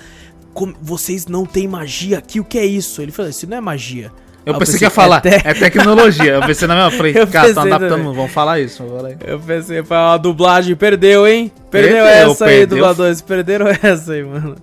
Vocês 0.82 1.28
não 1.28 1.46
têm 1.46 1.68
magia 1.68 2.18
aqui, 2.18 2.40
o 2.40 2.44
que 2.44 2.58
é 2.58 2.66
isso? 2.66 3.02
Ele 3.02 3.12
fala: 3.12 3.30
Isso 3.30 3.48
não 3.50 3.58
é 3.58 3.62
magia. 3.62 4.12
Eu, 4.46 4.54
eu 4.54 4.60
pensei, 4.60 4.78
que 4.78 4.86
ia 4.86 4.92
falar, 4.92 5.26
é, 5.26 5.40
te... 5.40 5.48
é, 5.48 5.54
tecnologia. 5.56 6.34
Eu 6.34 6.42
pensei 6.46 6.68
na 6.68 6.76
minha 6.76 6.92
frente, 6.92 7.26
cara, 7.32 7.48
estão 7.48 7.64
adaptando, 7.64 7.90
também. 7.90 8.14
vamos 8.14 8.32
falar 8.32 8.60
isso. 8.60 8.84
Vamos 8.84 9.16
Eu 9.26 9.40
pensei, 9.40 9.84
a 9.90 10.18
dublagem 10.18 10.76
perdeu, 10.76 11.28
hein? 11.28 11.52
Perdeu, 11.72 12.04
perdeu 12.04 12.06
essa 12.06 12.46
perdeu. 12.46 12.62
aí, 12.62 12.66
dubladores. 12.68 13.22
Perderam 13.22 13.68
essa 13.82 14.14
aí, 14.14 14.24
mano. 14.24 14.56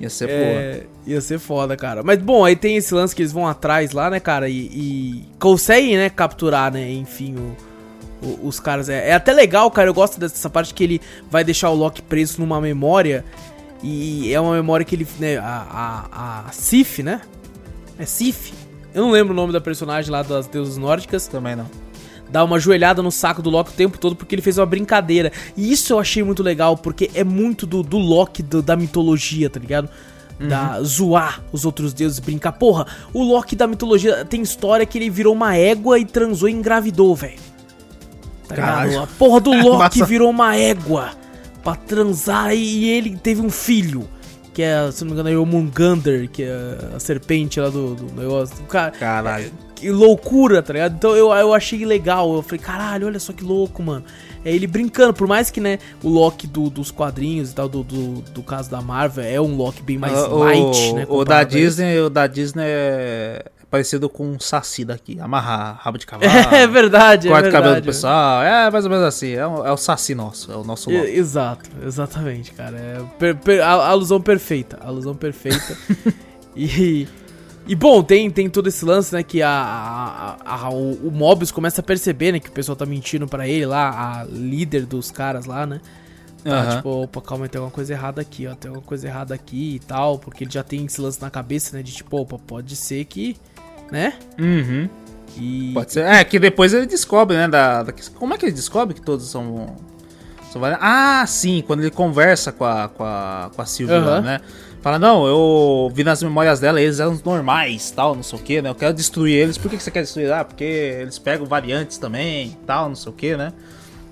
Ia 0.00 0.10
ser 0.10 0.28
é, 0.28 0.72
boa. 0.72 0.86
Ia 1.06 1.20
ser 1.20 1.38
foda, 1.38 1.76
cara. 1.76 2.02
Mas 2.02 2.18
bom, 2.18 2.44
aí 2.44 2.56
tem 2.56 2.76
esse 2.76 2.92
lance 2.92 3.14
que 3.14 3.22
eles 3.22 3.32
vão 3.32 3.46
atrás 3.46 3.92
lá, 3.92 4.10
né, 4.10 4.18
cara? 4.18 4.48
E, 4.48 4.56
e 4.56 5.24
conseguem, 5.38 5.96
né, 5.96 6.10
capturar, 6.10 6.72
né, 6.72 6.90
enfim, 6.90 7.36
o, 7.36 8.26
o, 8.26 8.48
os 8.48 8.58
caras. 8.58 8.88
É, 8.88 9.10
é, 9.10 9.12
até 9.12 9.32
legal, 9.32 9.70
cara. 9.70 9.88
Eu 9.88 9.94
gosto 9.94 10.18
dessa 10.18 10.50
parte 10.50 10.74
que 10.74 10.82
ele 10.82 11.00
vai 11.30 11.44
deixar 11.44 11.70
o 11.70 11.74
Loki 11.74 12.02
preso 12.02 12.40
numa 12.40 12.60
memória. 12.60 13.24
E 13.82 14.32
é 14.32 14.40
uma 14.40 14.54
memória 14.54 14.84
que 14.84 14.94
ele. 14.94 15.06
Né, 15.18 15.38
a, 15.38 15.66
a, 16.12 16.44
a 16.48 16.52
Sif, 16.52 17.02
né? 17.02 17.20
É 17.98 18.04
Sif 18.06 18.52
eu 18.94 19.02
não 19.02 19.10
lembro 19.10 19.32
o 19.32 19.36
nome 19.36 19.52
da 19.52 19.60
personagem 19.60 20.10
lá 20.10 20.22
das 20.22 20.46
deusas 20.46 20.76
nórdicas. 20.76 21.26
Também 21.26 21.56
não. 21.56 21.66
Dá 22.28 22.44
uma 22.44 22.58
joelhada 22.58 23.02
no 23.02 23.10
saco 23.10 23.42
do 23.42 23.50
Loki 23.50 23.70
o 23.70 23.74
tempo 23.74 23.98
todo 23.98 24.14
porque 24.14 24.34
ele 24.34 24.42
fez 24.42 24.58
uma 24.58 24.66
brincadeira. 24.66 25.32
E 25.56 25.72
isso 25.72 25.92
eu 25.92 25.98
achei 25.98 26.22
muito 26.22 26.42
legal, 26.42 26.76
porque 26.76 27.10
é 27.14 27.24
muito 27.24 27.66
do, 27.66 27.82
do 27.82 27.98
Loki 27.98 28.42
do, 28.42 28.62
da 28.62 28.76
mitologia, 28.76 29.50
tá 29.50 29.58
ligado? 29.58 29.88
Uhum. 30.38 30.48
Da 30.48 30.80
zoar 30.82 31.42
os 31.52 31.64
outros 31.64 31.92
deuses, 31.92 32.18
brincar. 32.18 32.52
Porra, 32.52 32.86
o 33.12 33.22
Loki 33.22 33.56
da 33.56 33.66
mitologia 33.66 34.24
tem 34.24 34.42
história 34.42 34.86
que 34.86 34.96
ele 34.98 35.10
virou 35.10 35.34
uma 35.34 35.56
égua 35.56 35.98
e 35.98 36.04
transou 36.04 36.48
e 36.48 36.52
engravidou, 36.52 37.14
velho. 37.14 37.38
Tá 38.46 38.54
ligado? 38.54 38.98
A 39.00 39.06
porra 39.06 39.40
do 39.40 39.50
Loki 39.60 40.02
virou 40.04 40.30
uma 40.30 40.56
égua 40.56 41.19
pra 41.62 41.74
transar 41.74 42.54
e 42.54 42.88
ele 42.88 43.16
teve 43.16 43.40
um 43.40 43.50
filho 43.50 44.08
que 44.52 44.62
é, 44.62 44.90
se 44.90 45.04
não 45.04 45.08
me 45.08 45.12
engano, 45.14 45.28
é 45.34 45.38
o 45.38 45.46
Mungander, 45.46 46.28
que 46.28 46.42
é 46.42 46.76
a 46.94 46.98
serpente 46.98 47.60
lá 47.60 47.68
do, 47.68 47.94
do 47.94 48.20
negócio. 48.20 48.56
Cara, 48.64 48.90
caralho. 48.90 49.46
É, 49.46 49.70
que 49.76 49.90
loucura, 49.90 50.62
tá 50.62 50.72
ligado? 50.72 50.96
Então 50.96 51.16
eu, 51.16 51.32
eu 51.32 51.54
achei 51.54 51.84
legal. 51.84 52.34
Eu 52.34 52.42
falei, 52.42 52.58
caralho, 52.58 53.06
olha 53.06 53.20
só 53.20 53.32
que 53.32 53.44
louco, 53.44 53.82
mano. 53.82 54.04
É 54.44 54.52
ele 54.52 54.66
brincando, 54.66 55.14
por 55.14 55.28
mais 55.28 55.50
que, 55.50 55.60
né, 55.60 55.78
o 56.02 56.08
Loki 56.08 56.46
do, 56.46 56.68
dos 56.68 56.90
quadrinhos 56.90 57.52
e 57.52 57.54
tal, 57.54 57.68
do, 57.68 57.84
do, 57.84 58.20
do, 58.22 58.42
caso 58.42 58.70
da 58.70 58.80
Marvel, 58.80 59.24
é 59.24 59.40
um 59.40 59.56
Loki 59.56 59.82
bem 59.82 59.98
mais 59.98 60.18
uh, 60.18 60.38
light, 60.38 60.90
o, 60.90 60.94
né? 60.94 61.06
O 61.08 61.24
da 61.24 61.44
Disney, 61.44 61.98
o 62.00 62.10
da 62.10 62.26
Disney 62.26 62.64
é 62.66 63.44
parecido 63.70 64.08
com 64.08 64.26
um 64.26 64.40
saci 64.40 64.84
daqui. 64.84 65.18
Amarrar 65.20 65.78
rabo 65.80 65.96
de 65.96 66.04
cavalo. 66.06 66.30
É 66.54 66.66
verdade, 66.66 67.28
corta 67.28 67.46
é 67.46 67.48
o 67.48 67.52
cabelo 67.52 67.76
do 67.76 67.82
pessoal. 67.82 68.42
É 68.42 68.70
mais 68.70 68.84
ou 68.84 68.90
menos 68.90 69.06
assim. 69.06 69.32
É 69.32 69.46
o, 69.46 69.64
é 69.64 69.72
o 69.72 69.76
saci 69.76 70.14
nosso. 70.14 70.50
É 70.50 70.56
o 70.56 70.64
nosso 70.64 70.90
Loki. 70.90 71.10
Exato, 71.10 71.70
exatamente, 71.86 72.52
cara. 72.52 72.76
É 72.76 73.00
per, 73.18 73.36
per, 73.36 73.62
alusão 73.62 74.20
perfeita. 74.20 74.78
Alusão 74.82 75.14
perfeita. 75.14 75.76
e. 76.56 77.06
E 77.66 77.74
bom, 77.76 78.02
tem, 78.02 78.28
tem 78.30 78.50
todo 78.50 78.68
esse 78.68 78.84
lance, 78.84 79.14
né? 79.14 79.22
Que 79.22 79.42
a, 79.42 79.48
a, 80.44 80.64
a, 80.64 80.70
o, 80.70 80.94
o 81.06 81.10
Mobius 81.12 81.52
começa 81.52 81.80
a 81.80 81.84
perceber, 81.84 82.32
né? 82.32 82.40
Que 82.40 82.48
o 82.48 82.52
pessoal 82.52 82.74
tá 82.74 82.84
mentindo 82.84 83.28
para 83.28 83.46
ele 83.46 83.64
lá, 83.66 84.22
a 84.22 84.24
líder 84.24 84.86
dos 84.86 85.12
caras 85.12 85.44
lá, 85.44 85.66
né? 85.66 85.80
Tá, 86.42 86.62
uhum. 86.64 86.76
Tipo, 86.76 86.88
opa, 87.02 87.20
calma, 87.20 87.48
tem 87.48 87.58
alguma 87.58 87.72
coisa 87.72 87.92
errada 87.92 88.20
aqui, 88.20 88.46
ó. 88.46 88.54
Tem 88.54 88.70
alguma 88.70 88.84
coisa 88.84 89.06
errada 89.06 89.34
aqui 89.34 89.76
e 89.76 89.78
tal. 89.78 90.18
Porque 90.18 90.42
ele 90.42 90.50
já 90.50 90.64
tem 90.64 90.84
esse 90.84 91.00
lance 91.00 91.20
na 91.20 91.30
cabeça, 91.30 91.76
né? 91.76 91.82
De 91.82 91.92
tipo, 91.92 92.20
opa, 92.20 92.38
pode 92.38 92.74
ser 92.74 93.04
que 93.04 93.36
né? 93.90 94.14
Uhum. 94.38 94.88
E... 95.36 95.72
Pode 95.74 95.92
ser. 95.92 96.04
É, 96.04 96.24
que 96.24 96.38
depois 96.38 96.72
ele 96.72 96.86
descobre, 96.86 97.36
né? 97.36 97.48
Da, 97.48 97.82
da, 97.82 97.92
como 98.14 98.34
é 98.34 98.38
que 98.38 98.46
ele 98.46 98.52
descobre 98.52 98.94
que 98.94 99.00
todos 99.00 99.30
são. 99.30 99.76
são 100.50 100.62
ah, 100.80 101.24
sim, 101.26 101.62
quando 101.66 101.80
ele 101.80 101.90
conversa 101.90 102.52
com 102.52 102.64
a, 102.64 102.88
com 102.88 103.04
a, 103.04 103.50
com 103.54 103.62
a 103.62 103.66
Sylvie 103.66 103.94
uhum. 103.94 104.04
lá, 104.04 104.20
né? 104.20 104.40
Fala, 104.82 104.98
não, 104.98 105.26
eu 105.26 105.92
vi 105.94 106.02
nas 106.02 106.22
memórias 106.22 106.58
dela, 106.58 106.80
eles 106.80 107.00
eram 107.00 107.18
normais, 107.22 107.90
tal, 107.90 108.14
não 108.14 108.22
sei 108.22 108.38
o 108.38 108.42
que, 108.42 108.62
né? 108.62 108.70
Eu 108.70 108.74
quero 108.74 108.94
destruir 108.94 109.34
eles. 109.34 109.58
Por 109.58 109.70
que, 109.70 109.76
que 109.76 109.82
você 109.82 109.90
quer 109.90 110.02
destruir? 110.02 110.32
Ah, 110.32 110.42
porque 110.42 110.64
eles 110.64 111.18
pegam 111.18 111.44
variantes 111.44 111.98
também, 111.98 112.56
tal, 112.66 112.88
não 112.88 112.96
sei 112.96 113.12
o 113.12 113.14
que, 113.14 113.36
né? 113.36 113.52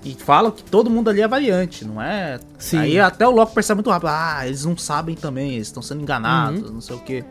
E 0.03 0.13
falam 0.13 0.51
que 0.51 0.63
todo 0.63 0.89
mundo 0.89 1.09
ali 1.09 1.21
é 1.21 1.27
variante, 1.27 1.83
não 1.83 2.01
é? 2.01 2.39
Sim. 2.59 2.77
Aí 2.77 2.99
até 2.99 3.27
o 3.27 3.31
Loki 3.31 3.53
percebe 3.53 3.77
muito 3.77 3.89
rápido, 3.89 4.09
ah, 4.09 4.45
eles 4.45 4.63
não 4.63 4.77
sabem 4.77 5.15
também, 5.15 5.53
eles 5.53 5.67
estão 5.67 5.81
sendo 5.81 6.01
enganados, 6.01 6.61
uhum. 6.61 6.73
não 6.75 6.81
sei 6.81 6.95
o 6.95 6.99
que. 6.99 7.25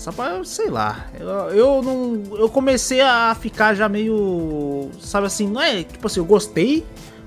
Só 0.00 0.10
pra, 0.10 0.42
sei 0.44 0.70
lá. 0.70 1.08
Eu, 1.12 1.28
eu 1.28 1.82
não. 1.82 2.38
Eu 2.38 2.48
comecei 2.48 3.02
a 3.02 3.36
ficar 3.38 3.74
já 3.74 3.86
meio. 3.86 4.88
Sabe 4.98 5.26
assim, 5.26 5.46
não 5.46 5.60
é. 5.60 5.82
Tipo 5.84 6.06
assim, 6.06 6.20
eu 6.20 6.24
gostei, 6.24 6.86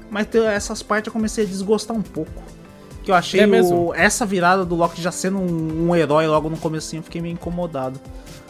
mas 0.10 0.28
essas 0.34 0.82
partes 0.82 1.06
eu 1.06 1.14
comecei 1.14 1.44
a 1.44 1.48
desgostar 1.48 1.96
um 1.96 2.02
pouco. 2.02 2.42
Que 3.04 3.12
eu 3.12 3.16
achei 3.16 3.42
é 3.42 3.46
o, 3.62 3.94
essa 3.94 4.26
virada 4.26 4.66
do 4.66 4.74
Loki 4.74 5.00
já 5.00 5.12
sendo 5.12 5.38
um, 5.38 5.90
um, 5.90 5.96
herói 5.96 6.26
logo 6.26 6.50
no 6.50 6.58
comecinho, 6.58 7.02
eu 7.02 7.04
fiquei 7.04 7.22
meio 7.22 7.34
incomodado. 7.34 8.00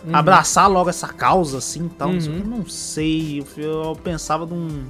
Uhum. 0.06 0.16
Abraçar 0.16 0.72
logo 0.72 0.90
essa 0.90 1.10
causa 1.10 1.58
assim 1.58 1.90
tal. 1.90 2.12
Uhum. 2.12 2.44
Não 2.46 2.66
sei. 2.66 3.44
Eu, 3.58 3.72
eu 3.88 3.96
pensava 4.02 4.46
num. 4.46 4.86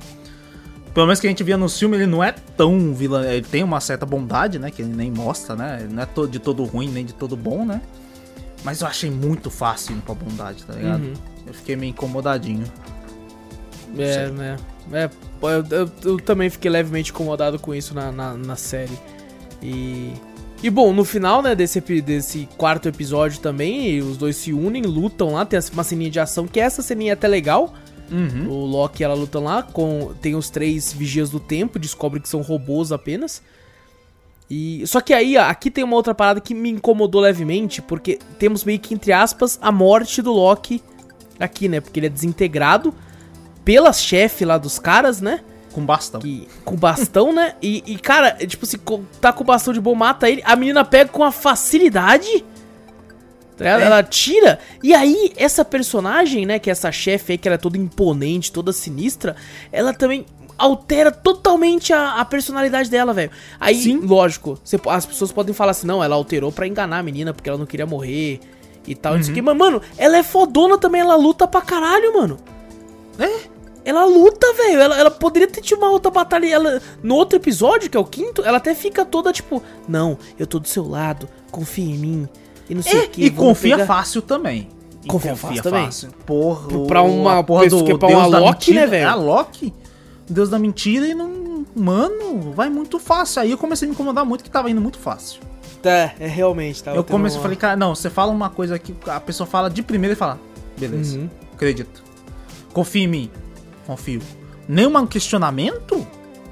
Pelo 0.94 1.08
menos 1.08 1.20
que 1.20 1.26
a 1.26 1.30
gente 1.32 1.44
via 1.44 1.58
no 1.58 1.68
filme, 1.68 1.98
ele 1.98 2.06
não 2.06 2.24
é 2.24 2.34
tão 2.56 2.94
vilão. 2.94 3.24
Ele 3.24 3.42
tem 3.42 3.64
uma 3.64 3.80
certa 3.80 4.06
bondade, 4.06 4.60
né? 4.60 4.70
Que 4.70 4.84
ele 4.84 4.94
nem 4.94 5.10
mostra, 5.10 5.56
né? 5.56 5.80
Ele 5.82 5.94
não 5.96 6.04
é 6.04 6.28
de 6.28 6.38
todo 6.38 6.64
ruim, 6.66 6.88
nem 6.88 7.04
de 7.04 7.16
todo 7.16 7.36
bom, 7.36 7.66
né? 7.66 7.82
Mas 8.64 8.82
eu 8.82 8.88
achei 8.88 9.12
muito 9.12 9.50
fácil 9.50 9.94
indo 9.94 10.02
pra 10.02 10.16
bondade, 10.16 10.64
tá 10.64 10.74
ligado? 10.74 11.04
Uhum. 11.04 11.14
Eu 11.46 11.54
fiquei 11.54 11.76
meio 11.76 11.92
incomodadinho. 11.92 12.64
É, 13.98 14.28
né? 14.30 14.58
É, 14.92 15.10
eu, 15.42 15.78
eu, 15.78 15.92
eu, 16.04 16.18
também 16.18 16.50
fiquei 16.50 16.72
levemente 16.72 17.12
incomodado 17.12 17.60
com 17.60 17.76
isso 17.76 17.94
na, 17.94 18.12
na, 18.12 18.34
na, 18.34 18.56
série. 18.56 18.98
E. 19.62 20.14
E 20.62 20.70
bom, 20.70 20.94
no 20.94 21.04
final, 21.04 21.42
né, 21.42 21.54
desse, 21.54 21.82
desse 21.82 22.48
quarto 22.58 22.88
episódio 22.88 23.42
também, 23.42 24.00
os 24.02 24.16
dois 24.16 24.38
se 24.38 24.54
unem, 24.54 24.84
lutam 24.84 25.34
lá, 25.34 25.46
tem 25.46 25.60
uma 25.74 25.84
ceninha 25.84 26.10
de 26.10 26.22
ação, 26.22 26.48
que 26.48 26.58
essa 26.58 26.82
ceninha 26.82 27.12
é 27.12 27.14
até 27.14 27.28
legal. 27.28 27.74
Uhum. 28.10 28.48
O 28.50 28.66
Loki 28.66 29.02
e 29.02 29.04
ela 29.04 29.14
lutam 29.14 29.44
lá, 29.44 29.62
com, 29.62 30.14
tem 30.22 30.36
os 30.36 30.50
três 30.50 30.94
vigias 30.94 31.30
do 31.30 31.40
tempo, 31.40 31.78
descobre 31.78 32.22
que 32.22 32.30
são 32.30 32.42
robôs 32.42 32.94
apenas. 32.94 33.42
E 34.56 34.86
só 34.86 35.02
que 35.02 35.16
aí, 35.16 35.36
ó, 35.36 35.42
aqui 35.42 35.72
tem 35.72 35.84
uma 35.84 35.96
outra 35.96 36.14
parada 36.14 36.40
que 36.40 36.54
me 36.54 36.70
incomodou 36.70 37.20
levemente, 37.20 37.82
porque 37.82 38.20
temos 38.38 38.64
meio 38.64 38.80
que 38.80 38.94
entre 38.94 39.12
aspas 39.12 39.58
a 39.60 39.72
morte 39.72 40.22
do 40.22 40.32
Loki 40.32 40.80
aqui, 41.40 41.68
né? 41.68 41.82
Porque 41.82 42.00
ele 42.00 42.06
é 42.06 42.10
desintegrado 42.10 42.94
pela 43.66 43.92
chefe 43.92 44.46
lá 44.46 44.60
dos 44.60 44.78
caras, 44.78 45.20
né? 45.20 45.40
Com 45.72 45.84
bastão. 45.84 46.22
Que, 46.22 46.48
com 46.64 46.76
bastão, 46.76 47.34
né? 47.34 47.56
E, 47.64 47.84
e, 47.88 47.98
cara, 47.98 48.38
é 48.40 48.46
tipo, 48.46 48.64
se 48.68 48.80
tá 49.20 49.34
com 49.34 49.44
bastão 49.44 49.74
de 49.74 49.82
bom, 49.82 49.96
mata 49.96 50.30
ele. 50.30 50.44
A 50.46 50.56
menina 50.56 50.86
pega 50.86 51.10
com 51.10 51.24
a 51.24 51.32
facilidade. 51.32 52.46
Ela, 53.60 53.80
tá 53.80 53.84
é. 53.84 53.86
ela 53.88 54.04
tira. 54.04 54.60
E 54.84 54.94
aí, 54.94 55.34
essa 55.36 55.66
personagem, 55.66 56.46
né? 56.46 56.60
Que 56.60 56.70
é 56.70 56.74
essa 56.74 56.92
chefe 56.92 57.32
aí, 57.32 57.38
que 57.40 57.48
ela 57.48 57.56
é 57.56 57.58
toda 57.58 57.76
imponente, 57.76 58.52
toda 58.52 58.72
sinistra. 58.72 59.36
Ela 59.72 59.96
também 59.96 60.28
altera 60.58 61.12
totalmente 61.12 61.94
a, 61.94 62.16
a 62.16 62.26
personalidade 62.26 62.90
dela, 62.90 63.14
velho. 63.14 63.32
Aí, 63.60 63.82
Sim. 63.82 64.00
lógico, 64.00 64.60
as 64.90 65.06
pessoas 65.06 65.32
podem 65.32 65.54
falar 65.54 65.72
assim, 65.72 65.88
não, 65.88 66.04
ela 66.04 66.16
alterou 66.16 66.52
para 66.52 66.68
enganar 66.68 67.00
a 67.00 67.04
menina 67.04 67.34
porque 67.34 67.50
ela 67.50 67.58
não 67.58 67.66
queria 67.66 67.86
morrer 67.86 68.40
e 68.88 68.96
tal. 68.96 69.14
Uhum. 69.14 69.20
Isso 69.20 69.32
aqui. 69.32 69.42
Mas, 69.42 69.58
mano, 69.58 69.82
ela 69.98 70.18
é 70.18 70.24
fodona 70.24 70.78
também, 70.78 71.02
ela 71.02 71.16
luta 71.16 71.48
pra 71.48 71.62
caralho, 71.62 72.14
mano. 72.14 72.38
É? 73.20 73.54
Ela 73.86 74.06
luta, 74.06 74.48
velho. 74.54 74.80
Ela, 74.80 75.00
ela 75.00 75.12
poderia 75.12 75.48
ter 75.48 75.62
tido 75.62 75.80
uma 75.80 75.90
outra 75.90 76.10
batalha. 76.10 76.48
Ela, 76.48 76.82
no 77.02 77.16
outro 77.16 77.38
episódio, 77.38 77.90
que 77.90 77.98
é 77.98 78.00
o 78.00 78.06
quinto, 78.06 78.42
ela 78.44 78.58
até 78.58 78.74
fica 78.74 79.04
toda 79.04 79.34
tipo: 79.34 79.62
Não, 79.88 80.18
eu 80.40 80.48
tô 80.48 80.60
do 80.60 80.68
seu 80.68 80.88
lado, 80.88 81.28
confia 81.52 81.94
em 81.94 81.98
mim. 81.98 82.30
E 82.70 82.76
não 82.76 82.82
sei 82.82 83.02
é, 83.02 83.04
o 83.04 83.10
que. 83.10 83.26
E 83.26 83.30
confia 83.30 83.76
pegar... 83.76 83.88
fácil 83.88 84.22
também. 84.22 84.70
Confia, 85.08 85.32
confia 85.32 85.62
fácil, 85.62 85.64
também. 85.64 85.90
Porra, 86.26 86.86
pra 86.88 87.02
uma 87.02 87.44
porra 87.44 87.68
do, 87.68 87.84
que 87.84 87.98
pra 87.98 88.08
uma 88.08 88.26
Loki, 88.26 88.74
né, 88.74 88.88
velho? 88.88 89.04
É 89.04 89.06
a 89.06 89.16
Loki? 89.16 89.74
Deus 90.30 90.50
da 90.50 90.60
mentira 90.60 91.08
e 91.08 91.14
não. 91.14 91.66
Mano, 91.76 92.52
vai 92.54 92.70
muito 92.70 93.00
fácil. 93.00 93.42
Aí 93.42 93.52
eu 93.52 93.58
comecei 93.58 93.88
a 93.88 93.90
me 93.90 93.94
incomodar 93.94 94.26
muito 94.26 94.44
que 94.44 94.50
tava 94.50 94.70
indo 94.70 94.82
muito 94.82 95.00
fácil. 95.00 95.42
É, 95.84 96.12
é 96.20 96.28
realmente. 96.28 96.84
Tava 96.84 96.98
eu 96.98 97.04
comecei, 97.04 97.38
uma... 97.38 97.44
falei, 97.44 97.58
cara, 97.58 97.76
não, 97.76 97.94
você 97.94 98.10
fala 98.10 98.32
uma 98.32 98.50
coisa 98.50 98.80
que 98.80 98.96
a 99.08 99.20
pessoa 99.20 99.48
fala 99.48 99.70
de 99.70 99.82
primeira 99.82 100.14
e 100.14 100.16
fala, 100.16 100.40
beleza, 100.78 101.18
uhum. 101.18 101.30
acredito. 101.54 102.04
Confia 102.74 103.04
em 103.04 103.08
mim. 103.08 103.32
Confio. 103.86 104.22
Nenhum 104.68 105.06
questionamento? 105.06 106.06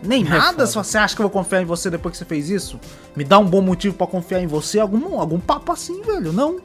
Nem 0.03 0.25
é 0.25 0.29
nada? 0.29 0.65
Se 0.65 0.75
você 0.75 0.97
acha 0.97 1.15
que 1.15 1.21
eu 1.21 1.29
vou 1.29 1.31
confiar 1.31 1.61
em 1.61 1.65
você 1.65 1.89
depois 1.89 2.13
que 2.13 2.17
você 2.17 2.25
fez 2.25 2.49
isso? 2.49 2.79
Me 3.15 3.23
dá 3.23 3.39
um 3.39 3.45
bom 3.45 3.61
motivo 3.61 3.95
para 3.95 4.07
confiar 4.07 4.41
em 4.41 4.47
você? 4.47 4.79
Algum, 4.79 5.19
algum 5.19 5.39
papo 5.39 5.71
assim, 5.71 6.01
velho? 6.01 6.33
Não. 6.33 6.59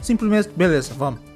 simplesmente, 0.00 0.48
beleza, 0.56 0.92
vamos. 0.96 1.27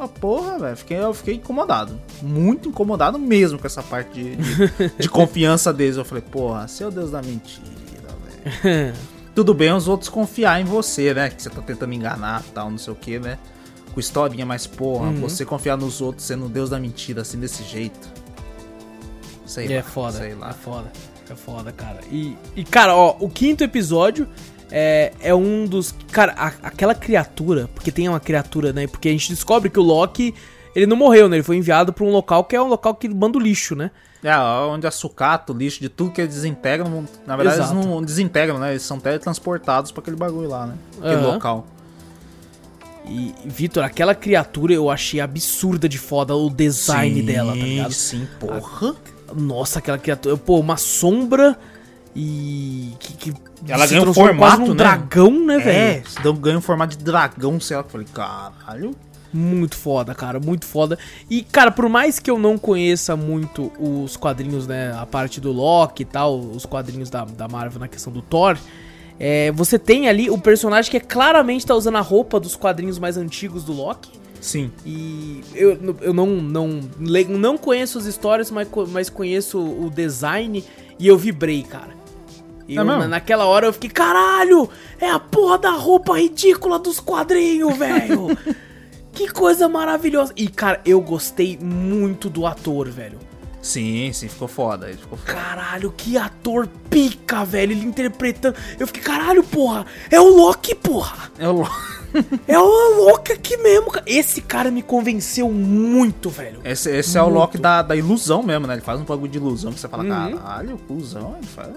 Uma 0.00 0.08
porra, 0.08 0.58
velho, 0.58 0.76
fiquei, 0.78 0.96
eu 0.96 1.12
fiquei 1.12 1.34
incomodado. 1.34 2.00
Muito 2.22 2.70
incomodado 2.70 3.18
mesmo 3.18 3.58
com 3.58 3.66
essa 3.66 3.82
parte 3.82 4.14
de, 4.14 4.34
de, 4.34 4.92
de 4.98 5.08
confiança 5.12 5.74
deles. 5.74 5.98
Eu 5.98 6.06
falei, 6.06 6.22
porra, 6.22 6.66
seu 6.68 6.90
Deus 6.90 7.10
da 7.10 7.20
mentira, 7.20 7.66
velho. 8.24 8.94
Tudo 9.36 9.52
bem 9.52 9.70
os 9.74 9.88
outros 9.88 10.08
confiar 10.08 10.58
em 10.58 10.64
você, 10.64 11.12
né? 11.12 11.28
Que 11.28 11.42
você 11.42 11.50
tá 11.50 11.60
tentando 11.60 11.92
enganar 11.92 12.42
tal, 12.54 12.70
não 12.70 12.78
sei 12.78 12.94
o 12.94 12.96
que, 12.96 13.18
né? 13.18 13.38
Com 13.92 14.00
historinha, 14.00 14.46
mas 14.46 14.66
porra, 14.66 15.08
uhum. 15.08 15.20
você 15.20 15.44
confiar 15.44 15.76
nos 15.76 16.00
outros 16.00 16.26
sendo 16.26 16.46
o 16.46 16.48
Deus 16.48 16.70
da 16.70 16.80
mentira, 16.80 17.20
assim, 17.20 17.38
desse 17.38 17.62
jeito. 17.62 18.08
Sei 19.44 19.70
é 19.70 19.76
lá, 19.76 19.82
foda, 19.82 20.16
sei 20.16 20.34
lá. 20.34 20.48
É 20.48 20.52
foda, 20.54 20.92
é 21.28 21.34
foda, 21.34 21.72
cara. 21.72 22.00
E, 22.10 22.38
e 22.56 22.64
cara, 22.64 22.96
ó, 22.96 23.18
o 23.20 23.28
quinto 23.28 23.62
episódio 23.62 24.26
é, 24.70 25.12
é 25.20 25.34
um 25.34 25.66
dos. 25.66 25.94
Cara, 26.12 26.34
a, 26.36 26.46
aquela 26.62 26.94
criatura, 26.94 27.68
porque 27.74 27.90
tem 27.90 28.08
uma 28.08 28.20
criatura, 28.20 28.72
né? 28.72 28.86
Porque 28.86 29.08
a 29.08 29.12
gente 29.12 29.30
descobre 29.30 29.68
que 29.68 29.78
o 29.78 29.82
Loki, 29.82 30.34
ele 30.74 30.86
não 30.86 30.96
morreu, 30.96 31.28
né? 31.28 31.36
Ele 31.36 31.42
foi 31.42 31.56
enviado 31.56 31.92
pra 31.92 32.04
um 32.04 32.10
local 32.10 32.44
que 32.44 32.54
é 32.54 32.62
um 32.62 32.68
local 32.68 32.94
que 32.94 33.08
manda 33.08 33.38
o 33.38 33.40
lixo, 33.40 33.74
né? 33.74 33.90
É, 34.22 34.36
onde 34.36 34.86
a 34.86 34.90
sucata, 34.90 35.52
o 35.52 35.56
lixo, 35.56 35.80
de 35.80 35.88
tudo 35.88 36.10
que 36.10 36.20
eles 36.20 36.34
desintegram, 36.34 37.06
na 37.26 37.36
verdade 37.36 37.58
Exato. 37.58 37.74
eles 37.74 37.86
não 37.86 38.02
desintegram, 38.02 38.58
né? 38.58 38.70
Eles 38.72 38.82
são 38.82 39.00
teletransportados 39.00 39.90
pra 39.90 40.02
aquele 40.02 40.16
bagulho 40.16 40.48
lá, 40.48 40.66
né? 40.66 40.74
Aquele 40.98 41.16
uhum. 41.16 41.32
local. 41.32 41.66
E, 43.06 43.34
Vitor, 43.44 43.82
aquela 43.82 44.14
criatura 44.14 44.74
eu 44.74 44.90
achei 44.90 45.20
absurda 45.20 45.88
de 45.88 45.98
foda 45.98 46.36
o 46.36 46.50
design 46.50 47.20
sim, 47.20 47.26
dela, 47.26 47.52
tá 47.52 47.58
ligado? 47.58 47.92
Sim, 47.92 48.28
porra. 48.38 48.94
A, 49.26 49.34
nossa, 49.34 49.78
aquela 49.78 49.98
criatura. 49.98 50.36
Pô, 50.36 50.60
uma 50.60 50.76
sombra 50.76 51.58
e. 52.14 52.92
Que, 52.98 53.32
que 53.32 53.34
ela 53.68 53.86
ganha 53.86 54.02
um 54.02 54.14
formato, 54.14 54.62
um 54.62 54.68
né? 54.68 54.74
dragão, 54.74 55.46
né, 55.46 55.58
velho? 55.58 55.78
É, 55.78 56.32
ganha 56.40 56.58
um 56.58 56.62
formato 56.62 56.96
de 56.96 57.04
dragão, 57.04 57.60
sei 57.60 57.76
lá. 57.76 57.82
Eu 57.82 57.88
falei, 57.88 58.06
caralho. 58.12 58.94
Muito 59.32 59.76
foda, 59.76 60.12
cara, 60.12 60.40
muito 60.40 60.66
foda. 60.66 60.98
E, 61.28 61.42
cara, 61.42 61.70
por 61.70 61.88
mais 61.88 62.18
que 62.18 62.28
eu 62.28 62.36
não 62.36 62.58
conheça 62.58 63.14
muito 63.14 63.70
os 63.78 64.16
quadrinhos, 64.16 64.66
né, 64.66 64.92
a 64.92 65.06
parte 65.06 65.40
do 65.40 65.52
Loki 65.52 66.02
e 66.02 66.04
tal, 66.04 66.36
os 66.36 66.66
quadrinhos 66.66 67.08
da, 67.08 67.24
da 67.24 67.46
Marvel 67.46 67.78
na 67.78 67.86
questão 67.86 68.12
do 68.12 68.22
Thor, 68.22 68.58
é, 69.20 69.52
você 69.52 69.78
tem 69.78 70.08
ali 70.08 70.28
o 70.28 70.36
personagem 70.36 70.90
que 70.90 70.96
é, 70.96 71.00
claramente 71.00 71.64
tá 71.64 71.76
usando 71.76 71.96
a 71.96 72.00
roupa 72.00 72.40
dos 72.40 72.56
quadrinhos 72.56 72.98
mais 72.98 73.16
antigos 73.16 73.62
do 73.62 73.72
Loki. 73.72 74.10
Sim. 74.40 74.72
E 74.84 75.42
eu, 75.54 75.96
eu 76.00 76.12
não, 76.12 76.26
não, 76.26 76.80
não 77.28 77.58
conheço 77.58 77.98
as 77.98 78.06
histórias, 78.06 78.50
mas, 78.50 78.66
mas 78.88 79.08
conheço 79.08 79.60
o 79.60 79.90
design 79.90 80.64
e 80.98 81.06
eu 81.06 81.16
vibrei, 81.16 81.62
cara. 81.62 81.99
E 82.70 82.78
é 82.78 82.80
eu, 82.80 83.08
naquela 83.08 83.46
hora 83.46 83.66
eu 83.66 83.72
fiquei, 83.72 83.90
caralho, 83.90 84.70
é 85.00 85.10
a 85.10 85.18
porra 85.18 85.58
da 85.58 85.70
roupa 85.70 86.16
ridícula 86.16 86.78
dos 86.78 87.00
quadrinhos, 87.00 87.76
velho. 87.76 88.28
Que 89.12 89.28
coisa 89.28 89.68
maravilhosa. 89.68 90.32
E, 90.36 90.46
cara, 90.46 90.80
eu 90.84 91.00
gostei 91.00 91.58
muito 91.60 92.30
do 92.30 92.46
ator, 92.46 92.88
velho. 92.88 93.18
Sim, 93.60 94.12
sim, 94.12 94.28
ficou 94.28 94.46
foda. 94.46 94.88
Ele 94.88 94.98
ficou 94.98 95.18
foda. 95.18 95.32
Caralho, 95.32 95.92
que 95.94 96.16
ator 96.16 96.68
pica, 96.88 97.44
velho. 97.44 97.72
Ele 97.72 97.84
interpretando. 97.84 98.56
Eu 98.78 98.86
fiquei, 98.86 99.02
caralho, 99.02 99.42
porra. 99.42 99.84
É 100.12 100.20
o 100.20 100.28
Loki, 100.28 100.76
porra. 100.76 101.28
É 101.38 101.48
o 101.48 101.52
Loki. 101.52 101.74
é 102.46 102.58
o 102.58 103.04
Loki 103.04 103.32
aqui 103.32 103.56
mesmo, 103.56 103.90
cara. 103.90 104.06
Esse 104.06 104.40
cara 104.40 104.70
me 104.70 104.80
convenceu 104.80 105.50
muito, 105.50 106.30
velho. 106.30 106.60
Esse, 106.64 106.90
esse 106.96 107.18
é 107.18 107.22
o 107.22 107.28
Loki 107.28 107.58
da, 107.58 107.82
da 107.82 107.96
ilusão 107.96 108.44
mesmo, 108.44 108.68
né? 108.68 108.74
Ele 108.74 108.82
faz 108.82 109.00
um 109.00 109.04
bagulho 109.04 109.30
de 109.30 109.38
ilusão 109.38 109.72
que 109.72 109.80
você 109.80 109.88
fala, 109.88 110.04
uhum. 110.04 110.36
caralho, 110.38 110.80
ilusão. 110.88 111.34
Ele 111.36 111.46
faz 111.48 111.68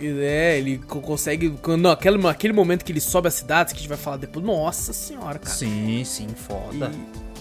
é, 0.00 0.58
ele 0.58 0.78
consegue. 0.78 1.54
Não, 1.78 1.90
aquele, 1.90 2.26
aquele 2.26 2.52
momento 2.52 2.84
que 2.84 2.92
ele 2.92 3.00
sobe 3.00 3.28
as 3.28 3.34
cidades, 3.34 3.72
que 3.72 3.78
a 3.78 3.80
gente 3.80 3.88
vai 3.88 3.98
falar 3.98 4.18
depois. 4.18 4.44
Nossa 4.44 4.92
senhora, 4.92 5.38
cara. 5.38 5.54
Sim, 5.54 6.02
sim, 6.04 6.28
foda. 6.28 6.90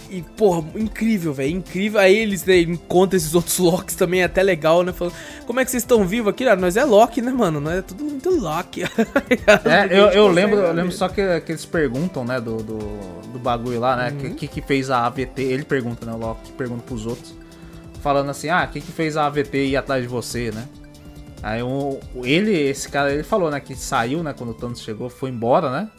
E, 0.09 0.17
e 0.17 0.21
porra, 0.21 0.65
incrível, 0.75 1.33
velho. 1.33 1.51
Incrível. 1.51 1.99
Aí 1.99 2.15
eles 2.17 2.45
né, 2.45 2.59
encontram 2.61 3.17
esses 3.17 3.35
outros 3.35 3.59
Locks 3.59 3.95
também, 3.95 4.21
é 4.21 4.25
até 4.25 4.41
legal, 4.41 4.83
né? 4.83 4.93
Falando, 4.93 5.13
como 5.45 5.59
é 5.59 5.65
que 5.65 5.71
vocês 5.71 5.83
estão 5.83 6.05
vivos 6.05 6.29
aqui? 6.29 6.47
Ah, 6.47 6.55
nós 6.55 6.77
é 6.77 6.85
Loki, 6.85 7.21
né, 7.21 7.31
mano? 7.31 7.59
Nós 7.59 7.79
é 7.79 7.81
tudo 7.81 8.03
muito 8.03 8.29
Loki. 8.29 8.83
é, 8.83 9.87
eu, 9.91 10.05
eu 10.07 10.27
lembro, 10.27 10.57
eu 10.57 10.73
lembro 10.73 10.91
só 10.91 11.09
que, 11.09 11.41
que 11.41 11.51
eles 11.51 11.65
perguntam, 11.65 12.23
né, 12.23 12.39
do, 12.39 12.57
do, 12.57 12.77
do 13.33 13.39
bagulho 13.39 13.79
lá, 13.79 13.95
né? 13.97 14.11
Uhum. 14.11 14.35
Que, 14.35 14.47
que 14.47 14.61
fez 14.61 14.89
a 14.89 15.05
AVT. 15.05 15.41
Ele 15.41 15.65
pergunta, 15.65 16.05
né? 16.05 16.13
O 16.13 16.17
Loki 16.17 16.51
pergunta 16.53 16.83
pros 16.83 17.05
outros. 17.05 17.35
Falando 18.01 18.29
assim, 18.29 18.49
ah, 18.49 18.65
quem 18.67 18.81
que 18.81 18.91
fez 18.91 19.17
a 19.17 19.25
AVT 19.25 19.65
ir 19.65 19.75
atrás 19.75 20.01
de 20.01 20.07
você, 20.07 20.51
né? 20.51 20.65
Aí 21.45 21.61
o, 21.61 21.99
ele, 22.23 22.57
esse 22.59 22.89
cara, 22.89 23.13
ele 23.13 23.21
falou, 23.21 23.51
né, 23.51 23.59
que 23.59 23.75
saiu, 23.75 24.23
né, 24.23 24.33
quando 24.33 24.49
o 24.49 24.53
Thanos 24.55 24.81
chegou, 24.81 25.11
foi 25.11 25.29
embora, 25.29 25.69
né? 25.69 25.91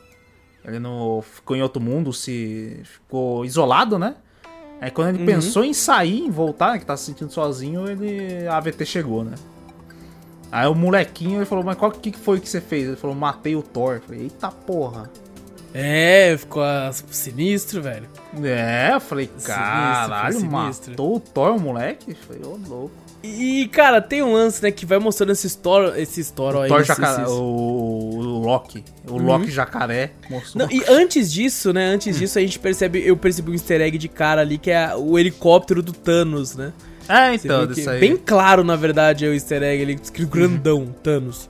Ele 0.64 0.80
não 0.80 1.22
ficou 1.22 1.56
em 1.56 1.62
outro 1.62 1.80
mundo, 1.80 2.12
se 2.12 2.80
ficou 2.82 3.44
isolado, 3.44 3.96
né? 3.96 4.16
Aí 4.80 4.90
quando 4.90 5.10
ele 5.10 5.20
uhum. 5.20 5.26
pensou 5.26 5.62
em 5.62 5.72
sair, 5.72 6.18
em 6.18 6.30
voltar, 6.32 6.72
né, 6.72 6.80
que 6.80 6.84
tá 6.84 6.96
se 6.96 7.04
sentindo 7.04 7.30
sozinho, 7.30 7.88
ele 7.88 8.44
a 8.48 8.56
AVT 8.56 8.84
chegou, 8.84 9.22
né? 9.22 9.36
Aí 10.50 10.66
o 10.66 10.74
molequinho 10.74 11.38
ele 11.38 11.46
falou, 11.46 11.62
mas 11.62 11.76
qual 11.76 11.92
que 11.92 12.10
foi 12.10 12.40
que 12.40 12.48
você 12.48 12.60
fez? 12.60 12.88
Ele 12.88 12.96
falou, 12.96 13.14
matei 13.14 13.54
o 13.54 13.62
Thor. 13.62 13.94
Eu 13.94 14.00
falei, 14.00 14.22
eita 14.22 14.50
porra. 14.50 15.08
É, 15.72 16.36
ficou 16.36 16.64
sinistro, 17.08 17.80
velho. 17.80 18.08
É, 18.42 18.94
eu 18.94 19.00
falei, 19.00 19.30
caralho, 19.44 20.40
sinistro, 20.40 20.90
matou 20.90 21.16
o 21.16 21.20
Thor, 21.20 21.54
o 21.54 21.60
moleque? 21.60 22.10
Eu 22.10 22.16
falei, 22.16 22.42
ô 22.42 22.54
oh, 22.54 22.68
louco. 22.68 23.05
E, 23.26 23.68
cara, 23.68 24.00
tem 24.00 24.22
um 24.22 24.32
lance, 24.32 24.62
né, 24.62 24.70
que 24.70 24.86
vai 24.86 24.98
mostrando 24.98 25.32
esse 25.32 25.46
story, 25.46 26.00
esse 26.00 26.20
story 26.20 26.58
o 26.58 26.68
Thor 26.68 26.84
jacaré, 26.84 27.26
o, 27.26 27.32
o 27.32 28.20
Loki, 28.40 28.84
o 29.06 29.12
uhum. 29.12 29.26
Loki 29.26 29.50
jacaré. 29.50 30.12
Não, 30.54 30.70
e 30.70 30.82
antes 30.88 31.32
disso, 31.32 31.72
né, 31.72 31.86
antes 31.86 32.16
hum. 32.16 32.20
disso 32.20 32.38
a 32.38 32.42
gente 32.42 32.58
percebe, 32.58 33.02
eu 33.06 33.16
percebi 33.16 33.50
um 33.50 33.54
easter 33.54 33.80
egg 33.80 33.98
de 33.98 34.08
cara 34.08 34.40
ali, 34.40 34.58
que 34.58 34.70
é 34.70 34.94
o 34.94 35.18
helicóptero 35.18 35.82
do 35.82 35.92
Thanos, 35.92 36.54
né? 36.54 36.72
É, 37.08 37.34
então, 37.34 37.66
disso 37.66 37.88
aí. 37.88 38.00
Bem 38.00 38.16
claro, 38.16 38.64
na 38.64 38.76
verdade, 38.76 39.24
é 39.24 39.28
o 39.28 39.34
easter 39.34 39.62
egg 39.62 39.82
ali, 39.82 39.98
escrito 40.00 40.28
grandão, 40.28 40.78
uhum. 40.78 40.92
Thanos. 40.92 41.48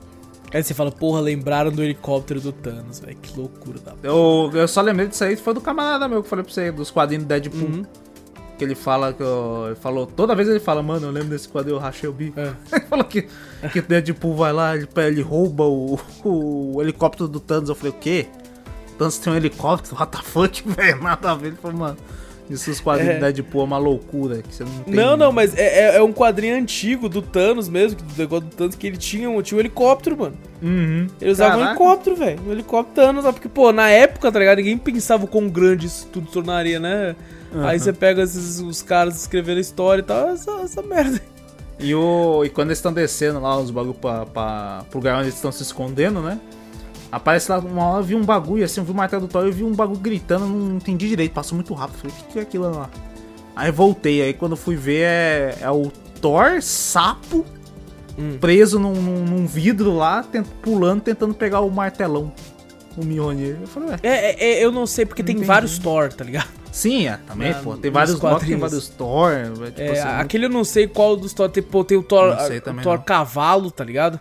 Aí 0.53 0.63
você 0.63 0.73
fala, 0.73 0.91
porra, 0.91 1.19
lembraram 1.19 1.71
do 1.71 1.83
helicóptero 1.83 2.39
do 2.39 2.51
Thanos, 2.51 2.99
velho. 2.99 3.17
Que 3.21 3.37
loucura 3.37 3.79
da 3.79 3.93
eu, 4.01 4.49
eu 4.53 4.67
só 4.67 4.81
lembrei 4.81 5.07
disso 5.07 5.23
aí, 5.23 5.35
foi 5.35 5.53
do 5.53 5.59
camarada 5.59 6.07
meu 6.07 6.21
que 6.21 6.27
eu 6.27 6.29
falei 6.29 6.45
pra 6.45 6.53
você, 6.53 6.71
dos 6.71 6.89
quadrinhos 6.89 7.25
do 7.25 7.27
Deadpool. 7.27 7.67
Uhum. 7.67 7.85
Que 8.57 8.63
ele 8.63 8.73
fala 8.73 9.13
que 9.13 9.21
ele 9.21 9.75
falou, 9.75 10.07
toda 10.07 10.35
vez 10.35 10.49
ele 10.49 10.59
fala, 10.59 10.81
mano, 10.81 11.07
eu 11.07 11.11
lembro 11.11 11.29
desse 11.29 11.47
quadro, 11.47 11.71
eu 11.71 11.77
rachei 11.77 12.09
o 12.09 12.13
bico. 12.13 12.39
É. 12.39 12.53
ele 12.73 12.85
falou 12.85 13.05
que, 13.05 13.27
que 13.71 13.79
o 13.79 13.83
Deadpool 13.83 14.35
vai 14.35 14.51
lá, 14.51 14.75
ele, 14.75 14.87
ele 14.95 15.21
rouba 15.21 15.63
o, 15.63 15.99
o, 16.23 16.81
helicóptero 16.81 17.27
do 17.27 17.39
Thanos. 17.39 17.69
Eu 17.69 17.75
falei, 17.75 17.91
o 17.91 17.95
quê? 17.95 18.25
O 18.93 18.97
Thanos 18.97 19.17
tem 19.19 19.31
um 19.31 19.35
helicóptero? 19.35 19.95
What 19.95 20.11
the 20.17 20.23
fuck, 20.23 20.63
velho? 20.67 21.03
Nada 21.03 21.31
a 21.31 21.35
ver. 21.35 21.47
Ele 21.47 21.57
falou, 21.57 21.77
mano. 21.77 21.97
Isso 22.49 22.71
os 22.71 22.79
quadrinhos 22.79 23.15
é. 23.15 23.17
do 23.17 23.21
Deadpool 23.21 23.61
é 23.61 23.63
uma 23.65 23.77
loucura, 23.77 24.41
que 24.41 24.55
você 24.55 24.63
não 24.63 24.71
tem. 24.83 24.93
Não, 24.93 25.17
não, 25.17 25.31
mas 25.33 25.55
é, 25.57 25.95
é, 25.95 25.97
é 25.97 26.01
um 26.01 26.13
quadrinho 26.13 26.55
antigo 26.55 27.09
do 27.09 27.21
Thanos 27.21 27.67
mesmo, 27.67 27.99
do 28.01 28.17
negócio 28.17 28.45
do 28.45 28.55
Thanos, 28.55 28.75
que 28.75 28.87
ele 28.87 28.97
tinha, 28.97 29.41
tinha 29.41 29.57
um 29.57 29.59
helicóptero, 29.59 30.17
mano. 30.17 30.37
Uhum. 30.61 31.07
Ele 31.19 31.31
usava 31.31 31.51
Caraca. 31.51 31.65
um 31.65 31.69
helicóptero, 31.69 32.15
velho. 32.15 32.39
Um 32.47 32.51
helicóptero 32.53 32.95
Thanos, 32.95 33.25
porque, 33.25 33.49
pô, 33.49 33.73
na 33.73 33.89
época, 33.89 34.31
tá 34.31 34.39
ligado? 34.39 34.57
Ninguém 34.59 34.77
pensava 34.77 35.25
o 35.25 35.27
quão 35.27 35.49
grande 35.49 35.87
isso 35.87 36.07
tudo 36.07 36.27
tornaria, 36.27 36.79
né? 36.79 37.15
Uhum. 37.57 37.65
Aí 37.65 37.79
você 37.79 37.91
pega 37.91 38.21
esses, 38.21 38.59
os 38.59 38.83
caras 38.83 39.19
escrevendo 39.19 39.59
história 39.59 40.01
e 40.01 40.05
tal, 40.05 40.29
essa, 40.29 40.51
essa 40.61 40.81
merda. 40.81 41.19
E, 41.79 41.93
o, 41.93 42.43
e 42.45 42.49
quando 42.49 42.69
eles 42.69 42.77
estão 42.77 42.93
descendo 42.93 43.39
lá 43.39 43.57
os 43.57 43.71
bagulho 43.71 43.93
pra, 43.95 44.25
pra, 44.25 44.85
pro 44.89 44.99
lugar 44.99 45.15
onde 45.15 45.25
eles 45.25 45.35
estão 45.35 45.51
se 45.51 45.63
escondendo, 45.63 46.21
né? 46.21 46.39
Aparece 47.11 47.51
lá, 47.51 47.59
uma 47.59 47.85
hora 47.85 47.99
eu 48.01 48.03
vi 48.03 48.15
um 48.15 48.23
bagulho 48.23 48.63
assim, 48.63 48.79
eu 48.79 48.85
vi 48.85 48.91
o 48.91 48.95
martelo 48.95 49.27
do 49.27 49.27
Thor, 49.27 49.45
eu 49.45 49.51
vi 49.51 49.63
um 49.63 49.73
bagulho 49.73 49.99
gritando, 49.99 50.45
não 50.45 50.77
entendi 50.77 51.07
direito, 51.07 51.31
passou 51.31 51.55
muito 51.55 51.73
rápido. 51.73 51.97
Falei, 51.97 52.15
o 52.15 52.23
que, 52.23 52.33
que 52.33 52.39
é 52.39 52.41
aquilo 52.41 52.69
lá? 52.69 52.89
Aí 53.55 53.71
voltei, 53.71 54.21
aí 54.21 54.33
quando 54.33 54.55
fui 54.55 54.75
ver 54.75 55.03
é, 55.03 55.57
é 55.61 55.71
o 55.71 55.91
Thor 56.21 56.61
sapo 56.61 57.45
hum. 58.17 58.37
preso 58.39 58.77
num, 58.77 58.93
num, 58.93 59.25
num, 59.25 59.47
vidro 59.47 59.95
lá, 59.95 60.23
tent, 60.23 60.45
pulando, 60.61 61.01
tentando 61.01 61.33
pegar 61.33 61.61
o 61.61 61.69
martelão. 61.69 62.31
O 62.97 63.05
Mjolnir. 63.05 63.57
Eu 63.61 63.67
falei, 63.67 63.89
ué. 63.89 63.99
É, 64.01 64.09
é, 64.09 64.53
é 64.53 64.65
eu 64.65 64.71
não 64.71 64.87
sei, 64.87 65.05
porque 65.05 65.21
tem 65.21 65.35
entendi. 65.35 65.47
vários 65.47 65.77
Thor, 65.77 66.11
tá 66.11 66.23
ligado? 66.23 66.49
Sim, 66.71 67.07
é, 67.07 67.17
também, 67.17 67.51
Na, 67.51 67.59
pô. 67.59 67.77
Tem 67.77 67.91
vários 67.91 68.19
Loki, 68.19 68.47
tem 68.47 68.57
vários 68.57 68.87
Thor. 68.89 69.31
Tipo 69.67 69.81
é, 69.81 69.91
assim, 69.91 70.21
aquele 70.21 70.45
eu 70.45 70.49
não 70.49 70.63
sei 70.63 70.87
qual 70.87 71.15
dos 71.15 71.31
Thor. 71.31 71.47
Tem, 71.47 71.61
pô, 71.61 71.83
tem 71.83 71.95
o 71.95 72.01
Thor, 72.01 72.35
o 72.35 72.81
Thor 72.81 72.99
cavalo, 73.03 73.69
tá 73.69 73.83
ligado? 73.83 74.19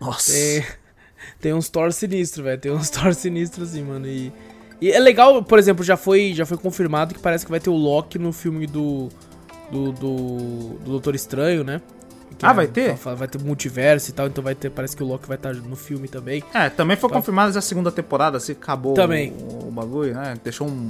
Nossa. 0.00 0.32
Tem, 0.32 0.64
tem 1.40 1.52
uns 1.52 1.68
Thor 1.68 1.92
sinistros, 1.92 2.44
velho. 2.44 2.60
Tem 2.60 2.70
uns 2.70 2.90
Thor 2.90 3.12
sinistros 3.12 3.70
assim, 3.70 3.82
mano. 3.82 4.06
E, 4.06 4.32
e 4.80 4.92
é 4.92 5.00
legal, 5.00 5.42
por 5.42 5.58
exemplo, 5.58 5.84
já 5.84 5.96
foi, 5.96 6.32
já 6.32 6.46
foi 6.46 6.56
confirmado 6.56 7.14
que 7.14 7.20
parece 7.20 7.44
que 7.44 7.50
vai 7.50 7.60
ter 7.60 7.70
o 7.70 7.76
Loki 7.76 8.18
no 8.18 8.32
filme 8.32 8.66
do. 8.66 9.08
Do, 9.70 9.90
do, 9.90 10.26
do 10.84 10.90
Doutor 10.90 11.14
Estranho, 11.14 11.64
né? 11.64 11.80
Ah, 12.42 12.50
é, 12.50 12.54
vai 12.54 12.66
ter? 12.66 12.94
Vai 12.94 13.28
ter 13.28 13.42
multiverso 13.42 14.10
e 14.10 14.12
tal, 14.12 14.26
então 14.26 14.42
vai 14.42 14.54
ter. 14.54 14.70
Parece 14.70 14.96
que 14.96 15.02
o 15.02 15.06
Loki 15.06 15.26
vai 15.26 15.36
estar 15.36 15.54
no 15.54 15.76
filme 15.76 16.08
também. 16.08 16.42
É, 16.54 16.68
também 16.68 16.96
foi 16.96 17.10
confirmado 17.10 17.56
a 17.56 17.62
segunda 17.62 17.90
temporada, 17.90 18.36
assim, 18.36 18.52
acabou 18.52 18.94
também. 18.94 19.32
O, 19.32 19.68
o 19.68 19.70
bagulho, 19.70 20.14
né? 20.14 20.34
Deixou 20.42 20.68
um 20.68 20.88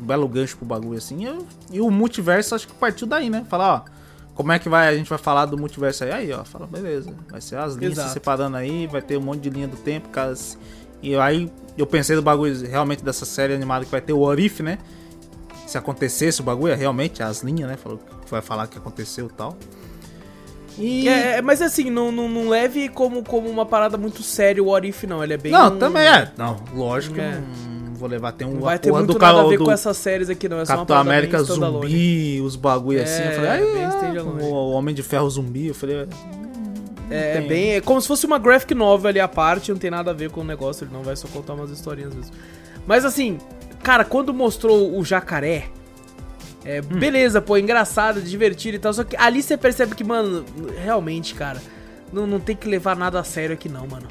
belo 0.00 0.26
gancho 0.28 0.56
pro 0.56 0.66
bagulho 0.66 0.98
assim. 0.98 1.26
E, 1.26 1.76
e, 1.76 1.80
o 1.80 1.90
multiverso 1.90 2.54
acho 2.54 2.66
que 2.66 2.74
partiu 2.74 3.06
daí, 3.06 3.30
né? 3.30 3.44
Falar, 3.48 3.74
ó. 3.86 4.00
Como 4.34 4.52
é 4.52 4.58
que 4.58 4.68
vai, 4.68 4.88
a 4.88 4.96
gente 4.96 5.08
vai 5.08 5.18
falar 5.18 5.44
do 5.44 5.58
multiverso 5.58 6.04
aí? 6.04 6.12
Aí, 6.12 6.32
ó, 6.32 6.44
fala, 6.44 6.66
beleza. 6.66 7.12
Vai 7.28 7.40
ser 7.40 7.56
as 7.56 7.74
linhas 7.74 7.92
Exato. 7.92 8.08
se 8.08 8.14
separando 8.14 8.56
aí, 8.56 8.86
vai 8.86 9.02
ter 9.02 9.18
um 9.18 9.20
monte 9.20 9.40
de 9.40 9.50
linha 9.50 9.68
do 9.68 9.76
tempo, 9.76 10.08
caras 10.08 10.56
E 11.02 11.14
aí 11.16 11.52
eu 11.76 11.86
pensei 11.86 12.16
do 12.16 12.22
bagulho 12.22 12.66
realmente 12.66 13.04
dessa 13.04 13.26
série 13.26 13.52
animada 13.52 13.84
que 13.84 13.90
vai 13.90 14.00
ter 14.00 14.12
o 14.12 14.20
Orif, 14.20 14.62
né? 14.62 14.78
Se 15.66 15.76
acontecesse 15.76 16.40
o 16.40 16.44
bagulho, 16.44 16.72
é 16.72 16.76
realmente 16.76 17.22
as 17.22 17.42
linhas, 17.42 17.68
né? 17.68 17.76
Falou 17.76 17.98
que 17.98 18.30
vai 18.30 18.40
falar 18.40 18.66
que 18.66 18.78
aconteceu 18.78 19.26
e 19.26 19.30
tal. 19.30 19.56
E... 20.78 21.08
É, 21.08 21.38
é, 21.38 21.42
mas 21.42 21.60
assim, 21.60 21.90
não, 21.90 22.10
não, 22.10 22.28
não, 22.28 22.48
leve 22.48 22.88
como, 22.88 23.22
como 23.22 23.48
uma 23.48 23.66
parada 23.66 23.96
muito 23.96 24.22
séria 24.22 24.62
o 24.62 24.66
What 24.66 24.86
If, 24.88 25.04
não. 25.04 25.22
Ele 25.22 25.34
é 25.34 25.36
bem. 25.36 25.52
Não, 25.52 25.74
um... 25.74 25.78
também 25.78 26.06
é. 26.06 26.30
Não, 26.36 26.56
lógico 26.74 27.20
é. 27.20 27.40
não 27.84 27.94
vou 27.94 28.08
levar. 28.08 28.32
Tem 28.32 28.46
um. 28.46 28.54
Não 28.54 28.60
vai 28.60 28.78
ter 28.78 28.90
muito 28.90 29.18
nada 29.18 29.40
a 29.40 29.44
ver 29.44 29.58
com 29.58 29.70
essas 29.70 29.96
séries 29.96 30.30
aqui, 30.30 30.48
não. 30.48 30.60
É 30.60 30.66
Capitão 30.66 30.96
América 30.96 31.42
zumbi, 31.42 32.40
os 32.40 32.56
bagulho 32.56 33.02
assim. 33.02 33.22
Eu 33.22 33.32
falei, 33.32 33.50
é, 33.50 34.16
é, 34.16 34.22
o 34.22 34.70
Homem 34.70 34.94
de 34.94 35.02
Ferro 35.02 35.28
zumbi. 35.28 35.68
Eu 35.68 35.74
falei. 35.74 36.08
É, 37.10 37.38
é 37.38 37.40
bem. 37.40 37.72
É 37.72 37.80
como 37.80 38.00
se 38.00 38.08
fosse 38.08 38.24
uma 38.24 38.38
graphic 38.38 38.74
novel 38.74 39.08
ali 39.08 39.20
à 39.20 39.28
parte, 39.28 39.70
não 39.70 39.78
tem 39.78 39.90
nada 39.90 40.10
a 40.10 40.14
ver 40.14 40.30
com 40.30 40.40
o 40.40 40.44
negócio, 40.44 40.84
ele 40.84 40.92
não 40.92 41.02
vai 41.02 41.16
só 41.16 41.28
contar 41.28 41.54
umas 41.54 41.70
historinhas 41.70 42.14
mesmo. 42.14 42.32
Mas 42.86 43.04
assim, 43.04 43.38
cara, 43.82 44.04
quando 44.04 44.32
mostrou 44.32 44.96
o 44.98 45.04
jacaré. 45.04 45.68
É, 46.64 46.80
hum. 46.80 46.98
beleza, 46.98 47.40
pô, 47.40 47.56
engraçado, 47.56 48.20
divertido 48.20 48.76
e 48.76 48.80
tal. 48.80 48.92
Só 48.92 49.04
que 49.04 49.16
ali 49.16 49.42
você 49.42 49.56
percebe 49.56 49.94
que, 49.94 50.04
mano, 50.04 50.44
realmente, 50.82 51.34
cara, 51.34 51.60
não, 52.12 52.26
não 52.26 52.40
tem 52.40 52.56
que 52.56 52.68
levar 52.68 52.96
nada 52.96 53.20
a 53.20 53.24
sério 53.24 53.54
aqui, 53.54 53.68
não, 53.68 53.86
mano. 53.86 54.08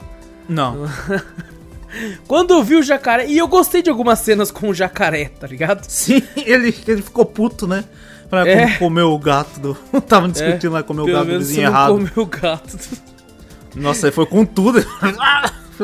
Não. 0.48 0.90
Quando 2.28 2.54
eu 2.54 2.64
vi 2.64 2.76
o 2.76 2.84
jacaré. 2.84 3.28
E 3.28 3.38
eu 3.38 3.48
gostei 3.48 3.82
de 3.82 3.90
algumas 3.90 4.20
cenas 4.20 4.52
com 4.52 4.70
o 4.70 4.74
jacaré, 4.74 5.26
tá 5.40 5.48
ligado? 5.48 5.84
Sim, 5.86 6.22
ele, 6.38 6.76
ele 6.88 7.02
ficou 7.02 7.26
puto, 7.26 7.68
né? 7.68 7.84
Pra 8.30 8.48
é. 8.48 8.78
comer 8.78 9.04
o 9.04 9.18
gato 9.18 9.60
do. 9.60 9.74
Tava 10.08 10.28
discutindo 10.30 10.72
é. 10.72 10.80
lá 10.80 10.84
comer 10.84 11.02
o 11.02 11.06
gato 11.08 11.26
do 11.26 11.40
vizinho 11.40 11.68
errado. 11.68 11.94
Comer 11.94 12.14
o 12.16 12.26
gato. 12.26 12.78
Nossa, 13.76 14.08
aí 14.08 14.12
foi 14.12 14.26
com 14.26 14.46
tudo. 14.46 14.80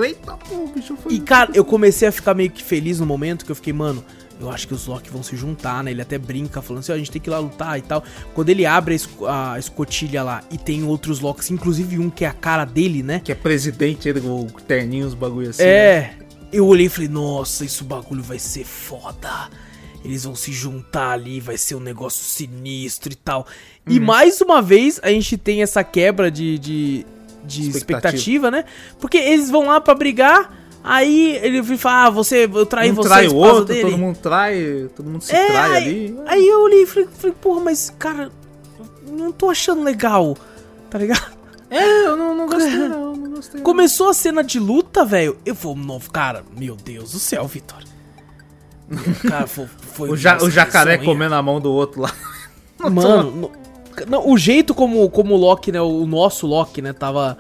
Eita, 0.04 0.34
pô, 0.34 0.68
bicho 0.68 0.96
foi. 0.98 1.14
E 1.14 1.20
cara, 1.20 1.52
eu 1.54 1.64
comecei 1.64 2.08
a 2.08 2.12
ficar 2.12 2.34
meio 2.34 2.52
que 2.52 2.62
feliz 2.62 3.00
no 3.00 3.06
momento 3.06 3.46
que 3.46 3.52
eu 3.52 3.56
fiquei, 3.56 3.74
mano. 3.74 4.04
Eu 4.40 4.50
acho 4.50 4.68
que 4.68 4.74
os 4.74 4.86
Loki 4.86 5.10
vão 5.10 5.24
se 5.24 5.36
juntar, 5.36 5.84
né? 5.84 5.92
Ele 5.92 6.02
até 6.02 6.18
brinca, 6.18 6.62
falando 6.62 6.82
assim: 6.82 6.92
ó, 6.92 6.96
a 6.96 6.98
gente 6.98 7.12
tem 7.12 7.22
que 7.22 7.30
ir 7.30 7.32
lá 7.32 7.40
lutar 7.40 7.80
e 7.80 7.82
tal. 7.82 8.04
Quando 8.34 8.50
ele 8.50 8.66
abre 8.66 9.00
a, 9.28 9.54
a 9.54 9.60
escotilha 9.60 10.24
lá 10.24 10.44
e 10.52 10.58
tem 10.58 10.84
outros 10.84 11.20
Locks, 11.20 11.50
inclusive 11.52 11.98
um 12.00 12.10
que 12.10 12.26
é 12.26 12.28
a 12.28 12.34
cara 12.34 12.66
dele, 12.66 13.02
né? 13.02 13.22
Que 13.24 13.32
é 13.32 13.36
presidente 13.36 14.12
do 14.12 14.46
terninho, 14.68 15.08
os 15.08 15.14
bagulho 15.14 15.50
assim. 15.50 15.64
É. 15.64 16.16
Né? 16.20 16.26
Eu 16.52 16.68
olhei 16.68 16.88
e 16.88 16.90
falei: 16.90 17.10
nossa, 17.10 17.64
isso 17.64 17.86
bagulho 17.86 18.22
vai 18.22 18.40
ser 18.40 18.66
foda 18.66 19.50
eles 20.06 20.24
vão 20.24 20.36
se 20.36 20.52
juntar 20.52 21.12
ali, 21.12 21.40
vai 21.40 21.58
ser 21.58 21.74
um 21.74 21.80
negócio 21.80 22.24
sinistro 22.24 23.12
e 23.12 23.16
tal. 23.16 23.48
Uhum. 23.88 23.96
E 23.96 24.00
mais 24.00 24.40
uma 24.40 24.62
vez 24.62 25.00
a 25.02 25.10
gente 25.10 25.36
tem 25.36 25.64
essa 25.64 25.84
quebra 25.84 26.30
de, 26.30 26.60
de, 26.60 27.06
de 27.44 27.70
expectativa. 27.70 27.78
expectativa. 27.78 28.52
né? 28.52 28.66
Porque 29.00 29.18
eles 29.18 29.50
vão 29.50 29.66
lá 29.66 29.82
para 29.82 29.96
brigar. 29.96 30.65
Aí 30.88 31.40
ele 31.42 31.64
fala, 31.80 32.06
ah, 32.06 32.10
você, 32.12 32.44
eu 32.46 32.64
traí 32.64 32.92
um 32.92 32.94
você, 32.94 33.10
trai 33.10 33.28
o 33.28 33.36
outro, 33.36 33.66
dele. 33.66 33.90
todo 33.90 33.98
mundo 33.98 34.18
trai, 34.22 34.88
todo 34.96 35.10
mundo 35.10 35.24
se 35.24 35.36
é, 35.36 35.48
trai 35.48 35.72
aí, 35.72 35.78
ali. 35.78 36.20
Aí 36.28 36.48
eu 36.48 36.62
olhei 36.62 36.84
e 36.84 36.86
falei, 36.86 37.10
falei, 37.12 37.36
porra, 37.42 37.62
mas, 37.62 37.92
cara, 37.98 38.32
não 39.10 39.32
tô 39.32 39.50
achando 39.50 39.82
legal, 39.82 40.38
tá 40.88 41.00
ligado? 41.00 41.36
É, 41.72 42.06
eu 42.06 42.16
não, 42.16 42.36
não 42.36 42.46
gostei 42.46 42.78
não, 42.88 43.16
não 43.16 43.32
gostei. 43.32 43.62
Começou 43.62 44.10
a 44.10 44.14
cena 44.14 44.44
de 44.44 44.60
luta, 44.60 45.04
velho, 45.04 45.40
eu 45.44 45.56
vou, 45.56 45.76
novo, 45.76 46.12
cara, 46.12 46.44
meu 46.56 46.76
Deus 46.76 47.14
do 47.14 47.20
céu, 47.20 47.48
Vitor. 47.48 47.84
Cara, 49.28 49.48
foi, 49.48 49.66
foi 49.66 50.10
o, 50.14 50.16
ja, 50.16 50.38
o 50.38 50.52
jacaré 50.52 51.00
comendo 51.00 51.34
a 51.34 51.42
mão 51.42 51.60
do 51.60 51.72
outro 51.72 52.02
lá. 52.02 52.14
Mano, 52.78 53.32
no, 53.32 53.52
não, 54.08 54.30
o 54.30 54.38
jeito 54.38 54.76
como, 54.76 55.10
como 55.10 55.34
o 55.34 55.38
Loki, 55.38 55.72
né, 55.72 55.82
o 55.82 56.06
nosso 56.06 56.46
Loki, 56.46 56.80
né, 56.80 56.94
tava 56.94 57.36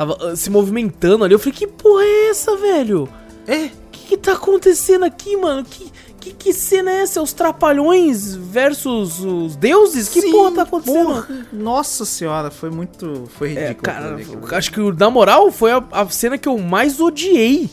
tava 0.00 0.32
uh, 0.32 0.36
se 0.36 0.48
movimentando 0.48 1.24
ali. 1.24 1.34
Eu 1.34 1.38
falei, 1.38 1.52
que 1.52 1.66
porra 1.66 2.02
é 2.02 2.30
essa, 2.30 2.56
velho? 2.56 3.06
É? 3.46 3.66
O 3.66 3.70
que, 3.92 4.08
que 4.08 4.16
tá 4.16 4.32
acontecendo 4.32 5.04
aqui, 5.04 5.36
mano? 5.36 5.62
Que, 5.62 5.92
que, 6.18 6.32
que 6.32 6.52
cena 6.54 6.90
é 6.90 7.02
essa? 7.02 7.20
Os 7.20 7.34
trapalhões 7.34 8.34
versus 8.34 9.20
os 9.20 9.56
deuses? 9.56 10.08
Que 10.08 10.22
Sim, 10.22 10.30
porra 10.30 10.52
tá 10.52 10.62
acontecendo? 10.62 11.04
Porra. 11.06 11.46
Nossa 11.52 12.06
senhora, 12.06 12.50
foi 12.50 12.70
muito. 12.70 13.28
Foi 13.36 13.54
é, 13.54 13.68
ridículo. 13.68 13.92
É, 13.92 14.48
cara, 14.48 14.56
acho 14.56 14.72
que, 14.72 14.80
na 14.92 15.10
moral, 15.10 15.52
foi 15.52 15.72
a, 15.72 15.84
a, 15.92 16.08
cena 16.08 16.38
que 16.38 16.48
eu 16.48 16.56
mais 16.56 16.98
odiei. 16.98 17.68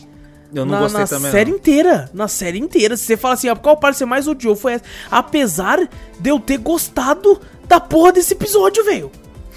Eu 0.54 0.66
não 0.66 0.74
na, 0.74 0.80
gostei 0.80 1.02
na 1.02 1.08
também. 1.08 1.24
Na 1.24 1.32
série 1.32 1.52
não. 1.52 1.58
inteira. 1.58 2.10
Na 2.14 2.28
série 2.28 2.60
inteira. 2.60 2.98
Se 2.98 3.06
você 3.06 3.16
fala 3.16 3.36
assim, 3.36 3.48
ah, 3.48 3.56
qual 3.56 3.78
parte 3.78 4.00
você 4.00 4.06
mais 4.06 4.28
odiou? 4.28 4.56
Foi 4.56 4.74
essa. 4.74 4.84
Apesar 5.10 5.80
de 6.20 6.30
eu 6.30 6.42
ter 6.42 6.58
gostado 6.58 7.40
da 7.66 7.80
porra 7.80 8.12
desse 8.12 8.34
episódio, 8.34 8.84
velho. 8.84 9.12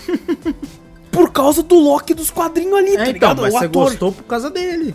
por 1.10 1.32
causa 1.32 1.62
do 1.62 1.74
Loki 1.74 2.14
dos 2.14 2.30
quadrinhos 2.30 2.78
ali, 2.78 2.94
é, 2.94 2.96
tá 2.96 3.02
então, 3.02 3.12
ligado? 3.12 3.42
Mas 3.42 3.54
o 3.54 3.58
você 3.58 3.64
ator. 3.66 3.84
gostou 3.84 4.12
por 4.12 4.24
causa 4.24 4.50
dele. 4.50 4.94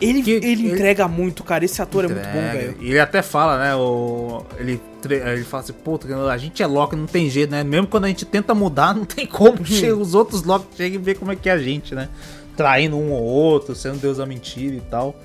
Ele, 0.00 0.22
que, 0.22 0.30
ele, 0.32 0.46
ele 0.46 0.72
entrega 0.72 1.06
muito, 1.06 1.44
cara. 1.44 1.64
Esse 1.64 1.80
ator 1.80 2.04
entrega. 2.04 2.28
é 2.28 2.32
muito 2.32 2.46
bom, 2.46 2.58
velho. 2.58 2.76
E 2.80 2.90
ele 2.90 3.00
até 3.00 3.22
fala, 3.22 3.58
né? 3.58 3.74
O, 3.76 4.44
ele, 4.58 4.80
ele 5.04 5.44
fala 5.44 5.62
assim, 5.62 5.72
puta, 5.72 6.08
a 6.28 6.36
gente 6.36 6.62
é 6.62 6.66
Loki, 6.66 6.96
não 6.96 7.06
tem 7.06 7.30
jeito, 7.30 7.50
né? 7.50 7.62
Mesmo 7.62 7.86
quando 7.86 8.04
a 8.04 8.08
gente 8.08 8.24
tenta 8.24 8.54
mudar, 8.54 8.94
não 8.94 9.04
tem 9.04 9.26
como. 9.26 9.58
Os 10.00 10.14
outros 10.14 10.42
Loki 10.42 10.66
chegam 10.76 11.00
e 11.00 11.02
vê 11.02 11.14
como 11.14 11.32
é 11.32 11.36
que 11.36 11.48
é 11.48 11.52
a 11.52 11.58
gente, 11.58 11.94
né? 11.94 12.08
Traindo 12.56 12.96
um 12.96 13.12
ou 13.12 13.22
outro, 13.22 13.74
sendo 13.74 13.98
Deus 13.98 14.18
da 14.18 14.26
mentira 14.26 14.74
e 14.74 14.80
tal. 14.80 15.16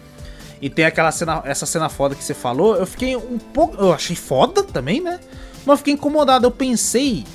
E 0.61 0.69
tem 0.69 0.85
aquela 0.85 1.11
cena, 1.11 1.41
essa 1.45 1.65
cena 1.65 1.89
foda 1.89 2.13
que 2.15 2.23
você 2.23 2.33
falou. 2.33 2.75
Eu 2.75 2.85
fiquei 2.85 3.15
um 3.15 3.39
pouco. 3.39 3.75
Eu 3.81 3.91
achei 3.91 4.15
foda 4.15 4.63
também, 4.63 5.01
né? 5.01 5.19
Mas 5.65 5.73
eu 5.73 5.77
fiquei 5.77 5.93
incomodado. 5.93 6.45
Eu 6.45 6.51
pensei, 6.51 7.25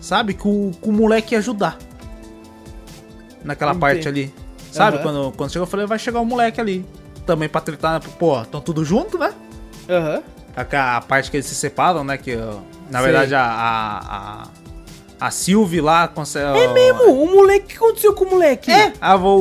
sabe, 0.00 0.34
que 0.34 0.48
o, 0.48 0.72
que 0.80 0.88
o 0.88 0.92
moleque 0.92 1.34
ia 1.34 1.38
ajudar 1.38 1.78
naquela 3.44 3.72
Entendi. 3.72 3.80
parte 3.80 4.08
ali. 4.08 4.34
Sabe? 4.70 4.98
Uhum. 4.98 5.02
Quando, 5.02 5.32
quando 5.36 5.52
chegou, 5.52 5.66
eu 5.66 5.70
falei, 5.70 5.86
vai 5.86 5.98
chegar 5.98 6.20
o 6.20 6.22
um 6.22 6.26
moleque 6.26 6.60
ali. 6.60 6.84
Também 7.26 7.48
pra 7.48 7.60
tretar, 7.60 8.00
pô, 8.00 8.40
estão 8.40 8.60
tudo 8.60 8.84
junto, 8.84 9.18
né? 9.18 9.32
Aham. 9.88 10.16
Uhum. 10.16 10.22
A, 10.56 10.96
a, 10.96 11.00
parte 11.00 11.30
que 11.30 11.36
eles 11.36 11.46
se 11.46 11.54
separam, 11.54 12.02
né? 12.02 12.18
Que 12.18 12.34
na 12.90 13.00
Sei. 13.00 13.12
verdade 13.12 13.34
a, 13.34 13.44
a, 13.44 14.42
a 14.42 14.48
Sylvie 15.30 15.80
lá 15.80 16.06
consegue. 16.06 16.58
É 16.58 16.72
mesmo, 16.72 17.12
o 17.12 17.26
moleque. 17.26 17.64
O 17.64 17.68
que 17.68 17.76
aconteceu 17.76 18.14
com 18.14 18.24
o 18.24 18.30
moleque? 18.30 18.70
É, 18.70 18.92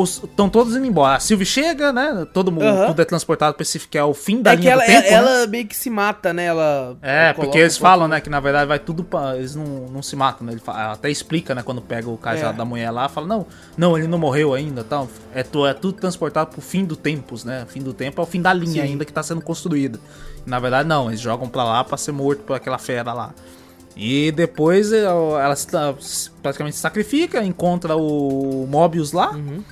estão 0.04 0.50
todos 0.50 0.76
indo 0.76 0.86
embora. 0.86 1.16
A 1.16 1.20
Sylvie 1.20 1.46
chega, 1.46 1.94
né? 1.94 2.28
Todo 2.34 2.52
mundo 2.52 2.66
uhum. 2.66 2.88
tudo 2.88 3.02
é 3.02 3.06
transportado 3.06 3.56
pra 3.56 3.62
esse 3.62 3.80
que 3.80 3.98
é 3.98 4.04
o 4.04 4.14
fim 4.14 4.42
da 4.42 4.54
é 4.54 4.56
linha 4.56 4.72
ela, 4.72 4.84
do 4.84 4.88
tempo. 4.88 5.08
É, 5.08 5.12
ela, 5.12 5.40
né? 5.42 5.48
meio 5.48 5.68
que 5.68 5.76
se 5.76 5.90
mata, 5.90 6.34
né? 6.34 6.46
Ela. 6.46 6.98
É, 7.02 7.34
porque 7.34 7.60
eles 7.60 7.78
falam, 7.78 8.08
né? 8.08 8.20
Que 8.20 8.30
na 8.30 8.40
verdade 8.40 8.68
vai 8.68 8.80
tudo 8.80 9.04
pra. 9.04 9.38
Eles 9.38 9.56
não, 9.56 9.66
não 9.66 10.02
se 10.02 10.16
matam, 10.16 10.46
né? 10.46 10.54
Ele 10.54 10.62
fala, 10.62 10.94
até 10.94 11.10
explica, 11.10 11.54
né? 11.54 11.62
Quando 11.64 11.82
pega 11.82 12.10
o 12.10 12.18
cajado 12.18 12.56
é. 12.56 12.58
da 12.58 12.66
mulher 12.66 12.90
lá, 12.92 13.08
fala, 13.08 13.28
não, 13.28 13.46
não, 13.78 13.98
ele 13.98 14.08
não 14.08 14.18
morreu 14.18 14.54
ainda 14.54 14.84
tal. 14.84 15.08
É, 15.34 15.42
é 15.42 15.74
tudo 15.74 15.94
transportado 15.94 16.52
pro 16.52 16.62
fim 16.62 16.86
do 16.86 16.96
tempos, 16.96 17.44
né? 17.44 17.64
O 17.68 17.72
fim 17.72 17.82
do 17.82 17.94
tempo 17.94 18.20
é 18.20 18.24
o 18.24 18.28
fim 18.28 18.42
da 18.42 18.54
linha 18.54 18.84
Sim. 18.84 18.90
ainda 18.90 19.06
que 19.06 19.14
tá 19.14 19.22
sendo 19.22 19.42
construída. 19.42 20.00
Na 20.46 20.60
verdade, 20.60 20.88
não, 20.88 21.10
eles 21.10 21.20
jogam 21.20 21.50
pra 21.50 21.64
lá 21.64 21.84
pra 21.84 21.98
ser 21.98 22.14
morto 22.14 22.44
por 22.44 22.56
aquela 22.56 22.78
fera 22.78 23.14
lá. 23.14 23.34
E 23.98 24.32
depois 24.32 24.94
eh, 24.94 25.04
ela 25.04 25.56
se, 25.56 26.30
praticamente 26.44 26.76
se 26.76 26.82
sacrifica, 26.82 27.44
encontra 27.44 27.96
o 27.96 28.68
Mobius 28.70 29.12
lá. 29.12 29.32
Uhum. 29.32 29.64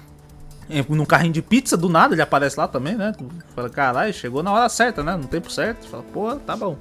Num 0.90 1.06
carrinho 1.06 1.32
de 1.32 1.44
pizza, 1.44 1.78
do 1.78 1.88
nada 1.88 2.16
ele 2.16 2.24
aparece 2.24 2.60
lá 2.60 2.68
também, 2.68 2.96
né? 2.96 3.14
Fala, 3.56 3.70
caralho, 3.70 4.12
chegou 4.12 4.42
na 4.42 4.52
hora 4.52 4.68
certa, 4.68 5.04
né? 5.04 5.16
No 5.16 5.28
tempo 5.28 5.52
certo. 5.52 5.88
Fala, 5.88 6.04
pô, 6.12 6.36
tá 6.38 6.56
bom. 6.56 6.76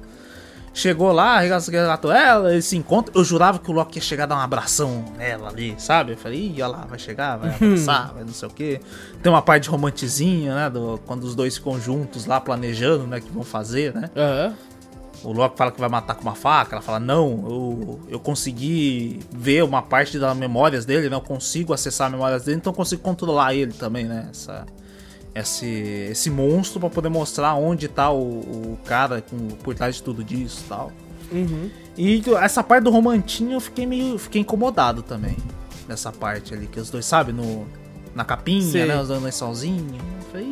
Chegou 0.73 1.11
lá, 1.11 1.39
resgatou 1.39 2.11
ela, 2.11 2.51
eles 2.51 2.65
se 2.65 2.75
encontram. 2.75 3.13
Eu 3.15 3.23
jurava 3.23 3.59
que 3.59 3.69
o 3.69 3.73
Loki 3.73 3.99
ia 3.99 4.01
chegar 4.01 4.23
a 4.23 4.27
dar 4.27 4.35
um 4.37 4.39
abração 4.39 5.05
nela 5.15 5.49
ali, 5.49 5.75
sabe? 5.77 6.13
Eu 6.13 6.17
falei, 6.17 6.47
ih, 6.47 6.61
olha 6.63 6.67
lá, 6.67 6.85
vai 6.89 6.97
chegar, 6.97 7.37
vai 7.37 7.53
abraçar, 7.55 8.11
vai 8.11 8.23
não 8.23 8.33
sei 8.33 8.47
o 8.47 8.51
quê. 8.51 8.81
Tem 9.21 9.31
uma 9.31 9.41
parte 9.43 9.63
de 9.65 9.69
romantizinha, 9.69 10.55
né? 10.55 10.69
Do, 10.69 10.99
quando 11.05 11.23
os 11.23 11.35
dois 11.35 11.55
ficam 11.55 11.79
juntos 11.79 12.25
lá 12.25 12.41
planejando, 12.41 13.05
né? 13.05 13.21
Que 13.21 13.31
vão 13.31 13.43
fazer, 13.43 13.93
né? 13.93 14.09
Aham. 14.15 14.47
Uhum. 14.47 14.74
O 15.25 15.33
Loki 15.33 15.57
fala 15.57 15.71
que 15.71 15.79
vai 15.79 15.89
matar 15.89 16.13
com 16.13 16.21
uma 16.21 16.35
faca, 16.35 16.75
ela 16.75 16.81
fala, 16.83 16.99
não, 16.99 17.43
eu, 17.49 17.99
eu 18.09 18.19
consegui 18.19 19.19
ver 19.31 19.63
uma 19.63 19.81
parte 19.81 20.19
das 20.19 20.37
memórias 20.37 20.85
dele, 20.85 21.09
né? 21.09 21.15
Eu 21.15 21.21
consigo 21.21 21.73
acessar 21.73 22.07
as 22.07 22.13
memórias 22.13 22.43
dele, 22.43 22.57
então 22.57 22.71
eu 22.71 22.75
consigo 22.75 23.01
controlar 23.01 23.55
ele 23.55 23.73
também, 23.73 24.05
né? 24.05 24.27
Essa, 24.29 24.65
esse, 25.33 25.65
esse 25.65 26.29
monstro 26.29 26.79
para 26.79 26.89
poder 26.91 27.09
mostrar 27.09 27.55
onde 27.55 27.87
tá 27.87 28.11
o, 28.11 28.39
o 28.39 28.79
cara 28.85 29.21
com, 29.21 29.47
por 29.47 29.73
trás 29.73 29.95
de 29.95 30.03
tudo 30.03 30.23
disso 30.23 30.61
e 30.63 30.69
tal. 30.69 30.91
Uhum. 31.31 31.71
E 31.97 32.23
essa 32.39 32.63
parte 32.63 32.83
do 32.83 32.91
romantinho 32.91 33.53
eu 33.53 33.59
fiquei 33.59 33.87
meio. 33.87 34.19
fiquei 34.19 34.41
incomodado 34.41 35.01
também. 35.01 35.35
Nessa 35.87 36.11
parte 36.11 36.53
ali, 36.53 36.67
que 36.67 36.79
os 36.79 36.89
dois, 36.89 37.05
sabe, 37.05 37.31
no, 37.31 37.65
na 38.15 38.23
capinha, 38.23 38.71
Sei. 38.71 38.85
né? 38.85 38.99
Usando 38.99 39.23
lençolzinho. 39.23 39.99
Falei, 40.31 40.47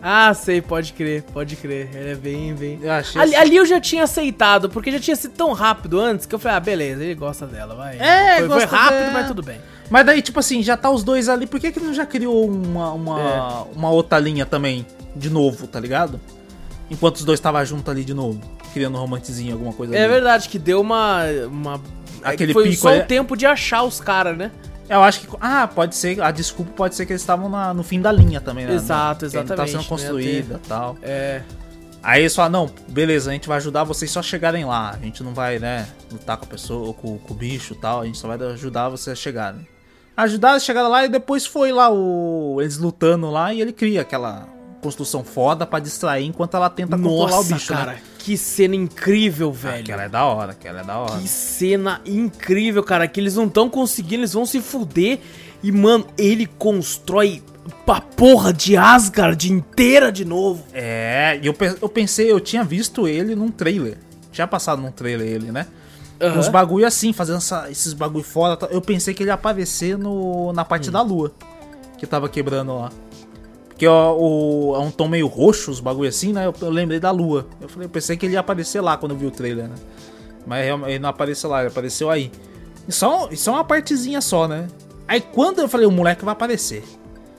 ah, 0.00 0.32
sei, 0.32 0.60
pode 0.62 0.92
crer, 0.92 1.22
pode 1.22 1.56
crer. 1.56 1.88
Ele 1.92 2.10
é 2.10 2.14
bem, 2.14 2.54
bem. 2.54 2.78
Eu 2.80 2.92
achei 2.92 3.20
ali, 3.20 3.34
assim. 3.34 3.42
ali, 3.46 3.56
eu 3.56 3.66
já 3.66 3.80
tinha 3.80 4.04
aceitado, 4.04 4.68
porque 4.70 4.92
já 4.92 5.00
tinha 5.00 5.16
sido 5.16 5.32
tão 5.32 5.52
rápido 5.52 5.98
antes 5.98 6.26
que 6.26 6.34
eu 6.34 6.38
falei, 6.38 6.56
ah, 6.58 6.60
beleza, 6.60 7.02
ele 7.02 7.14
gosta 7.16 7.46
dela, 7.46 7.74
vai. 7.74 7.98
É, 7.98 8.38
foi, 8.38 8.48
foi 8.48 8.64
rápido, 8.64 8.98
dela. 8.98 9.10
mas 9.12 9.26
tudo 9.26 9.42
bem. 9.42 9.58
Mas 9.90 10.06
daí, 10.06 10.20
tipo 10.22 10.38
assim, 10.38 10.62
já 10.62 10.76
tá 10.76 10.90
os 10.90 11.02
dois 11.02 11.28
ali, 11.28 11.46
por 11.46 11.58
que 11.58 11.72
que 11.72 11.80
não 11.80 11.94
já 11.94 12.04
criou 12.06 12.46
uma, 12.46 12.92
uma, 12.92 13.20
é. 13.20 13.76
uma 13.76 13.90
outra 13.90 14.18
linha 14.18 14.44
também, 14.44 14.86
de 15.16 15.30
novo, 15.30 15.66
tá 15.66 15.80
ligado? 15.80 16.20
Enquanto 16.90 17.16
os 17.16 17.24
dois 17.24 17.38
estavam 17.38 17.64
juntos 17.64 17.88
ali 17.88 18.04
de 18.04 18.14
novo, 18.14 18.40
criando 18.72 18.96
um 18.96 19.00
romantizinho, 19.00 19.54
alguma 19.54 19.72
coisa 19.72 19.96
É 19.96 20.04
ali. 20.04 20.12
verdade, 20.12 20.48
que 20.48 20.58
deu 20.58 20.80
uma. 20.80 21.22
uma... 21.50 21.80
É 22.22 22.30
Aquele 22.30 22.52
foi 22.52 22.64
pico 22.70 22.82
só 22.82 22.88
ali... 22.90 23.00
o 23.00 23.06
tempo 23.06 23.36
de 23.36 23.46
achar 23.46 23.82
os 23.82 23.98
caras, 24.00 24.36
né? 24.36 24.50
Eu 24.88 25.02
acho 25.02 25.20
que. 25.20 25.28
Ah, 25.40 25.68
pode 25.68 25.94
ser. 25.94 26.20
A 26.20 26.30
desculpa 26.30 26.72
pode 26.72 26.94
ser 26.94 27.06
que 27.06 27.12
eles 27.12 27.22
estavam 27.22 27.48
no 27.74 27.82
fim 27.82 28.00
da 28.00 28.10
linha 28.10 28.40
também, 28.40 28.66
né? 28.66 28.74
Exato, 28.74 29.20
Que 29.20 29.26
exatamente. 29.26 29.56
Tá 29.56 29.66
sendo 29.66 29.82
né, 29.82 29.88
construída 29.88 30.60
e 30.64 30.68
tal. 30.68 30.96
É. 31.02 31.42
Aí 32.02 32.22
eles 32.22 32.34
falam, 32.34 32.66
não, 32.66 32.74
beleza, 32.88 33.30
a 33.30 33.32
gente 33.32 33.48
vai 33.48 33.56
ajudar 33.56 33.84
vocês 33.84 34.10
só 34.10 34.22
chegarem 34.22 34.64
lá. 34.64 34.90
A 34.90 35.04
gente 35.04 35.22
não 35.22 35.34
vai, 35.34 35.58
né, 35.58 35.86
lutar 36.10 36.36
com 36.36 36.44
a 36.44 36.48
pessoa, 36.48 36.94
com, 36.94 37.18
com 37.18 37.34
o 37.34 37.36
bicho 37.36 37.74
e 37.74 37.76
tal. 37.76 38.02
A 38.02 38.06
gente 38.06 38.16
só 38.16 38.28
vai 38.28 38.40
ajudar 38.48 38.88
vocês 38.88 39.18
a 39.18 39.20
chegarem. 39.20 39.66
Ajudaram, 40.16 40.58
chegaram 40.58 40.88
lá 40.88 41.04
e 41.04 41.08
depois 41.08 41.46
foi 41.46 41.72
lá 41.72 41.90
o. 41.90 42.58
Eles 42.60 42.78
lutando 42.78 43.30
lá 43.30 43.52
e 43.52 43.60
ele 43.60 43.72
cria 43.72 44.00
aquela 44.00 44.48
construção 44.80 45.24
foda 45.24 45.66
pra 45.66 45.78
distrair 45.80 46.24
enquanto 46.24 46.56
ela 46.56 46.70
tenta 46.70 46.96
controlar 46.96 47.32
o 47.32 47.36
Nossa, 47.36 47.54
bicho, 47.54 47.72
cara, 47.72 47.92
né? 47.92 48.02
Que 48.28 48.36
cena 48.36 48.76
incrível, 48.76 49.50
velho. 49.50 49.80
Aquela 49.84 50.02
é 50.02 50.08
da 50.10 50.22
hora, 50.26 50.52
aquela 50.52 50.80
é 50.80 50.84
da 50.84 50.98
hora. 50.98 51.18
Que 51.18 51.26
cena 51.26 52.00
incrível, 52.04 52.82
cara. 52.82 53.08
Que 53.08 53.18
eles 53.20 53.36
não 53.36 53.46
estão 53.46 53.70
conseguindo, 53.70 54.16
eles 54.20 54.34
vão 54.34 54.44
se 54.44 54.60
fuder. 54.60 55.18
E, 55.62 55.72
mano, 55.72 56.06
ele 56.18 56.44
constrói 56.46 57.42
a 57.86 58.00
porra 58.02 58.52
de 58.52 58.76
Asgard 58.76 59.50
inteira 59.50 60.12
de 60.12 60.26
novo. 60.26 60.62
É, 60.74 61.40
e 61.42 61.46
eu, 61.46 61.56
eu 61.80 61.88
pensei, 61.88 62.30
eu 62.30 62.38
tinha 62.38 62.62
visto 62.62 63.08
ele 63.08 63.34
num 63.34 63.50
trailer. 63.50 63.96
Tinha 64.30 64.46
passado 64.46 64.82
num 64.82 64.92
trailer 64.92 65.26
ele, 65.26 65.50
né? 65.50 65.66
Aham. 66.20 66.38
Uns 66.38 66.48
bagulho 66.48 66.86
assim, 66.86 67.14
fazendo 67.14 67.38
essa- 67.38 67.70
esses 67.70 67.94
bagulho 67.94 68.24
fora. 68.24 68.58
Eu 68.70 68.82
pensei 68.82 69.14
que 69.14 69.22
ele 69.22 69.30
ia 69.30 69.34
aparecer 69.34 69.96
no, 69.96 70.52
na 70.52 70.62
Hum. 70.62 70.64
parte 70.66 70.90
da 70.90 71.00
lua. 71.00 71.32
Que 71.96 72.06
tava 72.06 72.28
quebrando 72.28 72.74
lá. 72.76 72.90
Porque 73.78 73.86
ó, 73.86 74.12
o, 74.18 74.74
é 74.74 74.80
um 74.80 74.90
tom 74.90 75.06
meio 75.06 75.28
roxo, 75.28 75.70
os 75.70 75.78
bagulho 75.78 76.08
assim, 76.08 76.32
né? 76.32 76.44
Eu, 76.46 76.54
eu 76.60 76.68
lembrei 76.68 76.98
da 76.98 77.12
lua. 77.12 77.46
Eu 77.60 77.68
falei, 77.68 77.86
eu 77.86 77.88
pensei 77.88 78.16
que 78.16 78.26
ele 78.26 78.32
ia 78.32 78.40
aparecer 78.40 78.80
lá 78.80 78.96
quando 78.96 79.12
eu 79.12 79.18
vi 79.18 79.24
o 79.26 79.30
trailer, 79.30 79.68
né? 79.68 79.76
Mas 80.44 80.66
ele 80.66 80.98
não 80.98 81.08
apareceu 81.08 81.48
lá, 81.48 81.60
ele 81.60 81.68
apareceu 81.68 82.10
aí. 82.10 82.32
E 82.88 82.92
só, 82.92 83.28
e 83.30 83.36
só 83.36 83.52
uma 83.52 83.62
partezinha 83.62 84.20
só, 84.20 84.48
né? 84.48 84.66
Aí 85.06 85.20
quando 85.20 85.60
eu 85.60 85.68
falei, 85.68 85.86
o 85.86 85.92
moleque 85.92 86.24
vai 86.24 86.32
aparecer. 86.32 86.82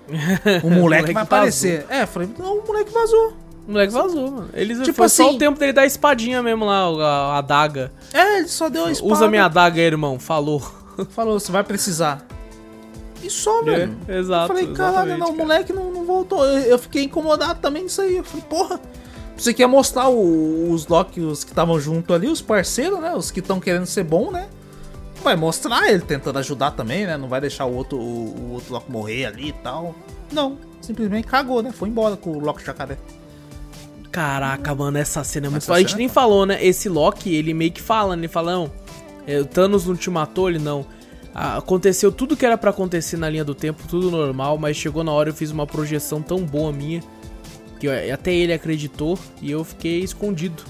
O 0.63 0.69
moleque, 0.69 0.79
moleque 0.79 1.13
vai 1.13 1.13
vazou. 1.13 1.23
aparecer. 1.23 1.85
É, 1.89 2.03
eu 2.03 2.07
falei, 2.07 2.29
não, 2.39 2.59
o 2.59 2.65
moleque 2.65 2.91
vazou. 2.93 3.33
O 3.67 3.71
moleque 3.73 3.91
vazou, 3.91 4.31
mano. 4.31 4.49
Eles 4.53 4.79
Tipo 4.79 4.93
foi 4.93 5.09
só 5.09 5.27
assim- 5.27 5.35
o 5.35 5.37
tempo 5.37 5.59
dele 5.59 5.73
dar 5.73 5.81
a 5.81 5.85
espadinha 5.85 6.41
mesmo 6.41 6.63
lá, 6.63 6.85
a, 6.85 7.33
a 7.33 7.37
adaga. 7.39 7.91
É, 8.13 8.37
ele 8.39 8.47
só 8.47 8.69
deu 8.69 8.85
a 8.85 8.91
espada. 8.93 9.11
Usa 9.13 9.27
minha 9.27 9.43
adaga 9.43 9.77
aí, 9.77 9.85
irmão. 9.85 10.17
Falou. 10.17 10.61
Falou, 11.09 11.37
você 11.37 11.51
vai 11.51 11.65
precisar. 11.65 12.25
E 13.23 13.29
só, 13.29 13.61
velho. 13.63 13.97
É, 14.07 14.17
exato, 14.19 14.53
Eu 14.53 14.57
falei, 14.57 14.73
caralho, 14.73 15.17
não, 15.17 15.27
o 15.27 15.31
cara. 15.31 15.37
moleque 15.43 15.73
não, 15.73 15.91
não 15.91 16.05
voltou. 16.05 16.45
Eu, 16.45 16.59
eu 16.61 16.79
fiquei 16.79 17.03
incomodado 17.03 17.59
também 17.59 17.85
disso 17.85 18.01
aí. 18.01 18.17
Eu 18.17 18.23
falei, 18.23 18.45
porra. 18.49 18.79
Você 19.35 19.53
quer 19.53 19.67
mostrar 19.67 20.09
o- 20.09 20.71
os 20.71 20.87
Loki, 20.87 21.21
os 21.21 21.43
que 21.43 21.51
estavam 21.51 21.79
junto 21.79 22.13
ali, 22.13 22.27
os 22.27 22.41
parceiros, 22.41 22.99
né? 22.99 23.15
Os 23.15 23.31
que 23.31 23.39
estão 23.39 23.59
querendo 23.59 23.85
ser 23.85 24.03
bom, 24.03 24.31
né? 24.31 24.47
Vai 25.23 25.35
mostrar 25.35 25.89
ele 25.89 26.01
tentando 26.01 26.39
ajudar 26.39 26.71
também, 26.71 27.05
né? 27.05 27.15
Não 27.17 27.27
vai 27.29 27.39
deixar 27.41 27.65
o 27.65 27.73
outro, 27.75 27.97
o, 27.97 28.01
o 28.01 28.51
outro 28.53 28.73
Loki 28.73 28.91
morrer 28.91 29.25
ali 29.25 29.49
e 29.49 29.53
tal. 29.53 29.95
Não, 30.31 30.57
simplesmente 30.81 31.25
cagou, 31.27 31.61
né? 31.61 31.71
Foi 31.71 31.87
embora 31.89 32.15
com 32.17 32.31
o 32.31 32.39
Loki 32.39 32.65
Jacaré. 32.65 32.97
Caraca, 34.11 34.73
mano, 34.73 34.97
essa 34.97 35.23
cena 35.23 35.47
é 35.47 35.49
muito 35.49 35.63
Essa. 35.63 35.73
A 35.73 35.79
gente 35.79 35.89
cena 35.89 35.99
nem 35.99 36.09
falou, 36.09 36.45
né? 36.45 36.63
Esse 36.65 36.89
Loki, 36.89 37.33
ele 37.33 37.53
meio 37.53 37.71
que 37.71 37.81
fala, 37.81 38.15
né? 38.15 38.21
Ele 38.21 38.27
fala, 38.27 38.51
não, 38.53 38.71
é, 39.27 39.39
o 39.39 39.45
Thanos 39.45 39.85
não 39.85 39.95
te 39.95 40.09
matou, 40.09 40.49
ele 40.49 40.59
não. 40.59 40.85
Aconteceu 41.33 42.11
tudo 42.11 42.35
que 42.35 42.45
era 42.45 42.57
pra 42.57 42.71
acontecer 42.71 43.15
na 43.17 43.29
linha 43.29 43.45
do 43.45 43.53
tempo, 43.55 43.83
tudo 43.87 44.09
normal, 44.11 44.57
mas 44.57 44.75
chegou 44.75 45.03
na 45.03 45.11
hora 45.11 45.29
eu 45.29 45.33
fiz 45.33 45.51
uma 45.51 45.65
projeção 45.67 46.21
tão 46.21 46.39
boa 46.43 46.71
minha 46.71 47.01
que 47.79 47.87
eu- 47.87 48.13
até 48.13 48.33
ele 48.33 48.51
acreditou 48.51 49.17
e 49.41 49.49
eu 49.51 49.63
fiquei 49.63 49.99
escondido. 49.99 50.63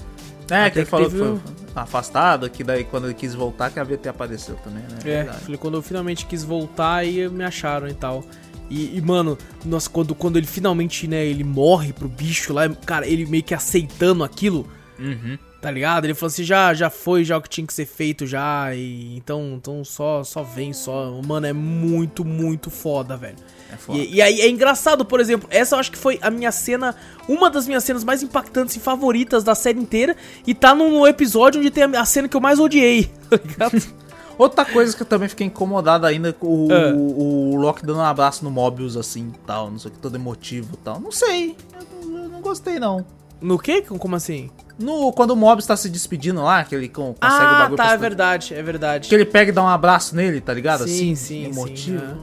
É, 0.50 0.62
Até 0.66 0.70
que 0.70 0.78
ele 0.80 0.84
que 0.84 0.90
falou 0.90 1.10
teve 1.10 1.22
que 1.22 1.38
foi 1.38 1.54
afastado, 1.74 2.50
que 2.50 2.62
daí 2.64 2.84
quando 2.84 3.06
ele 3.06 3.14
quis 3.14 3.34
voltar, 3.34 3.70
que 3.70 3.78
a 3.80 3.84
VT 3.84 4.08
apareceu 4.08 4.56
também, 4.56 4.82
né? 4.82 4.98
É, 5.00 5.04
Verdade. 5.04 5.38
falei, 5.40 5.56
quando 5.58 5.74
eu 5.78 5.82
finalmente 5.82 6.26
quis 6.26 6.44
voltar, 6.44 6.96
aí 6.96 7.28
me 7.28 7.44
acharam 7.44 7.88
e 7.88 7.94
tal. 7.94 8.24
E, 8.68 8.96
e, 8.96 9.00
mano, 9.00 9.36
nossa, 9.64 9.88
quando, 9.90 10.14
quando 10.14 10.36
ele 10.36 10.46
finalmente, 10.46 11.08
né, 11.08 11.24
ele 11.24 11.42
morre 11.42 11.92
pro 11.92 12.08
bicho 12.08 12.52
lá, 12.52 12.68
cara, 12.68 13.06
ele 13.06 13.26
meio 13.26 13.42
que 13.42 13.54
aceitando 13.54 14.22
aquilo, 14.22 14.68
Uhum. 14.98 15.38
Tá 15.60 15.70
ligado? 15.70 16.04
Ele 16.06 16.14
falou 16.14 16.28
assim, 16.28 16.42
já, 16.44 16.72
já 16.72 16.88
foi 16.88 17.24
já 17.24 17.36
o 17.36 17.42
que 17.42 17.48
tinha 17.48 17.66
que 17.66 17.72
ser 17.74 17.86
feito 17.86 18.26
já, 18.26 18.74
e 18.74 19.16
então, 19.16 19.54
então 19.56 19.84
só, 19.84 20.24
só 20.24 20.42
vem, 20.42 20.72
só. 20.72 21.20
Mano, 21.26 21.46
é 21.46 21.52
muito, 21.52 22.24
muito 22.24 22.70
foda, 22.70 23.16
velho. 23.16 23.36
É 23.72 23.76
foda. 23.76 23.98
E, 23.98 24.14
e 24.14 24.22
aí 24.22 24.40
é 24.40 24.48
engraçado, 24.48 25.04
por 25.04 25.20
exemplo, 25.20 25.48
essa 25.50 25.76
eu 25.76 25.80
acho 25.80 25.92
que 25.92 25.98
foi 25.98 26.18
a 26.22 26.30
minha 26.30 26.50
cena, 26.50 26.96
uma 27.28 27.50
das 27.50 27.66
minhas 27.66 27.84
cenas 27.84 28.02
mais 28.02 28.22
impactantes 28.22 28.74
e 28.76 28.80
favoritas 28.80 29.44
da 29.44 29.54
série 29.54 29.78
inteira, 29.78 30.16
e 30.46 30.54
tá 30.54 30.74
num 30.74 31.06
episódio 31.06 31.60
onde 31.60 31.70
tem 31.70 31.84
a, 31.84 32.00
a 32.00 32.04
cena 32.04 32.28
que 32.28 32.36
eu 32.36 32.40
mais 32.40 32.58
odiei, 32.58 33.10
tá 33.28 33.36
ligado? 33.44 34.00
Outra 34.38 34.64
coisa 34.64 34.96
que 34.96 35.02
eu 35.02 35.06
também 35.06 35.28
fiquei 35.28 35.46
incomodado 35.46 36.06
ainda 36.06 36.32
com 36.32 36.46
o, 36.46 36.68
Ah. 36.72 36.94
o, 36.94 37.50
o 37.52 37.56
Loki 37.56 37.84
dando 37.84 37.98
um 37.98 38.02
abraço 38.04 38.42
no 38.42 38.50
Mobius 38.50 38.96
assim 38.96 39.32
tal, 39.46 39.70
não 39.70 39.78
sei 39.78 39.90
o 39.90 39.94
que, 39.94 40.00
todo 40.00 40.14
emotivo 40.16 40.70
e 40.72 40.76
tal. 40.78 40.98
Não 40.98 41.12
sei. 41.12 41.54
Eu 41.74 42.10
eu 42.16 42.28
não 42.30 42.40
gostei, 42.40 42.78
não. 42.80 43.04
No 43.40 43.58
quê? 43.58 43.82
Como 43.82 44.16
assim? 44.16 44.50
No, 44.78 45.12
quando 45.12 45.30
o 45.32 45.36
Mobius 45.36 45.66
tá 45.66 45.76
se 45.76 45.88
despedindo 45.90 46.42
lá, 46.42 46.64
que 46.64 46.74
ele 46.74 46.88
con- 46.88 47.14
consegue 47.20 47.44
o 47.52 47.54
Ah, 47.54 47.58
bagulho 47.58 47.76
tá, 47.76 47.84
pra 47.84 47.92
é 47.92 47.96
verdade, 47.98 48.54
é 48.54 48.62
verdade. 48.62 49.08
Que 49.08 49.14
ele 49.14 49.24
pega 49.26 49.50
e 49.50 49.54
dá 49.54 49.62
um 49.62 49.68
abraço 49.68 50.14
nele, 50.16 50.40
tá 50.40 50.52
ligado? 50.54 50.84
Sim, 50.84 51.12
assim, 51.12 51.14
sim, 51.14 51.44
emotivo. 51.44 51.98
sim, 52.00 52.16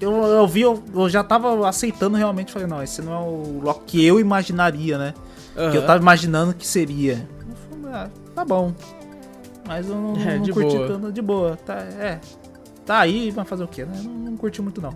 eu, 0.00 0.12
eu 0.12 0.46
vi, 0.46 0.62
eu, 0.62 0.82
eu 0.94 1.08
já 1.08 1.22
tava 1.24 1.68
aceitando 1.68 2.16
realmente. 2.16 2.52
Falei, 2.52 2.68
não, 2.68 2.82
esse 2.82 3.02
não 3.02 3.12
é 3.12 3.18
o 3.18 3.60
Loki 3.62 3.80
que 3.86 4.04
eu 4.06 4.18
imaginaria, 4.20 4.96
né? 4.96 5.14
Aham. 5.56 5.70
Que 5.70 5.76
eu 5.76 5.86
tava 5.86 6.00
imaginando 6.00 6.54
que 6.54 6.66
seria. 6.66 7.28
Falei, 7.70 7.94
ah, 7.96 8.10
tá 8.34 8.44
bom. 8.44 8.72
Mas 9.66 9.86
eu 9.88 9.94
não, 9.96 10.16
É, 10.20 10.36
não 10.36 10.42
de 10.42 10.52
curti 10.52 10.76
boa. 10.76 10.86
tanto. 10.88 11.12
De 11.12 11.20
boa. 11.22 11.56
Tá, 11.56 11.74
é. 11.74 12.20
Tá 12.86 13.00
aí, 13.00 13.30
vai 13.30 13.44
fazer 13.44 13.64
o 13.64 13.68
quê, 13.68 13.84
né? 13.84 14.00
Não, 14.02 14.12
não 14.12 14.36
curti 14.36 14.62
muito, 14.62 14.80
não. 14.80 14.94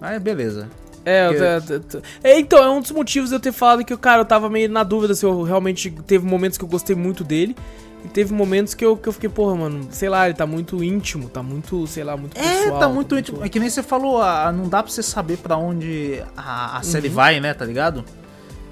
Mas 0.00 0.20
beleza. 0.20 0.68
É, 1.08 1.60
Porque- 1.60 1.98
é, 2.22 2.38
então, 2.38 2.62
é 2.62 2.68
um 2.70 2.80
dos 2.80 2.90
motivos 2.90 3.30
de 3.30 3.36
eu 3.36 3.40
ter 3.40 3.52
falado 3.52 3.84
que, 3.84 3.96
cara, 3.96 4.20
eu 4.22 4.24
tava 4.24 4.48
meio 4.48 4.68
na 4.68 4.82
dúvida 4.82 5.14
se 5.14 5.24
eu 5.24 5.42
realmente 5.42 5.90
teve 6.06 6.26
momentos 6.26 6.58
que 6.58 6.64
eu 6.64 6.68
gostei 6.68 6.94
muito 6.96 7.22
dele. 7.24 7.56
E 8.04 8.08
teve 8.08 8.32
momentos 8.32 8.74
que 8.74 8.84
eu, 8.84 8.96
que 8.96 9.08
eu 9.08 9.12
fiquei, 9.12 9.28
porra, 9.28 9.56
mano, 9.56 9.88
sei 9.90 10.08
lá, 10.08 10.26
ele 10.26 10.34
tá 10.36 10.46
muito 10.46 10.84
íntimo, 10.84 11.28
tá 11.28 11.42
muito, 11.42 11.84
sei 11.88 12.04
lá, 12.04 12.16
muito 12.16 12.38
É, 12.38 12.60
pessoal. 12.62 12.78
tá 12.78 12.88
muito 12.88 13.18
íntimo. 13.18 13.44
É 13.44 13.48
que 13.48 13.58
nem 13.58 13.68
você 13.68 13.82
falou, 13.82 14.22
ah, 14.22 14.52
não 14.52 14.68
dá 14.68 14.84
pra 14.84 14.92
você 14.92 15.02
saber 15.02 15.36
pra 15.38 15.56
onde 15.56 16.22
a, 16.36 16.74
a 16.74 16.76
Uhum. 16.76 16.82
série 16.84 17.08
vai, 17.08 17.40
né? 17.40 17.52
Tá 17.54 17.64
ligado? 17.64 18.04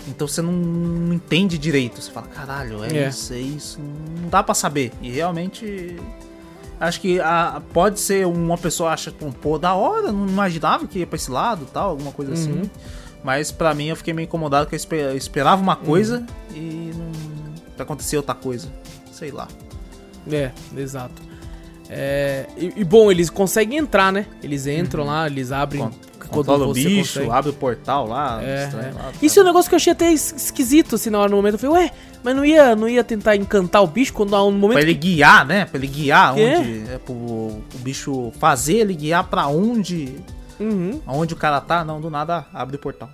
Então 0.06 0.28
você 0.28 0.40
não, 0.40 1.12
entende 1.12 1.58
direito. 1.58 2.00
Você 2.00 2.12
fala, 2.12 2.28
caralho, 2.28 2.84
é, 2.84 2.96
É. 2.96 3.08
isso, 3.08 3.32
é 3.34 3.38
isso. 3.38 3.80
Não 4.22 4.28
dá 4.28 4.44
pra 4.44 4.54
saber. 4.54 4.92
E 5.02 5.10
realmente. 5.10 5.96
Acho 6.78 7.00
que 7.00 7.18
a, 7.20 7.62
pode 7.72 7.98
ser 8.00 8.26
uma 8.26 8.58
pessoa 8.58 8.90
acha, 8.92 9.10
pô, 9.10 9.26
pô, 9.30 9.58
da 9.58 9.74
hora, 9.74 10.12
não 10.12 10.26
imaginava 10.28 10.86
que 10.86 10.98
ia 10.98 11.06
pra 11.06 11.16
esse 11.16 11.30
lado 11.30 11.66
tal, 11.72 11.90
alguma 11.90 12.12
coisa 12.12 12.32
Uhum. 12.32 12.38
assim. 12.60 12.70
Mas 13.24 13.50
pra 13.50 13.72
mim 13.74 13.86
eu 13.86 13.96
fiquei 13.96 14.12
meio 14.12 14.26
incomodado 14.26 14.66
porque 14.66 14.74
eu 14.74 14.78
espe- 14.78 14.96
eu 14.96 15.16
esperava 15.16 15.60
uma 15.62 15.74
coisa 15.76 16.18
Uhum. 16.50 16.56
e 16.56 16.92
não. 16.94 17.26
acontecer 17.78 18.16
outra 18.16 18.34
coisa. 18.34 18.68
Sei 19.12 19.30
lá. 19.30 19.48
É, 20.30 20.50
exato. 20.76 21.22
É, 21.88 22.46
e, 22.56 22.72
e, 22.76 22.84
bom, 22.84 23.10
eles 23.10 23.30
conseguem 23.30 23.78
entrar, 23.78 24.12
né? 24.12 24.26
Eles 24.42 24.66
entram 24.66 25.04
lá, 25.04 25.26
eles 25.26 25.52
abrem 25.52 25.82
Con- 25.82 25.90
quando 25.90 26.05
Controla 26.28 26.66
o 26.66 26.72
bicho, 26.72 27.14
consegue. 27.20 27.30
abre 27.30 27.50
o 27.50 27.54
portal 27.54 28.06
lá. 28.06 28.40
É, 28.42 28.64
estranho 28.64 28.88
é. 28.88 28.92
lá, 28.92 29.12
Isso 29.22 29.38
é 29.38 29.42
um 29.42 29.46
negócio 29.46 29.68
que 29.68 29.74
eu 29.74 29.78
achei 29.78 29.92
até 29.92 30.12
es- 30.12 30.32
esquisito, 30.36 30.94
assim, 30.96 31.10
na 31.10 31.18
hora 31.18 31.30
no 31.30 31.36
momento. 31.36 31.54
Eu 31.54 31.58
falei, 31.58 31.84
ué, 31.84 31.90
mas 32.22 32.34
não 32.36 32.44
ia, 32.44 32.74
não 32.76 32.88
ia 32.88 33.02
tentar 33.04 33.36
encantar 33.36 33.82
o 33.82 33.86
bicho 33.86 34.12
quando 34.12 34.30
no 34.30 34.52
momento 34.52 34.74
Pra 34.78 34.82
ele 34.82 34.94
guiar, 34.94 35.46
né? 35.46 35.64
Pra 35.64 35.78
ele 35.78 35.86
guiar 35.86 36.34
Quê? 36.34 36.54
onde. 36.58 36.90
É 36.92 36.98
pro 36.98 37.12
o 37.14 37.62
bicho 37.78 38.32
fazer 38.38 38.78
ele 38.78 38.94
guiar 38.94 39.24
pra 39.24 39.46
onde. 39.46 40.14
que... 40.58 40.62
Uhum. 40.64 41.00
Onde 41.06 41.34
o 41.34 41.36
cara 41.36 41.60
tá, 41.60 41.84
não, 41.84 42.00
do 42.00 42.08
nada 42.10 42.46
abre 42.52 42.76
o 42.76 42.78
portal. 42.78 43.10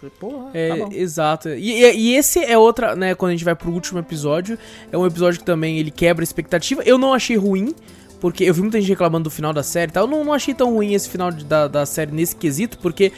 Falei, 0.00 0.14
porra, 0.20 0.50
É, 0.54 0.76
tá 0.76 0.88
exato. 0.94 1.48
E, 1.50 1.82
e- 1.82 1.96
e 1.96 2.14
esse 2.16 2.38
é 2.44 2.56
outra, 2.58 2.94
né, 2.94 3.14
quando 3.14 3.30
a 3.30 3.32
gente 3.32 3.44
vai 3.44 3.54
pro 3.54 3.70
último 3.70 3.98
episódio, 3.98 4.58
é 4.92 4.98
um 4.98 5.06
episódio 5.06 5.38
que 5.40 5.44
também 5.44 5.78
ele 5.78 5.90
quebra 5.90 6.22
a 6.22 6.24
expectativa. 6.24 6.82
Eu 6.84 6.98
não 6.98 7.12
achei 7.14 7.36
ruim, 7.36 7.74
porque 8.20 8.44
eu 8.44 8.54
vi 8.54 8.62
muita 8.62 8.80
gente 8.80 8.88
reclamando 8.90 9.24
do 9.24 9.30
final 9.30 9.52
da 9.52 9.62
série 9.62 9.90
e 9.90 9.92
tal. 9.92 10.04
Eu 10.04 10.10
não, 10.10 10.24
não 10.24 10.32
achei 10.32 10.54
tão 10.54 10.72
ruim 10.74 10.94
esse 10.94 11.08
final 11.08 11.30
de- 11.30 11.44
da, 11.44 11.68
da 11.68 11.84
série 11.86 12.12
nesse 12.12 12.34
quesito, 12.36 12.78
porque 12.78 13.12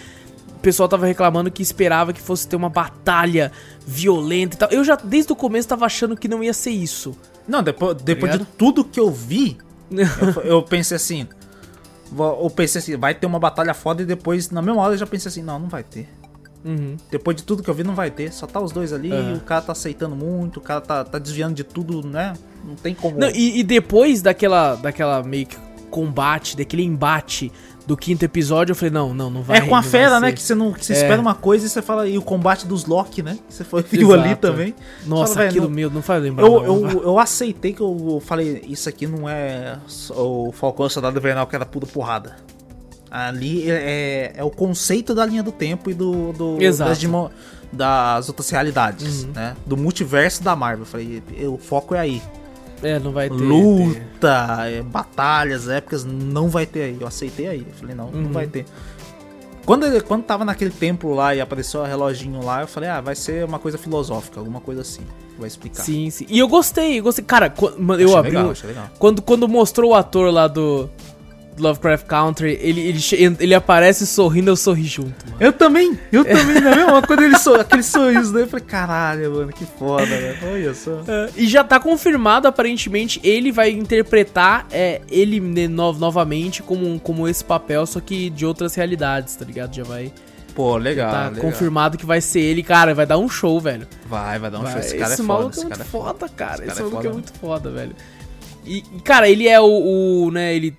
o 0.56 0.58
pessoal 0.60 0.88
tava 0.88 1.06
reclamando 1.06 1.50
que 1.50 1.62
esperava 1.62 2.12
que 2.12 2.20
fosse 2.20 2.46
ter 2.48 2.56
uma 2.56 2.68
batalha 2.68 3.52
violenta 3.86 4.56
e 4.56 4.58
tal. 4.58 4.68
Eu 4.70 4.82
já, 4.84 4.96
desde 4.96 5.32
o 5.32 5.36
começo, 5.36 5.68
tava 5.68 5.86
achando 5.86 6.16
que 6.16 6.26
não 6.28 6.42
ia 6.42 6.52
ser 6.52 6.70
isso. 6.70 7.16
Não, 7.46 7.62
depois, 7.62 7.96
depois 8.02 8.32
de 8.38 8.44
tudo 8.58 8.84
que 8.84 8.98
eu 8.98 9.10
vi, 9.10 9.56
eu, 9.90 10.42
eu 10.42 10.62
pensei 10.62 10.96
assim. 10.96 11.28
Eu 12.16 12.50
pensei 12.54 12.78
assim, 12.80 12.96
vai 12.96 13.14
ter 13.14 13.26
uma 13.26 13.38
batalha 13.38 13.74
foda 13.74 14.02
e 14.02 14.06
depois, 14.06 14.50
na 14.50 14.62
mesma 14.62 14.80
hora, 14.80 14.94
eu 14.94 14.98
já 14.98 15.06
pensei 15.06 15.28
assim, 15.28 15.42
não, 15.42 15.58
não 15.58 15.68
vai 15.68 15.82
ter. 15.82 16.08
Uhum. 16.64 16.96
Depois 17.10 17.36
de 17.36 17.42
tudo 17.44 17.62
que 17.62 17.70
eu 17.70 17.74
vi, 17.74 17.84
não 17.84 17.94
vai 17.94 18.10
ter. 18.10 18.32
Só 18.32 18.46
tá 18.46 18.60
os 18.60 18.72
dois 18.72 18.92
ali, 18.92 19.12
Aham. 19.12 19.34
o 19.34 19.40
cara 19.40 19.62
tá 19.62 19.72
aceitando 19.72 20.16
muito, 20.16 20.56
o 20.58 20.60
cara 20.60 20.80
tá, 20.80 21.04
tá 21.04 21.18
desviando 21.18 21.54
de 21.54 21.62
tudo, 21.64 22.06
né? 22.06 22.32
Não 22.66 22.74
tem 22.74 22.94
como. 22.94 23.18
Não, 23.18 23.28
e, 23.30 23.60
e 23.60 23.62
depois 23.62 24.20
daquela, 24.22 24.74
daquela 24.74 25.22
meio 25.22 25.46
que 25.46 25.56
combate, 25.90 26.56
daquele 26.56 26.82
embate 26.82 27.52
do 27.86 27.96
quinto 27.96 28.24
episódio, 28.24 28.72
eu 28.72 28.76
falei, 28.76 28.90
não, 28.92 29.14
não, 29.14 29.30
não 29.30 29.42
vai 29.44 29.58
É 29.58 29.60
com 29.60 29.76
a 29.76 29.82
fera, 29.82 30.18
né? 30.18 30.32
Que 30.32 30.42
você 30.42 30.56
não 30.56 30.72
que 30.72 30.84
você 30.84 30.92
É. 30.92 30.96
espera 30.96 31.20
uma 31.22 31.36
coisa 31.36 31.64
e 31.66 31.68
você 31.68 31.80
fala. 31.80 32.08
E 32.08 32.18
o 32.18 32.22
combate 32.22 32.66
dos 32.66 32.84
Loki, 32.84 33.22
né? 33.22 33.38
Que 33.48 33.54
você 33.54 33.62
foi, 33.62 33.82
viu 33.84 34.08
Exato. 34.12 34.24
ali 34.28 34.34
também. 34.34 34.74
Nossa, 35.06 35.34
Fala, 35.34 35.46
aquilo, 35.46 35.66
não- 35.66 35.70
meu, 35.74 35.88
não 35.88 36.02
faz 36.02 36.20
lembrar. 36.20 36.44
Eu, 36.44 36.62
não. 36.64 36.90
eu, 36.90 37.02
eu 37.04 37.18
aceitei 37.20 37.72
que 37.72 37.80
eu 37.80 38.20
falei, 38.26 38.64
isso 38.66 38.88
aqui 38.88 39.06
não 39.06 39.28
é 39.28 39.78
o 40.16 40.50
Falcão 40.50 40.88
Soldado 40.88 41.16
Invernal 41.16 41.46
que 41.46 41.54
era 41.54 41.64
pura 41.64 41.86
porrada. 41.86 42.34
Ali 43.10 43.70
é, 43.70 44.32
é 44.36 44.44
o 44.44 44.50
conceito 44.50 45.14
da 45.14 45.24
linha 45.24 45.42
do 45.42 45.52
tempo 45.52 45.90
e 45.90 45.94
do, 45.94 46.32
do- 46.32 46.58
das, 46.58 46.98
das 47.72 48.28
outras 48.28 48.50
realidades, 48.50 49.24
né? 49.26 49.56
Do 49.64 49.76
multiverso 49.76 50.42
da 50.42 50.56
Marvel. 50.56 50.82
Eu 50.82 50.86
falei, 50.86 51.22
o 51.48 51.56
foco 51.56 51.94
é 51.94 52.00
aí. 52.00 52.22
É, 52.82 52.98
não 52.98 53.10
vai 53.12 53.30
ter. 53.30 53.36
ter. 53.36 53.42
Luta, 53.44 54.56
é, 54.68 54.82
batalhas 54.82 55.68
épicas, 55.68 56.04
não 56.04 56.48
vai 56.48 56.66
ter 56.66 56.82
aí. 56.82 56.96
Eu 57.00 57.06
aceitei 57.06 57.46
aí. 57.48 57.66
Eu 57.68 57.74
falei, 57.74 57.94
não, 57.94 58.06
Uhum. 58.08 58.22
não 58.22 58.32
vai 58.32 58.46
ter. 58.46 58.66
Quando, 59.64 59.84
ele, 59.86 60.00
quando 60.00 60.22
tava 60.22 60.44
naquele 60.44 60.70
templo 60.70 61.12
lá 61.14 61.34
e 61.34 61.40
apareceu 61.40 61.80
o 61.80 61.84
reloginho 61.84 62.44
lá, 62.44 62.60
eu 62.60 62.68
falei, 62.68 62.88
ah, 62.88 63.00
vai 63.00 63.16
ser 63.16 63.44
uma 63.44 63.58
coisa 63.58 63.76
filosófica, 63.76 64.38
alguma 64.38 64.60
coisa 64.60 64.82
assim. 64.82 65.02
Vai 65.38 65.48
explicar. 65.48 65.82
Sim, 65.82 66.08
sim. 66.08 66.24
E 66.28 66.38
eu 66.38 66.46
gostei, 66.46 67.00
eu 67.00 67.02
gostei. 67.02 67.24
Cara, 67.24 67.52
eu 67.98 68.16
abri. 68.16 68.30
legal, 68.30 68.50
um- 68.52 68.66
legal. 68.66 68.90
Quando, 68.98 69.20
quando 69.22 69.48
mostrou 69.48 69.90
o 69.90 69.94
ator 69.94 70.32
lá 70.32 70.46
do 70.46 70.88
Lovecraft 71.58 72.06
Country, 72.06 72.58
ele, 72.60 72.80
ele, 72.80 73.00
ele 73.40 73.54
aparece 73.54 74.06
sorrindo, 74.06 74.50
eu 74.50 74.56
sorri 74.56 74.84
junto, 74.84 75.24
mano. 75.26 75.36
Eu 75.40 75.52
também, 75.52 75.98
eu 76.12 76.24
também, 76.24 76.60
na 76.60 76.76
mesma 76.76 77.02
quando 77.02 77.22
ele 77.22 77.38
sor... 77.38 77.60
aquele 77.60 77.82
sorriso 77.82 78.32
daí, 78.32 78.42
eu 78.42 78.46
falei, 78.48 78.64
caralho, 78.66 79.32
mano, 79.32 79.52
que 79.52 79.64
foda, 79.64 80.04
velho. 80.06 80.36
Olha 80.52 80.74
só. 80.74 81.02
É, 81.08 81.30
E 81.36 81.46
já 81.46 81.64
tá 81.64 81.80
confirmado, 81.80 82.46
aparentemente, 82.46 83.20
ele 83.24 83.50
vai 83.50 83.70
interpretar 83.70 84.66
é, 84.70 85.00
ele 85.10 85.40
no- 85.40 85.92
novamente 85.94 86.62
como, 86.62 86.98
como 87.00 87.26
esse 87.28 87.44
papel, 87.44 87.86
só 87.86 88.00
que 88.00 88.28
de 88.30 88.44
outras 88.44 88.74
realidades, 88.74 89.34
tá 89.36 89.44
ligado? 89.44 89.74
Já 89.74 89.82
vai. 89.84 90.12
Pô, 90.54 90.76
legal, 90.78 91.10
tá 91.12 91.28
legal. 91.28 91.42
confirmado 91.44 91.98
que 91.98 92.06
vai 92.06 92.20
ser 92.20 92.40
ele, 92.40 92.62
cara, 92.62 92.94
vai 92.94 93.04
dar 93.04 93.18
um 93.18 93.28
show, 93.28 93.60
velho. 93.60 93.86
Vai, 94.08 94.38
vai 94.38 94.50
dar 94.50 94.60
um 94.60 94.62
Vai, 94.62 94.72
show. 94.72 94.80
Esse 94.80 94.96
cara 94.96 95.12
é 95.12 95.16
foda, 95.16 95.28
maluco 95.28 95.50
esse 95.50 95.60
é 95.60 95.64
muito 95.64 95.76
cara 95.76 95.82
é 95.82 95.90
foda. 95.90 96.14
foda, 96.18 96.28
cara. 96.34 96.64
Esse 96.64 96.72
Esse, 96.72 96.74
cara 96.76 96.80
é 96.80 96.82
maluco 96.82 96.98
é 96.98 97.02
foda 97.02 97.12
muito 97.14 97.32
foda, 97.38 97.70
velho. 97.70 97.96
E, 98.64 98.78
e, 98.78 99.00
cara, 99.02 99.28
ele 99.28 99.46
é 99.46 99.60
o, 99.60 99.66
o, 99.66 100.30
né, 100.30 100.54
ele 100.56 100.74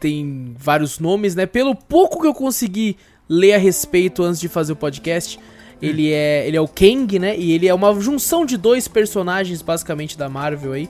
tem 0.00 0.54
vários 0.58 0.98
nomes, 0.98 1.34
né? 1.34 1.46
Pelo 1.46 1.74
pouco 1.74 2.20
que 2.20 2.26
eu 2.26 2.34
consegui 2.34 2.96
ler 3.28 3.54
a 3.54 3.58
respeito 3.58 4.22
antes 4.22 4.40
de 4.40 4.48
fazer 4.48 4.72
o 4.72 4.76
podcast, 4.76 5.38
ele 5.80 6.12
é, 6.12 6.46
ele 6.46 6.56
é 6.56 6.60
o 6.60 6.68
Kang, 6.68 7.18
né? 7.18 7.36
E 7.36 7.52
ele 7.52 7.66
é 7.68 7.74
uma 7.74 7.98
junção 8.00 8.44
de 8.46 8.56
dois 8.56 8.86
personagens, 8.86 9.62
basicamente, 9.62 10.16
da 10.18 10.28
Marvel 10.28 10.72
aí. 10.72 10.88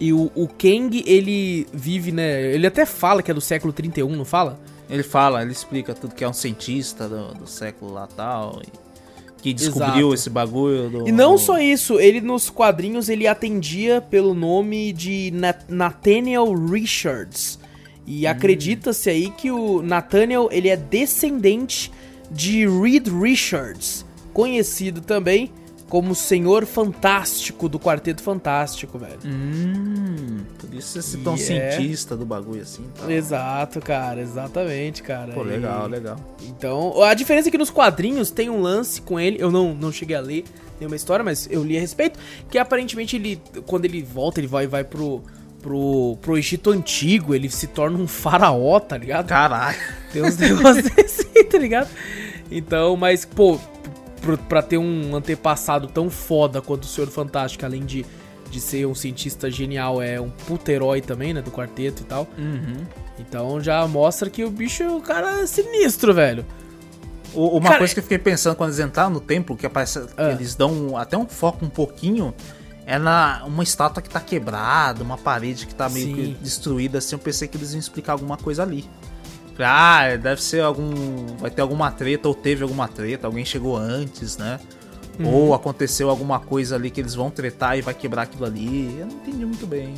E 0.00 0.12
o, 0.12 0.30
o 0.34 0.46
Kang, 0.46 1.02
ele 1.06 1.66
vive, 1.72 2.12
né? 2.12 2.54
Ele 2.54 2.66
até 2.66 2.86
fala 2.86 3.22
que 3.22 3.30
é 3.30 3.34
do 3.34 3.40
século 3.40 3.72
31, 3.72 4.08
não 4.14 4.24
fala? 4.24 4.58
Ele 4.88 5.02
fala, 5.02 5.42
ele 5.42 5.52
explica 5.52 5.92
tudo 5.94 6.14
que 6.14 6.24
é 6.24 6.28
um 6.28 6.32
cientista 6.32 7.08
do, 7.08 7.34
do 7.34 7.46
século 7.46 7.92
lá 7.92 8.06
tal. 8.06 8.62
e 8.64 8.88
que 9.42 9.52
descobriu 9.52 10.08
Exato. 10.08 10.14
esse 10.14 10.30
bagulho 10.30 10.90
do. 10.90 11.08
E 11.08 11.12
não 11.12 11.32
do- 11.34 11.38
só 11.38 11.58
isso, 11.60 12.00
ele 12.00 12.20
nos 12.20 12.50
quadrinhos 12.50 13.08
ele 13.08 13.26
atendia 13.26 14.00
pelo 14.00 14.34
nome 14.34 14.92
de 14.92 15.30
Na- 15.32 15.54
Nathaniel 15.68 16.52
Richards. 16.54 17.58
E 18.10 18.26
acredita-se 18.26 19.10
aí 19.10 19.30
que 19.30 19.50
o 19.50 19.82
Nathaniel 19.82 20.48
ele 20.50 20.68
é 20.70 20.76
descendente 20.76 21.92
de 22.30 22.66
Reed 22.66 23.06
Richards, 23.08 24.04
conhecido 24.32 25.02
também 25.02 25.52
como 25.90 26.14
Senhor 26.14 26.64
Fantástico 26.66 27.68
do 27.68 27.78
Quarteto 27.78 28.22
Fantástico, 28.22 28.98
velho. 28.98 29.18
Hum, 29.24 30.38
por 30.58 30.72
isso 30.74 30.88
você 30.88 31.02
citou 31.02 31.32
um 31.34 31.36
E 31.36 31.40
é- 31.40 31.70
cientista 31.70 32.16
do 32.16 32.24
bagulho 32.26 32.62
assim. 32.62 32.84
Tá. 32.98 33.10
Exato, 33.12 33.80
cara, 33.80 34.20
exatamente, 34.20 35.02
cara. 35.02 35.32
Pô, 35.32 35.42
E- 35.44 35.48
legal, 35.48 35.86
legal. 35.86 36.16
Então, 36.46 37.02
a 37.02 37.12
diferença 37.14 37.48
é 37.48 37.50
que 37.50 37.58
nos 37.58 37.70
quadrinhos 37.70 38.30
tem 38.30 38.48
um 38.50 38.60
lance 38.60 39.00
com 39.02 39.18
ele, 39.20 39.36
eu 39.40 39.50
não, 39.50 39.74
não 39.74 39.90
cheguei 39.92 40.16
a 40.16 40.20
ler 40.20 40.44
nenhuma 40.78 40.96
história, 40.96 41.24
mas 41.24 41.46
eu 41.50 41.62
li 41.64 41.76
a 41.76 41.80
respeito, 41.80 42.18
que 42.50 42.58
aparentemente 42.58 43.16
ele, 43.16 43.40
quando 43.66 43.84
ele 43.86 44.02
volta, 44.02 44.40
ele 44.40 44.46
vai, 44.46 44.66
vai 44.66 44.84
pro, 44.84 45.22
pro, 45.62 46.16
pro 46.22 46.36
Egito 46.38 46.70
Antigo, 46.70 47.34
ele 47.34 47.48
se 47.50 47.66
torna 47.66 47.98
um 47.98 48.06
faraó, 48.06 48.78
tá 48.80 48.96
ligado? 48.96 49.26
Caralho. 49.28 49.76
Tem 50.12 50.22
uns 50.22 50.36
negócios 50.38 50.86
assim, 50.98 51.44
tá 51.44 51.58
ligado? 51.58 51.88
Então, 52.50 52.96
mas, 52.96 53.24
pô, 53.24 53.58
pro- 54.20 54.38
pra 54.38 54.62
ter 54.62 54.78
um 54.78 55.14
antepassado 55.14 55.86
tão 55.88 56.08
foda 56.08 56.60
quanto 56.62 56.84
o 56.84 56.86
Senhor 56.86 57.08
Fantástico, 57.10 57.64
além 57.64 57.84
de, 57.84 58.06
de 58.50 58.60
ser 58.60 58.86
um 58.86 58.94
cientista 58.94 59.50
genial, 59.50 60.00
é 60.00 60.20
um 60.20 60.30
puta 60.30 60.72
herói 60.72 61.00
também, 61.00 61.34
né, 61.34 61.42
do 61.42 61.50
quarteto 61.50 62.02
e 62.02 62.06
tal. 62.06 62.26
Uhum. 62.38 62.84
Então 63.18 63.60
já 63.60 63.86
mostra 63.86 64.30
que 64.30 64.44
o 64.44 64.50
bicho, 64.50 64.84
o 64.96 65.02
cara 65.02 65.42
é 65.42 65.46
sinistro, 65.46 66.14
velho. 66.14 66.46
O- 67.34 67.48
Uma 67.58 67.64
Cara, 67.66 67.78
coisa 67.78 67.92
que 67.92 68.00
eu 68.00 68.04
fiquei 68.04 68.18
pensando 68.18 68.56
quando 68.56 68.70
eles 68.70 68.80
entraram 68.80 69.10
no 69.10 69.20
templo, 69.20 69.54
que 69.56 69.66
aparece, 69.66 69.98
Ah. 70.16 70.30
eles 70.30 70.54
dão 70.54 70.96
até 70.96 71.18
um 71.18 71.26
foco 71.26 71.64
um 71.64 71.68
pouquinho, 71.68 72.32
é 72.88 72.98
na 72.98 73.42
uma 73.46 73.62
estátua 73.62 74.02
que 74.02 74.08
tá 74.08 74.18
quebrada, 74.18 75.04
uma 75.04 75.18
parede 75.18 75.66
que 75.66 75.74
tá 75.74 75.90
meio 75.90 76.06
Sim. 76.06 76.14
que 76.14 76.26
destruída, 76.42 76.96
assim, 76.98 77.14
eu 77.14 77.18
pensei 77.18 77.46
que 77.46 77.56
eles 77.58 77.72
iam 77.72 77.78
explicar 77.78 78.12
alguma 78.14 78.38
coisa 78.38 78.62
ali. 78.62 78.88
Ah, 79.60 80.16
deve 80.16 80.42
ser 80.42 80.62
algum. 80.62 81.26
Vai 81.38 81.50
ter 81.50 81.60
alguma 81.60 81.90
treta, 81.90 82.28
ou 82.28 82.34
teve 82.34 82.62
alguma 82.62 82.88
treta, 82.88 83.26
alguém 83.26 83.44
chegou 83.44 83.76
antes, 83.76 84.38
né? 84.38 84.58
Uhum. 85.18 85.28
Ou 85.34 85.54
aconteceu 85.54 86.08
alguma 86.08 86.38
coisa 86.40 86.76
ali 86.76 86.90
que 86.90 87.00
eles 87.00 87.14
vão 87.14 87.28
tretar 87.28 87.76
e 87.76 87.82
vai 87.82 87.92
quebrar 87.92 88.22
aquilo 88.22 88.44
ali. 88.46 88.96
Eu 88.98 89.06
não 89.06 89.16
entendi 89.16 89.44
muito 89.44 89.66
bem. 89.66 89.94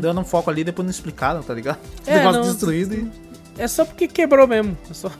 Dando 0.00 0.20
um 0.20 0.24
foco 0.24 0.50
ali, 0.50 0.64
depois 0.64 0.84
não 0.84 0.90
explicaram, 0.90 1.42
tá 1.42 1.52
ligado? 1.52 1.78
É, 2.06 2.18
Negócio 2.18 2.42
não- 2.42 2.48
destruído 2.48 2.94
e. 2.94 3.10
É 3.58 3.66
só 3.68 3.84
porque 3.84 4.06
quebrou 4.06 4.46
mesmo. 4.46 4.76
É, 4.90 4.94
só- 4.94 5.10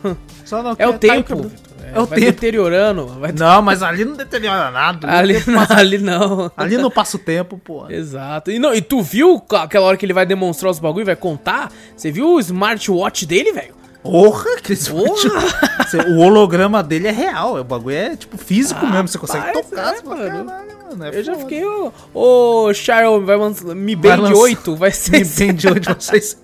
Só 0.44 0.62
não 0.62 0.70
é 0.70 0.72
o 0.72 0.76
caiu, 0.76 0.98
tempo. 0.98 1.36
Vitor. 1.42 1.50
É 1.92 1.98
o 2.00 2.04
vai 2.06 2.18
tempo. 2.20 2.32
deteriorando. 2.32 3.06
Vai 3.06 3.32
Não, 3.32 3.62
mas 3.62 3.82
ali 3.82 4.04
não 4.04 4.14
deteriora 4.14 4.70
nada. 4.70 5.10
ali, 5.10 5.42
não, 5.46 5.66
ali 5.70 5.98
não. 5.98 6.52
ali 6.56 6.76
não 6.76 6.90
passa 6.90 7.16
o 7.16 7.20
tempo, 7.20 7.58
pô. 7.58 7.88
Exato. 7.90 8.50
E, 8.50 8.58
não, 8.58 8.74
e 8.74 8.80
tu 8.82 9.00
viu 9.02 9.42
aquela 9.54 9.86
hora 9.86 9.96
que 9.96 10.04
ele 10.04 10.12
vai 10.12 10.26
demonstrar 10.26 10.70
os 10.70 10.78
bagulho 10.78 11.02
e 11.02 11.06
vai 11.06 11.16
contar? 11.16 11.72
Você 11.96 12.10
viu 12.10 12.34
o 12.34 12.40
smartwatch 12.40 13.24
dele, 13.26 13.52
velho? 13.52 13.74
Porra, 14.02 14.56
que 14.62 14.76
Porra! 14.76 16.04
O 16.16 16.20
holograma 16.20 16.82
dele 16.82 17.08
é 17.08 17.10
real. 17.10 17.56
O 17.58 17.64
bagulho 17.64 17.96
é 17.96 18.16
tipo 18.16 18.36
físico 18.38 18.86
mesmo. 18.86 19.08
Você 19.08 19.18
consegue 19.18 19.46
Rapaz, 19.46 19.66
tocar. 19.68 19.94
é, 19.96 20.02
mano. 20.02 20.46
Caralho, 20.46 20.78
mano. 20.90 21.04
é 21.04 21.18
Eu 21.18 21.24
já 21.24 21.32
foda. 21.32 21.44
fiquei, 21.44 21.64
ô, 21.64 21.92
ô 22.14 22.72
Sharon, 22.74 23.24
vai 23.24 23.36
lançar, 23.36 23.74
Mi 23.74 23.96
Band 23.96 24.08
Vai 24.10 24.16
lançar- 24.30 24.36
8, 24.42 24.76
vai 24.76 24.90
ser... 24.92 25.10
Me 25.12 25.20
entende 25.22 25.68
onde 25.68 25.88
vocês. 25.92 26.36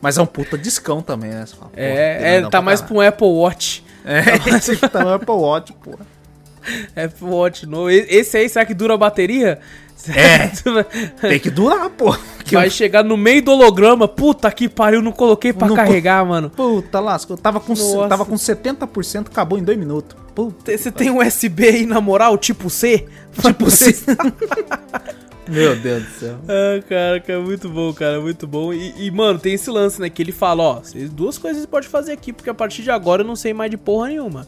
Mas 0.00 0.16
é 0.18 0.22
um 0.22 0.26
puta 0.26 0.56
discão 0.56 1.02
também, 1.02 1.30
né? 1.30 1.44
Fala, 1.46 1.70
É, 1.76 2.36
é, 2.36 2.48
tá 2.48 2.60
mais 2.62 2.80
pra 2.80 2.94
um 2.94 3.00
Apple 3.00 3.26
Watch. 3.26 3.84
É, 4.04 4.20
esse 4.56 4.76
tá 4.76 5.04
no 5.04 5.12
Apple 5.12 5.34
Watch, 5.34 5.72
porra. 5.74 6.06
Apple 6.96 7.26
Watch 7.28 7.66
novo. 7.66 7.90
Esse 7.90 8.36
aí, 8.38 8.48
será 8.48 8.64
que 8.64 8.74
dura 8.74 8.94
a 8.94 8.96
bateria? 8.98 9.58
É. 10.08 10.48
Tem 11.20 11.38
que 11.38 11.50
durar. 11.50 11.90
Que 12.44 12.54
Vai 12.54 12.68
eu- 12.68 12.70
chegar 12.70 13.04
no 13.04 13.18
meio 13.18 13.42
do 13.42 13.50
holograma. 13.52 14.08
Puta 14.08 14.50
que 14.50 14.66
pariu, 14.68 15.02
não 15.02 15.12
coloquei 15.12 15.52
pra 15.52 15.68
Não 15.68 15.76
carregar, 15.76 16.24
mano. 16.24 16.48
Puta 16.48 16.98
lasco. 17.00 17.34
Eu 17.34 17.36
tava 17.36 17.60
com, 17.60 17.74
Nossa. 17.74 18.08
tava 18.08 18.24
com 18.24 18.34
70%, 18.34 19.26
acabou 19.26 19.58
em 19.58 19.62
2 19.62 19.78
minutos. 19.78 20.16
Puta. 20.34 20.76
Você 20.76 20.90
tem 20.90 21.10
um 21.10 21.18
USB 21.18 21.68
aí 21.68 21.86
na 21.86 22.00
moral, 22.00 22.38
tipo 22.38 22.70
C? 22.70 23.06
Tipo 23.42 23.66
assim. 23.66 23.92
Meu 25.50 25.76
Deus 25.76 26.04
do 26.04 26.10
céu. 26.10 26.38
Ah, 26.48 26.82
cara, 26.88 27.20
cara, 27.20 27.40
muito 27.40 27.68
bom, 27.68 27.92
cara, 27.92 28.20
muito 28.20 28.46
bom. 28.46 28.72
E, 28.72 29.06
e, 29.06 29.10
mano, 29.10 29.38
tem 29.38 29.54
esse 29.54 29.70
lance, 29.70 30.00
né? 30.00 30.08
Que 30.08 30.22
ele 30.22 30.32
fala, 30.32 30.62
ó, 30.62 30.82
duas 31.10 31.38
coisas 31.38 31.62
você 31.62 31.68
pode 31.68 31.88
fazer 31.88 32.12
aqui, 32.12 32.32
porque 32.32 32.50
a 32.50 32.54
partir 32.54 32.82
de 32.82 32.90
agora 32.90 33.22
eu 33.22 33.26
não 33.26 33.36
sei 33.36 33.52
mais 33.52 33.70
de 33.70 33.76
porra 33.76 34.08
nenhuma. 34.08 34.46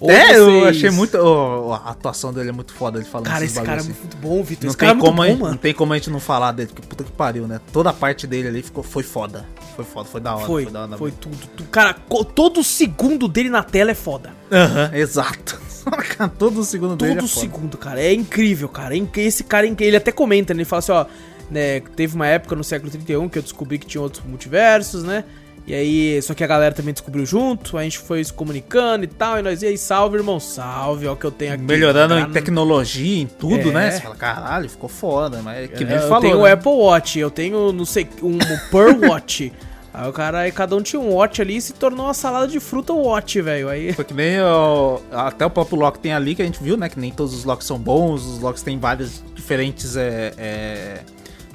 Ou 0.00 0.10
É, 0.10 0.38
eu 0.38 0.44
vocês- 0.46 0.66
achei 0.76 0.90
muito. 0.90 1.16
ó, 1.16 1.74
a 1.74 1.90
atuação 1.90 2.32
dele 2.32 2.50
é 2.50 2.52
muito 2.52 2.72
foda, 2.72 2.98
ele 2.98 3.06
falando 3.08 3.26
Cara, 3.26 3.44
esse 3.44 3.60
cara 3.60 3.72
é 3.72 3.80
assim. 3.80 3.92
muito 4.00 4.16
bom, 4.18 4.42
Vitor. 4.42 4.64
Não 4.64 4.68
Esse 4.70 4.76
cara 4.76 4.92
é 4.92 4.94
tem, 4.94 5.02
muito 5.02 5.10
como, 5.10 5.16
bom, 5.16 5.22
a- 5.22 5.34
não 5.34 5.38
mano. 5.46 5.58
tem 5.58 5.74
como 5.74 5.92
a 5.92 5.96
gente 5.96 6.10
não 6.10 6.20
falar 6.20 6.52
dele, 6.52 6.68
porque 6.72 6.86
puta 6.86 7.02
que 7.04 7.10
pariu, 7.12 7.48
né? 7.48 7.60
Toda 7.72 7.90
a 7.90 7.92
parte 7.92 8.26
dele 8.26 8.48
ali 8.48 8.62
ficou, 8.62 8.82
foi 8.84 9.02
foda. 9.02 9.44
Foi 9.74 9.84
foda, 9.84 10.08
foi 10.08 10.20
da 10.20 10.34
hora. 10.36 10.46
Foi, 10.46 10.66
da 10.66 10.82
hora 10.84 10.96
foi 10.98 11.10
tudo, 11.10 11.36
tudo. 11.56 11.68
Cara, 11.70 11.94
todo 12.34 12.62
segundo 12.64 13.26
dele 13.28 13.48
na 13.50 13.62
tela 13.62 13.90
é 13.90 13.94
foda. 13.94 14.30
Aham, 14.52 14.90
exato. 14.94 15.60
Todo 16.38 16.62
segundo 16.64 16.96
dele 16.96 17.14
Todo 17.14 17.24
é 17.24 17.28
foda. 17.28 17.40
segundo, 17.40 17.78
cara. 17.78 18.00
É 18.00 18.12
incrível, 18.12 18.68
cara. 18.68 18.94
É 18.96 19.00
Esse 19.16 19.42
cara 19.42 19.66
é. 19.66 19.74
Ele 19.78 19.96
até 19.96 20.12
comenta, 20.12 20.52
né? 20.52 20.58
Ele 20.58 20.64
fala 20.64 20.78
assim, 20.80 20.92
ó. 20.92 21.06
Né, 21.50 21.80
teve 21.96 22.14
uma 22.14 22.26
época 22.26 22.54
no 22.54 22.62
século 22.62 22.90
31 22.90 23.26
que 23.26 23.38
eu 23.38 23.42
descobri 23.42 23.78
que 23.78 23.86
tinha 23.86 24.02
outros 24.02 24.22
multiversos, 24.26 25.02
né? 25.02 25.24
E 25.68 25.74
aí, 25.74 26.22
só 26.22 26.32
que 26.32 26.42
a 26.42 26.46
galera 26.46 26.74
também 26.74 26.94
descobriu 26.94 27.26
junto, 27.26 27.76
a 27.76 27.82
gente 27.82 27.98
foi 27.98 28.24
se 28.24 28.32
comunicando 28.32 29.04
e 29.04 29.06
tal, 29.06 29.38
e 29.38 29.42
nós, 29.42 29.60
e 29.62 29.66
aí, 29.66 29.76
salve, 29.76 30.16
irmão, 30.16 30.40
salve, 30.40 31.06
ó, 31.06 31.12
o 31.12 31.16
que 31.16 31.26
eu 31.26 31.30
tenho 31.30 31.52
aqui. 31.52 31.62
Melhorando 31.62 32.14
Cara, 32.14 32.26
em 32.26 32.32
tecnologia, 32.32 33.20
em 33.20 33.26
tudo, 33.26 33.68
É. 33.68 33.72
né? 33.74 33.90
Você 33.90 34.00
fala, 34.00 34.16
caralho, 34.16 34.70
ficou 34.70 34.88
foda, 34.88 35.42
mas 35.42 35.64
é 35.64 35.68
que 35.68 35.84
nem 35.84 35.94
eu 35.96 36.00
ele 36.00 36.08
falou. 36.08 36.22
tenho 36.22 36.38
o 36.38 36.44
né? 36.44 36.52
Apple 36.52 36.72
Watch, 36.72 37.18
eu 37.18 37.30
tenho, 37.30 37.70
não 37.70 37.84
sei, 37.84 38.08
um 38.22 38.38
Pearl 38.70 39.10
Watch. 39.10 39.52
Aí 39.92 40.08
o 40.08 40.12
cara, 40.12 40.40
aí 40.40 40.52
cada 40.52 40.76
um 40.76 40.82
tinha 40.82 41.00
um 41.00 41.12
Watch 41.14 41.42
ali 41.42 41.56
e 41.56 41.60
se 41.60 41.72
tornou 41.72 42.06
uma 42.06 42.14
salada 42.14 42.46
de 42.46 42.60
fruta 42.60 42.92
Watch, 42.92 43.40
velho. 43.40 43.68
Aí, 43.68 43.92
Foi 43.94 44.04
que 44.04 44.14
nem 44.14 44.38
o, 44.40 45.00
até 45.10 45.44
o 45.44 45.50
próprio 45.50 45.76
Loki 45.78 45.98
tem 45.98 46.12
ali, 46.12 46.36
que 46.36 46.42
a 46.42 46.44
gente 46.44 46.62
viu, 46.62 46.76
né? 46.76 46.88
Que 46.88 47.00
nem 47.00 47.10
todos 47.10 47.34
os 47.34 47.44
Locks 47.44 47.66
são 47.66 47.78
bons, 47.78 48.24
os 48.24 48.38
Locks 48.38 48.62
têm 48.62 48.78
várias 48.78 49.24
diferentes. 49.34 49.96
É, 49.96 50.32
é, 50.38 51.00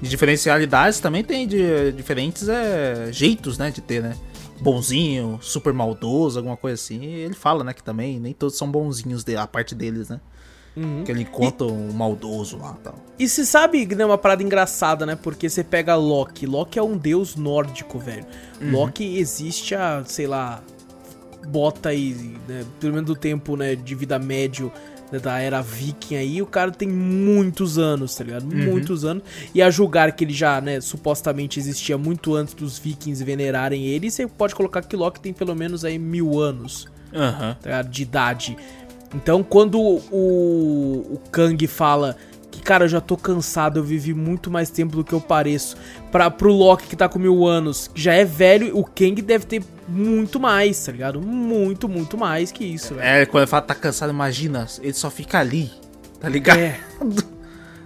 de 0.01 0.09
diferentes 0.09 0.43
realidades, 0.43 0.99
também 0.99 1.23
tem 1.23 1.47
de, 1.47 1.91
diferentes 1.93 2.47
é, 2.49 3.09
jeitos, 3.11 3.57
né? 3.57 3.71
De 3.71 3.81
ter, 3.81 4.01
né? 4.01 4.15
bonzinho, 4.63 5.39
super 5.41 5.73
maldoso, 5.73 6.39
alguma 6.39 6.55
coisa 6.55 6.75
assim. 6.75 7.01
E 7.01 7.07
ele 7.07 7.33
fala, 7.33 7.63
né, 7.63 7.73
que 7.73 7.83
também 7.83 8.19
nem 8.19 8.33
todos 8.33 8.57
são 8.57 8.71
bonzinhos, 8.71 9.23
de, 9.23 9.35
a 9.35 9.45
parte 9.45 9.75
deles, 9.75 10.09
né? 10.09 10.19
Uhum. 10.75 11.03
Que 11.03 11.11
ele 11.11 11.21
encontra 11.21 11.67
e... 11.67 11.71
um 11.71 11.91
maldoso 11.91 12.57
lá 12.57 12.75
e 12.79 12.83
tal. 12.83 12.95
E 13.19 13.27
se 13.27 13.45
sabe, 13.45 13.85
né, 13.85 14.05
uma 14.05 14.17
parada 14.17 14.41
engraçada, 14.41 15.05
né? 15.05 15.15
Porque 15.15 15.49
você 15.49 15.63
pega 15.63 15.95
Loki. 15.95 16.45
Loki 16.45 16.79
é 16.79 16.83
um 16.83 16.97
deus 16.97 17.35
nórdico, 17.35 17.99
velho. 17.99 18.25
Uhum. 18.59 18.71
Loki 18.71 19.17
existe 19.17 19.75
há, 19.75 20.03
sei 20.05 20.25
lá, 20.25 20.63
bota 21.47 21.89
aí, 21.89 22.37
né, 22.47 22.65
pelo 22.79 22.93
menos 22.93 23.07
do 23.07 23.15
tempo, 23.15 23.55
né, 23.55 23.75
de 23.75 23.93
vida 23.93 24.17
médio 24.17 24.71
da 25.19 25.39
era 25.39 25.61
viking 25.61 26.15
aí, 26.15 26.41
o 26.41 26.45
cara 26.45 26.71
tem 26.71 26.87
muitos 26.87 27.77
anos, 27.77 28.15
tá 28.15 28.23
ligado? 28.23 28.43
Uhum. 28.43 28.71
Muitos 28.71 29.05
anos. 29.05 29.23
E 29.53 29.61
a 29.61 29.69
julgar 29.69 30.11
que 30.11 30.23
ele 30.23 30.33
já, 30.33 30.59
né, 30.61 30.81
supostamente 30.81 31.59
existia 31.59 31.97
muito 31.97 32.35
antes 32.35 32.53
dos 32.53 32.77
vikings 32.77 33.23
venerarem 33.23 33.85
ele, 33.85 34.09
você 34.09 34.27
pode 34.27 34.55
colocar 34.55 34.81
que 34.81 34.95
Loki 34.95 35.19
tem 35.19 35.33
pelo 35.33 35.55
menos 35.55 35.85
aí 35.85 35.97
mil 35.97 36.39
anos 36.39 36.87
uhum. 37.13 37.55
tá 37.61 37.81
de 37.81 38.01
idade. 38.01 38.57
Então, 39.15 39.43
quando 39.43 39.79
o, 39.79 41.05
o 41.13 41.21
Kang 41.31 41.67
fala 41.67 42.17
cara, 42.63 42.85
eu 42.85 42.89
já 42.89 43.01
tô 43.01 43.17
cansado, 43.17 43.79
eu 43.79 43.83
vivi 43.83 44.13
muito 44.13 44.49
mais 44.49 44.69
tempo 44.69 44.95
do 44.95 45.03
que 45.03 45.13
eu 45.13 45.21
pareço. 45.21 45.75
Pra, 46.11 46.29
pro 46.31 46.51
Loki 46.51 46.87
que 46.87 46.95
tá 46.95 47.09
com 47.09 47.19
mil 47.19 47.45
anos, 47.45 47.89
que 47.93 48.01
já 48.01 48.13
é 48.13 48.25
velho, 48.25 48.77
o 48.77 48.83
Kang 48.83 49.21
deve 49.21 49.45
ter 49.45 49.63
muito 49.87 50.39
mais, 50.39 50.83
tá 50.85 50.91
ligado? 50.91 51.21
Muito, 51.21 51.89
muito 51.89 52.17
mais 52.17 52.51
que 52.51 52.63
isso, 52.63 52.95
velho. 52.95 53.05
É, 53.05 53.25
quando 53.25 53.43
ele 53.43 53.49
fala 53.49 53.61
tá 53.61 53.75
cansado, 53.75 54.11
imagina, 54.11 54.67
ele 54.81 54.93
só 54.93 55.09
fica 55.09 55.39
ali, 55.39 55.71
tá 56.19 56.29
ligado? 56.29 56.59
É. 56.59 56.79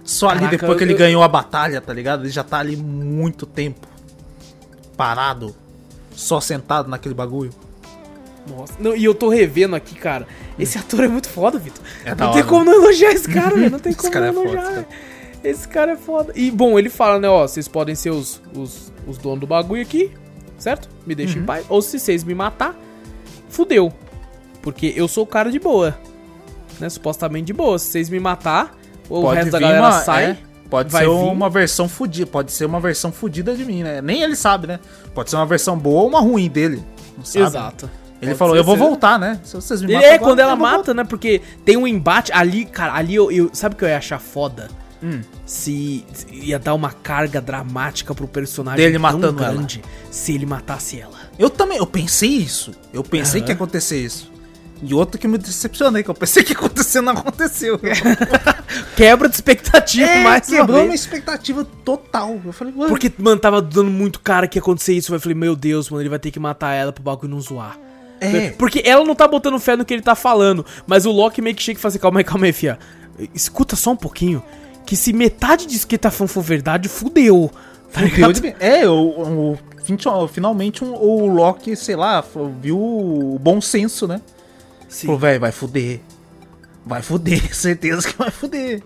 Só 0.08 0.28
Caraca, 0.28 0.46
ali 0.46 0.56
depois 0.56 0.78
que 0.78 0.84
ele 0.84 0.94
eu... 0.94 0.96
ganhou 0.96 1.22
a 1.22 1.28
batalha, 1.28 1.82
tá 1.82 1.92
ligado? 1.92 2.22
Ele 2.22 2.30
já 2.30 2.42
tá 2.42 2.58
ali 2.58 2.74
muito 2.76 3.44
tempo. 3.44 3.86
Parado. 4.96 5.54
Só 6.12 6.40
sentado 6.40 6.88
naquele 6.88 7.14
bagulho. 7.14 7.52
Nossa. 8.48 8.74
Não, 8.78 8.96
e 8.96 9.04
eu 9.04 9.14
tô 9.14 9.28
revendo 9.28 9.76
aqui, 9.76 9.94
cara. 9.94 10.26
Esse 10.58 10.78
ator 10.78 11.04
é 11.04 11.08
muito 11.08 11.28
foda, 11.28 11.58
Vitor. 11.58 11.84
É 12.04 12.10
não 12.10 12.16
tem 12.16 12.26
hora, 12.26 12.44
como 12.44 12.64
não 12.64 12.74
elogiar 12.74 13.12
esse 13.12 13.28
cara, 13.28 13.54
velho. 13.54 13.70
Não 13.70 13.78
tem 13.80 13.92
como 13.92 14.12
não 14.14 14.26
elogiar. 14.26 14.62
É 14.62 14.74
foda, 14.74 14.88
esse 15.44 15.68
cara 15.68 15.92
é 15.92 15.96
foda. 15.96 16.32
E, 16.34 16.50
bom, 16.50 16.78
ele 16.78 16.88
fala, 16.88 17.18
né, 17.18 17.28
ó, 17.28 17.46
vocês 17.46 17.68
podem 17.68 17.94
ser 17.94 18.10
os, 18.10 18.42
os, 18.54 18.92
os 19.06 19.18
donos 19.18 19.40
do 19.40 19.46
bagulho 19.46 19.82
aqui, 19.82 20.10
certo? 20.58 20.88
Me 21.06 21.14
deixem 21.14 21.36
uhum. 21.36 21.42
em 21.42 21.46
paz. 21.46 21.66
Ou 21.68 21.80
se 21.80 21.98
vocês 21.98 22.24
me 22.24 22.34
matar, 22.34 22.76
fudeu. 23.48 23.92
Porque 24.62 24.92
eu 24.96 25.06
sou 25.06 25.24
o 25.24 25.26
cara 25.26 25.50
de 25.50 25.58
boa. 25.58 25.96
Né? 26.80 26.88
Supostamente 26.88 27.46
de 27.46 27.52
boa. 27.52 27.78
Se 27.78 27.86
vocês 27.86 28.10
me 28.10 28.18
matar, 28.18 28.76
ou 29.08 29.22
pode 29.22 29.32
o 29.32 29.36
resto 29.36 29.52
da 29.52 29.60
galera 29.60 29.80
uma, 29.80 29.92
sai. 29.92 30.24
É, 30.24 30.38
pode 30.68 30.92
ser 30.92 31.00
vir. 31.00 31.08
uma 31.08 31.48
versão 31.48 31.88
fudida. 31.88 32.26
Pode 32.26 32.52
ser 32.52 32.64
uma 32.64 32.80
versão 32.80 33.12
fudida 33.12 33.54
de 33.54 33.64
mim, 33.64 33.82
né? 33.82 34.02
Nem 34.02 34.22
ele 34.22 34.36
sabe, 34.36 34.66
né? 34.66 34.80
Pode 35.14 35.30
ser 35.30 35.36
uma 35.36 35.46
versão 35.46 35.78
boa 35.78 36.02
ou 36.02 36.08
uma 36.08 36.20
ruim 36.20 36.48
dele. 36.48 36.84
Exato. 37.34 37.88
Ele 38.20 38.32
Pode 38.32 38.38
falou, 38.38 38.56
eu 38.56 38.64
vou 38.64 38.76
voltar, 38.76 39.18
né? 39.18 39.40
Se 39.44 39.54
vocês 39.54 39.80
me 39.80 39.92
matam, 39.92 40.08
é, 40.08 40.14
agora, 40.14 40.30
quando 40.30 40.38
ela 40.40 40.56
mata, 40.56 40.92
né? 40.92 41.04
Porque 41.04 41.40
tem 41.64 41.76
um 41.76 41.86
embate 41.86 42.32
ali, 42.32 42.64
cara, 42.64 42.94
ali 42.94 43.14
eu, 43.14 43.30
eu 43.30 43.50
sabe 43.52 43.74
o 43.74 43.78
que 43.78 43.84
eu 43.84 43.88
ia 43.88 43.98
achar 43.98 44.18
foda? 44.18 44.68
Hum. 45.00 45.20
Se, 45.46 46.04
ia 46.32 46.58
dar 46.58 46.74
uma 46.74 46.90
carga 46.90 47.40
dramática 47.40 48.12
pro 48.12 48.26
personagem 48.26 48.84
dele 48.84 48.98
matando 48.98 49.32
grande 49.32 49.80
ela. 49.84 50.12
se 50.12 50.32
ele 50.32 50.44
matasse 50.44 51.00
ela. 51.00 51.16
Eu 51.38 51.48
também, 51.48 51.78
eu 51.78 51.86
pensei 51.86 52.30
isso. 52.30 52.72
Eu 52.92 53.04
pensei 53.04 53.40
uhum. 53.40 53.46
que 53.46 53.52
ia 53.52 53.54
acontecer 53.54 54.04
isso. 54.04 54.32
E 54.82 54.94
outro 54.94 55.18
que 55.18 55.26
me 55.26 55.38
decepcionei, 55.38 56.02
que 56.02 56.10
eu 56.10 56.14
pensei 56.14 56.42
que 56.42 56.52
ia 56.52 56.58
acontecer, 56.58 57.00
não 57.00 57.12
aconteceu. 57.12 57.80
Quebra 58.96 59.28
de 59.28 59.34
expectativa 59.34 60.06
é, 60.06 60.22
mais 60.22 60.46
quebrou 60.46 60.82
minha 60.82 60.94
expectativa 60.94 61.64
total. 61.84 62.40
Eu 62.44 62.52
falei, 62.52 62.72
mano. 62.74 62.88
Porque, 62.88 63.12
mano, 63.18 63.40
tava 63.40 63.62
dando 63.62 63.90
muito 63.90 64.20
cara 64.20 64.46
que 64.46 64.58
ia 64.58 64.62
acontecer 64.62 64.94
isso. 64.94 65.12
Eu 65.14 65.20
falei, 65.20 65.36
meu 65.36 65.56
Deus, 65.56 65.90
mano, 65.90 66.02
ele 66.02 66.08
vai 66.08 66.18
ter 66.18 66.30
que 66.30 66.38
matar 66.38 66.74
ela 66.74 66.92
pro 66.92 67.02
bagulho 67.02 67.30
não 67.30 67.40
zoar. 67.40 67.78
É. 68.20 68.50
Porque 68.50 68.82
ela 68.84 69.04
não 69.04 69.14
tá 69.14 69.26
botando 69.26 69.58
fé 69.58 69.76
no 69.76 69.84
que 69.84 69.94
ele 69.94 70.02
tá 70.02 70.14
falando. 70.14 70.64
Mas 70.86 71.06
o 71.06 71.12
Loki 71.12 71.40
meio 71.40 71.54
que 71.54 71.62
chega 71.62 71.78
e 71.78 71.80
fala 71.80 71.90
assim: 71.90 71.98
calma 71.98 72.20
aí, 72.20 72.24
calma 72.24 72.46
aí, 72.46 72.52
fia. 72.52 72.78
Escuta 73.34 73.76
só 73.76 73.92
um 73.92 73.96
pouquinho. 73.96 74.42
Que 74.86 74.96
se 74.96 75.12
metade 75.12 75.66
disso 75.66 75.86
que 75.86 75.98
tá 75.98 76.10
falando 76.10 76.30
for 76.30 76.42
verdade, 76.42 76.88
fudeu. 76.88 77.50
Tá 77.92 78.00
fudeu 78.00 78.32
de... 78.32 78.54
É, 78.58 78.88
o, 78.88 78.94
o, 78.94 80.28
finalmente 80.28 80.84
um, 80.84 80.94
o 80.94 81.26
Loki, 81.26 81.76
sei 81.76 81.96
lá, 81.96 82.24
viu 82.60 82.78
o 82.78 83.38
bom 83.40 83.60
senso, 83.60 84.06
né? 84.06 84.20
Sim. 84.88 85.06
Falou, 85.06 85.20
velho, 85.20 85.40
vai 85.40 85.52
fuder. 85.52 86.00
Vai 86.84 87.02
fuder, 87.02 87.42
certeza 87.54 88.08
que 88.08 88.16
vai 88.16 88.30
fuder. 88.30 88.82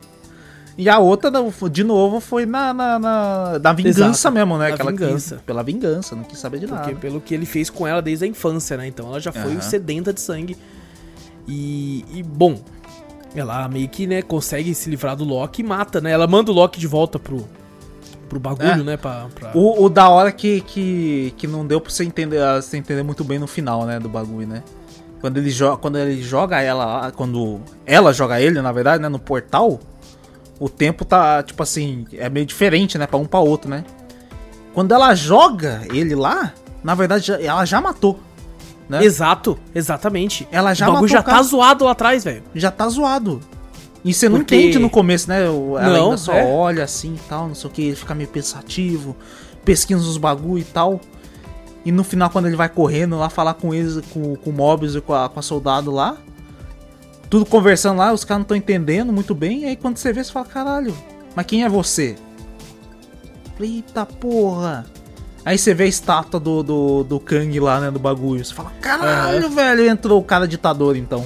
E 0.76 0.88
a 0.88 0.98
outra, 0.98 1.30
de 1.70 1.84
novo, 1.84 2.18
foi 2.18 2.46
na, 2.46 2.72
na, 2.72 2.98
na 2.98 3.58
da 3.58 3.72
vingança 3.72 4.28
Exato, 4.28 4.34
mesmo, 4.34 4.56
né? 4.56 4.72
Aquela 4.72 4.90
vingança. 4.90 5.36
Quis, 5.36 5.44
pela 5.44 5.62
vingança, 5.62 6.16
não 6.16 6.24
quis 6.24 6.38
saber 6.38 6.60
de 6.60 6.66
Porque, 6.66 6.88
nada. 6.88 6.98
Pelo 6.98 7.20
que 7.20 7.34
ele 7.34 7.44
fez 7.44 7.68
com 7.68 7.86
ela 7.86 8.00
desde 8.00 8.24
a 8.24 8.28
infância, 8.28 8.76
né? 8.76 8.86
Então 8.86 9.08
ela 9.08 9.20
já 9.20 9.32
foi 9.32 9.54
uhum. 9.54 9.60
sedenta 9.60 10.12
de 10.12 10.20
sangue. 10.20 10.56
E, 11.46 12.04
e, 12.14 12.22
bom, 12.22 12.58
ela 13.34 13.68
meio 13.68 13.88
que, 13.88 14.06
né, 14.06 14.22
consegue 14.22 14.74
se 14.74 14.88
livrar 14.88 15.16
do 15.16 15.24
Loki 15.24 15.60
e 15.60 15.64
mata, 15.64 16.00
né? 16.00 16.10
Ela 16.10 16.26
manda 16.26 16.50
o 16.50 16.54
Loki 16.54 16.80
de 16.80 16.86
volta 16.86 17.18
pro, 17.18 17.46
pro 18.28 18.40
bagulho, 18.40 18.70
é. 18.70 18.76
né? 18.76 18.96
Pra, 18.96 19.26
pra... 19.34 19.52
O, 19.54 19.84
o, 19.84 19.88
da 19.90 20.08
hora 20.08 20.32
que, 20.32 20.62
que, 20.62 21.34
que 21.36 21.46
não 21.46 21.66
deu 21.66 21.80
pra 21.82 21.92
você 21.92 22.04
entender, 22.04 22.38
você 22.56 22.78
entender 22.78 23.02
muito 23.02 23.24
bem 23.24 23.38
no 23.38 23.46
final, 23.46 23.84
né? 23.84 24.00
Do 24.00 24.08
bagulho, 24.08 24.46
né? 24.46 24.62
Quando 25.20 25.36
ele, 25.36 25.50
joga, 25.50 25.76
quando 25.76 25.98
ele 25.98 26.22
joga 26.22 26.60
ela, 26.62 27.12
quando 27.12 27.60
ela 27.84 28.12
joga 28.12 28.40
ele, 28.40 28.60
na 28.62 28.72
verdade, 28.72 29.02
né? 29.02 29.08
No 29.08 29.18
portal 29.18 29.78
o 30.62 30.68
tempo 30.68 31.04
tá, 31.04 31.42
tipo 31.42 31.60
assim, 31.60 32.06
é 32.12 32.28
meio 32.28 32.46
diferente, 32.46 32.96
né? 32.96 33.04
Pra 33.04 33.18
um 33.18 33.24
pra 33.24 33.40
outro, 33.40 33.68
né? 33.68 33.84
Quando 34.72 34.94
ela 34.94 35.12
joga 35.12 35.82
ele 35.92 36.14
lá, 36.14 36.54
na 36.84 36.94
verdade, 36.94 37.32
ela 37.32 37.64
já 37.64 37.80
matou. 37.80 38.20
Né? 38.88 39.04
Exato, 39.04 39.58
exatamente. 39.74 40.46
Ela 40.52 40.72
já 40.72 40.88
o 40.88 40.92
matou. 40.92 41.08
já 41.08 41.20
tá 41.20 41.42
zoado 41.42 41.84
lá 41.84 41.90
atrás, 41.90 42.22
velho. 42.22 42.44
Já 42.54 42.70
tá 42.70 42.88
zoado. 42.88 43.40
E 44.04 44.14
você 44.14 44.28
não 44.28 44.38
Porque... 44.38 44.54
entende 44.54 44.78
no 44.78 44.88
começo, 44.88 45.28
né? 45.28 45.44
Ela 45.46 45.98
não, 45.98 46.04
ainda 46.04 46.16
só 46.16 46.32
é. 46.32 46.44
olha 46.46 46.84
assim 46.84 47.16
e 47.16 47.28
tal, 47.28 47.48
não 47.48 47.56
sei 47.56 47.68
o 47.68 47.72
que, 47.72 47.82
ele 47.82 47.96
fica 47.96 48.14
meio 48.14 48.28
pensativo, 48.28 49.16
pesquisa 49.64 50.00
os 50.00 50.16
bagulho 50.16 50.60
e 50.60 50.64
tal. 50.64 51.00
E 51.84 51.90
no 51.90 52.04
final, 52.04 52.30
quando 52.30 52.46
ele 52.46 52.56
vai 52.56 52.68
correndo 52.68 53.18
lá 53.18 53.28
falar 53.28 53.54
com 53.54 53.74
eles, 53.74 54.00
com, 54.12 54.36
com 54.36 54.50
o 54.50 54.52
Mobius 54.52 54.94
e 54.94 55.00
com 55.00 55.12
a, 55.12 55.28
com 55.28 55.40
a 55.40 55.42
soldado 55.42 55.90
lá, 55.90 56.18
tudo 57.32 57.46
conversando 57.46 57.96
lá, 57.96 58.12
os 58.12 58.26
caras 58.26 58.40
não 58.40 58.42
estão 58.42 58.56
entendendo 58.58 59.10
muito 59.10 59.34
bem. 59.34 59.62
E 59.62 59.64
aí 59.64 59.74
quando 59.74 59.96
você 59.96 60.12
vê, 60.12 60.22
você 60.22 60.30
fala, 60.30 60.44
caralho, 60.44 60.94
mas 61.34 61.46
quem 61.46 61.64
é 61.64 61.68
você? 61.68 62.14
Eita 63.58 64.04
porra! 64.04 64.84
Aí 65.42 65.56
você 65.56 65.72
vê 65.72 65.84
a 65.84 65.86
estátua 65.86 66.38
do, 66.38 66.62
do, 66.62 67.04
do 67.04 67.18
Kang 67.18 67.58
lá, 67.58 67.80
né, 67.80 67.90
do 67.90 67.98
bagulho. 67.98 68.44
Você 68.44 68.52
fala, 68.52 68.70
caralho, 68.82 69.46
uhum. 69.46 69.54
velho, 69.54 69.88
entrou 69.88 70.20
o 70.20 70.22
cara 70.22 70.46
ditador 70.46 70.94
então. 70.94 71.24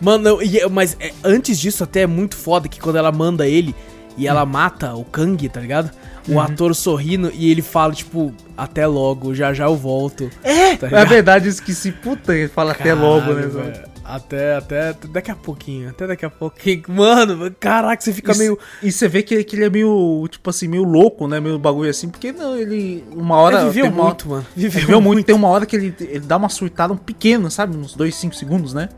Mano, 0.00 0.38
mas 0.72 0.96
é, 0.98 1.12
antes 1.22 1.56
disso 1.56 1.84
até 1.84 2.00
é 2.00 2.06
muito 2.06 2.34
foda 2.34 2.68
que 2.68 2.80
quando 2.80 2.96
ela 2.96 3.12
manda 3.12 3.46
ele 3.46 3.76
e 4.16 4.26
ela 4.26 4.42
hum. 4.42 4.46
mata 4.46 4.92
o 4.96 5.04
Kang, 5.04 5.48
tá 5.48 5.60
ligado? 5.60 5.88
O 6.26 6.32
uhum. 6.32 6.40
ator 6.40 6.74
sorrindo 6.74 7.30
e 7.32 7.48
ele 7.48 7.62
fala, 7.62 7.92
tipo, 7.94 8.34
até 8.56 8.88
logo, 8.88 9.32
já 9.36 9.54
já 9.54 9.66
eu 9.66 9.76
volto. 9.76 10.28
É, 10.42 10.74
tá 10.74 10.88
é 10.90 11.04
verdade, 11.04 11.46
eu 11.46 11.50
esqueci. 11.50 11.92
Puta, 11.92 12.34
ele 12.34 12.48
fala 12.48 12.74
Caralho, 12.74 12.92
até 12.92 13.06
logo, 13.06 13.32
né? 13.34 13.46
Velho. 13.46 13.93
Até, 14.04 14.56
até 14.56 14.94
daqui 15.08 15.30
a 15.30 15.34
pouquinho, 15.34 15.88
até 15.88 16.06
daqui 16.06 16.26
a 16.26 16.30
pouquinho. 16.30 16.82
Mano, 16.88 17.50
caraca, 17.58 18.02
você 18.02 18.12
fica 18.12 18.34
meio. 18.34 18.58
E 18.82 18.92
você 18.92 19.08
vê 19.08 19.22
que, 19.22 19.42
que 19.42 19.56
ele 19.56 19.64
é 19.64 19.70
meio, 19.70 20.28
tipo 20.30 20.50
assim, 20.50 20.68
meio 20.68 20.84
louco, 20.84 21.26
né? 21.26 21.40
Meio 21.40 21.58
bagulho 21.58 21.88
assim, 21.88 22.10
porque 22.10 22.30
não, 22.30 22.54
ele. 22.54 23.02
Uma 23.12 23.36
hora. 23.36 23.62
Ele 23.62 23.70
viveu 23.70 23.90
muito, 23.90 24.26
uma... 24.26 24.36
mano. 24.36 24.46
Viveu, 24.54 24.80
viveu 24.80 25.00
muito. 25.00 25.14
muito. 25.14 25.26
Tem 25.26 25.34
uma 25.34 25.48
hora 25.48 25.64
que 25.64 25.74
ele, 25.74 25.94
ele 26.00 26.20
dá 26.20 26.36
uma 26.36 26.50
surtada 26.50 26.92
um 26.92 26.96
pequeno, 26.98 27.50
sabe? 27.50 27.76
Uns 27.76 27.94
2, 27.94 28.14
5 28.14 28.34
segundos, 28.34 28.74
né? 28.74 28.90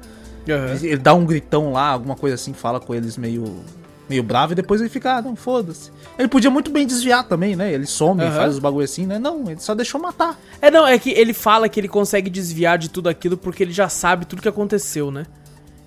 Uhum. 0.48 0.86
Ele 0.88 0.96
dá 0.96 1.14
um 1.14 1.24
gritão 1.24 1.72
lá, 1.72 1.88
alguma 1.90 2.16
coisa 2.16 2.34
assim, 2.34 2.52
fala 2.52 2.80
com 2.80 2.94
eles 2.94 3.16
meio 3.16 3.44
meio 4.08 4.22
bravo 4.22 4.52
e 4.52 4.54
depois 4.54 4.80
ele 4.80 4.90
fica, 4.90 5.16
ah, 5.16 5.22
não, 5.22 5.34
foda-se. 5.34 5.90
Ele 6.18 6.28
podia 6.28 6.50
muito 6.50 6.70
bem 6.70 6.86
desviar 6.86 7.24
também, 7.24 7.56
né? 7.56 7.72
Ele 7.72 7.86
some, 7.86 8.22
uhum. 8.22 8.32
faz 8.32 8.54
os 8.54 8.58
bagulho 8.58 8.84
assim, 8.84 9.06
né? 9.06 9.18
Não, 9.18 9.50
ele 9.50 9.60
só 9.60 9.74
deixou 9.74 10.00
matar. 10.00 10.38
É, 10.60 10.70
não, 10.70 10.86
é 10.86 10.98
que 10.98 11.10
ele 11.10 11.32
fala 11.32 11.68
que 11.68 11.78
ele 11.80 11.88
consegue 11.88 12.30
desviar 12.30 12.78
de 12.78 12.88
tudo 12.88 13.08
aquilo 13.08 13.36
porque 13.36 13.62
ele 13.62 13.72
já 13.72 13.88
sabe 13.88 14.24
tudo 14.24 14.42
que 14.42 14.48
aconteceu, 14.48 15.10
né? 15.10 15.26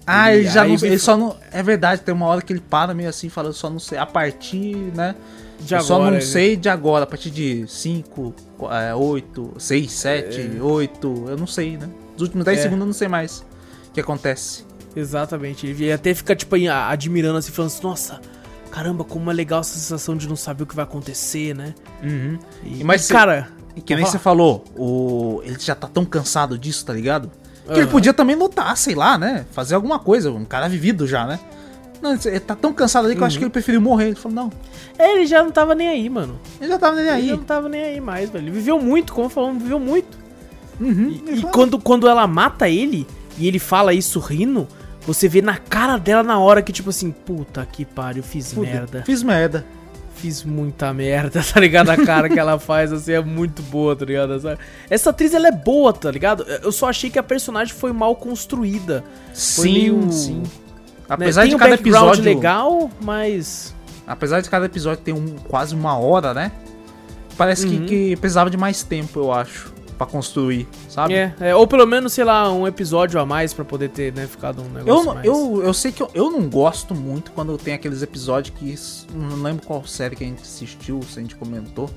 Ah, 0.06 0.32
ele, 0.32 0.42
ele 0.42 0.50
já 0.50 0.66
não, 0.66 0.74
ele 0.74 1.00
só 1.00 1.16
não. 1.16 1.36
É 1.52 1.62
verdade, 1.62 2.02
tem 2.02 2.14
uma 2.14 2.26
hora 2.26 2.42
que 2.42 2.52
ele 2.52 2.62
para 2.62 2.94
meio 2.94 3.10
assim, 3.10 3.30
falando 3.30 3.54
só 3.54 3.70
não 3.70 3.80
sei, 3.80 3.98
a 3.98 4.06
partir, 4.06 4.76
né? 4.96 5.16
De 5.60 5.74
eu 5.74 5.80
agora, 5.80 5.88
só 5.88 6.00
não 6.00 6.14
ele... 6.14 6.22
sei 6.22 6.56
de 6.56 6.70
agora, 6.70 7.04
a 7.04 7.08
partir 7.08 7.30
de 7.30 7.66
5, 7.68 8.34
8, 8.98 9.54
6, 9.58 9.92
7, 9.92 10.60
8, 10.62 11.26
eu 11.30 11.38
não 11.38 11.46
sei, 11.46 11.78
né? 11.78 11.90
Os 12.16 12.22
últimos 12.24 12.46
10 12.46 12.58
é. 12.58 12.62
segundos 12.62 12.82
eu 12.82 12.86
não 12.88 12.94
sei 12.94 13.08
mais 13.08 13.46
o 13.90 13.92
que 13.94 14.00
acontece. 14.00 14.69
Exatamente. 15.00 15.68
Ele 15.68 15.92
até 15.92 16.14
fica, 16.14 16.36
tipo, 16.36 16.56
admirando 16.56 17.38
assim, 17.38 17.52
falando 17.52 17.72
assim, 17.72 17.84
nossa, 17.84 18.22
caramba, 18.70 19.04
como 19.04 19.32
é 19.32 19.34
legal 19.34 19.62
essa 19.62 19.74
sensação 19.74 20.16
de 20.16 20.28
não 20.28 20.36
saber 20.36 20.64
o 20.64 20.66
que 20.66 20.76
vai 20.76 20.84
acontecer, 20.84 21.56
né? 21.56 21.74
Uhum. 22.04 22.38
E, 22.64 22.84
Mas, 22.84 23.08
cara. 23.08 23.50
E 23.76 23.82
que 23.82 23.96
nem 23.96 24.06
você 24.06 24.20
falou, 24.20 24.66
o... 24.76 25.42
ele 25.46 25.58
já 25.60 25.76
tá 25.76 25.88
tão 25.88 26.04
cansado 26.04 26.58
disso, 26.58 26.86
tá 26.86 26.92
ligado? 26.92 27.32
Que 27.66 27.72
uhum. 27.72 27.78
ele 27.78 27.88
podia 27.88 28.14
também 28.14 28.36
lutar, 28.36 28.76
sei 28.76 28.96
lá, 28.96 29.18
né? 29.18 29.46
Fazer 29.52 29.76
alguma 29.76 30.00
coisa, 30.00 30.32
um 30.32 30.44
cara 30.44 30.68
vivido 30.68 31.08
já, 31.08 31.26
né? 31.26 31.40
Não, 32.02 32.14
ele 32.14 32.40
tá 32.40 32.56
tão 32.56 32.74
cansado 32.74 33.06
ali 33.06 33.14
que 33.14 33.20
uhum. 33.20 33.24
eu 33.24 33.28
acho 33.28 33.38
que 33.38 33.44
ele 33.44 33.52
preferiu 33.52 33.80
morrer. 33.80 34.08
Ele 34.08 34.16
falou, 34.16 34.36
não. 34.36 34.52
É, 34.98 35.14
ele 35.14 35.26
já 35.26 35.44
não 35.44 35.52
tava 35.52 35.76
nem 35.76 35.88
aí, 35.88 36.10
mano. 36.10 36.40
Ele 36.60 36.70
já 36.70 36.80
tava 36.80 36.96
nem 36.96 37.10
aí. 37.10 37.22
Ele 37.22 37.30
já 37.30 37.36
não 37.38 37.44
tava 37.44 37.70
nem 37.70 37.84
aí 37.84 38.02
mais, 38.02 38.30
velho. 38.30 38.46
Ele 38.46 38.52
viveu 38.52 38.80
muito, 38.82 39.14
como 39.14 39.30
falamos, 39.30 39.62
viveu 39.62 39.80
muito. 39.80 40.18
Uhum, 40.80 41.22
e, 41.28 41.40
e 41.40 41.42
quando, 41.44 41.78
quando 41.78 42.08
ela 42.08 42.26
mata 42.26 42.70
ele, 42.70 43.06
e 43.38 43.48
ele 43.48 43.60
fala 43.60 43.94
isso 43.94 44.20
rindo, 44.20 44.68
você 45.14 45.28
vê 45.28 45.42
na 45.42 45.58
cara 45.58 45.98
dela 45.98 46.22
na 46.22 46.38
hora 46.40 46.62
que, 46.62 46.72
tipo 46.72 46.92
assim, 46.92 47.12
puta 47.12 47.66
que 47.66 47.84
pariu, 47.84 48.22
fiz 48.22 48.54
Fudeu. 48.54 48.72
merda. 48.72 49.04
Fiz 49.04 49.24
merda. 49.24 49.66
Fiz 50.16 50.44
muita 50.44 50.94
merda, 50.94 51.42
tá 51.54 51.60
ligado? 51.60 51.90
A 51.90 51.98
cara 51.98 52.30
que 52.30 52.38
ela 52.38 52.60
faz, 52.60 52.94
assim, 52.94 53.14
é 53.14 53.22
muito 53.22 53.64
boa, 53.64 53.96
tá 53.96 54.06
ligado? 54.06 54.40
Essa 54.90 55.10
atriz, 55.10 55.34
ela 55.34 55.48
é 55.48 55.52
boa, 55.52 55.92
tá 55.92 56.12
ligado? 56.12 56.44
Eu 56.44 56.72
só 56.72 56.90
achei 56.90 57.10
que 57.10 57.18
a 57.18 57.24
personagem 57.24 57.74
foi 57.74 57.92
mal 57.92 58.16
construída. 58.16 59.04
Sim, 59.34 59.56
foi 59.56 59.72
meio... 59.72 60.12
sim. 60.12 60.40
Né? 60.40 60.44
Apesar 61.10 61.42
Tem 61.42 61.50
de 61.50 61.56
um 61.56 61.60
cada 61.60 61.74
episódio 61.74 62.24
legal, 62.24 62.92
mas... 63.02 63.74
Apesar 64.06 64.42
de 64.42 64.50
cada 64.50 64.68
episódio 64.68 65.04
ter 65.04 65.14
um, 65.14 65.38
quase 65.48 65.74
uma 65.74 65.98
hora, 65.98 66.36
né? 66.36 66.52
Parece 67.36 67.66
uhum. 67.66 67.86
que, 67.86 67.86
que 67.86 68.16
precisava 68.18 68.50
de 68.50 68.58
mais 68.58 68.84
tempo, 68.84 69.20
eu 69.20 69.32
acho 69.32 69.74
para 70.00 70.08
construir, 70.08 70.66
sabe? 70.88 71.14
É, 71.14 71.36
é, 71.42 71.56
ou 71.56 71.68
pelo 71.68 71.86
menos, 71.86 72.14
sei 72.14 72.24
lá, 72.24 72.50
um 72.50 72.66
episódio 72.66 73.20
a 73.20 73.26
mais 73.26 73.54
para 73.54 73.66
poder 73.66 73.90
ter, 73.90 74.14
né, 74.14 74.26
ficado 74.26 74.62
um 74.62 74.70
negócio 74.70 75.10
eu, 75.10 75.14
mais... 75.14 75.26
Eu, 75.26 75.62
eu 75.62 75.74
sei 75.74 75.92
que 75.92 76.02
eu, 76.02 76.10
eu 76.14 76.32
não 76.32 76.50
gosto 76.50 76.96
muito 76.96 77.32
quando 77.34 77.58
tem 77.58 77.74
aqueles 77.74 78.02
episódios 78.02 78.56
que... 78.58 78.74
Não 79.14 79.44
lembro 79.44 79.68
qual 79.68 79.86
série 79.86 80.16
que 80.16 80.24
a 80.24 80.28
gente 80.28 80.42
assistiu, 80.42 81.02
se 81.04 81.20
a 81.20 81.22
gente 81.22 81.36
comentou. 81.36 81.90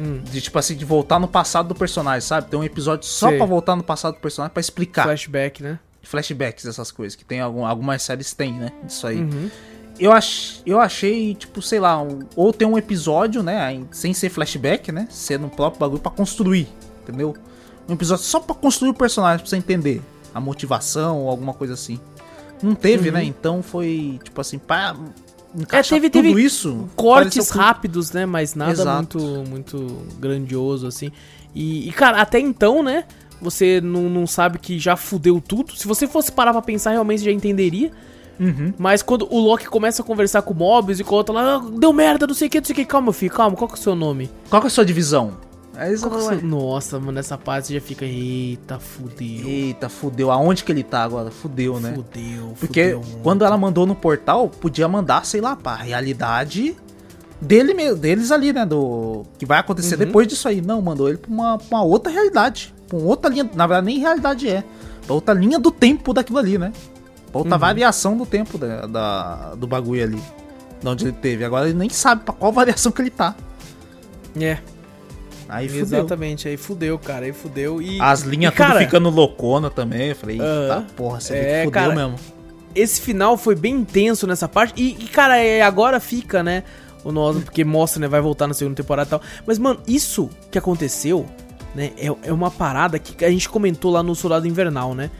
Hum. 0.00 0.22
De 0.24 0.40
tipo 0.40 0.58
assim, 0.58 0.74
de 0.74 0.86
voltar 0.86 1.20
no 1.20 1.28
passado 1.28 1.68
do 1.68 1.74
personagem, 1.74 2.22
sabe? 2.22 2.48
Tem 2.48 2.58
um 2.58 2.64
episódio 2.64 3.06
só 3.06 3.30
para 3.30 3.44
voltar 3.44 3.76
no 3.76 3.84
passado 3.84 4.14
do 4.14 4.20
personagem 4.20 4.54
para 4.54 4.60
explicar. 4.62 5.02
Flashback, 5.02 5.62
né? 5.62 5.78
Flashbacks, 6.02 6.64
essas 6.64 6.90
coisas, 6.90 7.14
que 7.14 7.24
tem 7.24 7.40
algum, 7.40 7.66
algumas 7.66 8.00
séries 8.00 8.32
tem, 8.32 8.54
né? 8.54 8.72
Isso 8.88 9.06
aí. 9.06 9.18
Uhum. 9.18 9.50
Eu, 10.00 10.10
ach, 10.10 10.62
eu 10.64 10.80
achei, 10.80 11.34
tipo, 11.34 11.60
sei 11.60 11.78
lá, 11.78 12.00
um, 12.02 12.20
ou 12.34 12.50
tem 12.50 12.66
um 12.66 12.78
episódio, 12.78 13.42
né? 13.42 13.78
Sem 13.90 14.14
ser 14.14 14.30
flashback, 14.30 14.90
né? 14.90 15.06
Sendo 15.10 15.48
o 15.48 15.50
próprio 15.50 15.80
bagulho 15.80 16.00
pra 16.00 16.10
construir 16.10 16.66
entendeu? 17.02 17.34
Um 17.88 17.94
episódio 17.94 18.24
só 18.24 18.40
para 18.40 18.54
construir 18.54 18.90
o 18.90 18.94
personagem, 18.94 19.40
pra 19.40 19.48
você 19.48 19.56
entender 19.56 20.02
a 20.34 20.40
motivação 20.40 21.20
ou 21.20 21.30
alguma 21.30 21.52
coisa 21.52 21.74
assim. 21.74 21.98
Não 22.62 22.74
teve, 22.74 23.10
né? 23.10 23.18
uhum. 23.18 23.24
né? 23.24 23.24
Então 23.24 23.62
foi, 23.62 24.20
tipo 24.22 24.40
assim, 24.40 24.58
pra 24.58 24.94
é, 25.70 25.82
teve, 25.82 26.08
tudo 26.08 26.28
teve 26.28 26.42
isso. 26.42 26.88
Cortes 26.96 27.50
rápidos, 27.50 28.12
né? 28.12 28.24
Mas 28.24 28.54
nada 28.54 28.96
muito 28.96 29.18
muito 29.48 29.98
grandioso, 30.18 30.86
assim. 30.86 31.12
E, 31.54 31.88
e, 31.88 31.92
cara, 31.92 32.20
até 32.20 32.38
então, 32.38 32.82
né? 32.82 33.04
Você 33.40 33.80
não, 33.80 34.08
não 34.08 34.26
sabe 34.26 34.58
que 34.58 34.78
já 34.78 34.96
fudeu 34.96 35.40
tudo. 35.40 35.76
Se 35.76 35.86
você 35.86 36.06
fosse 36.06 36.32
parar 36.32 36.52
pra 36.52 36.62
pensar, 36.62 36.92
realmente 36.92 37.20
você 37.20 37.26
já 37.26 37.32
entenderia. 37.32 37.90
Uhum. 38.40 38.72
Mas 38.78 39.02
quando 39.02 39.26
o 39.30 39.38
Loki 39.38 39.66
começa 39.66 40.00
a 40.00 40.04
conversar 40.04 40.42
com 40.42 40.54
o 40.54 40.56
Mobius 40.56 41.00
e 41.00 41.04
com 41.04 41.14
o 41.14 41.18
outro 41.18 41.34
lá, 41.34 41.56
ah, 41.56 41.70
deu 41.78 41.92
merda, 41.92 42.26
não 42.26 42.34
sei 42.34 42.48
o 42.48 42.50
que, 42.50 42.58
não 42.58 42.64
sei 42.64 42.72
o 42.72 42.76
que. 42.76 42.84
Calma, 42.86 43.12
filho, 43.12 43.32
calma, 43.32 43.56
qual 43.56 43.68
que 43.68 43.74
é 43.74 43.78
o 43.78 43.82
seu 43.82 43.94
nome? 43.94 44.30
Qual 44.48 44.62
que 44.62 44.66
é 44.66 44.68
a 44.68 44.70
sua 44.70 44.84
divisão? 44.84 45.36
Aí 45.74 45.96
você 45.96 46.08
fala, 46.08 46.34
Nossa, 46.42 46.98
mano, 46.98 47.12
nessa 47.12 47.38
parte 47.38 47.68
você 47.68 47.74
já 47.74 47.80
fica, 47.80 48.04
eita, 48.04 48.78
fudeu. 48.78 49.48
Eita, 49.48 49.88
fudeu. 49.88 50.30
Aonde 50.30 50.64
que 50.64 50.72
ele 50.72 50.82
tá 50.82 51.02
agora? 51.02 51.30
Fudeu, 51.30 51.80
né? 51.80 51.94
Fudeu, 51.94 52.54
Porque 52.60 52.92
fudeu 52.92 53.02
quando 53.22 53.44
ela 53.44 53.56
mandou 53.56 53.86
no 53.86 53.94
portal, 53.94 54.48
podia 54.48 54.86
mandar, 54.86 55.24
sei 55.24 55.40
lá, 55.40 55.56
pra 55.56 55.76
realidade 55.76 56.76
dele 57.40 57.74
mesmo, 57.74 57.98
deles 57.98 58.30
ali, 58.30 58.52
né? 58.52 58.64
Do 58.64 59.24
que 59.38 59.46
vai 59.46 59.58
acontecer 59.58 59.94
uhum. 59.94 60.06
depois 60.06 60.28
disso 60.28 60.46
aí. 60.46 60.60
Não, 60.60 60.80
mandou 60.80 61.08
ele 61.08 61.18
pra 61.18 61.30
uma, 61.30 61.58
pra 61.58 61.78
uma 61.78 61.84
outra 61.84 62.12
realidade. 62.12 62.72
Pra 62.86 62.96
uma 62.96 63.08
outra 63.08 63.30
linha. 63.30 63.48
Na 63.54 63.66
verdade, 63.66 63.86
nem 63.86 63.98
realidade 63.98 64.48
é. 64.48 64.62
Pra 65.06 65.14
outra 65.14 65.34
linha 65.34 65.58
do 65.58 65.70
tempo 65.70 66.12
daquilo 66.12 66.38
ali, 66.38 66.58
né? 66.58 66.72
Pra 67.30 67.38
outra 67.38 67.54
uhum. 67.54 67.60
variação 67.60 68.16
do 68.16 68.26
tempo 68.26 68.58
da, 68.58 68.86
da, 68.86 69.54
do 69.54 69.66
bagulho 69.66 70.02
ali. 70.02 70.22
De 70.80 70.88
onde 70.88 71.04
ele 71.06 71.12
teve. 71.12 71.44
Agora 71.44 71.68
ele 71.68 71.78
nem 71.78 71.88
sabe 71.88 72.22
pra 72.24 72.34
qual 72.34 72.52
variação 72.52 72.92
que 72.92 73.02
ele 73.02 73.10
tá. 73.10 73.34
É. 74.38 74.58
Aí 75.52 75.68
fudeu. 75.68 75.82
Exatamente, 75.82 76.48
aí 76.48 76.56
fudeu, 76.56 76.98
cara, 76.98 77.26
aí 77.26 77.32
fudeu. 77.34 77.82
E, 77.82 78.00
As 78.00 78.22
linhas 78.22 78.54
tudo 78.54 78.78
ficando 78.78 79.10
loucona 79.10 79.68
também. 79.68 80.08
Eu 80.08 80.16
falei, 80.16 80.36
eita 80.36 80.78
uh, 80.78 80.92
porra, 80.94 81.20
você 81.20 81.36
é, 81.36 81.64
fudeu 81.64 81.70
cara, 81.70 81.94
mesmo. 81.94 82.18
Esse 82.74 83.02
final 83.02 83.36
foi 83.36 83.54
bem 83.54 83.74
intenso 83.74 84.26
nessa 84.26 84.48
parte. 84.48 84.82
E, 84.82 84.96
e, 84.98 85.08
cara, 85.08 85.36
é, 85.36 85.60
agora 85.60 86.00
fica, 86.00 86.42
né? 86.42 86.64
O 87.04 87.12
nosso, 87.12 87.40
porque 87.44 87.66
mostra, 87.66 88.00
né? 88.00 88.08
Vai 88.08 88.22
voltar 88.22 88.46
na 88.46 88.54
segunda 88.54 88.76
temporada 88.76 89.08
e 89.08 89.10
tal. 89.10 89.20
Mas, 89.46 89.58
mano, 89.58 89.78
isso 89.86 90.30
que 90.50 90.56
aconteceu, 90.56 91.26
né? 91.74 91.92
É, 91.98 92.06
é 92.06 92.32
uma 92.32 92.50
parada 92.50 92.98
que 92.98 93.22
a 93.22 93.30
gente 93.30 93.46
comentou 93.46 93.90
lá 93.90 94.02
no 94.02 94.14
Soldado 94.14 94.48
Invernal, 94.48 94.94
né? 94.94 95.10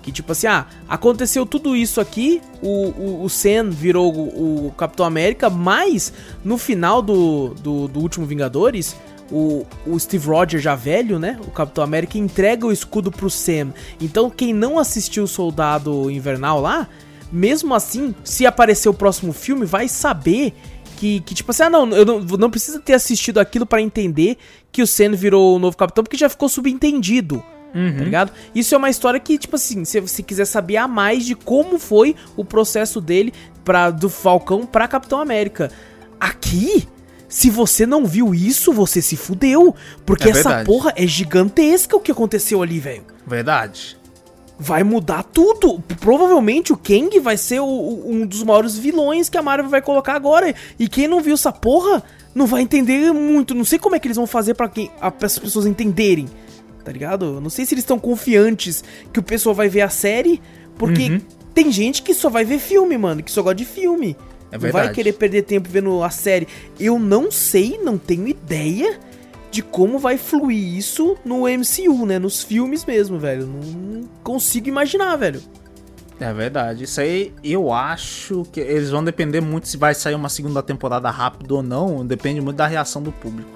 Que 0.00 0.10
tipo 0.10 0.32
assim, 0.32 0.46
ah, 0.46 0.66
aconteceu 0.88 1.46
tudo 1.46 1.76
isso 1.76 2.00
aqui, 2.00 2.42
o, 2.60 2.88
o, 2.88 3.24
o 3.24 3.28
Sam 3.30 3.70
virou 3.70 4.12
o, 4.12 4.66
o 4.66 4.72
Capitão 4.72 5.06
América, 5.06 5.48
mas 5.48 6.12
no 6.42 6.58
final 6.58 7.00
do, 7.00 7.50
do, 7.54 7.86
do 7.86 8.00
último 8.00 8.26
Vingadores, 8.26 8.96
o, 9.32 9.66
o 9.86 9.98
Steve 9.98 10.26
Rogers 10.28 10.62
já 10.62 10.74
velho, 10.74 11.18
né? 11.18 11.40
O 11.46 11.50
Capitão 11.50 11.82
América 11.82 12.18
entrega 12.18 12.66
o 12.66 12.72
escudo 12.72 13.10
pro 13.10 13.30
Sam. 13.30 13.72
Então 14.00 14.28
quem 14.28 14.52
não 14.52 14.78
assistiu 14.78 15.24
o 15.24 15.28
Soldado 15.28 16.10
Invernal 16.10 16.60
lá, 16.60 16.86
mesmo 17.32 17.74
assim, 17.74 18.14
se 18.22 18.44
aparecer 18.44 18.90
o 18.90 18.94
próximo 18.94 19.32
filme, 19.32 19.64
vai 19.64 19.88
saber 19.88 20.52
que, 20.98 21.20
que 21.20 21.34
tipo 21.34 21.50
assim, 21.50 21.64
ah 21.64 21.70
não, 21.70 21.88
eu 21.90 22.04
não, 22.04 22.20
não 22.20 22.50
precisa 22.50 22.78
ter 22.78 22.92
assistido 22.92 23.40
aquilo 23.40 23.64
para 23.64 23.80
entender 23.80 24.36
que 24.70 24.82
o 24.82 24.86
Sam 24.86 25.12
virou 25.12 25.56
o 25.56 25.58
novo 25.58 25.76
Capitão, 25.76 26.04
porque 26.04 26.16
já 26.16 26.28
ficou 26.28 26.48
subentendido. 26.48 27.42
Uhum. 27.74 27.96
Tá 27.96 28.04
ligado? 28.04 28.32
Isso 28.54 28.74
é 28.74 28.78
uma 28.78 28.90
história 28.90 29.18
que, 29.18 29.38
tipo 29.38 29.56
assim, 29.56 29.84
se 29.84 29.98
você 29.98 30.22
quiser 30.22 30.44
saber 30.44 30.76
a 30.76 30.86
mais 30.86 31.24
de 31.24 31.34
como 31.34 31.78
foi 31.78 32.14
o 32.36 32.44
processo 32.44 33.00
dele 33.00 33.32
pra, 33.64 33.90
do 33.90 34.10
Falcão 34.10 34.66
pra 34.66 34.86
Capitão 34.86 35.18
América. 35.18 35.70
Aqui, 36.20 36.86
se 37.32 37.48
você 37.48 37.86
não 37.86 38.04
viu 38.04 38.34
isso, 38.34 38.74
você 38.74 39.00
se 39.00 39.16
fudeu. 39.16 39.74
Porque 40.04 40.28
é 40.28 40.32
essa 40.32 40.62
porra 40.66 40.92
é 40.94 41.06
gigantesca 41.06 41.96
o 41.96 42.00
que 42.00 42.12
aconteceu 42.12 42.60
ali, 42.60 42.78
velho. 42.78 43.04
Verdade. 43.26 43.96
Vai 44.58 44.84
mudar 44.84 45.22
tudo. 45.22 45.82
Provavelmente 45.98 46.74
o 46.74 46.76
Kang 46.76 47.18
vai 47.20 47.38
ser 47.38 47.60
o, 47.60 47.64
o, 47.64 48.12
um 48.12 48.26
dos 48.26 48.42
maiores 48.42 48.76
vilões 48.76 49.30
que 49.30 49.38
a 49.38 49.42
Marvel 49.42 49.70
vai 49.70 49.80
colocar 49.80 50.12
agora. 50.12 50.54
E 50.78 50.86
quem 50.86 51.08
não 51.08 51.22
viu 51.22 51.32
essa 51.32 51.50
porra 51.50 52.02
não 52.34 52.46
vai 52.46 52.60
entender 52.60 53.10
muito. 53.14 53.54
Não 53.54 53.64
sei 53.64 53.78
como 53.78 53.96
é 53.96 53.98
que 53.98 54.06
eles 54.06 54.18
vão 54.18 54.26
fazer 54.26 54.52
para 54.52 54.68
que 54.68 54.90
as 55.00 55.38
pessoas 55.38 55.64
entenderem. 55.64 56.28
Tá 56.84 56.92
ligado? 56.92 57.40
Não 57.40 57.48
sei 57.48 57.64
se 57.64 57.72
eles 57.72 57.82
estão 57.82 57.98
confiantes 57.98 58.84
que 59.10 59.18
o 59.18 59.22
pessoal 59.22 59.54
vai 59.54 59.70
ver 59.70 59.80
a 59.80 59.88
série. 59.88 60.38
Porque 60.76 61.12
uhum. 61.12 61.20
tem 61.54 61.72
gente 61.72 62.02
que 62.02 62.12
só 62.12 62.28
vai 62.28 62.44
ver 62.44 62.58
filme, 62.58 62.98
mano. 62.98 63.22
Que 63.22 63.30
só 63.30 63.42
gosta 63.42 63.54
de 63.54 63.64
filme. 63.64 64.18
É 64.52 64.58
não 64.58 64.70
vai 64.70 64.92
querer 64.92 65.14
perder 65.14 65.42
tempo 65.42 65.68
vendo 65.68 66.02
a 66.02 66.10
série. 66.10 66.46
Eu 66.78 66.98
não 66.98 67.30
sei, 67.30 67.80
não 67.82 67.96
tenho 67.96 68.28
ideia 68.28 69.00
de 69.50 69.62
como 69.62 69.98
vai 69.98 70.18
fluir 70.18 70.76
isso 70.76 71.16
no 71.24 71.44
MCU, 71.46 72.06
né? 72.06 72.18
Nos 72.18 72.42
filmes 72.42 72.84
mesmo, 72.84 73.18
velho. 73.18 73.46
Não 73.46 74.08
consigo 74.22 74.68
imaginar, 74.68 75.16
velho. 75.16 75.42
É 76.20 76.32
verdade. 76.32 76.84
Isso 76.84 77.00
aí 77.00 77.32
eu 77.42 77.72
acho 77.72 78.44
que 78.52 78.60
eles 78.60 78.90
vão 78.90 79.02
depender 79.02 79.40
muito 79.40 79.68
se 79.68 79.76
vai 79.76 79.94
sair 79.94 80.14
uma 80.14 80.28
segunda 80.28 80.62
temporada 80.62 81.10
rápido 81.10 81.56
ou 81.56 81.62
não. 81.62 82.04
Depende 82.06 82.40
muito 82.40 82.56
da 82.56 82.66
reação 82.66 83.02
do 83.02 83.10
público. 83.10 83.50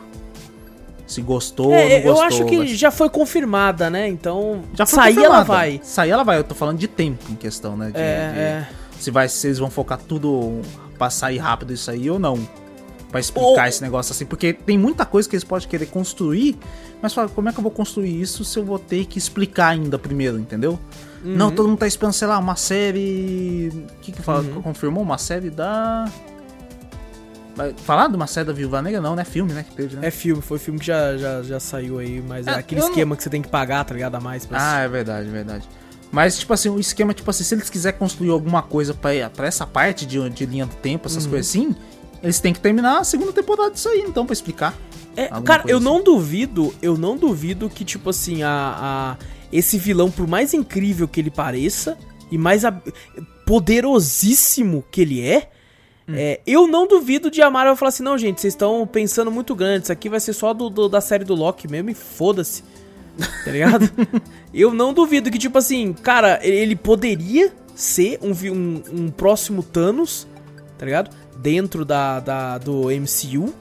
Se 1.07 1.23
gostou 1.23 1.73
é, 1.73 1.85
ou 1.85 1.89
não 1.89 2.03
gostou. 2.03 2.17
Eu 2.17 2.23
acho 2.23 2.45
que 2.47 2.75
já 2.75 2.91
foi 2.91 3.09
confirmada, 3.09 3.89
né? 3.89 4.09
Então, 4.09 4.63
já 4.75 4.85
sair 4.85 5.15
confirmada. 5.15 5.35
ela 5.37 5.45
vai. 5.45 5.81
Sair 5.83 6.11
ela 6.11 6.25
vai. 6.25 6.39
Eu 6.39 6.45
tô 6.45 6.55
falando 6.55 6.79
de 6.79 6.89
tempo 6.89 7.31
em 7.31 7.37
questão, 7.37 7.77
né? 7.77 7.91
De, 7.91 8.01
é, 8.01 8.33
de, 8.33 8.39
é. 8.39 8.69
Se, 8.99 9.11
vai, 9.11 9.29
se 9.29 9.47
eles 9.47 9.59
vão 9.59 9.71
focar 9.71 9.99
tudo 9.99 10.61
pra 10.97 11.11
sair 11.11 11.39
rápido 11.39 11.73
isso 11.73 11.91
aí 11.91 12.11
ou 12.11 12.19
não. 12.19 12.47
Pra 13.11 13.21
explicar 13.21 13.65
oh. 13.65 13.69
esse 13.69 13.81
negócio 13.83 14.13
assim. 14.13 14.27
Porque 14.27 14.53
tem 14.53 14.77
muita 14.77 15.07
coisa 15.07 15.29
que 15.29 15.37
eles 15.37 15.45
podem 15.45 15.69
querer 15.69 15.87
construir, 15.87 16.59
mas 17.01 17.15
fala, 17.15 17.29
como 17.29 17.49
é 17.49 17.53
que 17.53 17.59
eu 17.59 17.63
vou 17.63 17.71
construir 17.71 18.21
isso 18.21 18.45
se 18.45 18.59
eu 18.59 18.65
vou 18.65 18.79
ter 18.79 19.07
que 19.07 19.19
explicar 19.19 19.69
ainda 19.69 19.99
primeiro, 19.99 20.39
entendeu? 20.39 20.79
Uhum. 21.25 21.37
Não, 21.37 21.51
todo 21.51 21.69
mundo 21.69 21.79
tá 21.79 21.87
esperando, 21.87 22.13
sei 22.13 22.29
lá, 22.29 22.39
uma 22.39 22.57
série. 22.57 23.71
O 23.73 24.01
que 24.01 24.13
que 24.13 24.23
fala? 24.23 24.43
Uhum. 24.43 24.63
Confirmou? 24.63 25.03
Uma 25.03 25.19
série 25.19 25.51
da. 25.51 26.11
Falar 27.79 28.09
de 28.09 28.17
uma 28.17 28.27
série 28.27 28.47
da 28.47 28.53
Viúva 28.53 28.83
Negra? 28.83 29.01
Não, 29.01 29.17
né? 29.17 29.25
Filme, 29.25 29.53
né? 29.53 29.65
Que 29.67 29.75
teve, 29.75 29.97
né? 29.97 30.09
É 30.09 30.11
filme, 30.11 30.43
foi 30.43 30.59
filme 30.59 30.79
que 30.79 30.87
já, 30.87 31.17
já, 31.17 31.43
já 31.43 31.59
saiu 31.59 31.99
aí, 31.99 32.23
mas 32.27 32.47
é, 32.47 32.51
é 32.51 32.55
aquele 32.57 32.83
esquema 32.83 33.11
não... 33.11 33.17
que 33.17 33.23
você 33.23 33.31
tem 33.31 33.41
que 33.41 33.49
pagar, 33.49 33.83
tá 33.85 33.95
ligado? 33.95 34.15
A 34.15 34.21
mais 34.21 34.45
pra 34.45 34.59
Ah, 34.61 34.81
é 34.81 34.89
verdade, 34.89 35.29
verdade. 35.31 35.67
Mas, 36.11 36.39
tipo 36.39 36.53
assim, 36.53 36.69
o 36.69 36.79
esquema, 36.79 37.13
tipo 37.13 37.29
assim, 37.29 37.45
se 37.45 37.55
eles 37.55 37.69
quiserem 37.69 37.99
construir 37.99 38.31
alguma 38.31 38.63
coisa 38.63 38.95
pra, 38.95 39.11
pra 39.31 39.47
essa 39.47 39.67
parte 39.67 40.07
de, 40.07 40.31
de 40.31 40.47
linha 40.47 40.67
do 40.67 40.75
tempo, 40.77 41.07
essas 41.07 41.25
uhum. 41.25 41.31
coisas 41.31 41.49
assim, 41.49 41.75
eles 42.23 42.41
têm 42.41 42.53
que 42.53 42.61
terminar 42.61 43.01
a 43.01 43.05
segunda 43.05 43.33
temporada 43.33 43.71
disso 43.71 43.89
aí, 43.89 44.05
então, 44.07 44.25
pra 44.25 44.33
explicar. 44.33 44.75
É, 45.17 45.29
cara, 45.43 45.65
eu 45.67 45.79
assim. 45.79 45.85
não 45.85 46.03
duvido, 46.03 46.75
eu 46.81 46.97
não 46.97 47.17
duvido 47.17 47.69
que, 47.69 47.85
tipo 47.85 48.11
assim, 48.11 48.43
a, 48.43 48.77
a, 48.79 49.17
esse 49.53 49.79
vilão, 49.79 50.11
por 50.11 50.27
mais 50.27 50.53
incrível 50.55 51.09
que 51.09 51.21
ele 51.21 51.31
pareça, 51.31 51.97
e 52.31 52.37
mais 52.37 52.65
a, 52.65 52.81
poderosíssimo 53.47 54.85
que 54.91 55.01
ele 55.01 55.21
é, 55.23 55.51
hum. 56.09 56.15
é, 56.15 56.41
eu 56.47 56.67
não 56.67 56.87
duvido 56.87 57.31
de 57.31 57.41
a 57.41 57.51
Marvel 57.51 57.77
falar 57.77 57.89
assim, 57.89 58.03
não, 58.03 58.19
gente, 58.19 58.41
vocês 58.41 58.55
estão 58.55 58.87
pensando 58.87 59.31
muito 59.31 59.55
grande, 59.55 59.85
isso 59.85 59.93
aqui 59.93 60.09
vai 60.09 60.21
ser 60.21 60.33
só 60.33 60.53
do, 60.53 60.69
do 60.69 60.89
da 60.89 61.01
série 61.01 61.25
do 61.25 61.35
Loki 61.35 61.67
mesmo, 61.69 61.91
e 61.91 61.95
foda-se 61.95 62.63
tá 63.45 63.51
ligado? 63.51 63.91
eu 64.53 64.73
não 64.73 64.93
duvido 64.93 65.31
que, 65.31 65.39
tipo 65.39 65.59
assim, 65.59 65.93
cara, 65.93 66.39
ele 66.43 66.77
poderia 66.77 67.53
ser 67.75 68.19
um, 68.23 68.31
um, 68.31 68.83
um 68.93 69.11
próximo 69.11 69.63
Thanos, 69.63 70.27
tá 70.79 70.85
ligado? 70.85 71.11
Dentro 71.39 71.85
da, 71.85 72.21
da, 72.21 72.59
do 72.59 72.89
MCU. 72.91 73.53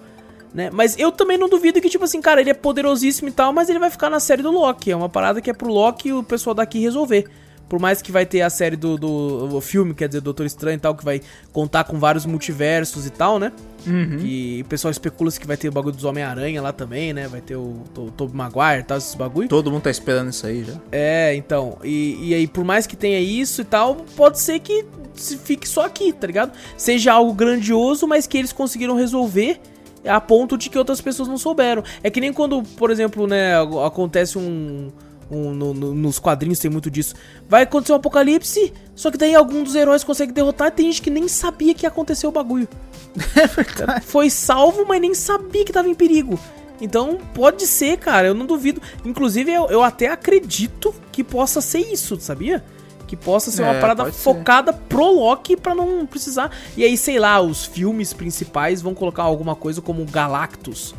né? 0.53 0.69
Mas 0.71 0.97
eu 0.97 1.11
também 1.11 1.37
não 1.37 1.49
duvido 1.49 1.81
que, 1.81 1.89
tipo 1.89 2.05
assim, 2.05 2.21
cara, 2.21 2.41
ele 2.41 2.49
é 2.49 2.53
poderosíssimo 2.53 3.29
e 3.29 3.31
tal, 3.31 3.51
mas 3.51 3.69
ele 3.69 3.79
vai 3.79 3.89
ficar 3.89 4.09
na 4.09 4.19
série 4.19 4.41
do 4.41 4.51
Loki. 4.51 4.91
É 4.91 4.95
uma 4.95 5.09
parada 5.09 5.41
que 5.41 5.49
é 5.49 5.53
pro 5.53 5.71
Loki 5.71 6.09
e 6.09 6.13
o 6.13 6.23
pessoal 6.23 6.53
daqui 6.53 6.79
resolver. 6.79 7.27
Por 7.67 7.79
mais 7.79 8.01
que 8.01 8.11
vai 8.11 8.25
ter 8.25 8.41
a 8.41 8.49
série 8.49 8.75
do, 8.75 8.97
do 8.97 9.61
filme, 9.61 9.93
quer 9.93 10.07
dizer, 10.07 10.21
Doutor 10.21 10.45
Estranho 10.45 10.75
e 10.75 10.79
tal, 10.79 10.93
que 10.93 11.03
vai 11.03 11.21
contar 11.51 11.83
com 11.83 11.97
vários 11.97 12.25
multiversos 12.25 13.05
e 13.05 13.09
tal, 13.09 13.39
né? 13.39 13.51
Uhum. 13.87 14.17
Que 14.19 14.61
o 14.63 14.69
pessoal 14.69 14.91
especula 14.91 15.31
que 15.31 15.47
vai 15.47 15.57
ter 15.57 15.69
o 15.69 15.71
bagulho 15.71 15.95
dos 15.95 16.03
Homem-Aranha 16.03 16.61
lá 16.61 16.71
também, 16.71 17.13
né? 17.13 17.27
Vai 17.27 17.41
ter 17.41 17.55
o, 17.55 17.81
o 17.97 18.11
Tobey 18.11 18.35
Maguire 18.35 18.81
e 18.81 18.83
tal, 18.83 18.97
esses 18.97 19.15
bagulho. 19.15 19.47
Todo 19.47 19.71
mundo 19.71 19.81
tá 19.81 19.89
esperando 19.89 20.29
isso 20.29 20.45
aí 20.45 20.63
já. 20.63 20.73
É, 20.91 21.35
então. 21.35 21.77
E, 21.83 22.29
e 22.29 22.33
aí, 22.33 22.47
por 22.47 22.63
mais 22.63 22.85
que 22.85 22.95
tenha 22.95 23.19
isso 23.19 23.61
e 23.61 23.65
tal, 23.65 23.95
pode 24.15 24.39
ser 24.39 24.59
que 24.59 24.85
fique 25.15 25.67
só 25.67 25.85
aqui, 25.85 26.11
tá 26.13 26.27
ligado? 26.27 26.51
Seja 26.77 27.13
algo 27.13 27.33
grandioso, 27.33 28.07
mas 28.07 28.27
que 28.27 28.37
eles 28.37 28.53
conseguiram 28.53 28.95
resolver 28.95 29.59
a 30.05 30.21
ponto 30.21 30.57
de 30.57 30.69
que 30.69 30.77
outras 30.77 31.01
pessoas 31.01 31.27
não 31.27 31.37
souberam. 31.37 31.83
É 32.03 32.09
que 32.09 32.21
nem 32.21 32.31
quando, 32.31 32.61
por 32.77 32.91
exemplo, 32.91 33.27
né, 33.27 33.53
acontece 33.85 34.37
um. 34.37 34.91
Um 35.29 35.53
no, 35.53 35.73
no, 35.73 35.95
nos 35.95 36.19
quadrinhos 36.19 36.59
tem 36.59 36.69
muito 36.69 36.89
disso. 36.89 37.15
Vai 37.49 37.63
acontecer 37.63 37.93
um 37.93 37.95
apocalipse, 37.95 38.73
só 38.95 39.09
que 39.09 39.17
daí 39.17 39.33
algum 39.33 39.63
dos 39.63 39.75
heróis 39.75 40.03
consegue 40.03 40.31
derrotar. 40.31 40.71
Tem 40.71 40.85
gente 40.85 41.01
que 41.01 41.09
nem 41.09 41.27
sabia 41.27 41.73
que 41.73 41.85
ia 41.85 41.89
acontecer 41.89 42.27
o 42.27 42.31
bagulho. 42.31 42.67
É 43.35 43.47
verdade. 43.47 44.05
Foi 44.05 44.29
salvo, 44.29 44.85
mas 44.85 44.99
nem 44.99 45.13
sabia 45.13 45.63
que 45.63 45.71
tava 45.71 45.87
em 45.87 45.95
perigo. 45.95 46.37
Então, 46.81 47.17
pode 47.33 47.65
ser, 47.65 47.97
cara, 47.97 48.27
eu 48.27 48.33
não 48.33 48.45
duvido. 48.45 48.81
Inclusive, 49.05 49.51
eu, 49.51 49.67
eu 49.67 49.81
até 49.81 50.07
acredito 50.07 50.93
que 51.11 51.23
possa 51.23 51.61
ser 51.61 51.79
isso, 51.79 52.19
sabia? 52.19 52.63
Que 53.07 53.15
possa 53.15 53.51
ser 53.51 53.61
é, 53.61 53.65
uma 53.71 53.79
parada 53.79 54.11
focada 54.11 54.73
ser. 54.73 54.79
pro 54.89 55.09
Loki 55.09 55.55
pra 55.55 55.73
não 55.73 56.05
precisar. 56.05 56.51
E 56.75 56.83
aí, 56.83 56.97
sei 56.97 57.19
lá, 57.19 57.39
os 57.39 57.65
filmes 57.65 58.11
principais 58.11 58.81
vão 58.81 58.93
colocar 58.93 59.23
alguma 59.23 59.55
coisa 59.55 59.81
como 59.81 60.03
Galactus, 60.05 60.93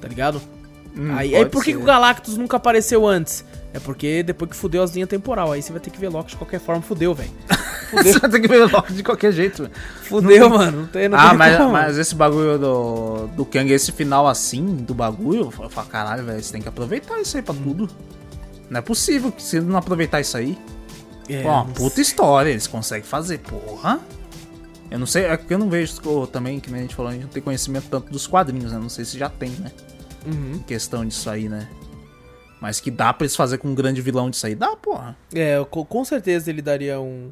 tá 0.00 0.08
ligado? 0.08 0.40
Hum, 0.96 1.14
aí, 1.14 1.36
aí 1.36 1.44
por 1.46 1.62
que, 1.62 1.72
que 1.72 1.78
o 1.78 1.84
Galactus 1.84 2.36
nunca 2.36 2.56
apareceu 2.56 3.06
antes? 3.06 3.44
É 3.78 3.80
porque 3.80 4.24
depois 4.24 4.50
que 4.50 4.56
fudeu 4.56 4.82
as 4.82 4.92
linhas 4.92 5.08
temporal, 5.08 5.52
aí 5.52 5.62
você 5.62 5.70
vai 5.70 5.80
ter 5.80 5.90
que 5.90 6.00
ver 6.00 6.08
Loki 6.08 6.30
de 6.30 6.36
qualquer 6.36 6.58
forma, 6.58 6.82
fudeu, 6.82 7.14
velho. 7.14 7.30
você 7.94 8.18
vai 8.18 8.28
ter 8.28 8.40
que 8.40 8.48
ver 8.48 8.64
Loki 8.64 8.92
de 8.92 9.04
qualquer 9.04 9.30
jeito, 9.30 9.62
velho. 9.62 9.74
Fudeu, 10.02 10.48
não, 10.48 10.58
mano. 10.58 10.80
Não 10.80 10.86
tem, 10.88 11.08
não 11.08 11.16
ah, 11.16 11.28
tem 11.28 11.38
mas, 11.38 11.70
mas, 11.70 11.98
esse 11.98 12.12
bagulho 12.12 12.58
do, 12.58 13.28
do 13.28 13.44
Kang, 13.46 13.72
esse 13.72 13.92
final 13.92 14.26
assim, 14.26 14.66
do 14.66 14.94
bagulho, 14.94 15.52
eu 15.60 15.70
falo, 15.70 15.86
caralho, 15.86 16.24
velho, 16.24 16.42
você 16.42 16.50
tem 16.50 16.60
que 16.60 16.68
aproveitar 16.68 17.20
isso 17.20 17.36
aí 17.36 17.42
pra 17.42 17.54
tudo. 17.54 17.88
Não 18.68 18.80
é 18.80 18.82
possível 18.82 19.30
que 19.30 19.40
você 19.40 19.60
não 19.60 19.78
aproveitar 19.78 20.20
isso 20.20 20.36
aí. 20.36 20.58
É, 21.28 21.42
Pô, 21.42 21.50
uma 21.50 21.64
puta 21.66 22.00
história, 22.00 22.50
eles 22.50 22.66
conseguem 22.66 23.04
fazer, 23.04 23.38
porra. 23.38 24.00
Eu 24.90 24.98
não 24.98 25.06
sei, 25.06 25.24
é 25.26 25.36
porque 25.36 25.54
eu 25.54 25.58
não 25.58 25.70
vejo 25.70 26.26
também, 26.32 26.58
que 26.58 26.74
a 26.74 26.78
gente 26.78 26.96
falou, 26.96 27.10
a 27.10 27.14
gente 27.14 27.22
não 27.22 27.30
tem 27.30 27.42
conhecimento 27.42 27.86
tanto 27.88 28.10
dos 28.10 28.26
quadrinhos, 28.26 28.72
né? 28.72 28.78
Não 28.78 28.88
sei 28.88 29.04
se 29.04 29.16
já 29.16 29.28
tem, 29.28 29.50
né? 29.50 29.70
Uhum. 30.26 30.54
Em 30.56 30.58
questão 30.58 31.06
disso 31.06 31.30
aí, 31.30 31.48
né? 31.48 31.68
Mas 32.60 32.80
que 32.80 32.90
dá 32.90 33.12
pra 33.12 33.24
eles 33.24 33.36
fazer 33.36 33.58
com 33.58 33.68
um 33.68 33.74
grande 33.74 34.00
vilão 34.00 34.30
disso 34.30 34.46
aí, 34.46 34.54
dá, 34.54 34.74
porra. 34.76 35.16
É, 35.34 35.64
com 35.70 36.04
certeza 36.04 36.50
ele 36.50 36.60
daria 36.60 37.00
um, 37.00 37.30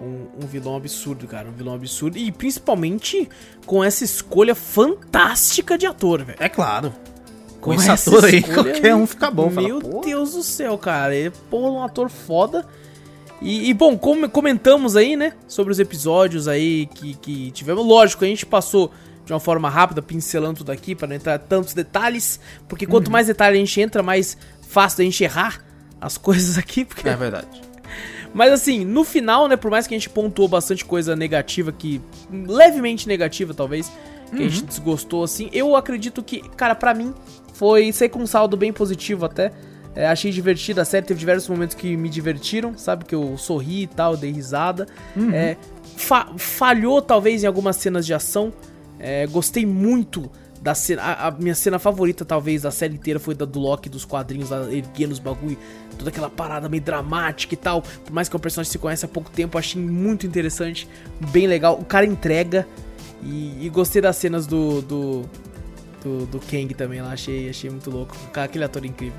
um, 0.00 0.26
um, 0.42 0.46
vilão 0.46 0.76
absurdo, 0.76 1.26
cara. 1.26 1.48
Um 1.48 1.52
vilão 1.52 1.74
absurdo. 1.74 2.16
E 2.16 2.32
principalmente 2.32 3.28
com 3.66 3.84
essa 3.84 4.04
escolha 4.04 4.54
fantástica 4.54 5.76
de 5.76 5.86
ator, 5.86 6.24
velho. 6.24 6.38
É 6.40 6.48
claro. 6.48 6.94
Com, 7.60 7.70
com 7.70 7.74
esse 7.74 7.90
ator 7.90 8.24
aí, 8.24 8.42
qualquer 8.42 8.94
um 8.94 9.06
fica 9.06 9.30
bom. 9.30 9.50
Meu 9.50 9.80
fala, 9.80 10.00
Deus 10.02 10.32
do 10.32 10.42
céu, 10.42 10.78
cara. 10.78 11.14
Ele, 11.14 11.32
pô, 11.50 11.70
um 11.70 11.82
ator 11.82 12.08
foda. 12.08 12.64
E, 13.40 13.68
e, 13.68 13.74
bom, 13.74 13.96
como 13.96 14.28
comentamos 14.28 14.96
aí, 14.96 15.16
né, 15.16 15.32
sobre 15.46 15.72
os 15.72 15.78
episódios 15.78 16.48
aí 16.48 16.86
que, 16.86 17.14
que 17.14 17.50
tivemos. 17.52 17.84
Lógico, 17.84 18.24
a 18.24 18.28
gente 18.28 18.44
passou 18.44 18.90
de 19.28 19.32
uma 19.34 19.38
forma 19.38 19.68
rápida, 19.68 20.00
pincelando 20.00 20.58
tudo 20.58 20.72
aqui, 20.72 20.94
para 20.94 21.06
não 21.06 21.14
entrar 21.14 21.38
tantos 21.38 21.74
detalhes, 21.74 22.40
porque 22.66 22.86
quanto 22.86 23.08
uhum. 23.08 23.12
mais 23.12 23.26
detalhe 23.26 23.58
a 23.58 23.60
gente 23.60 23.78
entra, 23.78 24.02
mais 24.02 24.38
fácil 24.66 24.98
da 24.98 25.04
gente 25.04 25.22
errar 25.22 25.62
as 26.00 26.16
coisas 26.18 26.56
aqui. 26.56 26.82
Porque... 26.82 27.06
É 27.06 27.14
verdade. 27.14 27.46
Mas 28.32 28.50
assim, 28.52 28.86
no 28.86 29.04
final, 29.04 29.46
né, 29.46 29.54
por 29.54 29.70
mais 29.70 29.86
que 29.86 29.94
a 29.94 29.98
gente 29.98 30.08
pontuou 30.08 30.48
bastante 30.48 30.82
coisa 30.82 31.14
negativa, 31.14 31.70
que 31.70 32.00
levemente 32.30 33.06
negativa 33.06 33.52
talvez, 33.52 33.92
que 34.30 34.36
uhum. 34.36 34.46
a 34.46 34.48
gente 34.48 34.60
uhum. 34.62 34.66
desgostou 34.66 35.22
assim, 35.22 35.50
eu 35.52 35.76
acredito 35.76 36.22
que, 36.22 36.40
cara, 36.56 36.74
para 36.74 36.94
mim 36.94 37.12
foi 37.52 37.92
ser 37.92 38.08
com 38.08 38.20
um 38.20 38.26
saldo 38.26 38.56
bem 38.56 38.72
positivo 38.72 39.26
até. 39.26 39.52
É, 39.94 40.06
achei 40.06 40.30
divertida 40.30 40.80
a 40.80 40.84
série, 40.86 41.04
teve 41.04 41.20
diversos 41.20 41.50
momentos 41.50 41.74
que 41.74 41.98
me 41.98 42.08
divertiram, 42.08 42.78
sabe? 42.78 43.04
Que 43.04 43.14
eu 43.14 43.36
sorri 43.36 43.82
e 43.82 43.86
tal, 43.86 44.16
dei 44.16 44.32
risada. 44.32 44.86
Uhum. 45.14 45.34
É, 45.34 45.56
fa 45.96 46.28
falhou 46.38 47.02
talvez 47.02 47.44
em 47.44 47.46
algumas 47.46 47.76
cenas 47.76 48.06
de 48.06 48.14
ação. 48.14 48.52
É, 48.98 49.26
gostei 49.26 49.64
muito 49.64 50.30
da 50.60 50.74
cena. 50.74 51.02
A, 51.02 51.28
a, 51.28 51.30
minha 51.30 51.54
cena 51.54 51.78
favorita, 51.78 52.24
talvez, 52.24 52.62
da 52.62 52.70
série 52.70 52.94
inteira 52.94 53.18
foi 53.18 53.34
da 53.34 53.44
do 53.44 53.58
Loki 53.58 53.88
dos 53.88 54.04
quadrinhos, 54.04 54.50
erguendo 54.50 55.12
os 55.12 55.18
bagulho, 55.18 55.56
toda 55.96 56.10
aquela 56.10 56.28
parada 56.28 56.68
meio 56.68 56.82
dramática 56.82 57.54
e 57.54 57.56
tal. 57.56 57.82
Por 57.82 58.12
mais 58.12 58.28
que 58.28 58.36
o 58.36 58.38
personagem 58.38 58.70
se 58.70 58.78
conhece 58.78 59.04
há 59.04 59.08
pouco 59.08 59.30
tempo, 59.30 59.58
achei 59.58 59.80
muito 59.80 60.26
interessante, 60.26 60.88
bem 61.30 61.46
legal. 61.46 61.78
O 61.78 61.84
cara 61.84 62.06
entrega. 62.06 62.66
E, 63.22 63.66
e 63.66 63.68
gostei 63.68 64.00
das 64.00 64.16
cenas 64.16 64.46
do, 64.46 64.80
do, 64.80 65.22
do, 66.04 66.26
do 66.26 66.38
Kang 66.38 66.72
também 66.74 67.00
lá, 67.02 67.12
achei, 67.12 67.48
achei 67.50 67.68
muito 67.68 67.90
louco. 67.90 68.16
Aquele 68.34 68.64
ator 68.64 68.84
incrível. 68.84 69.18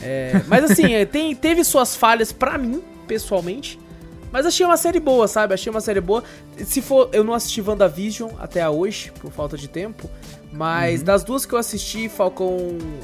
É, 0.00 0.42
mas 0.46 0.70
assim, 0.70 0.94
é, 0.94 1.04
tem, 1.04 1.34
teve 1.34 1.62
suas 1.64 1.94
falhas 1.94 2.32
pra 2.32 2.56
mim, 2.56 2.82
pessoalmente. 3.06 3.78
Mas 4.32 4.46
achei 4.46 4.64
uma 4.64 4.76
série 4.76 5.00
boa, 5.00 5.26
sabe? 5.26 5.54
Achei 5.54 5.70
uma 5.70 5.80
série 5.80 6.00
boa. 6.00 6.22
Se 6.64 6.82
for, 6.82 7.08
eu 7.12 7.24
não 7.24 7.34
assisti 7.34 7.60
WandaVision 7.60 8.30
até 8.38 8.68
hoje, 8.68 9.12
por 9.20 9.30
falta 9.30 9.56
de 9.56 9.68
tempo. 9.68 10.08
Mas 10.50 11.00
uhum. 11.00 11.06
das 11.06 11.22
duas 11.22 11.44
que 11.44 11.52
eu 11.52 11.58
assisti, 11.58 12.08
Falcão, 12.08 12.56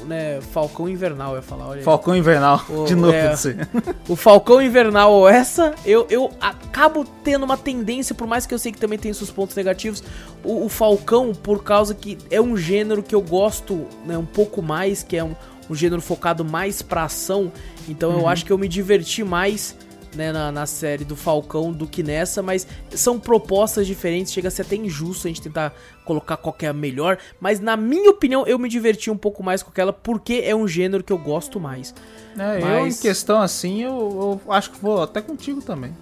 né, 0.07 0.39
Falcão 0.51 0.89
Invernal, 0.89 1.31
eu 1.31 1.35
ia 1.37 1.41
falar, 1.43 1.67
olha. 1.67 1.83
Falcão 1.83 2.15
Invernal, 2.15 2.65
o, 2.67 2.85
de 2.85 2.95
novo 2.95 3.13
é, 3.13 3.35
você. 3.35 3.55
O 4.09 4.15
Falcão 4.15 4.61
Invernal 4.61 5.11
ou 5.11 5.29
essa, 5.29 5.75
eu, 5.85 6.07
eu 6.09 6.31
acabo 6.41 7.05
tendo 7.23 7.43
uma 7.43 7.57
tendência, 7.57 8.15
por 8.15 8.25
mais 8.25 8.47
que 8.47 8.53
eu 8.53 8.59
sei 8.59 8.71
que 8.71 8.79
também 8.79 8.97
tem 8.97 9.13
seus 9.13 9.29
pontos 9.29 9.55
negativos, 9.55 10.03
o, 10.43 10.65
o 10.65 10.69
Falcão, 10.69 11.33
por 11.33 11.63
causa 11.63 11.93
que 11.93 12.17
é 12.31 12.41
um 12.41 12.57
gênero 12.57 13.03
que 13.03 13.13
eu 13.13 13.21
gosto 13.21 13.85
né, 14.05 14.17
um 14.17 14.25
pouco 14.25 14.61
mais, 14.63 15.03
que 15.03 15.15
é 15.15 15.23
um, 15.23 15.35
um 15.69 15.75
gênero 15.75 16.01
focado 16.01 16.43
mais 16.43 16.81
pra 16.81 17.03
ação. 17.03 17.51
Então 17.87 18.11
uhum. 18.11 18.19
eu 18.21 18.27
acho 18.27 18.43
que 18.43 18.51
eu 18.51 18.57
me 18.57 18.67
diverti 18.67 19.23
mais 19.23 19.75
né, 20.15 20.31
na, 20.31 20.51
na, 20.51 20.65
série 20.65 21.03
do 21.03 21.15
Falcão 21.15 21.71
do 21.71 21.85
que 21.87 22.01
nessa, 22.01 22.41
mas 22.41 22.67
são 22.91 23.19
propostas 23.19 23.85
diferentes, 23.85 24.33
chega 24.33 24.47
a 24.47 24.51
ser 24.51 24.63
até 24.63 24.75
injusto 24.75 25.27
a 25.27 25.29
gente 25.29 25.41
tentar 25.41 25.73
colocar 26.03 26.37
qual 26.37 26.55
é 26.61 26.67
a 26.67 26.73
melhor, 26.73 27.17
mas 27.39 27.59
na 27.59 27.75
minha 27.75 28.09
opinião 28.09 28.45
eu 28.45 28.57
me 28.57 28.69
diverti 28.69 29.09
um 29.09 29.17
pouco 29.17 29.43
mais 29.43 29.63
com 29.63 29.69
aquela 29.69 29.91
porque 29.91 30.41
é 30.45 30.55
um 30.55 30.67
gênero 30.67 31.03
que 31.03 31.11
eu 31.11 31.17
gosto 31.17 31.59
mais. 31.59 31.93
É, 32.37 32.59
mas... 32.59 32.63
eu 32.63 32.87
em 32.87 32.93
questão 32.93 33.41
assim, 33.41 33.83
eu, 33.83 34.39
eu, 34.45 34.51
acho 34.51 34.71
que 34.71 34.79
vou 34.79 35.03
até 35.03 35.21
contigo 35.21 35.61
também. 35.61 35.95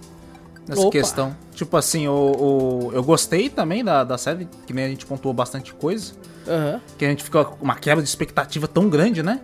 Nessa 0.66 0.80
Opa. 0.80 0.92
questão. 0.92 1.36
Tipo 1.52 1.76
assim, 1.76 2.06
eu, 2.06 2.32
eu, 2.38 2.90
eu 2.94 3.04
gostei 3.04 3.50
também 3.50 3.84
da, 3.84 4.02
da 4.02 4.16
série, 4.16 4.48
que 4.66 4.72
nem 4.72 4.86
a 4.86 4.88
gente 4.88 5.04
pontuou 5.04 5.34
bastante 5.34 5.74
coisa. 5.74 6.12
Uhum. 6.46 6.80
Que 6.96 7.04
a 7.04 7.08
gente 7.08 7.22
ficou 7.22 7.44
com 7.44 7.64
uma 7.64 7.74
quebra 7.74 8.02
de 8.02 8.08
expectativa 8.08 8.66
tão 8.66 8.88
grande, 8.88 9.22
né? 9.22 9.40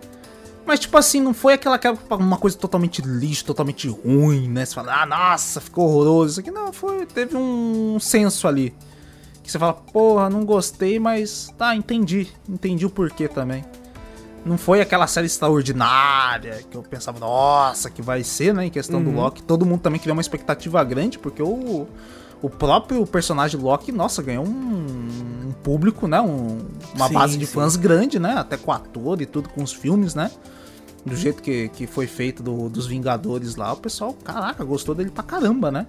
Mas, 0.71 0.79
tipo 0.79 0.97
assim, 0.97 1.19
não 1.19 1.33
foi 1.33 1.55
aquela, 1.55 1.77
uma 2.11 2.37
coisa 2.37 2.57
totalmente 2.57 3.01
lixo, 3.01 3.43
totalmente 3.43 3.89
ruim, 3.89 4.47
né? 4.47 4.63
Você 4.63 4.73
fala, 4.73 5.01
ah, 5.01 5.05
nossa, 5.05 5.59
ficou 5.59 5.85
horroroso. 5.85 6.31
Isso 6.31 6.39
aqui 6.39 6.49
não, 6.49 6.71
foi. 6.71 7.05
Teve 7.05 7.35
um 7.35 7.99
senso 7.99 8.47
ali. 8.47 8.73
Que 9.43 9.51
você 9.51 9.59
fala, 9.59 9.73
porra, 9.73 10.29
não 10.29 10.45
gostei, 10.45 10.97
mas 10.97 11.53
tá, 11.57 11.75
entendi. 11.75 12.29
Entendi 12.47 12.85
o 12.85 12.89
porquê 12.89 13.27
também. 13.27 13.65
Não 14.45 14.57
foi 14.57 14.79
aquela 14.79 15.07
série 15.07 15.25
extraordinária 15.25 16.63
que 16.71 16.77
eu 16.77 16.83
pensava, 16.83 17.19
nossa, 17.19 17.89
que 17.89 18.01
vai 18.01 18.23
ser, 18.23 18.53
né? 18.53 18.67
Em 18.67 18.69
questão 18.69 18.99
uhum. 18.99 19.03
do 19.03 19.11
Loki. 19.11 19.43
Todo 19.43 19.65
mundo 19.65 19.81
também 19.81 19.99
criou 19.99 20.15
uma 20.15 20.21
expectativa 20.21 20.81
grande, 20.85 21.19
porque 21.19 21.43
o, 21.43 21.85
o 22.41 22.49
próprio 22.49 23.05
personagem 23.05 23.59
Loki, 23.59 23.91
nossa, 23.91 24.23
ganhou 24.23 24.47
um, 24.47 25.49
um 25.49 25.51
público, 25.61 26.07
né? 26.07 26.21
Um, 26.21 26.59
uma 26.95 27.09
sim, 27.09 27.13
base 27.13 27.37
de 27.37 27.45
sim. 27.45 27.51
fãs 27.55 27.75
grande, 27.75 28.19
né? 28.19 28.35
Até 28.37 28.55
com 28.55 28.71
ator 28.71 29.21
e 29.21 29.25
tudo, 29.25 29.49
com 29.49 29.61
os 29.61 29.73
filmes, 29.73 30.15
né? 30.15 30.31
Do 31.05 31.15
jeito 31.15 31.41
que, 31.41 31.69
que 31.69 31.87
foi 31.87 32.05
feito 32.05 32.43
do, 32.43 32.69
dos 32.69 32.85
Vingadores 32.85 33.55
lá, 33.55 33.73
o 33.73 33.77
pessoal, 33.77 34.13
caraca, 34.13 34.63
gostou 34.63 34.93
dele 34.93 35.09
pra 35.09 35.23
caramba, 35.23 35.71
né? 35.71 35.87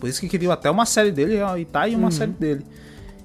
Por 0.00 0.08
isso 0.08 0.20
que 0.20 0.28
queria 0.28 0.52
até 0.52 0.70
uma 0.70 0.86
série 0.86 1.12
dele, 1.12 1.38
e 1.58 1.64
tá 1.64 1.82
aí 1.82 1.94
uma 1.94 2.06
uhum. 2.06 2.10
série 2.10 2.32
dele. 2.32 2.66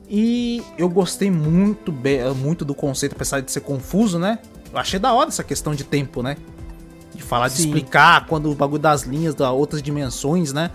E 0.10 0.62
eu 0.78 0.90
gostei 0.90 1.32
muito, 1.32 1.94
muito 2.36 2.66
do 2.66 2.76
conceito, 2.76 3.14
apesar 3.14 3.40
de 3.40 3.52
ser 3.52 3.62
confuso, 3.62 4.20
né? 4.20 4.40
Eu 4.72 4.78
achei 4.78 5.00
da 5.00 5.14
hora 5.14 5.30
essa 5.30 5.44
questão 5.44 5.74
de 5.74 5.84
tempo, 5.84 6.22
né? 6.22 6.38
De 7.16 7.24
falar, 7.24 7.50
Sim. 7.50 7.56
de 7.56 7.62
explicar 7.64 8.26
quando 8.28 8.52
o 8.52 8.56
bagulho 8.56 8.82
das 8.82 9.04
linhas, 9.04 9.34
das 9.34 9.50
outras 9.50 9.82
dimensões, 9.82 10.52
né? 10.52 10.72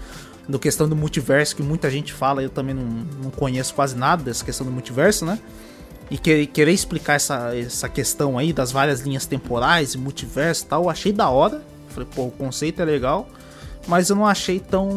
do 0.48 0.59
questão 0.59 0.88
do 0.88 0.96
multiverso, 0.96 1.54
que 1.54 1.62
muita 1.62 1.90
gente 1.90 2.12
fala, 2.12 2.42
eu 2.42 2.50
também 2.50 2.74
não, 2.74 2.84
não 3.22 3.30
conheço 3.30 3.74
quase 3.74 3.96
nada 3.96 4.22
dessa 4.22 4.44
questão 4.44 4.66
do 4.66 4.72
multiverso, 4.72 5.24
né? 5.24 5.38
E 6.10 6.18
que, 6.18 6.46
querer 6.46 6.72
explicar 6.72 7.14
essa, 7.14 7.56
essa 7.56 7.88
questão 7.88 8.36
aí 8.36 8.52
das 8.52 8.70
várias 8.70 9.00
linhas 9.00 9.24
temporais 9.24 9.94
e 9.94 9.98
multiverso 9.98 10.64
e 10.64 10.66
tal, 10.66 10.82
eu 10.84 10.90
achei 10.90 11.12
da 11.12 11.30
hora. 11.30 11.62
Falei, 11.88 12.08
pô, 12.14 12.24
o 12.26 12.30
conceito 12.30 12.80
é 12.80 12.84
legal, 12.84 13.28
mas 13.86 14.10
eu 14.10 14.16
não 14.16 14.26
achei 14.26 14.60
tão, 14.60 14.90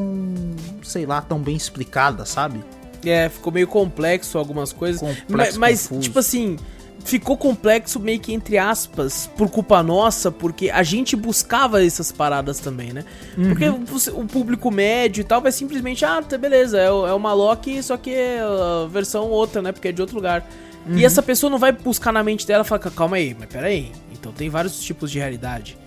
sei 0.84 1.06
lá, 1.06 1.22
tão 1.22 1.40
bem 1.40 1.56
explicada, 1.56 2.26
sabe? 2.26 2.64
É, 3.06 3.30
ficou 3.30 3.52
meio 3.52 3.68
complexo 3.68 4.38
algumas 4.38 4.74
coisas. 4.74 5.02
Complexo, 5.02 5.60
mas, 5.60 5.90
tipo 6.02 6.20
assim, 6.20 6.58
ficou 7.06 7.38
complexo 7.38 8.00
meio 8.00 8.20
que 8.20 8.34
entre 8.34 8.58
aspas, 8.58 9.30
por 9.38 9.50
culpa 9.50 9.82
nossa, 9.84 10.32
porque 10.32 10.72
a 10.72 10.82
gente 10.82 11.16
buscava 11.16 11.86
essas 11.86 12.12
paradas 12.12 12.60
também, 12.60 12.92
né? 12.92 13.06
Uhum. 13.38 13.50
Porque 13.50 13.70
o, 13.70 14.22
o, 14.22 14.28
público 14.28 14.72
médio 14.72 15.22
e 15.22 15.24
tal 15.24 15.40
vai 15.40 15.52
simplesmente, 15.52 16.04
ah, 16.04 16.22
tá, 16.22 16.38
beleza, 16.38 16.80
é, 16.80 16.88
é 16.88 17.14
uma 17.14 17.32
Loki, 17.34 17.82
só 17.84 17.96
que 17.96 18.10
é 18.10 18.40
a 18.42 18.88
versão 18.88 19.30
outra, 19.30 19.62
né? 19.62 19.72
Porque 19.72 19.90
é 19.90 19.92
de 19.92 20.02
outro 20.02 20.16
lugar. 20.16 20.46
Uhum. 20.86 20.98
E 20.98 21.06
essa 21.06 21.22
pessoa 21.22 21.50
não 21.50 21.58
vai 21.58 21.72
buscar 21.72 22.12
na 22.12 22.24
mente 22.24 22.46
dela 22.46 22.64
e 22.64 22.68
falar, 22.68 22.80
calma 22.92 23.18
aí, 23.18 23.36
mas 23.38 23.50
peraí, 23.50 23.92
então 24.12 24.32
tem 24.32 24.50
vários 24.50 24.80
tipos 24.82 25.12
de 25.12 25.20
realidade. 25.20 25.78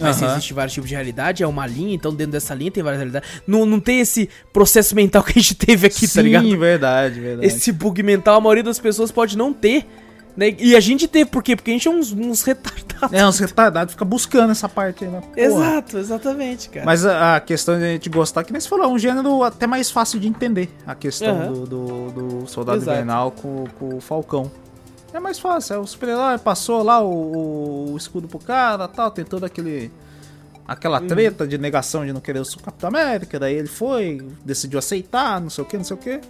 Mas 0.00 0.20
uhum. 0.20 0.30
existe 0.30 0.52
vários 0.52 0.74
tipos 0.74 0.88
de 0.88 0.94
realidade, 0.94 1.42
é 1.42 1.46
uma 1.46 1.66
linha, 1.66 1.94
então 1.94 2.14
dentro 2.14 2.32
dessa 2.32 2.54
linha 2.54 2.70
tem 2.70 2.82
várias 2.82 3.00
realidades. 3.00 3.28
Não, 3.46 3.64
não 3.64 3.78
tem 3.78 4.00
esse 4.00 4.28
processo 4.52 4.94
mental 4.94 5.22
que 5.24 5.38
a 5.38 5.42
gente 5.42 5.54
teve 5.54 5.86
aqui, 5.86 6.06
Sim, 6.06 6.14
tá 6.14 6.22
ligado? 6.22 6.44
Sim, 6.44 6.56
verdade, 6.56 7.20
verdade. 7.20 7.46
Esse 7.46 7.72
bug 7.72 8.02
mental, 8.02 8.36
a 8.36 8.40
maioria 8.40 8.62
das 8.62 8.78
pessoas 8.78 9.10
pode 9.10 9.36
não 9.36 9.52
ter. 9.52 9.86
Né? 10.36 10.56
E 10.58 10.74
a 10.74 10.80
gente 10.80 11.06
teve, 11.06 11.28
por 11.30 11.42
quê? 11.42 11.54
Porque 11.54 11.70
a 11.70 11.74
gente 11.74 11.86
é 11.86 11.90
uns, 11.90 12.12
uns 12.12 12.42
retardados. 12.42 13.12
É, 13.12 13.26
uns 13.26 13.38
retardados, 13.38 13.92
fica 13.92 14.04
buscando 14.04 14.50
essa 14.50 14.68
parte 14.68 15.04
aí, 15.04 15.10
né? 15.10 15.22
Exato, 15.36 15.98
exatamente, 15.98 16.70
cara. 16.70 16.86
Mas 16.86 17.04
a, 17.04 17.36
a, 17.36 17.40
questão 17.40 17.76
de 17.76 17.84
a 17.84 17.88
gente 17.88 18.08
gostar, 18.08 18.42
que 18.44 18.52
nem 18.52 18.60
você 18.60 18.68
falou, 18.68 18.86
é 18.86 18.88
um 18.88 18.98
gênero 18.98 19.42
até 19.42 19.66
mais 19.66 19.90
fácil 19.90 20.18
de 20.18 20.28
entender. 20.28 20.70
A 20.86 20.94
questão 20.94 21.48
uhum. 21.48 21.52
do, 21.52 21.66
do, 21.66 22.10
do, 22.10 22.46
Soldado 22.46 22.78
Exato. 22.78 22.92
Invernal 22.92 23.30
com, 23.32 23.64
com 23.78 23.96
o 23.96 24.00
Falcão. 24.00 24.50
É 25.12 25.20
mais 25.20 25.38
fácil, 25.38 25.74
é 25.74 25.78
o 25.78 25.86
super-herói 25.86 26.38
passou 26.38 26.82
lá 26.82 27.02
o, 27.02 27.92
o, 27.92 27.96
escudo 27.98 28.26
pro 28.26 28.38
cara 28.38 28.88
tal, 28.88 29.10
tem 29.10 29.26
todo 29.26 29.44
aquele 29.44 29.92
aquela 30.66 31.02
uhum. 31.02 31.06
treta 31.06 31.46
de 31.46 31.58
negação 31.58 32.06
de 32.06 32.14
não 32.14 32.20
querer 32.20 32.40
o 32.40 32.62
Capitão 32.62 32.88
América, 32.88 33.38
daí 33.38 33.54
ele 33.56 33.68
foi, 33.68 34.26
decidiu 34.42 34.78
aceitar, 34.78 35.38
não 35.38 35.50
sei 35.50 35.64
o 35.64 35.66
que, 35.66 35.76
não 35.76 35.84
sei 35.84 35.96
o 35.96 35.98
que. 35.98 36.20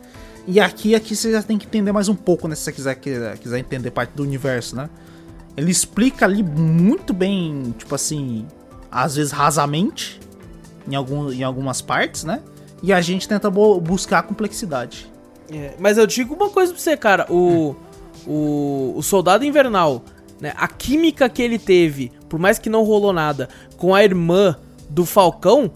E 0.46 0.58
aqui, 0.58 0.94
aqui 0.94 1.14
você 1.14 1.30
já 1.30 1.42
tem 1.42 1.56
que 1.56 1.66
entender 1.66 1.92
mais 1.92 2.08
um 2.08 2.14
pouco, 2.14 2.48
né? 2.48 2.54
Se 2.54 2.62
você 2.62 2.72
quiser, 2.72 3.36
quiser, 3.38 3.58
entender 3.58 3.90
parte 3.90 4.10
do 4.10 4.22
universo, 4.22 4.74
né? 4.74 4.90
Ele 5.56 5.70
explica 5.70 6.24
ali 6.24 6.42
muito 6.42 7.12
bem, 7.12 7.74
tipo 7.78 7.94
assim, 7.94 8.46
às 8.90 9.16
vezes 9.16 9.30
rasamente, 9.32 10.20
em, 10.88 10.94
algum, 10.94 11.30
em 11.30 11.42
algumas 11.42 11.80
partes, 11.80 12.24
né? 12.24 12.42
E 12.82 12.92
a 12.92 13.00
gente 13.00 13.28
tenta 13.28 13.48
buscar 13.50 14.18
a 14.18 14.22
complexidade. 14.22 15.10
É, 15.50 15.74
mas 15.78 15.98
eu 15.98 16.06
digo 16.06 16.34
uma 16.34 16.50
coisa 16.50 16.72
pra 16.72 16.80
você, 16.80 16.96
cara. 16.96 17.26
O, 17.30 17.76
o, 18.26 18.94
o 18.96 19.02
Soldado 19.02 19.44
Invernal, 19.44 20.02
né? 20.40 20.52
A 20.56 20.66
química 20.66 21.28
que 21.28 21.40
ele 21.40 21.58
teve, 21.58 22.10
por 22.28 22.40
mais 22.40 22.58
que 22.58 22.68
não 22.68 22.82
rolou 22.82 23.12
nada, 23.12 23.48
com 23.76 23.94
a 23.94 24.02
irmã 24.02 24.56
do 24.90 25.06
Falcão, 25.06 25.70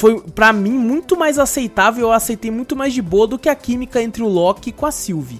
foi 0.00 0.18
para 0.18 0.50
mim 0.50 0.72
muito 0.72 1.14
mais 1.14 1.38
aceitável, 1.38 2.06
eu 2.06 2.12
aceitei 2.12 2.50
muito 2.50 2.74
mais 2.74 2.94
de 2.94 3.02
boa 3.02 3.26
do 3.26 3.38
que 3.38 3.50
a 3.50 3.54
química 3.54 4.00
entre 4.00 4.22
o 4.22 4.28
Loki 4.28 4.72
com 4.72 4.86
a 4.86 4.90
Sylvie. 4.90 5.38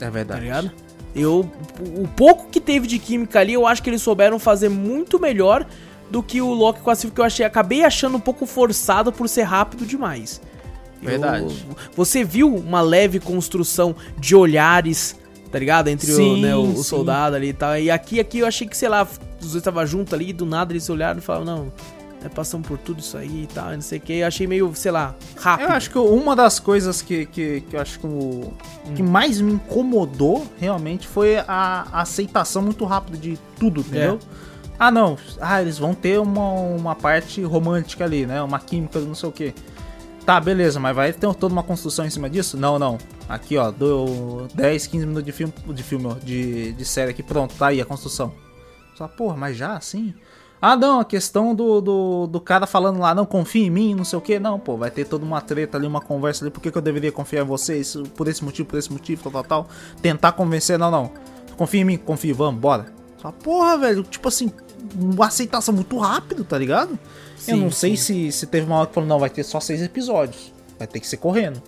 É 0.00 0.10
verdade. 0.10 0.40
Tá 0.40 0.44
ligado? 0.44 0.72
Eu 1.14 1.48
o 1.96 2.08
pouco 2.08 2.48
que 2.50 2.60
teve 2.60 2.88
de 2.88 2.98
química 2.98 3.38
ali, 3.38 3.52
eu 3.52 3.64
acho 3.64 3.80
que 3.80 3.88
eles 3.88 4.02
souberam 4.02 4.40
fazer 4.40 4.68
muito 4.68 5.20
melhor 5.20 5.64
do 6.10 6.20
que 6.20 6.40
o 6.40 6.52
Loki 6.52 6.80
com 6.80 6.90
a 6.90 6.96
Sylvie 6.96 7.14
que 7.14 7.20
eu 7.20 7.24
achei, 7.24 7.46
acabei 7.46 7.84
achando 7.84 8.16
um 8.16 8.20
pouco 8.20 8.44
forçado 8.44 9.12
por 9.12 9.28
ser 9.28 9.44
rápido 9.44 9.86
demais. 9.86 10.42
Verdade. 11.00 11.44
Eu, 11.44 11.76
você 11.94 12.24
viu 12.24 12.52
uma 12.56 12.80
leve 12.80 13.20
construção 13.20 13.94
de 14.18 14.34
olhares, 14.34 15.14
tá 15.52 15.60
ligado? 15.60 15.86
Entre 15.86 16.10
sim, 16.10 16.34
o, 16.34 16.36
né, 16.38 16.56
o, 16.56 16.72
o 16.72 16.82
soldado 16.82 17.36
ali 17.36 17.50
e 17.50 17.52
tal. 17.52 17.78
E 17.78 17.88
aqui, 17.88 18.18
aqui 18.18 18.40
eu 18.40 18.46
achei 18.46 18.66
que, 18.66 18.76
sei 18.76 18.88
lá, 18.88 19.04
os 19.40 19.52
dois 19.52 19.54
estavam 19.54 19.86
juntos 19.86 20.12
ali, 20.12 20.32
do 20.32 20.44
nada 20.44 20.72
eles 20.72 20.90
olharam 20.90 21.20
e 21.20 21.22
falaram, 21.22 21.44
não, 21.44 21.72
né, 22.26 22.32
passamos 22.34 22.66
por 22.66 22.78
tudo 22.78 23.00
isso 23.00 23.16
aí 23.16 23.44
e 23.44 23.46
tal, 23.46 23.72
não 23.72 23.80
sei 23.80 23.98
o 23.98 24.00
que. 24.00 24.12
Eu 24.14 24.26
achei 24.26 24.46
meio, 24.46 24.72
sei 24.74 24.90
lá, 24.90 25.14
rápido. 25.36 25.68
Eu 25.68 25.72
acho 25.72 25.90
que 25.90 25.98
uma 25.98 26.36
das 26.36 26.58
coisas 26.58 27.00
que, 27.02 27.26
que, 27.26 27.62
que 27.62 27.76
eu 27.76 27.80
acho 27.80 27.98
que, 27.98 28.06
o, 28.06 28.10
hum. 28.10 28.94
que 28.94 29.02
mais 29.02 29.40
me 29.40 29.52
incomodou 29.52 30.46
realmente 30.58 31.06
foi 31.06 31.38
a, 31.38 31.86
aceitação 31.92 32.62
muito 32.62 32.84
rápida 32.84 33.16
de 33.16 33.38
tudo, 33.58 33.80
entendeu? 33.80 34.18
É. 34.42 34.56
Ah, 34.78 34.90
não. 34.90 35.16
Ah, 35.40 35.62
eles 35.62 35.78
vão 35.78 35.94
ter 35.94 36.20
uma, 36.20 36.50
uma 36.50 36.94
parte 36.94 37.42
romântica 37.42 38.04
ali, 38.04 38.26
né? 38.26 38.42
Uma 38.42 38.58
química, 38.58 39.00
não 39.00 39.14
sei 39.14 39.28
o 39.28 39.32
que. 39.32 39.54
Tá, 40.26 40.40
beleza, 40.40 40.80
mas 40.80 40.94
vai 40.94 41.12
ter 41.12 41.32
toda 41.34 41.52
uma 41.52 41.62
construção 41.62 42.04
em 42.04 42.10
cima 42.10 42.28
disso? 42.28 42.56
Não, 42.56 42.78
não. 42.78 42.98
Aqui, 43.28 43.56
ó, 43.56 43.70
deu 43.70 44.48
10, 44.54 44.86
15 44.88 45.06
minutos 45.06 45.24
de 45.24 45.32
filme, 45.32 45.52
de 45.68 45.82
filme, 45.82 46.06
ó, 46.06 46.14
de, 46.14 46.72
de 46.72 46.84
série 46.84 47.12
aqui, 47.12 47.22
pronto, 47.22 47.54
tá 47.54 47.68
aí 47.68 47.80
a 47.80 47.84
construção. 47.84 48.32
Só, 48.96 49.06
porra, 49.06 49.36
mas 49.36 49.56
já 49.56 49.76
assim? 49.76 50.14
Ah, 50.60 50.74
não, 50.74 51.00
a 51.00 51.04
questão 51.04 51.54
do, 51.54 51.80
do, 51.80 52.26
do, 52.26 52.40
cara 52.40 52.66
falando 52.66 52.98
lá, 52.98 53.14
não, 53.14 53.26
confia 53.26 53.66
em 53.66 53.70
mim, 53.70 53.94
não 53.94 54.04
sei 54.04 54.18
o 54.18 54.22
que. 54.22 54.38
Não, 54.38 54.58
pô, 54.58 54.76
vai 54.76 54.90
ter 54.90 55.04
toda 55.04 55.24
uma 55.24 55.40
treta 55.40 55.76
ali, 55.76 55.86
uma 55.86 56.00
conversa 56.00 56.44
ali. 56.44 56.50
Por 56.50 56.60
que, 56.60 56.70
que 56.70 56.78
eu 56.78 56.82
deveria 56.82 57.12
confiar 57.12 57.42
em 57.42 57.46
vocês? 57.46 57.96
Por 58.16 58.26
esse 58.26 58.42
motivo, 58.42 58.68
por 58.68 58.78
esse 58.78 58.90
motivo, 58.90 59.22
tal, 59.22 59.32
tal, 59.32 59.44
tal. 59.44 59.68
Tentar 60.00 60.32
convencer, 60.32 60.78
não, 60.78 60.90
não. 60.90 61.10
Confia 61.56 61.82
em 61.82 61.84
mim, 61.84 61.96
confia, 61.98 62.34
vamos, 62.34 62.60
bora. 62.60 62.86
Só, 63.18 63.30
porra, 63.30 63.78
velho, 63.78 64.02
tipo 64.02 64.28
assim, 64.28 64.50
uma 64.94 65.26
aceitação 65.26 65.74
muito 65.74 65.98
rápido, 65.98 66.44
tá 66.44 66.56
ligado? 66.56 66.98
Sim, 67.36 67.52
eu 67.52 67.56
não 67.58 67.70
sei 67.70 67.96
se, 67.96 68.32
se 68.32 68.46
teve 68.46 68.66
uma 68.66 68.76
hora 68.76 68.86
que 68.86 68.94
falou, 68.94 69.08
não, 69.08 69.18
vai 69.18 69.30
ter 69.30 69.44
só 69.44 69.60
seis 69.60 69.82
episódios. 69.82 70.52
Vai 70.78 70.86
ter 70.86 71.00
que 71.00 71.06
ser 71.06 71.18
correndo. 71.18 71.62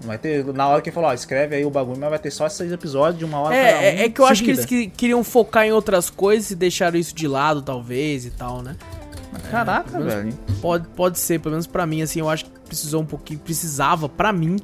Vai 0.00 0.18
ter, 0.18 0.44
na 0.44 0.68
hora 0.68 0.82
que 0.82 0.90
ele 0.90 0.94
falou, 0.94 1.08
ó, 1.10 1.14
escreve 1.14 1.56
aí 1.56 1.64
o 1.64 1.70
bagulho, 1.70 1.98
mas 1.98 2.10
vai 2.10 2.18
ter 2.18 2.30
só 2.30 2.46
esses 2.46 2.70
episódios 2.70 3.18
de 3.18 3.24
uma 3.24 3.38
hora 3.40 3.54
é, 3.56 3.74
um, 3.74 3.80
É, 3.80 4.04
é 4.04 4.08
que 4.08 4.20
eu 4.20 4.26
seguida. 4.26 4.30
acho 4.32 4.42
que 4.42 4.50
eles 4.50 4.64
que, 4.66 4.86
queriam 4.88 5.24
focar 5.24 5.64
em 5.64 5.72
outras 5.72 6.10
coisas 6.10 6.50
e 6.50 6.54
deixaram 6.54 6.98
isso 6.98 7.14
de 7.14 7.26
lado, 7.26 7.62
talvez, 7.62 8.26
e 8.26 8.30
tal, 8.30 8.62
né? 8.62 8.76
Caraca, 9.50 9.98
é, 9.98 10.02
velho. 10.02 10.38
Pode, 10.60 10.86
pode 10.88 11.18
ser, 11.18 11.40
pelo 11.40 11.52
menos 11.52 11.66
pra 11.66 11.86
mim, 11.86 12.02
assim, 12.02 12.20
eu 12.20 12.28
acho 12.28 12.44
que 12.44 12.50
precisou 12.66 13.02
um 13.02 13.06
pouquinho, 13.06 13.38
precisava, 13.40 14.08
pra 14.08 14.32
mim, 14.32 14.56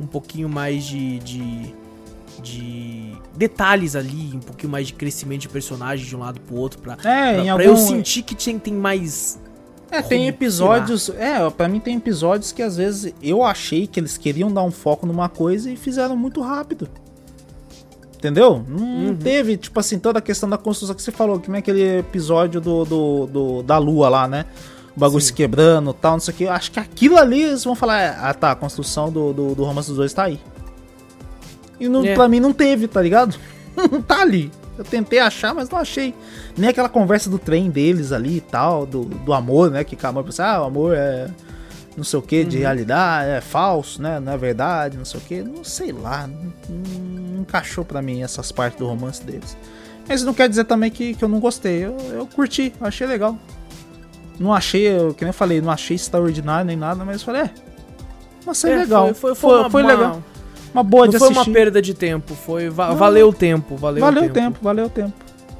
um 0.00 0.06
pouquinho 0.06 0.48
mais 0.48 0.84
de, 0.84 1.18
de, 1.18 1.74
de 2.42 3.12
detalhes 3.36 3.96
ali, 3.96 4.32
um 4.34 4.40
pouquinho 4.40 4.70
mais 4.70 4.86
de 4.86 4.92
crescimento 4.92 5.42
de 5.42 5.48
personagem 5.48 6.06
de 6.06 6.14
um 6.14 6.20
lado 6.20 6.40
pro 6.40 6.56
outro, 6.56 6.78
pra, 6.80 6.94
é, 6.94 6.96
pra, 7.34 7.42
pra 7.42 7.52
algum... 7.52 7.62
eu 7.62 7.76
sentir 7.76 8.22
que 8.22 8.34
tinha, 8.34 8.58
tem 8.58 8.74
mais 8.74 9.38
é, 9.90 10.02
tem 10.02 10.26
episódios. 10.26 11.08
É, 11.10 11.48
pra 11.50 11.68
mim 11.68 11.80
tem 11.80 11.96
episódios 11.96 12.52
que 12.52 12.62
às 12.62 12.76
vezes 12.76 13.14
eu 13.22 13.42
achei 13.42 13.86
que 13.86 14.00
eles 14.00 14.18
queriam 14.18 14.52
dar 14.52 14.62
um 14.62 14.70
foco 14.70 15.06
numa 15.06 15.28
coisa 15.28 15.70
e 15.70 15.76
fizeram 15.76 16.16
muito 16.16 16.40
rápido. 16.40 16.88
Entendeu? 18.16 18.64
Não 18.66 19.08
uhum. 19.08 19.16
teve, 19.16 19.56
tipo 19.56 19.78
assim, 19.78 19.98
toda 19.98 20.18
a 20.18 20.22
questão 20.22 20.48
da 20.48 20.58
construção 20.58 20.96
que 20.96 21.02
você 21.02 21.12
falou, 21.12 21.38
que 21.38 21.50
nem 21.50 21.58
aquele 21.58 21.98
episódio 21.98 22.60
do, 22.60 22.84
do, 22.84 23.26
do 23.26 23.62
da 23.62 23.78
lua 23.78 24.08
lá, 24.08 24.26
né? 24.26 24.46
O 24.96 24.98
bagulho 24.98 25.20
Sim. 25.20 25.28
se 25.28 25.32
quebrando 25.34 25.92
tal, 25.92 26.12
não 26.12 26.20
sei 26.20 26.32
o 26.32 26.36
que. 26.36 26.44
Eu 26.44 26.52
acho 26.52 26.72
que 26.72 26.80
aquilo 26.80 27.18
ali 27.18 27.42
eles 27.42 27.62
vão 27.62 27.74
falar, 27.74 28.18
ah 28.20 28.34
tá, 28.34 28.52
a 28.52 28.56
construção 28.56 29.12
do, 29.12 29.32
do, 29.32 29.54
do 29.54 29.64
romance 29.64 29.88
dos 29.88 29.98
dois 29.98 30.12
tá 30.12 30.24
aí. 30.24 30.40
E 31.78 31.88
não, 31.88 32.04
é. 32.04 32.14
pra 32.14 32.26
mim 32.26 32.40
não 32.40 32.52
teve, 32.52 32.88
tá 32.88 33.02
ligado? 33.02 33.36
não 33.92 34.00
tá 34.00 34.22
ali. 34.22 34.50
Eu 34.78 34.84
tentei 34.84 35.18
achar, 35.18 35.54
mas 35.54 35.68
não 35.68 35.78
achei. 35.78 36.14
Nem 36.56 36.68
aquela 36.68 36.88
conversa 36.88 37.30
do 37.30 37.38
trem 37.38 37.70
deles 37.70 38.12
ali 38.12 38.36
e 38.36 38.40
tal, 38.40 38.84
do, 38.84 39.04
do 39.04 39.32
amor, 39.32 39.70
né? 39.70 39.84
Que 39.84 39.94
o 39.94 40.24
pensa, 40.24 40.44
ah, 40.44 40.62
o 40.62 40.64
amor 40.66 40.94
é 40.94 41.28
não 41.96 42.04
sei 42.04 42.18
o 42.18 42.22
que 42.22 42.44
de 42.44 42.56
uhum. 42.56 42.62
realidade, 42.62 43.30
é 43.30 43.40
falso, 43.40 44.02
né? 44.02 44.20
Não 44.20 44.32
é 44.32 44.36
verdade, 44.36 44.98
não 44.98 45.04
sei 45.04 45.18
o 45.18 45.22
que. 45.22 45.42
Não 45.42 45.64
sei 45.64 45.92
lá. 45.92 46.26
Não, 46.26 46.52
não, 46.68 47.40
encaixou 47.40 47.84
para 47.84 48.02
mim 48.02 48.22
essas 48.22 48.52
partes 48.52 48.78
do 48.78 48.86
romance 48.86 49.24
deles. 49.24 49.56
Mas 50.06 50.22
não 50.22 50.34
quer 50.34 50.48
dizer 50.48 50.64
também 50.64 50.90
que, 50.90 51.14
que 51.14 51.24
eu 51.24 51.28
não 51.28 51.40
gostei. 51.40 51.84
Eu, 51.84 51.96
eu 52.12 52.26
curti, 52.26 52.72
achei 52.80 53.06
legal. 53.06 53.38
Não 54.38 54.52
achei, 54.52 54.86
eu, 54.86 55.14
que 55.14 55.24
nem 55.24 55.30
eu 55.30 55.34
falei, 55.34 55.62
não 55.62 55.70
achei 55.70 55.96
extraordinário 55.96 56.66
nem 56.66 56.76
nada, 56.76 57.02
mas 57.02 57.22
falei, 57.22 57.42
é. 57.42 57.50
Mas 58.44 58.62
é, 58.64 58.76
legal. 58.76 59.06
Foi, 59.06 59.14
foi, 59.14 59.34
foi, 59.34 59.50
foi, 59.50 59.60
uma, 59.60 59.70
foi 59.70 59.82
legal 59.82 60.22
uma 60.76 60.82
boa 60.82 61.04
não 61.04 61.10
de 61.10 61.16
assistir. 61.16 61.34
Não 61.34 61.44
foi 61.44 61.52
uma 61.52 61.54
perda 61.54 61.82
de 61.82 61.94
tempo, 61.94 62.34
foi 62.34 62.68
va 62.68 62.88
não, 62.88 62.96
valeu 62.96 63.28
o 63.28 63.32
tempo, 63.32 63.76
valeu, 63.76 64.00
valeu 64.00 64.22
o 64.22 64.26
tempo. 64.26 64.34
tempo. 64.34 64.58
Valeu 64.62 64.86
o 64.86 64.90
tempo, 64.90 65.12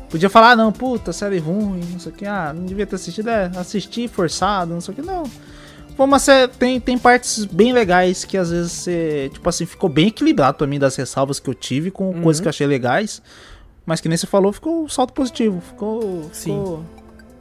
Podia 0.08 0.30
falar, 0.30 0.52
ah, 0.52 0.56
não, 0.56 0.70
puta, 0.70 1.12
série 1.12 1.38
ruim, 1.38 1.80
não 1.92 1.98
sei 1.98 2.12
o 2.12 2.14
que, 2.14 2.24
ah, 2.24 2.52
não 2.54 2.64
devia 2.64 2.86
ter 2.86 2.94
assistido, 2.94 3.28
é, 3.28 3.50
assistir 3.56 4.08
forçado, 4.08 4.72
não 4.72 4.80
sei 4.80 4.92
o 4.92 4.94
que, 4.94 5.02
não. 5.02 5.24
Foi 5.96 6.06
uma 6.06 6.18
série, 6.18 6.48
tem, 6.52 6.78
tem 6.78 6.96
partes 6.96 7.44
bem 7.44 7.72
legais 7.72 8.24
que 8.24 8.36
às 8.36 8.50
vezes 8.50 8.72
você, 8.72 9.30
tipo 9.32 9.48
assim, 9.48 9.66
ficou 9.66 9.90
bem 9.90 10.08
equilibrado 10.08 10.58
pra 10.58 10.66
mim 10.66 10.78
das 10.78 10.94
ressalvas 10.94 11.40
que 11.40 11.50
eu 11.50 11.54
tive 11.54 11.90
com 11.90 12.10
uhum. 12.10 12.22
coisas 12.22 12.40
que 12.40 12.46
eu 12.46 12.50
achei 12.50 12.66
legais, 12.66 13.20
mas 13.84 14.00
que 14.00 14.08
nem 14.08 14.16
você 14.16 14.26
falou, 14.26 14.52
ficou 14.52 14.84
um 14.84 14.88
salto 14.88 15.12
positivo, 15.12 15.60
ficou... 15.60 16.30
Sim. 16.32 16.56
Ficou, 16.56 16.84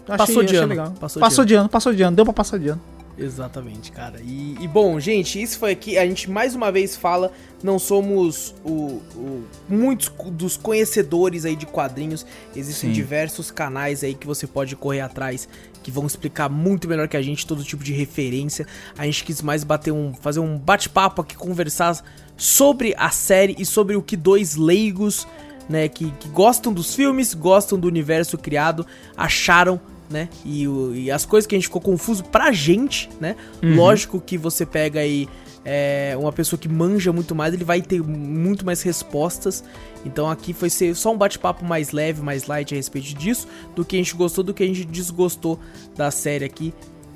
achei, 0.07 0.17
passou 0.17 0.43
de 0.43 0.55
ano. 0.55 0.67
Legal. 0.67 0.93
Passou, 0.99 1.19
passou 1.19 1.45
de, 1.45 1.53
ano. 1.53 1.61
ano, 1.61 1.69
passou 1.69 1.93
de 1.93 2.01
ano, 2.01 2.15
deu 2.15 2.25
pra 2.25 2.33
passar 2.33 2.57
de 2.57 2.69
ano. 2.69 2.81
Exatamente, 3.17 3.91
cara. 3.91 4.19
E, 4.21 4.57
e, 4.59 4.67
bom, 4.67 4.99
gente, 4.99 5.41
isso 5.41 5.57
foi 5.57 5.71
aqui. 5.71 5.97
A 5.97 6.05
gente 6.05 6.29
mais 6.29 6.53
uma 6.53 6.71
vez 6.71 6.97
fala, 6.97 7.31
não 7.63 7.79
somos 7.79 8.53
o, 8.63 9.01
o 9.15 9.43
muitos 9.69 10.11
dos 10.31 10.57
conhecedores 10.57 11.45
aí 11.45 11.55
de 11.55 11.65
quadrinhos. 11.65 12.25
Existem 12.55 12.89
Sim. 12.89 12.93
diversos 12.93 13.51
canais 13.51 14.03
aí 14.03 14.13
que 14.13 14.27
você 14.27 14.45
pode 14.45 14.75
correr 14.75 15.01
atrás 15.01 15.47
que 15.81 15.91
vão 15.91 16.07
explicar 16.07 16.49
muito 16.49 16.87
melhor 16.87 17.07
que 17.07 17.15
a 17.15 17.21
gente 17.21 17.45
todo 17.45 17.63
tipo 17.63 17.83
de 17.83 17.93
referência. 17.93 18.65
A 18.97 19.05
gente 19.05 19.23
quis 19.23 19.39
mais 19.39 19.63
bater 19.63 19.91
um, 19.91 20.15
fazer 20.15 20.39
um 20.39 20.57
bate-papo 20.57 21.21
aqui, 21.21 21.35
conversar 21.35 22.03
sobre 22.35 22.95
a 22.97 23.11
série 23.11 23.55
e 23.59 23.63
sobre 23.63 23.95
o 23.95 24.01
que 24.01 24.17
dois 24.17 24.55
leigos, 24.55 25.27
né, 25.69 25.87
que, 25.87 26.09
que 26.13 26.27
gostam 26.29 26.73
dos 26.73 26.95
filmes, 26.95 27.35
gostam 27.35 27.79
do 27.79 27.87
universo 27.87 28.35
criado, 28.35 28.85
acharam 29.15 29.79
né? 30.09 30.29
E, 30.43 30.67
o, 30.67 30.95
e, 30.95 31.11
as 31.11 31.25
coisas 31.25 31.47
que 31.47 31.55
a 31.55 31.57
gente 31.57 31.67
ficou 31.67 31.81
confuso 31.81 32.23
pra 32.23 32.51
gente, 32.51 33.09
né? 33.19 33.35
Uhum. 33.61 33.75
Lógico 33.75 34.19
que 34.19 34.37
você 34.37 34.65
pega 34.65 34.99
aí 34.99 35.27
é, 35.63 36.15
uma 36.19 36.31
pessoa 36.31 36.59
que 36.59 36.69
manja 36.69 37.11
muito 37.11 37.33
mais, 37.33 37.53
ele 37.53 37.63
vai 37.63 37.81
ter 37.81 38.01
muito 38.01 38.65
mais 38.65 38.81
respostas. 38.83 39.63
Então 40.05 40.29
aqui 40.29 40.53
foi 40.53 40.69
ser 40.69 40.95
só 40.95 41.11
um 41.11 41.17
bate-papo 41.17 41.65
mais 41.65 41.91
leve, 41.91 42.21
mais 42.21 42.45
light 42.45 42.73
a 42.73 42.77
respeito 42.77 43.15
disso, 43.15 43.47
do 43.75 43.83
que 43.83 43.95
a 43.95 43.99
gente 43.99 44.15
gostou, 44.15 44.43
do 44.43 44.53
que 44.53 44.63
a 44.63 44.67
gente 44.67 44.85
desgostou 44.85 45.59
da 45.95 46.11
série 46.11 46.45
aqui. 46.45 46.73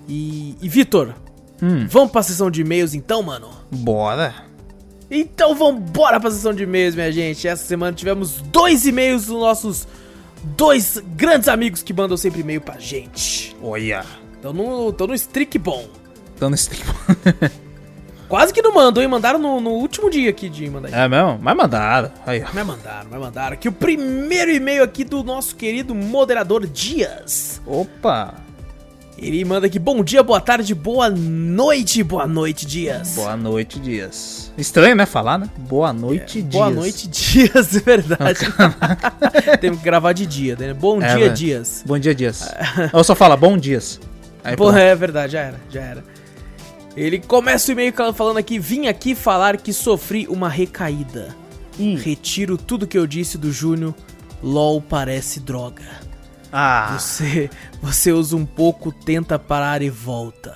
E, 0.08 0.56
e 0.60 0.68
Vitor, 0.68 1.14
hum. 1.62 1.86
vamos 1.88 2.12
pra 2.12 2.24
sessão 2.24 2.50
de 2.50 2.62
e-mails 2.62 2.96
então, 2.96 3.22
mano? 3.22 3.50
Bora! 3.72 4.50
Então 5.12 5.56
vambora 5.56 6.20
pra 6.20 6.30
sessão 6.30 6.54
de 6.54 6.64
e-mails, 6.64 6.96
minha 6.96 7.12
gente. 7.12 7.48
Essa 7.48 7.66
semana 7.66 7.96
tivemos 7.96 8.42
dois 8.42 8.86
e-mails 8.86 9.26
dos 9.26 9.40
nossos 9.40 9.88
dois 10.44 11.02
grandes 11.16 11.48
amigos 11.48 11.84
que 11.84 11.94
mandam 11.94 12.18
sempre 12.18 12.42
e-mail 12.42 12.62
pra 12.62 12.80
gente. 12.80 13.56
Olha! 13.62 14.06
Tão 14.42 14.54
no, 14.54 14.94
tão 14.94 15.08
no 15.08 15.14
streak 15.14 15.58
bom. 15.58 15.88
Tão 16.38 16.50
no 16.50 16.56
streak 16.56 16.84
bom. 16.86 17.50
Quase 18.30 18.54
que 18.54 18.62
não 18.62 18.72
mandou, 18.72 19.02
hein? 19.02 19.10
Mandaram 19.10 19.40
no, 19.40 19.60
no 19.60 19.72
último 19.72 20.08
dia 20.08 20.30
aqui 20.30 20.50
de 20.50 20.70
mandar. 20.70 20.94
É 20.94 21.08
mesmo? 21.08 21.40
Mas 21.42 21.58
mandaram. 21.58 22.12
Aí. 22.28 22.46
Mas 22.54 22.66
mandaram, 22.66 23.08
mas 23.10 23.20
mandaram. 23.20 23.54
Aqui 23.56 23.68
o 23.68 23.72
primeiro 23.72 24.52
e-mail 24.52 24.84
aqui 24.84 25.04
do 25.04 25.24
nosso 25.24 25.56
querido 25.56 25.96
moderador 25.96 26.68
Dias. 26.68 27.60
Opa! 27.66 28.36
Ele 29.22 29.44
manda 29.44 29.68
aqui, 29.68 29.78
bom 29.78 30.02
dia, 30.02 30.24
boa 30.24 30.40
tarde, 30.40 30.74
boa 30.74 31.10
noite, 31.10 32.02
boa 32.04 32.26
noite, 32.26 32.66
Dias. 32.66 33.16
Boa 33.16 33.36
noite, 33.36 33.78
Dias. 33.78 34.52
Estranho, 34.58 34.96
né, 34.96 35.06
falar, 35.06 35.38
né? 35.38 35.50
Boa 35.58 35.92
noite, 35.92 36.40
é, 36.40 36.42
Dias. 36.42 36.54
Boa 36.54 36.70
noite, 36.70 37.08
Dias, 37.10 37.76
é 37.76 37.80
verdade. 37.80 38.40
Temos 39.60 39.80
que 39.80 39.84
gravar 39.84 40.14
de 40.14 40.26
dia, 40.26 40.56
né? 40.58 40.74
Bom 40.74 41.02
é, 41.02 41.16
dia, 41.16 41.30
Dias. 41.30 41.84
Bom 41.86 42.00
dia, 42.00 42.16
Dias. 42.16 42.50
Ou 42.94 43.04
só 43.04 43.14
fala, 43.14 43.36
bom 43.36 43.58
dias. 43.58 44.00
Aí, 44.42 44.56
Pô, 44.56 44.72
é 44.72 44.96
verdade, 44.96 45.34
já 45.34 45.42
era, 45.42 45.60
já 45.70 45.82
era. 45.82 46.04
Ele 46.96 47.20
começa 47.20 47.70
o 47.70 47.74
e-mail 47.74 47.94
falando 48.14 48.38
aqui: 48.38 48.58
Vim 48.58 48.88
aqui 48.88 49.16
falar 49.16 49.58
que 49.58 49.74
sofri 49.74 50.28
uma 50.28 50.48
recaída. 50.48 51.36
Hum. 51.78 51.96
Retiro 51.96 52.58
tudo 52.58 52.88
que 52.88 52.98
eu 52.98 53.06
disse 53.06 53.38
do 53.38 53.52
Júnior. 53.52 53.94
LOL 54.42 54.82
parece 54.82 55.40
droga. 55.40 56.09
Ah. 56.52 56.98
Você, 56.98 57.50
você 57.82 58.12
usa 58.12 58.36
um 58.36 58.46
pouco, 58.46 58.92
tenta 58.92 59.38
parar 59.38 59.82
e 59.82 59.90
volta. 59.90 60.56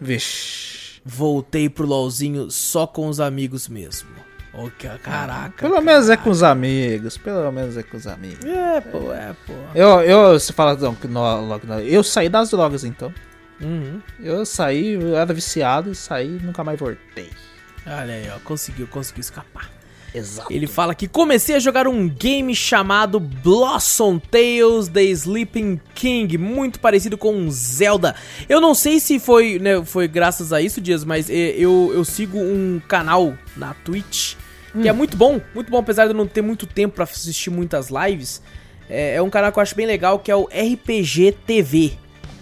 Vixe. 0.00 1.00
Voltei 1.04 1.68
pro 1.68 1.86
LOLzinho 1.86 2.50
só 2.50 2.86
com 2.86 3.08
os 3.08 3.20
amigos 3.20 3.68
mesmo. 3.68 4.10
Oh, 4.52 4.68
caraca. 5.02 5.68
Pelo 5.68 5.80
menos 5.80 6.08
é 6.08 6.16
com 6.16 6.30
os 6.30 6.42
amigos. 6.42 7.16
Pelo 7.16 7.50
menos 7.52 7.76
é 7.76 7.82
com 7.82 7.96
os 7.96 8.06
amigos. 8.06 8.44
É, 8.44 8.80
pô, 8.80 9.12
é, 9.12 9.34
pô. 9.46 9.52
Eu, 9.74 10.00
eu, 10.02 10.32
você 10.38 10.52
fala, 10.52 10.74
não, 10.76 10.96
não, 11.08 11.58
não, 11.58 11.80
eu 11.80 12.02
saí 12.02 12.28
das 12.28 12.50
drogas 12.50 12.84
então. 12.84 13.12
Uhum. 13.60 14.00
Eu 14.20 14.44
saí, 14.44 14.94
eu 14.94 15.16
era 15.16 15.32
viciado, 15.32 15.94
saí 15.94 16.36
e 16.36 16.44
nunca 16.44 16.62
mais 16.64 16.78
voltei. 16.78 17.30
Olha 17.86 18.14
aí, 18.14 18.28
ó, 18.34 18.38
conseguiu, 18.40 18.86
conseguiu 18.86 19.20
escapar. 19.20 19.77
Exato. 20.14 20.52
Ele 20.52 20.66
fala 20.66 20.94
que 20.94 21.06
comecei 21.06 21.54
a 21.54 21.58
jogar 21.58 21.86
um 21.86 22.08
game 22.08 22.54
chamado 22.54 23.20
Blossom 23.20 24.18
Tales 24.18 24.88
The 24.88 25.02
Sleeping 25.02 25.80
King, 25.94 26.38
muito 26.38 26.80
parecido 26.80 27.18
com 27.18 27.50
Zelda. 27.50 28.14
Eu 28.48 28.60
não 28.60 28.74
sei 28.74 29.00
se 29.00 29.18
foi, 29.18 29.58
né, 29.58 29.84
foi 29.84 30.08
graças 30.08 30.52
a 30.52 30.60
isso, 30.62 30.80
Dias, 30.80 31.04
mas 31.04 31.28
eu, 31.28 31.92
eu 31.94 32.04
sigo 32.04 32.38
um 32.38 32.80
canal 32.88 33.34
na 33.56 33.74
Twitch 33.74 34.34
que 34.72 34.88
é 34.88 34.92
hum. 34.92 34.94
é 34.94 34.96
muito 34.96 35.16
bom, 35.16 35.40
muito 35.54 35.70
bom, 35.70 35.78
apesar 35.78 36.04
de 36.04 36.12
eu 36.12 36.16
não 36.16 36.26
ter 36.26 36.42
muito 36.42 36.66
tempo 36.66 36.94
para 36.94 37.04
assistir 37.04 37.50
muitas 37.50 37.88
lives. 37.88 38.42
É, 38.88 39.14
é 39.14 39.22
um 39.22 39.30
canal 39.30 39.52
que 39.52 39.58
eu 39.58 39.62
acho 39.62 39.74
bem 39.74 39.86
legal, 39.86 40.18
que 40.18 40.30
é 40.30 40.36
o 40.36 40.44
RPG 40.44 41.36
TV, 41.46 41.92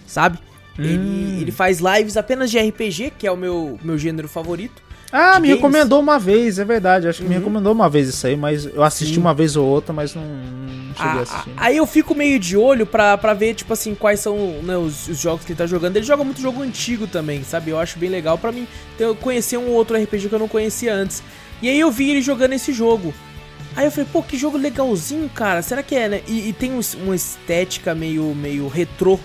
sabe? 0.05 0.37
Hum. 0.77 0.83
Ele, 0.83 1.41
ele 1.41 1.51
faz 1.51 1.79
lives 1.79 2.17
apenas 2.17 2.51
de 2.51 2.59
RPG, 2.59 3.13
que 3.17 3.25
é 3.25 3.31
o 3.31 3.37
meu, 3.37 3.79
meu 3.83 3.97
gênero 3.97 4.27
favorito. 4.27 4.86
Ah, 5.11 5.39
me 5.39 5.47
games. 5.47 5.55
recomendou 5.55 5.99
uma 5.99 6.19
vez, 6.19 6.59
é 6.59 6.65
verdade. 6.65 7.07
Acho 7.07 7.19
que 7.19 7.23
uhum. 7.23 7.29
me 7.29 7.35
recomendou 7.35 7.71
uma 7.71 7.89
vez 7.89 8.09
isso 8.09 8.27
aí, 8.27 8.35
mas 8.35 8.65
eu 8.65 8.83
assisti 8.83 9.15
Sim. 9.15 9.21
uma 9.21 9.33
vez 9.33 9.55
ou 9.55 9.65
outra, 9.65 9.93
mas 9.93 10.13
não, 10.13 10.23
não 10.23 10.95
cheguei 10.95 11.11
ah, 11.11 11.19
a 11.19 11.21
assistir. 11.21 11.51
Aí 11.55 11.77
eu 11.77 11.85
fico 11.85 12.13
meio 12.13 12.39
de 12.39 12.57
olho 12.57 12.85
pra, 12.85 13.17
pra 13.17 13.33
ver, 13.33 13.53
tipo 13.53 13.71
assim, 13.71 13.95
quais 13.95 14.19
são 14.19 14.35
né, 14.63 14.75
os, 14.77 15.07
os, 15.07 15.17
jogos 15.17 15.45
que 15.45 15.53
ele 15.53 15.57
tá 15.57 15.65
jogando. 15.65 15.95
Ele 15.95 16.05
joga 16.05 16.23
muito 16.23 16.41
jogo 16.41 16.61
antigo 16.61 17.07
também, 17.07 17.43
sabe? 17.43 17.71
Eu 17.71 17.79
acho 17.79 17.97
bem 17.97 18.09
legal 18.09 18.37
pra 18.37 18.51
mim 18.51 18.67
ter, 18.97 19.13
conhecer 19.15 19.57
um 19.57 19.69
outro 19.69 19.95
RPG 19.95 20.27
que 20.27 20.35
eu 20.35 20.39
não 20.39 20.47
conhecia 20.47 20.93
antes. 20.93 21.23
E 21.61 21.69
aí 21.69 21.79
eu 21.79 21.89
vi 21.89 22.11
ele 22.11 22.21
jogando 22.21 22.53
esse 22.53 22.73
jogo. 22.73 23.13
Aí 23.75 23.85
eu 23.85 23.91
falei, 23.91 24.09
pô, 24.11 24.21
que 24.23 24.37
jogo 24.37 24.57
legalzinho, 24.57 25.29
cara. 25.29 25.61
Será 25.61 25.81
que 25.83 25.95
é, 25.95 26.09
né? 26.09 26.21
E, 26.27 26.49
e 26.49 26.53
tem 26.53 26.73
um, 26.73 26.81
uma 27.03 27.15
estética 27.15 27.95
meio, 27.95 28.35
meio 28.35 28.67
retrô 28.67 29.19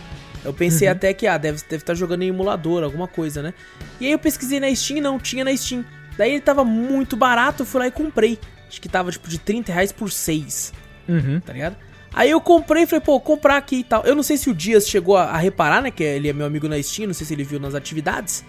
eu 0.44 0.52
pensei 0.52 0.88
uhum. 0.88 0.92
até 0.92 1.14
que, 1.14 1.26
ah, 1.26 1.38
deve 1.38 1.56
estar 1.56 1.68
deve 1.70 1.84
tá 1.84 1.94
jogando 1.94 2.22
em 2.22 2.28
emulador, 2.28 2.82
alguma 2.82 3.06
coisa, 3.06 3.42
né? 3.42 3.54
E 4.00 4.06
aí 4.06 4.12
eu 4.12 4.18
pesquisei 4.18 4.58
na 4.58 4.74
Steam 4.74 5.00
não 5.00 5.18
tinha 5.18 5.44
na 5.44 5.56
Steam. 5.56 5.84
Daí 6.16 6.32
ele 6.32 6.40
tava 6.40 6.64
muito 6.64 7.16
barato, 7.16 7.62
eu 7.62 7.66
fui 7.66 7.80
lá 7.80 7.86
e 7.86 7.90
comprei. 7.90 8.38
Acho 8.68 8.80
que 8.80 8.88
tava 8.88 9.10
tipo 9.10 9.28
de 9.28 9.38
30 9.38 9.72
reais 9.72 9.92
por 9.92 10.10
6. 10.10 10.72
Uhum. 11.08 11.40
Tá 11.40 11.52
ligado? 11.52 11.76
Aí 12.14 12.30
eu 12.30 12.40
comprei 12.40 12.82
e 12.82 12.86
falei, 12.86 13.04
pô, 13.04 13.18
comprar 13.20 13.56
aqui 13.56 13.76
e 13.76 13.84
tal. 13.84 14.04
Eu 14.04 14.14
não 14.14 14.22
sei 14.22 14.36
se 14.36 14.50
o 14.50 14.54
Dias 14.54 14.88
chegou 14.88 15.16
a, 15.16 15.24
a, 15.24 15.38
reparar, 15.38 15.80
né? 15.80 15.90
Que 15.90 16.02
ele 16.02 16.28
é 16.28 16.32
meu 16.32 16.46
amigo 16.46 16.68
na 16.68 16.82
Steam, 16.82 17.06
não 17.06 17.14
sei 17.14 17.26
se 17.26 17.32
ele 17.32 17.44
viu 17.44 17.58
nas 17.58 17.74
atividades 17.74 18.44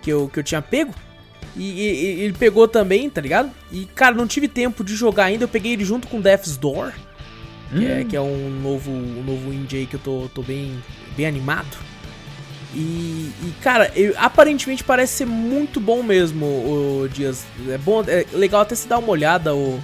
que 0.00 0.10
eu, 0.10 0.28
que 0.28 0.38
eu 0.38 0.42
tinha 0.42 0.62
pego. 0.62 0.94
E, 1.54 1.62
e, 1.62 2.20
ele 2.22 2.32
pegou 2.32 2.66
também, 2.66 3.10
tá 3.10 3.20
ligado? 3.20 3.50
E, 3.70 3.84
cara, 3.86 4.14
não 4.14 4.26
tive 4.26 4.48
tempo 4.48 4.82
de 4.82 4.94
jogar 4.94 5.24
ainda. 5.24 5.44
Eu 5.44 5.48
peguei 5.48 5.72
ele 5.72 5.84
junto 5.84 6.08
com 6.08 6.20
Death's 6.20 6.56
Door, 6.56 6.92
que, 7.72 7.86
é, 7.86 8.00
hum. 8.00 8.04
que 8.04 8.16
é 8.16 8.20
um 8.20 8.60
novo, 8.62 8.90
um 8.90 9.22
novo 9.24 9.52
indie 9.52 9.78
aí 9.78 9.86
que 9.86 9.96
eu 9.96 10.00
tô, 10.00 10.28
tô 10.34 10.42
bem, 10.42 10.72
bem 11.16 11.26
animado. 11.26 11.76
E, 12.74 13.30
e 13.42 13.54
cara, 13.62 13.90
eu, 13.94 14.14
aparentemente 14.16 14.82
parece 14.82 15.12
ser 15.18 15.26
muito 15.26 15.78
bom 15.78 16.02
mesmo 16.02 16.46
o 16.46 17.08
Dias. 17.12 17.44
É 17.68 17.78
bom, 17.78 18.02
é 18.06 18.24
legal 18.32 18.62
até 18.62 18.74
se 18.74 18.88
dar 18.88 18.98
uma 18.98 19.10
olhada, 19.10 19.54
o, 19.54 19.80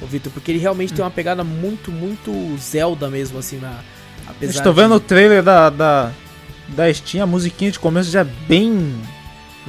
o 0.00 0.06
Victor, 0.06 0.32
porque 0.32 0.50
ele 0.50 0.58
realmente 0.58 0.92
hum. 0.92 0.96
tem 0.96 1.04
uma 1.04 1.10
pegada 1.10 1.44
muito, 1.44 1.90
muito 1.90 2.32
Zelda 2.58 3.08
mesmo, 3.08 3.38
assim, 3.38 3.58
na. 3.58 3.80
Apesar 4.26 4.58
Estou 4.58 4.72
vendo 4.72 4.90
de... 4.90 4.96
o 4.96 5.00
trailer 5.00 5.42
da, 5.42 5.68
da, 5.68 6.12
da 6.68 6.92
Steam, 6.94 7.22
a 7.22 7.26
musiquinha 7.26 7.70
de 7.70 7.78
começo 7.78 8.10
já 8.10 8.20
é 8.20 8.24
bem. 8.24 8.94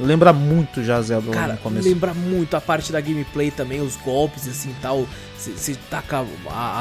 Lembra 0.02 0.32
muito 0.32 0.82
já 0.82 1.00
Zelda 1.00 1.30
Cara, 1.30 1.52
no 1.54 1.58
começo. 1.58 1.88
Lembra 1.88 2.12
muito 2.12 2.56
a 2.56 2.60
parte 2.60 2.92
da 2.92 3.00
gameplay 3.00 3.50
também, 3.50 3.80
os 3.80 3.96
golpes 3.96 4.48
assim 4.48 4.74
tal. 4.80 5.06
Você 5.36 5.74
taca 5.90 6.24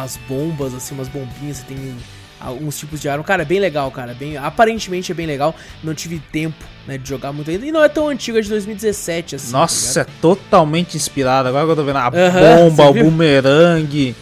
as 0.04 0.18
bombas, 0.28 0.74
assim, 0.74 0.94
umas 0.94 1.08
bombinhas, 1.08 1.58
você 1.58 1.64
tem 1.66 1.98
alguns 2.40 2.78
tipos 2.78 3.00
de 3.00 3.08
arma. 3.08 3.24
Cara, 3.24 3.44
é 3.44 3.46
bem 3.46 3.60
legal, 3.60 3.90
cara. 3.92 4.14
Bem, 4.14 4.38
aparentemente 4.38 5.12
é 5.12 5.16
bem 5.16 5.28
legal. 5.28 5.56
Não 5.84 5.94
tive 5.94 6.20
tempo 6.20 6.64
né, 6.88 6.98
de 6.98 7.08
jogar 7.08 7.32
muito 7.32 7.50
ainda. 7.50 7.66
E 7.66 7.72
não 7.72 7.84
é 7.84 7.90
tão 7.90 8.08
antigo, 8.08 8.38
é 8.38 8.42
de 8.42 8.50
2017, 8.50 9.36
assim. 9.36 9.52
Tá 9.52 9.60
Nossa, 9.60 10.04
tá 10.04 10.12
é 10.12 10.14
totalmente 10.22 10.98
inspirado. 10.98 11.50
Agora 11.50 11.66
que 11.66 11.72
eu 11.72 11.76
tô 11.76 11.84
vendo 11.84 11.98
a 11.98 12.10
bomba, 12.10 12.90
o 12.90 12.94
bumerangue. 12.94 14.16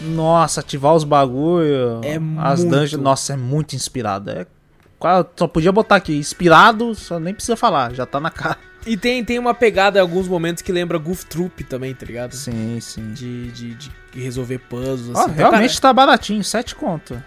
Nossa, 0.00 0.60
ativar 0.60 0.94
os 0.94 1.04
bagulho. 1.04 2.00
É 2.02 2.18
as 2.38 2.60
muito... 2.60 2.76
dungeons. 2.76 3.02
Nossa, 3.02 3.32
é 3.32 3.36
muito 3.36 3.74
inspirado. 3.74 4.30
É, 4.30 4.46
só 5.36 5.46
podia 5.46 5.72
botar 5.72 5.96
aqui, 5.96 6.16
inspirado, 6.16 6.94
só 6.94 7.18
nem 7.18 7.34
precisa 7.34 7.56
falar, 7.56 7.92
já 7.94 8.06
tá 8.06 8.20
na 8.20 8.30
cara. 8.30 8.58
E 8.86 8.96
tem, 8.96 9.24
tem 9.24 9.38
uma 9.38 9.54
pegada 9.54 9.98
em 9.98 10.02
alguns 10.02 10.28
momentos 10.28 10.62
que 10.62 10.70
lembra 10.70 10.98
Goof 10.98 11.24
Troop 11.24 11.64
também, 11.64 11.94
tá 11.94 12.04
ligado? 12.04 12.34
Sim, 12.34 12.78
sim. 12.80 13.12
De, 13.12 13.50
de, 13.50 13.74
de 13.74 13.90
resolver 14.14 14.58
puzzles. 14.58 15.16
Assim. 15.16 15.30
Oh, 15.30 15.34
realmente 15.34 15.80
cara, 15.80 15.80
tá 15.80 15.92
baratinho, 15.92 16.44
7 16.44 16.74
conto. 16.74 17.22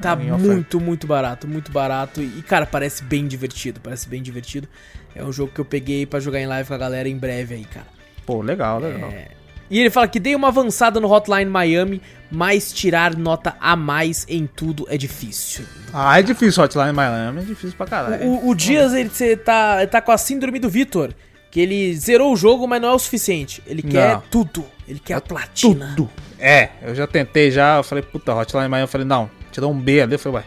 Tá 0.00 0.16
muito, 0.16 0.80
muito 0.80 1.06
barato, 1.06 1.46
muito 1.46 1.70
barato. 1.70 2.20
E, 2.22 2.42
cara, 2.42 2.66
parece 2.66 3.04
bem 3.04 3.26
divertido. 3.26 3.78
Parece 3.80 4.08
bem 4.08 4.22
divertido. 4.22 4.66
É 5.14 5.22
um 5.22 5.32
jogo 5.32 5.52
que 5.54 5.60
eu 5.60 5.64
peguei 5.64 6.06
para 6.06 6.18
jogar 6.18 6.40
em 6.40 6.46
live 6.46 6.66
com 6.66 6.74
a 6.74 6.78
galera 6.78 7.08
em 7.08 7.16
breve 7.16 7.54
aí, 7.54 7.64
cara. 7.64 7.86
Pô, 8.24 8.40
legal, 8.40 8.80
legal. 8.80 9.10
É... 9.10 9.28
E 9.70 9.78
ele 9.78 9.90
fala 9.90 10.06
que 10.06 10.20
dei 10.20 10.34
uma 10.34 10.48
avançada 10.48 11.00
no 11.00 11.10
Hotline 11.10 11.50
Miami, 11.50 12.02
mas 12.30 12.72
tirar 12.72 13.16
nota 13.16 13.56
a 13.60 13.74
mais 13.74 14.26
em 14.28 14.46
tudo 14.46 14.86
é 14.88 14.96
difícil. 14.96 15.64
Ah, 15.92 16.18
é 16.18 16.22
difícil 16.22 16.62
Hotline 16.62 16.92
Miami, 16.92 17.40
é 17.40 17.44
difícil 17.44 17.76
pra 17.76 17.86
caralho. 17.86 18.26
O, 18.26 18.48
o 18.50 18.54
Dias, 18.54 18.92
ele 18.92 19.10
tá, 19.36 19.78
ele 19.78 19.86
tá 19.86 20.00
com 20.00 20.12
a 20.12 20.18
síndrome 20.18 20.58
do 20.58 20.68
Vitor, 20.68 21.12
que 21.50 21.60
ele 21.60 21.94
zerou 21.94 22.32
o 22.32 22.36
jogo, 22.36 22.66
mas 22.66 22.80
não 22.80 22.88
é 22.90 22.92
o 22.92 22.98
suficiente. 22.98 23.62
Ele 23.66 23.82
quer 23.82 24.14
não. 24.14 24.22
tudo. 24.30 24.64
Ele 24.86 24.98
quer 24.98 25.14
é 25.14 25.16
a 25.16 25.20
platina. 25.20 25.94
Tudo. 25.96 26.10
É, 26.38 26.70
eu 26.82 26.94
já 26.94 27.06
tentei 27.06 27.50
já, 27.50 27.76
eu 27.76 27.82
falei, 27.84 28.02
puta, 28.02 28.34
Hotline 28.34 28.68
Miami, 28.68 28.84
eu 28.84 28.88
falei, 28.88 29.06
não, 29.06 29.30
tirou 29.50 29.70
um 29.70 29.78
B 29.78 30.02
ali, 30.02 30.14
eu 30.14 30.18
falei, 30.18 30.38
ué. 30.38 30.44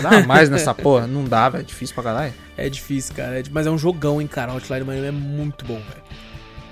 Dá 0.00 0.24
mais 0.24 0.48
nessa 0.48 0.72
porra? 0.72 1.06
Não 1.06 1.24
dá, 1.24 1.48
velho. 1.48 1.62
É 1.62 1.64
difícil 1.64 1.94
pra 1.94 2.04
caralho. 2.04 2.34
É 2.56 2.68
difícil, 2.68 3.14
cara. 3.14 3.40
É, 3.40 3.42
mas 3.50 3.66
é 3.66 3.70
um 3.70 3.78
jogão, 3.78 4.20
hein, 4.20 4.26
cara. 4.26 4.54
Hotline 4.54 4.84
Miami 4.84 5.08
é 5.08 5.10
muito 5.10 5.64
bom, 5.64 5.74
velho. 5.74 6.02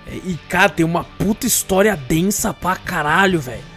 E, 0.06 0.38
cara, 0.48 0.68
tem 0.68 0.84
uma 0.84 1.04
puta 1.04 1.46
história 1.46 1.96
densa 1.96 2.52
pra 2.52 2.76
caralho, 2.76 3.40
velho. 3.40 3.72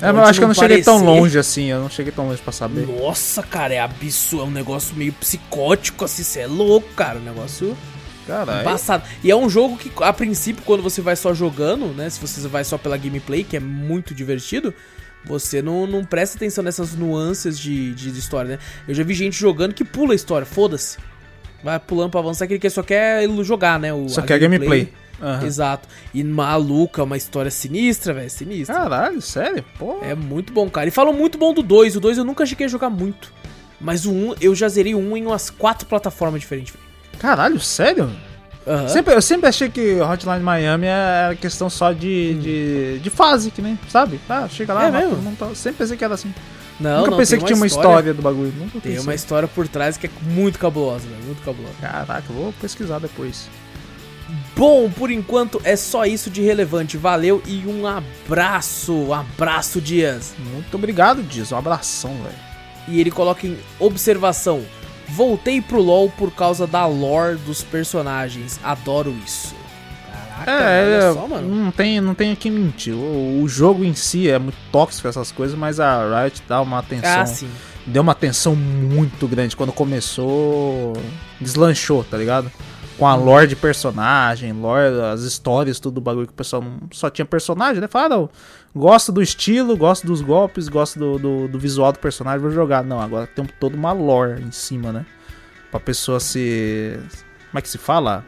É, 0.00 0.12
mas 0.12 0.16
eu 0.16 0.24
acho 0.24 0.38
que 0.40 0.44
eu 0.44 0.48
não 0.48 0.54
parecer... 0.54 0.76
cheguei 0.76 0.84
tão 0.84 1.04
longe 1.04 1.38
assim, 1.38 1.66
eu 1.66 1.80
não 1.80 1.88
cheguei 1.88 2.12
tão 2.12 2.26
longe 2.26 2.42
pra 2.42 2.52
saber. 2.52 2.86
Nossa, 2.86 3.42
cara, 3.42 3.72
é 3.72 3.80
absurdo, 3.80 4.44
é 4.44 4.48
um 4.48 4.50
negócio 4.50 4.94
meio 4.96 5.12
psicótico, 5.12 6.04
assim, 6.04 6.22
você 6.22 6.40
é 6.40 6.46
louco, 6.46 6.88
cara, 6.94 7.18
um 7.18 7.22
negócio 7.22 7.76
Caralho. 8.26 8.60
embaçado. 8.60 9.04
E 9.22 9.30
é 9.30 9.36
um 9.36 9.48
jogo 9.48 9.76
que, 9.76 9.90
a 10.02 10.12
princípio, 10.12 10.62
quando 10.64 10.82
você 10.82 11.00
vai 11.00 11.16
só 11.16 11.32
jogando, 11.32 11.86
né, 11.94 12.10
se 12.10 12.20
você 12.20 12.46
vai 12.48 12.64
só 12.64 12.76
pela 12.76 12.96
gameplay, 12.96 13.44
que 13.44 13.56
é 13.56 13.60
muito 13.60 14.14
divertido, 14.14 14.74
você 15.24 15.62
não, 15.62 15.86
não 15.86 16.04
presta 16.04 16.36
atenção 16.36 16.62
nessas 16.62 16.94
nuances 16.94 17.58
de, 17.58 17.94
de, 17.94 18.12
de 18.12 18.18
história, 18.18 18.50
né? 18.50 18.58
Eu 18.86 18.94
já 18.94 19.02
vi 19.02 19.14
gente 19.14 19.38
jogando 19.38 19.72
que 19.72 19.84
pula 19.84 20.12
a 20.12 20.16
história, 20.16 20.44
foda-se. 20.44 20.98
Vai 21.62 21.78
pulando 21.78 22.10
pra 22.10 22.20
avançar, 22.20 22.46
que 22.46 22.54
ele 22.54 22.70
só 22.70 22.82
quer 22.82 23.26
jogar, 23.42 23.80
né? 23.80 23.90
O, 23.90 24.06
só 24.08 24.20
quer 24.20 24.38
gameplay. 24.38 24.80
gameplay. 24.84 25.03
Uhum. 25.24 25.46
Exato. 25.46 25.88
E 26.12 26.22
maluca, 26.22 27.02
uma 27.02 27.16
história 27.16 27.50
sinistra, 27.50 28.12
velho. 28.12 28.28
Sinistra. 28.28 28.74
Caralho, 28.74 29.22
sério? 29.22 29.64
Pô. 29.78 29.98
É 30.02 30.14
muito 30.14 30.52
bom, 30.52 30.68
cara. 30.68 30.86
E 30.86 30.90
falam 30.90 31.14
muito 31.14 31.38
bom 31.38 31.54
do 31.54 31.62
2. 31.62 31.96
O 31.96 32.00
2 32.00 32.18
eu 32.18 32.24
nunca 32.24 32.44
cheguei 32.44 32.66
a 32.66 32.68
jogar 32.68 32.90
muito. 32.90 33.32
Mas 33.80 34.04
o 34.04 34.12
1, 34.12 34.30
um, 34.30 34.34
eu 34.40 34.54
já 34.54 34.68
zerei 34.68 34.94
o 34.94 34.98
1 34.98 35.12
um 35.12 35.16
em 35.16 35.26
umas 35.26 35.48
quatro 35.48 35.88
plataformas 35.88 36.40
diferentes, 36.40 36.74
velho. 36.74 36.84
Caralho, 37.18 37.58
sério? 37.58 38.10
Uhum. 38.66 38.88
Sempre, 38.88 39.14
eu 39.14 39.22
sempre 39.22 39.48
achei 39.48 39.68
que 39.68 40.00
Hotline 40.00 40.40
Miami 40.40 40.86
era 40.86 41.34
questão 41.36 41.68
só 41.68 41.92
de, 41.92 42.34
hum. 42.34 42.40
de, 42.40 42.98
de, 43.00 43.10
fase, 43.10 43.50
que 43.50 43.60
nem, 43.60 43.78
sabe? 43.88 44.18
Ah, 44.28 44.48
chega 44.48 44.72
lá, 44.72 44.86
é 44.86 44.90
mesmo? 44.90 45.36
Tá, 45.36 45.54
sempre 45.54 45.78
pensei 45.78 45.96
que 45.96 46.04
era 46.04 46.14
assim. 46.14 46.32
Não, 46.80 46.98
Nunca 46.98 47.10
não, 47.12 47.18
pensei 47.18 47.38
que 47.38 47.44
tinha 47.44 47.56
uma 47.56 47.66
história, 47.66 47.88
história 47.88 48.14
do 48.14 48.22
bagulho. 48.22 48.52
Nunca 48.58 48.72
tem 48.72 48.92
pensei. 48.92 49.00
uma 49.00 49.14
história 49.14 49.46
por 49.46 49.68
trás 49.68 49.96
que 49.96 50.06
é 50.06 50.10
muito 50.22 50.58
cabulosa, 50.58 51.06
velho. 51.06 51.22
Muito 51.24 51.42
cabulosa. 51.42 51.74
Caraca, 51.80 52.24
eu 52.28 52.34
vou 52.34 52.52
pesquisar 52.54 52.98
depois. 52.98 53.48
Bom, 54.56 54.88
por 54.88 55.10
enquanto 55.10 55.60
é 55.64 55.74
só 55.74 56.04
isso 56.04 56.30
de 56.30 56.40
relevante. 56.40 56.96
Valeu 56.96 57.42
e 57.46 57.66
um 57.66 57.86
abraço. 57.86 58.92
Um 58.92 59.12
abraço, 59.12 59.80
Dias. 59.80 60.34
Muito 60.38 60.76
obrigado, 60.76 61.22
Dias. 61.22 61.50
Um 61.50 61.56
abração, 61.56 62.14
velho. 62.22 62.36
E 62.86 63.00
ele 63.00 63.10
coloca 63.10 63.46
em 63.46 63.58
observação. 63.80 64.62
Voltei 65.08 65.60
pro 65.60 65.80
LoL 65.80 66.10
por 66.10 66.30
causa 66.30 66.66
da 66.66 66.86
lore 66.86 67.36
dos 67.36 67.62
personagens. 67.62 68.60
Adoro 68.62 69.14
isso. 69.24 69.54
Caraca, 70.44 70.50
é, 70.50 70.84
olha 70.84 71.12
só, 71.12 71.28
mano. 71.28 71.54
Não 71.54 71.70
tem, 71.70 72.00
não 72.00 72.14
tem 72.14 72.34
que 72.34 72.50
mentir. 72.50 72.94
O, 72.94 73.42
o, 73.42 73.48
jogo 73.48 73.84
em 73.84 73.94
si 73.94 74.28
é 74.28 74.38
muito 74.38 74.56
tóxico 74.72 75.06
essas 75.06 75.30
coisas, 75.30 75.56
mas 75.56 75.78
a 75.78 76.22
Riot 76.22 76.42
dá 76.48 76.60
uma 76.60 76.78
atenção. 76.78 77.20
Ah, 77.20 77.26
sim. 77.26 77.48
Deu 77.86 78.02
uma 78.02 78.12
atenção 78.12 78.54
muito 78.56 79.28
grande. 79.28 79.56
Quando 79.56 79.72
começou, 79.72 80.94
deslanchou, 81.40 82.02
tá 82.04 82.16
ligado? 82.16 82.50
Com 82.98 83.06
a 83.06 83.14
lore 83.16 83.48
de 83.48 83.56
personagem, 83.56 84.52
lore, 84.52 85.00
as 85.12 85.22
histórias, 85.22 85.80
tudo 85.80 85.98
o 85.98 86.00
bagulho 86.00 86.28
que 86.28 86.32
o 86.32 86.36
pessoal 86.36 86.62
só 86.92 87.10
tinha 87.10 87.24
personagem, 87.24 87.80
né? 87.80 87.88
Fala, 87.88 88.08
não, 88.10 88.30
gosto 88.74 89.10
do 89.10 89.20
estilo, 89.20 89.76
gosto 89.76 90.06
dos 90.06 90.20
golpes, 90.20 90.68
gosto 90.68 90.98
do, 90.98 91.18
do, 91.18 91.48
do, 91.48 91.58
visual 91.58 91.90
do 91.92 91.98
personagem, 91.98 92.40
vou 92.40 92.52
jogar. 92.52 92.84
Não, 92.84 93.00
agora 93.00 93.26
tem 93.26 93.44
toda 93.58 93.76
uma 93.76 93.92
lore 93.92 94.40
em 94.42 94.52
cima, 94.52 94.92
né? 94.92 95.04
Pra 95.72 95.80
pessoa 95.80 96.20
se. 96.20 96.96
Como 97.50 97.58
é 97.58 97.62
que 97.62 97.68
se 97.68 97.78
fala? 97.78 98.24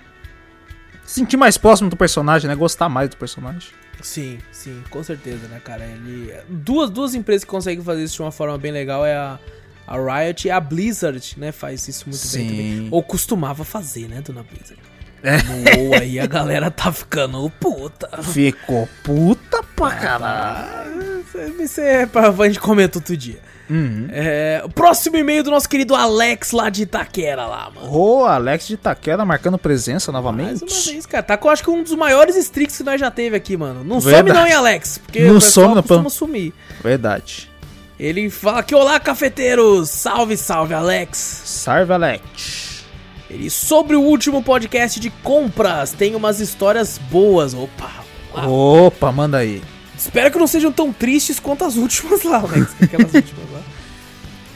Se 1.05 1.15
sentir 1.15 1.37
mais 1.37 1.57
próximo 1.57 1.89
do 1.89 1.97
personagem, 1.97 2.49
né? 2.49 2.57
Gostar 2.57 2.89
mais 2.89 3.09
do 3.09 3.17
personagem. 3.17 3.71
Sim, 4.03 4.39
sim, 4.51 4.83
com 4.91 5.03
certeza, 5.03 5.47
né, 5.49 5.61
cara? 5.65 5.85
Ele... 5.85 6.35
Duas, 6.49 6.91
duas 6.91 7.15
empresas 7.15 7.45
que 7.45 7.51
conseguem 7.51 7.85
fazer 7.85 8.03
isso 8.03 8.17
de 8.17 8.23
uma 8.23 8.33
forma 8.33 8.59
bem 8.59 8.73
legal 8.73 9.07
é 9.07 9.17
a 9.17 9.39
a 9.87 9.97
Riot 9.97 10.47
e 10.47 10.51
a 10.51 10.61
Blizzard, 10.61 11.35
né, 11.37 11.53
faz 11.53 11.87
isso 11.89 12.05
muito 12.07 12.19
Sim. 12.19 12.39
bem 12.39 12.49
também. 12.49 12.89
Ou 12.91 13.03
costumava 13.03 13.65
fazer, 13.65 14.09
né, 14.09 14.21
dona 14.21 14.43
Blizzard? 14.43 14.81
É. 15.23 15.43
No 15.43 15.95
aí 15.95 16.21
a 16.21 16.27
galera 16.27 16.71
tá 16.71 16.93
ficando 16.93 17.51
puta. 17.59 18.23
Ficou 18.23 18.89
puta 19.03 19.63
pra 19.75 19.91
caralho. 19.91 21.25
Isso 21.59 21.81
é 21.81 22.07
pra 22.07 22.33
gente 22.47 22.61
comentar 22.61 22.99
outro 22.99 23.17
dia. 23.17 23.41
Uhum. 23.69 24.07
É, 24.11 24.65
próximo 24.75 25.17
e-mail 25.17 25.43
do 25.43 25.51
nosso 25.51 25.69
querido 25.69 25.95
Alex 25.95 26.53
lá 26.53 26.71
de 26.71 26.85
Itaquera 26.85 27.47
lá, 27.47 27.71
mano. 27.75 27.91
Ô, 27.91 28.21
oh, 28.21 28.25
Alex 28.25 28.69
de 28.69 28.75
Itaquera 28.75 29.25
marcando 29.25 29.59
presença 29.59 30.13
novamente. 30.13 30.61
Mais 30.61 30.63
uma 30.63 30.93
vez, 30.93 31.07
cara. 31.07 31.23
Tá 31.23 31.37
com 31.37 31.51
acho 31.51 31.65
que 31.65 31.71
um 31.71 31.83
dos 31.83 31.95
maiores 31.95 32.37
streaks 32.37 32.77
que 32.77 32.85
nós 32.85 33.01
já 33.01 33.11
teve 33.11 33.37
aqui, 33.37 33.57
mano. 33.57 33.83
Não 33.83 33.99
Verdade. 33.99 34.29
some 34.29 34.39
não, 34.39 34.47
hein, 34.47 34.53
Alex? 34.53 34.99
Porque 34.99 35.25
não 35.25 35.41
some, 35.41 35.75
não, 35.75 35.83
costuma 35.83 36.11
sumir. 36.11 36.53
Verdade. 36.83 37.51
Ele 37.99 38.29
fala 38.29 38.63
que 38.63 38.75
olá, 38.75 39.01
cafeteiros! 39.01 39.89
Salve, 39.89 40.37
salve, 40.37 40.75
Alex! 40.75 41.17
Salve, 41.47 41.93
Alex! 41.95 42.85
Ele 43.31 43.49
sobre 43.49 43.97
o 43.97 44.03
último 44.03 44.43
podcast 44.43 45.01
de 45.01 45.09
compras, 45.09 45.93
tem 45.93 46.15
umas 46.15 46.39
histórias 46.39 46.99
boas. 46.99 47.55
Opa! 47.55 47.91
Opa, 48.35 49.11
manda 49.11 49.39
aí. 49.39 49.63
Espero 49.97 50.31
que 50.31 50.39
não 50.39 50.47
sejam 50.47 50.71
tão 50.71 50.93
tristes 50.93 51.41
quanto 51.41 51.65
as 51.65 51.77
últimas 51.77 52.23
lá, 52.23 52.37
Alex. 52.41 52.75
Aquelas 52.83 53.15
últimas 53.15 53.51
lá. 53.51 53.63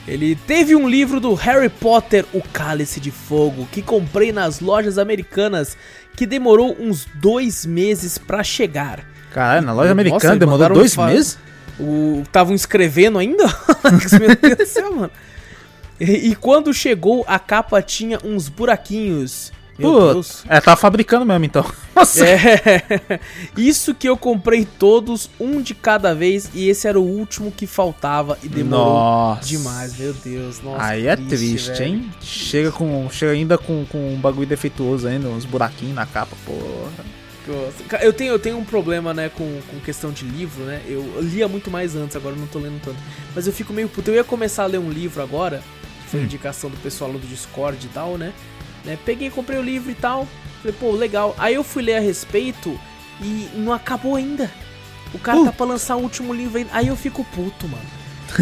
Ele 0.07 0.35
teve 0.35 0.77
um 0.77 0.87
livro 0.87 1.19
do 1.19 1.33
Harry 1.33 1.71
Potter, 1.71 2.27
O 2.35 2.43
Cálice 2.43 3.01
de 3.01 3.11
Fogo, 3.11 3.67
que 3.73 3.81
comprei 3.81 4.33
nas 4.33 4.61
lojas 4.61 4.99
americanas, 4.99 5.79
que 6.15 6.27
demorou 6.27 6.77
uns 6.79 7.07
dois 7.15 7.65
meses 7.65 8.19
para 8.19 8.45
chegar. 8.45 9.03
Caralho, 9.33 9.65
na 9.65 9.73
loja 9.73 9.93
americana 9.93 10.37
demorou 10.37 10.75
dois 10.75 10.95
meses? 10.95 11.39
Estavam 12.23 12.55
escrevendo 12.55 13.19
ainda? 13.19 13.45
Meu 14.19 14.37
Deus 14.37 14.57
do 14.57 14.67
céu, 14.67 14.95
mano. 14.95 15.11
E, 16.01 16.31
e, 16.31 16.35
quando 16.35 16.73
chegou, 16.73 17.25
a 17.29 17.39
capa 17.39 17.83
tinha 17.83 18.19
uns 18.25 18.49
buraquinhos. 18.49 19.53
Meu 19.79 19.93
Pô, 19.93 20.13
Deus. 20.13 20.45
É, 20.49 20.61
tá 20.61 20.77
fabricando 20.77 21.25
mesmo 21.25 21.45
então. 21.45 21.65
Nossa. 21.97 22.27
É, 22.27 23.21
isso 23.57 23.95
que 23.95 24.09
eu 24.09 24.17
comprei 24.17 24.65
todos, 24.65 25.29
um 25.39 25.61
de 25.61 25.75
cada 25.75 26.15
vez, 26.15 26.51
e 26.55 26.69
esse 26.69 26.89
era 26.89 26.99
o 26.99 27.03
último 27.03 27.51
que 27.51 27.67
faltava 27.67 28.39
e 28.43 28.49
demorou 28.49 28.95
nossa. 28.95 29.49
demais. 29.49 29.99
Meu 29.99 30.15
Deus, 30.15 30.63
nossa. 30.63 30.83
Aí 30.83 31.07
é 31.07 31.17
triste, 31.17 31.83
hein? 31.83 32.11
Chega, 32.21 32.73
com, 32.73 33.09
chega 33.11 33.33
ainda 33.33 33.59
com, 33.59 33.85
com 33.87 34.15
um 34.15 34.17
bagulho 34.19 34.47
defeituoso 34.47 35.09
ainda, 35.09 35.29
uns 35.29 35.45
buraquinhos 35.45 35.95
na 35.95 36.07
capa, 36.07 36.35
porra. 36.47 37.20
Eu 38.03 38.13
tenho, 38.13 38.33
eu 38.33 38.39
tenho 38.39 38.59
um 38.59 38.65
problema, 38.65 39.15
né, 39.15 39.29
com, 39.29 39.61
com 39.71 39.81
questão 39.81 40.11
de 40.11 40.25
livro, 40.25 40.65
né? 40.65 40.83
Eu 40.87 41.21
lia 41.21 41.49
muito 41.49 41.71
mais 41.71 41.97
antes, 41.97 42.17
agora 42.17 42.37
não 42.37 42.47
tô 42.47 42.59
lendo 42.59 42.81
tanto. 42.83 42.99
Mas 43.35 43.47
eu 43.47 43.53
fico 43.53 43.73
meio 43.73 43.89
puto. 43.89 44.11
Eu 44.11 44.17
ia 44.17 44.25
começar 44.25 44.65
a 44.65 44.67
ler 44.67 44.79
um 44.79 44.91
livro 44.91 45.23
agora, 45.23 45.63
foi 46.09 46.21
hum. 46.21 46.25
indicação 46.25 46.71
do 46.71 46.77
pessoal 46.77 47.13
do 47.13 47.19
Discord 47.19 47.85
e 47.85 47.91
tal, 47.91 48.19
né? 48.19 48.33
né? 48.85 48.99
Peguei, 49.05 49.31
comprei 49.31 49.59
o 49.59 49.63
livro 49.63 49.91
e 49.91 49.95
tal. 49.95 50.29
Falei, 50.61 50.77
pô, 50.79 50.93
legal. 50.93 51.35
Aí 51.39 51.55
eu 51.55 51.65
fui 51.65 51.83
ler 51.83 51.97
a 51.97 52.01
respeito 52.01 52.79
e 53.21 53.49
não 53.55 53.73
acabou 53.73 54.17
ainda. 54.17 54.51
O 55.15 55.19
cara 55.19 55.41
uh. 55.41 55.45
tá 55.45 55.53
pra 55.53 55.67
lançar 55.67 55.97
o 55.97 56.03
último 56.03 56.35
livro 56.35 56.59
ainda. 56.59 56.71
Aí 56.73 56.89
eu 56.89 56.97
fico 56.97 57.25
puto, 57.25 57.67
mano. 57.67 58.00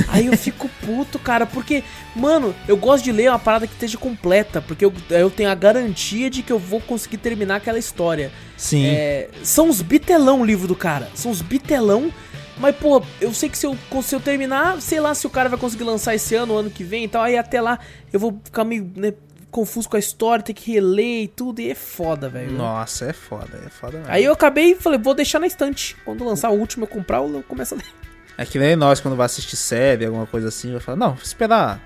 Aí 0.08 0.26
eu 0.26 0.36
fico 0.36 0.68
puto, 0.84 1.18
cara, 1.18 1.46
porque, 1.46 1.82
mano, 2.14 2.54
eu 2.66 2.76
gosto 2.76 3.04
de 3.04 3.12
ler 3.12 3.30
uma 3.30 3.38
parada 3.38 3.66
que 3.66 3.72
esteja 3.72 3.98
completa, 3.98 4.60
porque 4.60 4.84
eu, 4.84 4.92
eu 5.10 5.30
tenho 5.30 5.50
a 5.50 5.54
garantia 5.54 6.30
de 6.30 6.42
que 6.42 6.52
eu 6.52 6.58
vou 6.58 6.80
conseguir 6.80 7.18
terminar 7.18 7.56
aquela 7.56 7.78
história. 7.78 8.30
Sim. 8.56 8.86
É, 8.86 9.28
são 9.42 9.68
os 9.68 9.82
bitelão 9.82 10.40
o 10.40 10.44
livro 10.44 10.66
do 10.66 10.74
cara. 10.74 11.08
São 11.14 11.30
os 11.30 11.42
bitelão. 11.42 12.12
Mas, 12.58 12.74
pô, 12.76 13.02
eu 13.20 13.32
sei 13.32 13.48
que 13.48 13.56
se 13.56 13.66
eu, 13.66 13.76
se 14.02 14.14
eu 14.14 14.20
terminar, 14.20 14.80
sei 14.82 14.98
lá 15.00 15.14
se 15.14 15.26
o 15.26 15.30
cara 15.30 15.48
vai 15.48 15.58
conseguir 15.58 15.84
lançar 15.84 16.14
esse 16.14 16.34
ano, 16.34 16.56
ano 16.56 16.70
que 16.70 16.82
vem 16.82 17.04
e 17.04 17.08
tal. 17.08 17.22
Aí 17.22 17.38
até 17.38 17.60
lá 17.60 17.78
eu 18.12 18.18
vou 18.18 18.40
ficar 18.44 18.64
meio 18.64 18.90
né, 18.96 19.14
confuso 19.50 19.88
com 19.88 19.96
a 19.96 20.00
história, 20.00 20.44
ter 20.44 20.54
que 20.54 20.72
reler 20.72 21.24
e 21.24 21.28
tudo. 21.28 21.60
E 21.60 21.70
é 21.70 21.74
foda, 21.74 22.28
velho. 22.28 22.52
Nossa, 22.52 23.06
é 23.06 23.12
foda, 23.12 23.62
é 23.64 23.68
foda 23.68 23.98
mesmo. 23.98 24.12
Aí 24.12 24.24
eu 24.24 24.32
acabei 24.32 24.72
e 24.72 24.74
falei, 24.74 24.98
vou 24.98 25.14
deixar 25.14 25.38
na 25.38 25.46
estante. 25.46 25.96
Quando 26.04 26.24
lançar 26.24 26.50
o 26.50 26.58
último 26.58 26.84
eu 26.84 26.88
comprar, 26.88 27.18
eu 27.18 27.44
começo 27.46 27.74
a 27.74 27.78
ler. 27.78 28.07
É 28.38 28.46
que 28.46 28.58
nem 28.58 28.76
nós 28.76 29.00
quando 29.00 29.16
vai 29.16 29.26
assistir 29.26 29.56
série, 29.56 30.06
alguma 30.06 30.26
coisa 30.26 30.48
assim, 30.48 30.70
vai 30.70 30.80
falar, 30.80 30.96
não, 30.96 31.14
esperar 31.22 31.82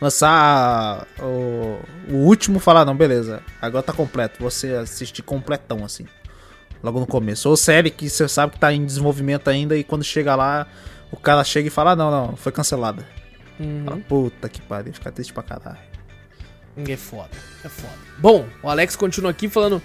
lançar 0.00 1.06
o, 1.18 1.80
o 2.08 2.14
último 2.14 2.58
falar, 2.58 2.84
não, 2.84 2.96
beleza, 2.96 3.42
agora 3.60 3.82
tá 3.82 3.92
completo, 3.92 4.36
você 4.40 4.74
assistir 4.74 5.22
completão 5.22 5.84
assim. 5.84 6.06
Logo 6.82 7.00
no 7.00 7.06
começo. 7.06 7.48
Ou 7.48 7.56
série 7.56 7.90
que 7.90 8.08
você 8.08 8.28
sabe 8.28 8.52
que 8.52 8.60
tá 8.60 8.72
em 8.72 8.84
desenvolvimento 8.84 9.50
ainda 9.50 9.76
e 9.76 9.82
quando 9.82 10.04
chega 10.04 10.36
lá, 10.36 10.66
o 11.10 11.16
cara 11.16 11.42
chega 11.42 11.66
e 11.66 11.70
fala, 11.70 11.92
ah, 11.92 11.96
não, 11.96 12.10
não, 12.10 12.36
foi 12.36 12.52
cancelada. 12.52 13.04
Uhum. 13.58 13.84
Fala, 13.84 14.00
Puta 14.08 14.48
que 14.48 14.62
pariu, 14.62 14.92
fica 14.92 15.10
triste 15.10 15.32
pra 15.32 15.42
caralho. 15.42 15.78
É 16.76 16.96
foda, 16.96 17.30
é 17.64 17.68
foda. 17.68 17.92
Bom, 18.18 18.46
o 18.62 18.70
Alex 18.70 18.94
continua 18.94 19.32
aqui 19.32 19.48
falando. 19.48 19.82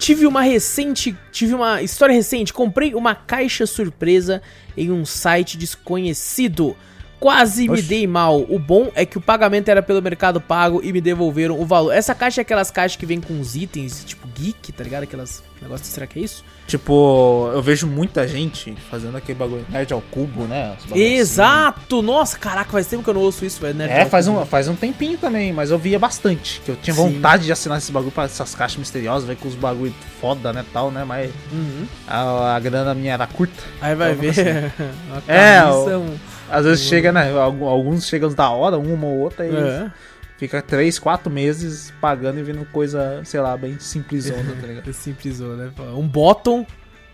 Tive 0.00 0.26
uma 0.26 0.40
recente, 0.40 1.14
tive 1.30 1.52
uma 1.52 1.82
história 1.82 2.14
recente, 2.14 2.54
comprei 2.54 2.94
uma 2.94 3.14
caixa 3.14 3.66
surpresa 3.66 4.40
em 4.74 4.90
um 4.90 5.04
site 5.04 5.58
desconhecido. 5.58 6.74
Quase 7.20 7.68
Oxi. 7.68 7.82
me 7.82 7.86
dei 7.86 8.06
mal. 8.06 8.40
O 8.48 8.58
bom 8.58 8.90
é 8.94 9.04
que 9.04 9.18
o 9.18 9.20
pagamento 9.20 9.68
era 9.68 9.82
pelo 9.82 10.00
Mercado 10.00 10.40
Pago 10.40 10.80
e 10.82 10.90
me 10.90 11.02
devolveram 11.02 11.60
o 11.60 11.66
valor. 11.66 11.92
Essa 11.92 12.14
caixa 12.14 12.40
é 12.40 12.42
aquelas 12.42 12.70
caixas 12.70 12.96
que 12.96 13.04
vem 13.04 13.20
com 13.20 13.38
os 13.38 13.54
itens, 13.54 14.02
tipo 14.04 14.26
geek, 14.34 14.72
tá 14.72 14.82
ligado? 14.82 15.02
Aquelas 15.02 15.42
negócios, 15.60 15.88
será 15.88 16.06
que 16.06 16.18
é 16.18 16.22
isso? 16.22 16.42
Tipo, 16.66 17.50
eu 17.52 17.60
vejo 17.60 17.86
muita 17.86 18.26
gente 18.26 18.74
fazendo 18.88 19.16
aquele 19.16 19.38
bagulho 19.38 19.66
nerd 19.68 19.92
ao 19.92 20.00
cubo, 20.00 20.44
né? 20.44 20.76
Assim. 20.76 20.98
Exato! 20.98 21.98
Assim. 21.98 22.06
Nossa, 22.06 22.38
caraca, 22.38 22.70
faz 22.70 22.86
tempo 22.86 23.02
que 23.02 23.10
eu 23.10 23.14
não 23.14 23.22
ouço 23.22 23.44
isso, 23.44 23.60
velho. 23.60 23.82
É, 23.82 24.06
faz 24.06 24.28
um, 24.28 24.44
faz 24.46 24.68
um 24.68 24.74
tempinho 24.76 25.18
também, 25.18 25.52
mas 25.52 25.70
eu 25.70 25.78
via 25.78 25.98
bastante. 25.98 26.62
Que 26.64 26.70
eu 26.70 26.76
tinha 26.76 26.94
Sim. 26.94 27.02
vontade 27.02 27.44
de 27.44 27.52
assinar 27.52 27.76
esse 27.78 27.90
bagulho 27.90 28.12
pra 28.12 28.24
essas 28.24 28.54
caixas 28.54 28.78
misteriosas, 28.78 29.28
ver 29.28 29.36
com 29.36 29.48
os 29.48 29.56
bagulho 29.56 29.92
foda, 30.20 30.52
né, 30.52 30.64
tal, 30.72 30.90
né? 30.90 31.04
Mas 31.04 31.30
uhum. 31.52 31.86
a, 32.06 32.54
a 32.54 32.60
grana 32.60 32.94
minha 32.94 33.14
era 33.14 33.26
curta. 33.26 33.62
Aí 33.80 33.94
vai 33.94 34.12
então, 34.12 34.32
ver. 34.32 34.72
Assim. 34.76 35.26
é, 35.26 35.64
o, 35.66 36.14
às 36.50 36.64
vezes 36.64 36.84
chega, 36.84 37.12
né? 37.12 37.32
Alguns 37.32 38.06
chegam 38.06 38.32
da 38.32 38.50
hora, 38.50 38.78
uma 38.78 39.06
ou 39.06 39.18
outra, 39.18 39.46
e 39.46 39.54
é. 39.54 39.90
fica 40.36 40.60
três, 40.60 40.98
quatro 40.98 41.30
meses 41.30 41.92
pagando 42.00 42.38
e 42.38 42.42
vendo 42.42 42.64
coisa, 42.72 43.20
sei 43.24 43.40
lá, 43.40 43.56
bem 43.56 43.78
simplesona, 43.78 44.54
tá 44.60 44.66
ligado? 44.66 44.92
simplesona, 44.94 45.66
né? 45.66 45.72
Um 45.94 46.06
bottom 46.06 46.66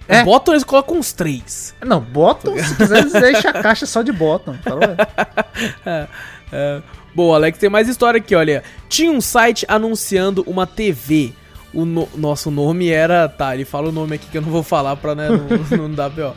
É. 0.09 0.23
Bottom 0.25 0.53
eles 0.53 0.65
colocam 0.65 0.99
uns 0.99 1.13
três. 1.13 1.75
Não, 1.85 2.01
bottom, 2.01 2.57
se 2.59 2.75
quiser, 2.77 2.99
eles 2.99 3.13
deixam 3.13 3.51
a 3.51 3.55
caixa 3.55 3.87
só 3.87 4.03
de 4.03 4.13
bottom. 4.13 4.55
é, 5.85 6.07
é. 6.53 6.83
Bom, 7.15 7.35
Alex, 7.35 7.59
tem 7.59 7.71
mais 7.71 7.89
história 7.89 8.19
aqui, 8.19 8.35
olha. 8.35 8.63
Tinha 8.91 9.11
um 9.11 9.23
site 9.23 9.65
anunciando 9.69 10.45
uma 10.47 10.67
TV. 10.67 11.33
O 11.73 11.85
no 11.85 12.09
nosso 12.15 12.51
nome 12.51 12.91
era. 12.91 13.27
Tá, 13.29 13.55
ele 13.55 13.65
fala 13.65 13.89
o 13.89 13.93
nome 13.93 14.17
aqui 14.17 14.27
que 14.27 14.37
eu 14.37 14.43
não 14.43 14.51
vou 14.51 14.63
falar 14.63 14.97
pra 14.97 15.15
né, 15.15 15.29
não, 15.29 15.79
não 15.89 15.91
dar 15.91 16.11
pior. 16.11 16.37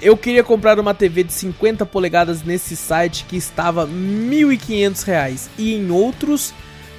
Eu 0.00 0.16
queria 0.16 0.44
comprar 0.44 0.78
uma 0.78 0.94
TV 0.94 1.24
de 1.24 1.32
50 1.32 1.84
polegadas 1.86 2.42
nesse 2.42 2.76
site 2.76 3.24
que 3.28 3.36
estava 3.36 3.84
R$ 3.84 3.92
1.500 3.92 5.48
e 5.58 5.74
em 5.74 5.90
outros 5.90 6.54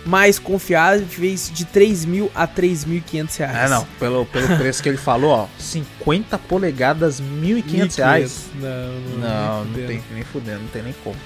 mais 0.05 0.39
confiáveis 0.39 1.51
de 1.53 1.65
3 1.65 2.05
mil 2.05 2.31
a 2.33 2.47
3.500 2.47 3.37
reais. 3.37 3.57
É, 3.57 3.69
não, 3.69 3.85
pelo, 3.99 4.25
pelo 4.25 4.47
preço 4.57 4.81
que 4.81 4.89
ele 4.89 4.97
falou, 4.97 5.31
ó, 5.31 5.47
50 5.59 6.37
polegadas, 6.39 7.21
1.500 7.21 7.97
reais. 7.97 8.45
Não, 8.55 8.69
não, 8.69 9.19
não, 9.19 9.65
não 9.65 9.73
tem 9.73 10.03
nem 10.11 10.23
fudendo, 10.23 10.61
não 10.61 10.67
tem 10.67 10.83
nem 10.83 10.95
como. 11.03 11.17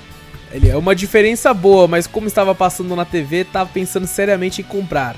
Ele 0.52 0.70
é 0.70 0.78
uma 0.78 0.96
diferença 0.96 1.54
boa, 1.54 1.88
mas 1.88 2.08
como 2.08 2.28
estava 2.28 2.54
passando 2.54 2.96
na 2.96 3.06
TV, 3.06 3.44
tava 3.46 3.70
pensando 3.74 4.08
seriamente 4.08 4.62
em 4.62 4.64
comprar. 4.64 5.16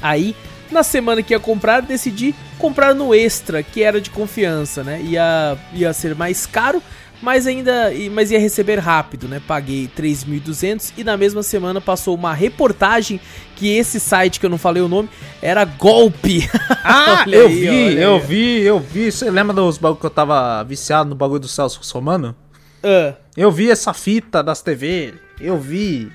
Aí, 0.00 0.34
na 0.70 0.82
semana 0.82 1.22
que 1.22 1.32
ia 1.32 1.40
comprar, 1.40 1.80
decidi 1.80 2.34
comprar 2.58 2.94
no 2.94 3.14
Extra, 3.14 3.62
que 3.62 3.82
era 3.82 4.00
de 4.00 4.10
confiança, 4.10 4.82
né? 4.82 5.00
Ia, 5.02 5.56
ia 5.72 5.92
ser 5.92 6.14
mais 6.14 6.46
caro, 6.46 6.82
mas 7.20 7.46
ainda 7.46 7.90
mas 8.12 8.30
ia 8.30 8.38
receber 8.38 8.78
rápido, 8.78 9.28
né? 9.28 9.40
Paguei 9.46 9.90
3.200 9.96 10.92
e 10.96 11.04
na 11.04 11.16
mesma 11.16 11.42
semana 11.42 11.80
passou 11.80 12.14
uma 12.14 12.32
reportagem 12.32 13.20
que 13.54 13.76
esse 13.76 13.98
site 13.98 14.38
que 14.38 14.46
eu 14.46 14.50
não 14.50 14.58
falei 14.58 14.82
o 14.82 14.88
nome 14.88 15.08
era 15.40 15.64
golpe. 15.64 16.48
Ah, 16.88 17.24
eu 17.26 17.48
aí, 17.48 17.58
vi, 17.58 18.00
eu 18.00 18.20
vi, 18.20 18.60
eu 18.62 18.78
vi. 18.78 19.10
Você 19.10 19.28
lembra 19.28 19.52
dos 19.52 19.76
bagulho 19.76 19.98
que 19.98 20.06
eu 20.06 20.10
tava 20.10 20.62
viciado 20.62 21.10
no 21.10 21.16
bagulho 21.16 21.40
do 21.40 21.48
Celso 21.48 21.82
Somano? 21.82 22.32
Uh. 22.78 23.12
Eu 23.36 23.50
vi 23.50 23.68
essa 23.68 23.92
fita 23.92 24.40
das 24.40 24.62
TV, 24.62 25.14
eu 25.40 25.58
vi. 25.58 26.12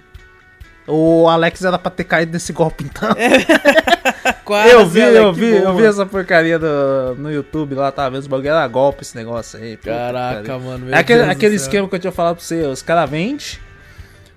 O 0.94 1.30
Alex 1.30 1.64
era 1.64 1.80
pra 1.80 1.90
ter 1.90 2.04
caído 2.04 2.34
nesse 2.34 2.52
golpe 2.52 2.84
então. 2.84 3.10
eu 4.70 4.86
vi, 4.86 5.00
eu 5.00 5.32
vi, 5.32 5.56
eu 5.56 5.74
vi 5.74 5.86
essa 5.86 6.06
porcaria 6.06 6.60
do, 6.60 7.16
no 7.18 7.32
YouTube 7.32 7.76
lá, 7.76 7.90
tava 7.94 8.12
vendo 8.12 8.22
os 8.22 8.28
bagulho, 8.28 8.50
era 8.50 8.68
golpe 8.68 9.02
esse 9.02 9.16
negócio 9.16 9.58
aí. 9.58 9.78
Caraca, 9.78 10.60
mano. 10.60 10.94
É 10.94 10.98
aquele, 10.98 11.22
aquele 11.22 11.56
esquema 11.56 11.88
que 11.88 11.96
eu 11.96 12.00
tinha 12.00 12.12
falado 12.12 12.36
pra 12.36 12.44
você, 12.44 12.64
os 12.64 12.82
caras 12.82 13.10
vendem, 13.10 13.40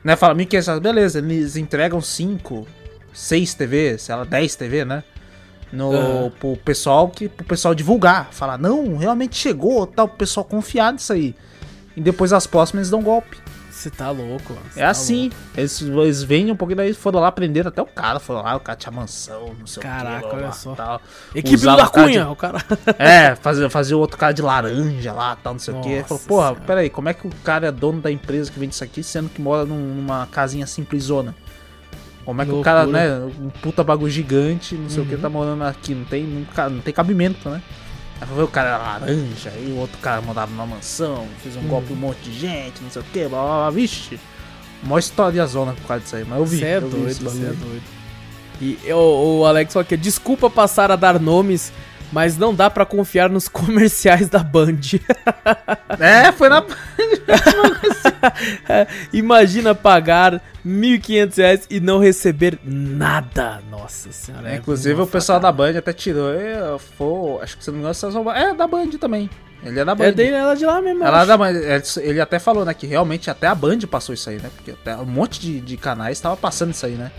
né? 0.04 0.14
Fala, 0.14 0.32
me 0.32 0.46
que 0.46 0.56
beleza, 0.80 1.18
eles 1.18 1.56
entregam 1.56 2.00
5, 2.00 2.68
6 3.12 3.54
TV, 3.54 3.98
sei 3.98 4.14
lá, 4.14 4.22
10 4.22 4.54
TV, 4.54 4.84
né? 4.84 5.02
No, 5.72 5.90
uhum. 5.90 6.30
pro 6.30 6.56
pessoal 6.58 7.08
que 7.08 7.28
pro 7.28 7.44
pessoal 7.44 7.74
divulgar. 7.74 8.28
Falar, 8.30 8.58
não, 8.58 8.96
realmente 8.96 9.36
chegou, 9.36 9.88
tal, 9.88 10.06
pro 10.06 10.18
pessoal 10.18 10.44
confiar 10.44 10.92
nisso 10.92 11.12
aí. 11.12 11.34
E 11.96 12.00
depois 12.00 12.32
as 12.32 12.46
próximas 12.46 12.82
eles 12.82 12.90
dão 12.90 13.02
golpe. 13.02 13.38
Você 13.74 13.90
tá 13.90 14.08
louco. 14.08 14.56
É 14.76 14.82
tá 14.82 14.90
assim. 14.90 15.22
Louco. 15.22 15.36
Eles, 15.56 15.82
eles 15.82 16.22
vêm 16.22 16.50
um 16.50 16.56
pouquinho 16.56 16.76
daí, 16.76 16.94
foram 16.94 17.18
lá 17.18 17.32
prender 17.32 17.66
até 17.66 17.82
o 17.82 17.86
cara. 17.86 18.20
Foram 18.20 18.42
lá, 18.42 18.54
o 18.54 18.60
cara 18.60 18.78
tinha 18.78 18.92
mansão, 18.92 19.52
não 19.58 19.66
sei 19.66 19.82
Caraca, 19.82 20.26
o 20.26 20.30
que. 20.30 20.36
olha 20.36 20.52
só. 20.52 20.74
Tal. 20.74 21.02
Equipe 21.34 21.56
Usava 21.56 21.82
da 21.82 21.88
Cunha, 21.88 22.30
o 22.30 22.36
cara. 22.36 22.64
É, 22.96 23.34
fazia, 23.34 23.68
fazia 23.68 23.96
o 23.96 24.00
outro 24.00 24.16
cara 24.16 24.32
de 24.32 24.40
laranja 24.40 25.12
lá, 25.12 25.36
tal, 25.36 25.54
não 25.54 25.60
sei 25.60 25.74
Nossa 25.74 25.86
o 25.86 25.90
que. 25.90 25.96
Ele 25.96 26.04
falou, 26.04 26.22
porra, 26.22 26.46
senhora. 26.48 26.64
peraí, 26.64 26.88
como 26.88 27.08
é 27.08 27.14
que 27.14 27.26
o 27.26 27.30
cara 27.42 27.66
é 27.66 27.72
dono 27.72 28.00
da 28.00 28.10
empresa 28.10 28.50
que 28.50 28.58
vende 28.58 28.74
isso 28.74 28.84
aqui, 28.84 29.02
sendo 29.02 29.28
que 29.28 29.42
mora 29.42 29.64
numa 29.64 30.26
casinha 30.28 30.66
simplesona? 30.66 31.34
Como 32.24 32.40
é 32.40 32.44
que 32.44 32.52
Loucura. 32.52 32.84
o 32.84 32.86
cara, 32.86 32.86
né, 32.86 33.32
um 33.38 33.50
puta 33.50 33.82
bagulho 33.82 34.10
gigante, 34.10 34.76
não 34.76 34.88
sei 34.88 35.00
uhum. 35.00 35.06
o 35.06 35.08
que, 35.10 35.16
tá 35.16 35.28
morando 35.28 35.64
aqui? 35.64 35.94
Não 35.94 36.04
tem, 36.04 36.24
não, 36.24 36.70
não 36.70 36.80
tem 36.80 36.94
cabimento, 36.94 37.50
né? 37.50 37.60
Aí 38.20 38.42
o 38.42 38.48
cara 38.48 38.68
era 38.68 38.78
laranja, 38.78 39.50
aí 39.50 39.72
o 39.72 39.76
outro 39.78 39.98
cara 39.98 40.20
mandava 40.22 40.50
numa 40.50 40.66
mansão, 40.66 41.26
fez 41.42 41.56
um 41.56 41.60
hum. 41.60 41.68
golpe 41.68 41.92
um 41.92 41.96
monte 41.96 42.18
de 42.22 42.38
gente, 42.38 42.82
não 42.82 42.90
sei 42.90 43.02
o 43.02 43.04
que, 43.04 43.28
blá 43.28 43.42
blá 43.42 43.56
blá, 43.56 43.70
vixe. 43.70 44.18
Mó 44.82 44.98
história 44.98 45.44
zona 45.46 45.72
por 45.72 45.86
causa 45.86 46.02
disso 46.02 46.16
aí, 46.16 46.24
mas 46.28 46.38
eu 46.38 46.44
vi. 46.44 46.58
Você 46.58 46.64
é 46.64 46.80
doido, 46.80 47.24
você 47.24 47.42
é 47.42 47.52
doido. 47.52 47.82
E 48.60 48.78
eu, 48.84 48.98
o 48.98 49.46
Alex 49.46 49.72
falou 49.72 49.82
aqui, 49.82 49.96
desculpa 49.96 50.48
passar 50.48 50.90
a 50.90 50.96
dar 50.96 51.18
nomes, 51.18 51.72
mas 52.14 52.38
não 52.38 52.54
dá 52.54 52.70
para 52.70 52.86
confiar 52.86 53.28
nos 53.28 53.48
comerciais 53.48 54.28
da 54.28 54.38
Band. 54.38 54.78
É, 56.00 56.32
foi 56.32 56.48
na 56.48 56.60
Band. 56.60 56.74
Imagina 59.12 59.74
pagar 59.74 60.32
R$ 60.34 60.40
1.500 60.66 61.66
e 61.70 61.78
não 61.78 61.98
receber 61.98 62.58
nada. 62.64 63.60
Nossa 63.70 64.10
senhora. 64.10 64.50
É, 64.50 64.56
inclusive 64.56 65.00
o 65.00 65.06
pessoal 65.06 65.38
da 65.38 65.52
Band 65.52 65.78
até 65.78 65.92
tirou. 65.92 66.32
É, 66.34 66.76
foi, 66.98 67.42
acho 67.42 67.56
que 67.56 67.64
se 67.64 67.70
não 67.70 67.78
me 67.78 67.84
engano, 67.84 68.30
é 68.30 68.54
da 68.54 68.66
Band 68.66 68.90
também. 69.00 69.30
Ele 69.62 69.78
é 69.78 69.84
da 69.84 69.94
Band. 69.94 70.04
É 70.04 70.12
dele, 70.12 70.34
ela 70.34 70.52
é 70.52 70.56
de 70.56 70.66
lá 70.66 70.82
mesmo. 70.82 71.04
Ela 71.04 71.22
é 71.22 71.26
da 71.26 71.36
Band. 71.36 71.52
Ele 71.98 72.20
até 72.20 72.38
falou, 72.38 72.64
né, 72.64 72.74
que 72.74 72.86
realmente 72.86 73.30
até 73.30 73.46
a 73.46 73.54
Band 73.54 73.78
passou 73.90 74.14
isso 74.14 74.28
aí, 74.28 74.36
né? 74.36 74.50
Porque 74.54 74.72
até 74.72 74.96
um 74.96 75.06
monte 75.06 75.40
de, 75.40 75.60
de 75.60 75.76
canais 75.76 76.20
tava 76.20 76.36
passando 76.36 76.72
isso 76.72 76.84
aí, 76.84 76.94
né? 76.94 77.12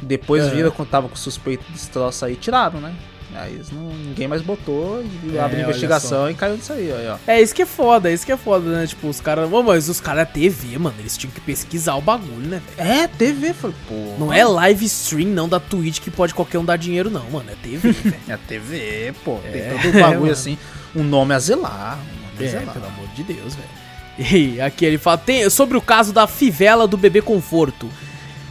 Depois 0.00 0.44
é. 0.44 0.50
viram 0.50 0.70
quando 0.70 0.88
tava 0.88 1.08
com 1.08 1.16
suspeito 1.16 1.64
desse 1.72 1.90
troço 1.90 2.24
aí, 2.24 2.36
tiraram, 2.36 2.80
né? 2.80 2.94
Aí 3.34 3.60
não, 3.72 3.88
ninguém 3.90 4.26
mais 4.26 4.42
botou 4.42 5.02
e 5.24 5.36
é, 5.36 5.40
abriu 5.40 5.62
investigação 5.62 6.28
e 6.28 6.34
caiu 6.34 6.56
nisso 6.56 6.72
aí, 6.72 6.90
ó. 7.08 7.16
É, 7.26 7.40
isso 7.40 7.54
que 7.54 7.62
é 7.62 7.66
foda, 7.66 8.10
isso 8.10 8.26
que 8.26 8.32
é 8.32 8.36
foda, 8.36 8.68
né? 8.70 8.86
Tipo, 8.86 9.08
os 9.08 9.20
caras. 9.20 9.48
Mas 9.48 9.88
os 9.88 10.00
caras 10.00 10.22
é 10.22 10.24
TV, 10.24 10.78
mano. 10.78 10.96
Eles 10.98 11.16
tinham 11.16 11.32
que 11.32 11.40
pesquisar 11.40 11.94
o 11.94 12.00
bagulho, 12.00 12.48
né? 12.48 12.62
É, 12.76 13.06
TV, 13.06 13.52
foi, 13.52 13.72
pô. 13.88 14.16
Não 14.18 14.32
é 14.32 14.44
live 14.44 14.84
stream, 14.84 15.28
não 15.28 15.48
da 15.48 15.60
Twitch 15.60 16.00
que 16.00 16.10
pode 16.10 16.34
qualquer 16.34 16.58
um 16.58 16.64
dar 16.64 16.76
dinheiro, 16.76 17.10
não, 17.10 17.28
mano. 17.30 17.50
É 17.50 17.54
TV, 17.54 17.92
velho. 17.92 18.16
É 18.28 18.36
TV, 18.36 19.14
pô. 19.24 19.38
É, 19.44 19.50
Tem 19.50 19.78
todo 19.78 19.96
o 19.96 20.00
bagulho 20.00 20.30
é, 20.30 20.32
assim. 20.32 20.58
Um 20.94 21.04
nome 21.04 21.34
a 21.34 21.38
zelar. 21.38 21.98
Um 21.98 22.26
nome 22.26 22.38
a 22.40 22.44
é, 22.44 22.48
zelar. 22.48 22.72
pelo 22.74 22.86
amor 22.86 23.06
de 23.14 23.22
Deus, 23.22 23.54
velho. 23.54 23.80
E 24.18 24.60
aqui 24.60 24.84
ele 24.84 24.98
fala: 24.98 25.18
tem, 25.18 25.48
sobre 25.48 25.76
o 25.76 25.80
caso 25.80 26.12
da 26.12 26.26
fivela 26.26 26.86
do 26.86 26.96
bebê 26.96 27.22
conforto. 27.22 27.88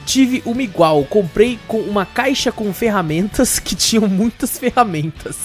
Tive 0.10 0.41
uma 0.44 0.64
igual, 0.64 1.06
comprei 1.06 1.60
com 1.68 1.81
uma 1.81 2.03
caixa 2.03 2.52
com 2.52 2.73
ferramentas 2.73 3.60
que 3.60 3.76
tinham 3.76 4.07
muitas 4.07 4.57
ferramentas. 4.57 5.38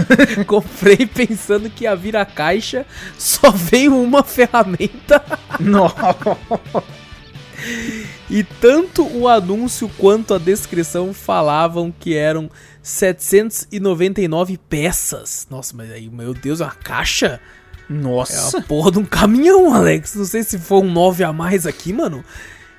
comprei 0.46 1.06
pensando 1.06 1.70
que 1.70 1.84
ia 1.84 1.96
vir 1.96 2.14
a 2.18 2.26
caixa, 2.26 2.84
só 3.16 3.50
veio 3.50 3.98
uma 3.98 4.22
ferramenta. 4.22 5.24
Nossa. 5.58 6.36
E 8.30 8.42
tanto 8.42 9.06
o 9.06 9.28
anúncio 9.28 9.90
quanto 9.98 10.32
a 10.32 10.38
descrição 10.38 11.12
falavam 11.12 11.92
que 11.92 12.14
eram 12.14 12.50
799 12.82 14.56
peças. 14.56 15.46
Nossa, 15.50 15.76
mas 15.76 15.90
aí, 15.90 16.08
meu 16.08 16.32
Deus, 16.32 16.62
é 16.62 16.64
uma 16.64 16.74
caixa? 16.74 17.38
Nossa. 17.86 18.56
É 18.56 18.60
a 18.60 18.62
porra 18.62 18.92
de 18.92 18.98
um 18.98 19.04
caminhão, 19.04 19.74
Alex. 19.74 20.14
Não 20.14 20.24
sei 20.24 20.42
se 20.42 20.58
foi 20.58 20.78
um 20.78 20.90
9 20.90 21.22
a 21.22 21.34
mais 21.34 21.66
aqui, 21.66 21.92
mano. 21.92 22.24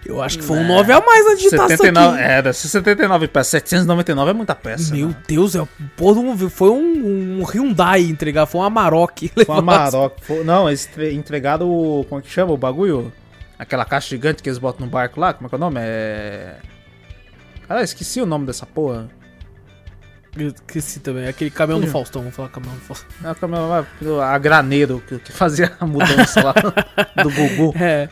Eu 0.05 0.21
acho 0.21 0.39
que 0.39 0.43
foi 0.43 0.57
um 0.57 0.67
9 0.67 0.91
a 0.91 0.99
mais 0.99 1.25
na 1.25 1.35
digitação 1.35 1.67
79, 1.69 2.15
aqui. 2.15 2.23
Era, 2.23 2.53
se 2.53 2.67
79 2.67 3.27
peças, 3.27 3.47
799 3.51 4.31
é 4.31 4.33
muita 4.33 4.55
peça. 4.55 4.93
Meu 4.93 5.09
né? 5.09 5.15
Deus, 5.27 5.55
é, 5.55 5.67
porra, 5.95 6.49
foi 6.49 6.69
um, 6.69 7.39
um, 7.39 7.43
Hyundai 7.43 8.01
entregar, 8.01 8.47
foi 8.47 8.61
um 8.61 8.63
Amarok. 8.63 9.31
Foi 9.45 9.55
um 9.55 9.59
Amarok. 9.59 10.15
Foi, 10.21 10.43
não, 10.43 10.67
eles 10.67 10.89
entregaram 11.13 11.69
o. 11.69 12.05
Como 12.09 12.19
é 12.19 12.23
que 12.23 12.29
chama 12.29 12.51
o 12.51 12.57
bagulho? 12.57 13.13
Aquela 13.59 13.85
caixa 13.85 14.09
gigante 14.09 14.41
que 14.41 14.49
eles 14.49 14.57
botam 14.57 14.85
no 14.85 14.91
barco 14.91 15.19
lá, 15.19 15.33
como 15.33 15.45
é 15.45 15.49
que 15.49 15.55
é 15.55 15.57
o 15.57 15.59
nome? 15.59 15.79
É. 15.79 16.55
Cara, 17.67 17.83
esqueci 17.83 18.19
o 18.19 18.25
nome 18.25 18.47
dessa 18.47 18.65
porra. 18.65 19.07
Eu 20.35 20.47
esqueci 20.47 20.99
também, 21.01 21.27
aquele 21.27 21.51
caminhão 21.51 21.81
do 21.81 21.87
Faustão, 21.87 22.21
vamos 22.21 22.35
falar 22.35 22.49
caminhão 22.49 22.75
do 22.75 22.81
Faustão. 22.81 23.07
É, 23.23 23.31
o 23.31 23.35
caminhão, 23.35 24.21
a 24.21 24.37
graneiro, 24.37 25.03
que, 25.05 25.19
que 25.19 25.31
fazia 25.31 25.73
a 25.79 25.85
mudança 25.85 26.41
lá 26.41 26.53
do 27.21 27.29
Gugu. 27.29 27.73
É. 27.77 28.09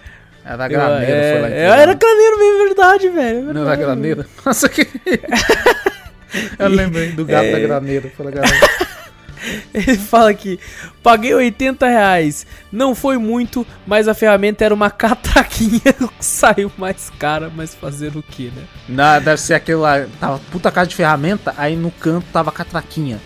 Era 0.49 0.67
graneiro, 0.67 1.11
é, 1.11 1.31
foi 1.31 1.41
lá 1.41 1.47
é, 1.49 1.81
Era 1.81 1.93
graneiro 1.93 2.39
mesmo, 2.39 2.57
verdade, 2.65 3.09
velho. 3.09 3.35
Verdade. 3.45 3.53
Não 3.53 3.67
era 3.67 3.75
graneiro? 3.75 4.25
Nossa, 4.43 4.67
que. 4.67 4.81
Eu 6.57 6.69
lembrei 6.69 7.11
do 7.11 7.23
gato 7.23 7.45
é... 7.45 7.51
da 7.51 7.59
graneira. 7.59 8.11
Foi 8.17 8.25
Ele 9.71 9.95
fala 9.95 10.31
aqui: 10.31 10.59
paguei 11.03 11.35
80 11.35 11.87
reais. 11.87 12.47
Não 12.71 12.95
foi 12.95 13.19
muito, 13.19 13.65
mas 13.85 14.07
a 14.07 14.15
ferramenta 14.15 14.65
era 14.65 14.73
uma 14.73 14.89
catraquinha. 14.89 15.95
Saiu 16.19 16.71
mais 16.79 17.11
cara, 17.19 17.51
mas 17.55 17.75
fazer 17.75 18.17
o 18.17 18.23
que, 18.23 18.45
né? 18.45 18.63
Não, 18.87 19.21
deve 19.21 19.39
ser 19.39 19.53
aquele 19.53 19.77
lá. 19.77 20.07
Tava 20.19 20.39
puta 20.51 20.71
casa 20.71 20.89
de 20.89 20.95
ferramenta, 20.95 21.53
aí 21.57 21.75
no 21.75 21.91
canto 21.91 22.25
tava 22.33 22.51
catraquinha. 22.51 23.19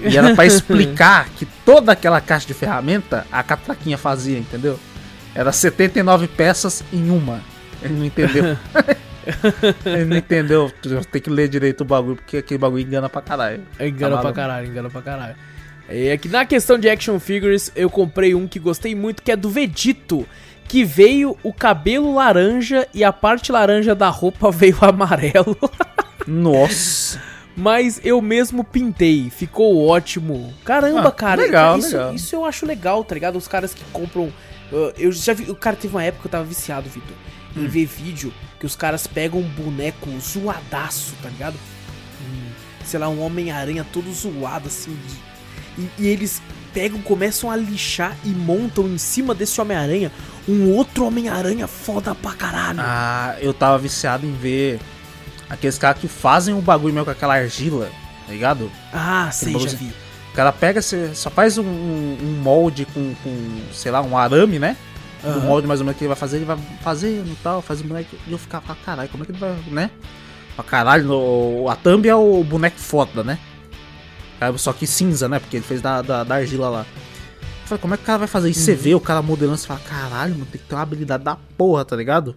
E 0.00 0.16
era 0.16 0.32
pra 0.32 0.46
explicar 0.46 1.28
que 1.30 1.44
toda 1.44 1.90
aquela 1.90 2.20
caixa 2.20 2.46
de 2.46 2.54
ferramenta 2.54 3.26
a 3.32 3.42
catraquinha 3.42 3.98
fazia, 3.98 4.38
entendeu? 4.38 4.78
Era 5.38 5.52
79 5.52 6.26
peças 6.26 6.82
em 6.92 7.10
uma. 7.10 7.40
Ele 7.80 7.94
não 7.94 8.04
entendeu. 8.04 8.44
Ele 9.86 10.04
não 10.04 10.16
entendeu. 10.16 10.72
Tem 11.12 11.22
que 11.22 11.30
ler 11.30 11.48
direito 11.48 11.82
o 11.82 11.84
bagulho, 11.84 12.16
porque 12.16 12.38
aquele 12.38 12.58
bagulho 12.58 12.82
engana 12.82 13.08
pra 13.08 13.22
caralho. 13.22 13.62
Engana 13.78 14.16
tá 14.16 14.22
pra 14.22 14.32
caralho, 14.32 14.66
engana 14.66 14.90
pra 14.90 15.00
caralho. 15.00 15.36
É 15.88 16.16
que 16.16 16.28
na 16.28 16.44
questão 16.44 16.76
de 16.76 16.88
action 16.90 17.20
figures, 17.20 17.70
eu 17.76 17.88
comprei 17.88 18.34
um 18.34 18.48
que 18.48 18.58
gostei 18.58 18.96
muito, 18.96 19.22
que 19.22 19.30
é 19.30 19.36
do 19.36 19.48
Vegito. 19.48 20.26
Que 20.66 20.84
veio 20.84 21.38
o 21.44 21.52
cabelo 21.52 22.14
laranja 22.14 22.86
e 22.92 23.04
a 23.04 23.12
parte 23.12 23.52
laranja 23.52 23.94
da 23.94 24.08
roupa 24.08 24.50
veio 24.52 24.76
amarelo. 24.82 25.56
Nossa! 26.26 27.20
Mas 27.56 28.00
eu 28.04 28.20
mesmo 28.20 28.62
pintei, 28.64 29.30
ficou 29.30 29.86
ótimo. 29.86 30.52
Caramba, 30.64 31.08
Ah, 31.08 31.12
cara. 31.12 31.42
legal, 31.42 31.78
isso, 31.78 31.92
legal. 31.96 32.14
isso 32.14 32.36
eu 32.36 32.44
acho 32.44 32.66
legal, 32.66 33.02
tá 33.04 33.14
ligado? 33.14 33.36
Os 33.36 33.48
caras 33.48 33.72
que 33.74 33.82
compram. 33.92 34.32
Uh, 34.72 34.92
eu 34.96 35.10
já 35.12 35.32
vi. 35.32 35.50
O 35.50 35.54
cara 35.54 35.76
teve 35.76 35.94
uma 35.94 36.02
época 36.02 36.22
que 36.22 36.26
eu 36.28 36.32
tava 36.32 36.44
viciado, 36.44 36.88
Vitor, 36.88 37.16
em 37.56 37.64
Hum. 37.64 37.68
ver 37.68 37.86
vídeo 37.86 38.32
que 38.60 38.66
os 38.66 38.74
caras 38.76 39.06
pegam 39.06 39.40
um 39.40 39.48
boneco 39.48 40.08
zoadaço, 40.20 41.14
tá 41.22 41.28
ligado? 41.28 41.54
Um, 42.20 42.50
sei 42.84 42.98
lá, 43.00 43.08
um 43.08 43.20
Homem-Aranha 43.22 43.86
todo 43.92 44.12
zoado, 44.12 44.68
assim. 44.68 44.90
de- 44.96 45.28
e, 45.82 45.90
e 46.02 46.06
eles 46.08 46.42
pegam, 46.74 47.00
começam 47.02 47.50
a 47.50 47.56
lixar 47.56 48.16
e 48.24 48.28
montam 48.30 48.86
em 48.88 48.98
cima 48.98 49.32
desse 49.34 49.60
Homem-Aranha 49.60 50.10
um 50.48 50.70
outro 50.72 51.04
Homem-Aranha 51.06 51.66
foda 51.68 52.14
pra 52.16 52.32
caralho. 52.32 52.80
Ah, 52.82 53.36
eu 53.40 53.54
tava 53.54 53.78
viciado 53.78 54.26
em 54.26 54.32
ver 54.32 54.80
aqueles 55.48 55.78
caras 55.78 56.00
que 56.00 56.08
fazem 56.08 56.54
o 56.54 56.60
bagulho 56.60 56.92
mesmo 56.92 57.04
com 57.04 57.10
aquela 57.12 57.34
argila, 57.36 57.90
tá 58.26 58.32
ligado? 58.32 58.70
Ah, 58.92 59.30
sei, 59.32 59.52
já 59.58 59.70
vi. 59.76 59.92
O 60.38 60.40
cara 60.40 60.52
pega, 60.52 60.80
só 60.80 61.30
faz 61.30 61.58
um, 61.58 61.64
um- 61.64 62.16
um 62.22 62.40
molde 62.40 62.84
com, 62.94 63.12
com, 63.24 63.60
sei 63.72 63.90
lá, 63.90 64.00
um 64.00 64.16
arame, 64.16 64.60
né? 64.60 64.76
O 65.24 65.26
Aham. 65.30 65.40
molde 65.40 65.66
mais 65.66 65.80
ou 65.80 65.84
menos 65.86 65.98
que 65.98 66.04
ele 66.04 66.08
vai 66.10 66.16
fazer, 66.16 66.36
ele 66.36 66.44
vai 66.44 66.56
fazendo 66.80 67.26
e 67.32 67.36
tal, 67.42 67.60
faz 67.60 67.80
o 67.80 67.84
boneco. 67.84 68.14
E 68.24 68.30
eu 68.30 68.38
ficava, 68.38 68.76
caralho, 68.86 69.08
como 69.08 69.24
é 69.24 69.26
que 69.26 69.32
ele 69.32 69.38
vai, 69.40 69.56
né? 69.66 69.90
Pra 70.54 70.64
caralho, 70.64 71.06
no, 71.06 71.68
a 71.68 71.74
thumb 71.74 72.06
é 72.08 72.14
o 72.14 72.44
boneco 72.44 72.78
foda, 72.78 73.24
né? 73.24 73.36
Só 74.58 74.72
que 74.72 74.86
cinza, 74.86 75.28
né? 75.28 75.40
Porque 75.40 75.56
ele 75.56 75.64
fez 75.64 75.82
da, 75.82 76.02
da, 76.02 76.22
da 76.22 76.36
argila 76.36 76.68
lá. 76.68 76.86
Eu 77.42 77.66
falei, 77.66 77.82
como 77.82 77.94
é 77.94 77.96
que 77.96 78.04
o 78.04 78.06
cara 78.06 78.18
vai 78.18 78.28
fazer 78.28 78.48
isso? 78.48 78.60
Você 78.60 78.76
vê 78.76 78.94
o 78.94 79.00
cara 79.00 79.20
modelando, 79.20 79.58
você 79.58 79.66
fala, 79.66 79.80
caralho, 79.80 80.34
mano, 80.34 80.46
tem 80.46 80.60
que 80.60 80.68
ter 80.68 80.74
uma 80.76 80.82
habilidade 80.82 81.24
da 81.24 81.36
porra, 81.56 81.84
tá 81.84 81.96
ligado? 81.96 82.36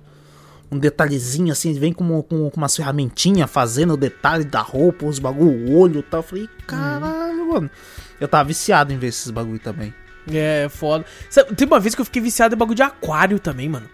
Um 0.72 0.80
detalhezinho 0.80 1.52
assim, 1.52 1.74
vem 1.74 1.92
com, 1.92 2.06
com, 2.24 2.50
com 2.50 2.58
umas 2.58 2.76
ferramentinhas 2.76 3.50
fazendo 3.52 3.94
o 3.94 3.98
detalhe 3.98 4.46
da 4.46 4.62
roupa, 4.62 5.06
os 5.06 5.20
bagulho, 5.20 5.70
o 5.70 5.78
olho 5.78 6.00
e 6.00 6.04
tal. 6.04 6.20
Eu 6.20 6.24
falei, 6.24 6.50
caralho, 6.66 7.50
mano. 7.54 7.70
Eu 8.20 8.28
tava 8.28 8.46
viciado 8.48 8.94
em 8.94 8.98
ver 8.98 9.08
esses 9.08 9.30
bagulho 9.32 9.60
também. 9.60 9.94
É, 10.32 10.68
foda. 10.70 11.04
Sabe, 11.30 11.54
tem 11.56 11.68
uma 11.68 11.80
vez 11.80 11.94
que 11.94 12.02
eu 12.02 12.06
fiquei 12.06 12.22
viciado 12.22 12.56
em 12.56 12.58
bagulho 12.58 12.76
de 12.76 12.84
aquário 12.84 13.38
também, 13.40 13.68
mano. 13.68 13.90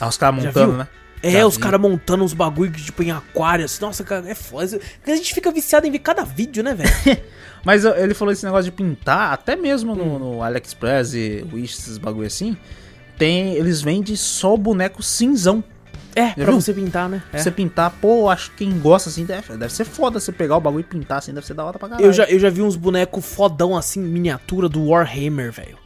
Ah, 0.00 0.06
os 0.08 0.16
caras 0.16 0.44
montando, 0.44 0.74
né? 0.76 0.86
É, 1.22 1.30
Já 1.32 1.46
os 1.46 1.56
caras 1.56 1.80
montando 1.80 2.22
uns 2.22 2.34
bagulho 2.34 2.70
tipo, 2.70 3.02
em 3.02 3.10
aquário. 3.10 3.64
assim. 3.64 3.80
Nossa, 3.80 4.04
cara, 4.04 4.28
é 4.30 4.34
foda. 4.34 4.78
A 5.04 5.10
gente 5.16 5.34
fica 5.34 5.50
viciado 5.50 5.86
em 5.86 5.90
ver 5.90 6.00
cada 6.00 6.22
vídeo, 6.24 6.62
né, 6.62 6.74
velho? 6.74 6.90
Mas 7.64 7.84
ele 7.84 8.14
falou 8.14 8.30
esse 8.32 8.44
negócio 8.44 8.66
de 8.66 8.70
pintar, 8.70 9.32
até 9.32 9.56
mesmo 9.56 9.96
no, 9.96 10.04
Hum. 10.04 10.18
no 10.18 10.42
AliExpress 10.42 11.14
e 11.14 11.44
Wish, 11.52 11.78
esses 11.78 11.98
bagulho 11.98 12.26
assim. 12.28 12.56
Tem, 13.18 13.54
eles 13.54 13.80
vendem 13.80 14.14
só 14.14 14.54
o 14.54 14.58
boneco 14.58 15.02
cinzão. 15.02 15.64
É, 16.16 16.30
pra 16.30 16.46
viu? 16.46 16.60
você 16.60 16.72
pintar, 16.72 17.08
né? 17.08 17.22
É. 17.32 17.38
Você 17.38 17.50
pintar, 17.50 17.90
pô, 18.00 18.28
acho 18.30 18.50
que 18.52 18.64
quem 18.64 18.78
gosta 18.80 19.10
assim, 19.10 19.24
deve, 19.26 19.56
deve 19.56 19.72
ser 19.72 19.84
foda 19.84 20.18
você 20.18 20.32
pegar 20.32 20.56
o 20.56 20.60
bagulho 20.60 20.80
e 20.80 20.84
pintar 20.84 21.18
assim, 21.18 21.32
deve 21.32 21.46
ser 21.46 21.52
da 21.54 21.62
hora 21.64 21.78
pra 21.78 21.90
caralho. 21.90 22.06
Eu 22.06 22.12
já, 22.12 22.24
eu 22.24 22.38
já 22.38 22.48
vi 22.48 22.62
uns 22.62 22.74
bonecos 22.74 23.24
fodão 23.24 23.76
assim, 23.76 24.00
miniatura 24.00 24.68
do 24.68 24.86
Warhammer, 24.88 25.52
velho. 25.52 25.76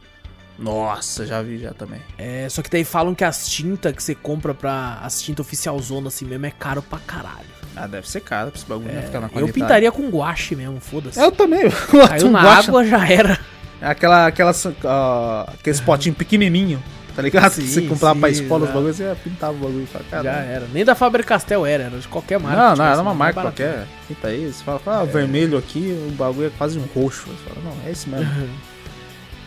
Nossa, 0.57 1.25
já 1.25 1.41
vi 1.41 1.57
já 1.57 1.73
também. 1.73 1.99
É, 2.17 2.47
só 2.49 2.61
que 2.61 2.69
daí 2.69 2.83
falam 2.83 3.13
que 3.15 3.23
as 3.23 3.47
tintas 3.49 3.93
que 3.93 4.01
você 4.01 4.13
compra 4.15 4.53
pra. 4.53 4.99
As 5.01 5.21
tintas 5.21 5.45
oficial 5.45 5.77
zona 5.79 6.07
assim 6.09 6.25
mesmo 6.25 6.45
é 6.45 6.51
caro 6.51 6.81
pra 6.81 6.99
caralho. 6.99 7.49
Ah, 7.75 7.87
deve 7.87 8.07
ser 8.07 8.21
caro 8.21 8.51
pra 8.51 8.59
esse 8.59 8.67
bagulho 8.67 8.91
né, 8.91 9.01
ficar 9.01 9.19
na 9.21 9.27
Eu 9.27 9.31
qualidade. 9.31 9.53
pintaria 9.53 9.91
com 9.91 10.07
guache 10.09 10.55
mesmo, 10.55 10.79
foda-se. 10.79 11.19
Eu 11.19 11.31
também. 11.31 11.63
Caiu 12.07 12.29
na 12.29 12.41
água, 12.41 12.85
já 12.85 13.09
era. 13.09 13.39
É 13.81 13.87
aquela, 13.87 14.27
aquelas, 14.27 14.67
ah, 14.85 15.49
aqueles 15.53 15.79
potinhos 15.79 16.17
pequenininho, 16.17 16.83
tá 17.15 17.21
ligado? 17.21 17.51
Sim, 17.53 17.67
você 17.67 17.81
comprava 17.81 18.19
pra 18.19 18.33
sim, 18.33 18.41
escola 18.41 18.63
os 18.63 18.69
exato. 18.69 18.79
bagulhos, 18.79 18.97
você 18.97 19.15
pintava 19.23 19.53
o 19.53 19.59
bagulho 19.59 19.83
e 19.83 19.87
fala, 19.87 20.23
Já 20.23 20.33
era. 20.33 20.67
Nem 20.73 20.85
da 20.85 20.95
Faber 20.95 21.25
Castell 21.25 21.65
era, 21.65 21.83
era 21.83 21.97
de 21.97 22.07
qualquer 22.07 22.39
marca. 22.39 22.61
Não, 22.61 22.73
que 22.73 22.79
não, 22.79 22.85
era 22.85 23.01
uma 23.01 23.13
marca 23.13 23.35
barato. 23.41 23.55
qualquer. 23.55 23.87
Pinta 24.07 24.27
aí, 24.27 24.51
você 24.51 24.63
fala, 24.63 24.81
ah, 24.85 25.03
vermelho 25.03 25.57
aqui, 25.57 25.97
o 26.07 26.11
bagulho 26.11 26.47
é 26.47 26.51
quase 26.57 26.77
um 26.77 26.85
roxo. 26.93 27.27
Você 27.27 27.49
fala, 27.49 27.65
não, 27.65 27.87
é 27.87 27.91
esse 27.91 28.09
mesmo. 28.09 28.27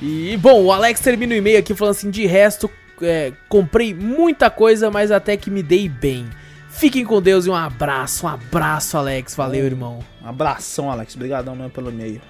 E, 0.03 0.37
bom, 0.37 0.63
o 0.63 0.73
Alex 0.73 1.01
termina 1.01 1.35
o 1.35 1.37
e-mail 1.39 1.59
aqui 1.59 1.75
falando 1.75 1.93
assim: 1.93 2.11
de 2.11 2.27
resto, 2.27 2.71
é, 3.01 3.33
comprei 3.49 3.95
muita 3.95 4.51
coisa, 4.51 4.91
mas 4.91 5.11
até 5.11 5.37
que 5.37 5.51
me 5.51 5.63
dei 5.63 5.89
bem. 5.89 6.29
Fiquem 6.69 7.05
com 7.05 7.23
Deus 7.23 7.47
e 7.47 7.51
um 7.51 7.55
abraço, 7.55 8.27
um 8.27 8.29
abraço, 8.29 8.99
Alex. 8.99 9.35
Valeu, 9.35 9.65
irmão. 9.65 10.01
Um 10.23 10.29
abração, 10.29 10.91
Alex. 10.91 11.15
Obrigadão 11.15 11.55
mesmo 11.55 11.71
pelo 11.71 11.91
e-mail. 11.91 12.21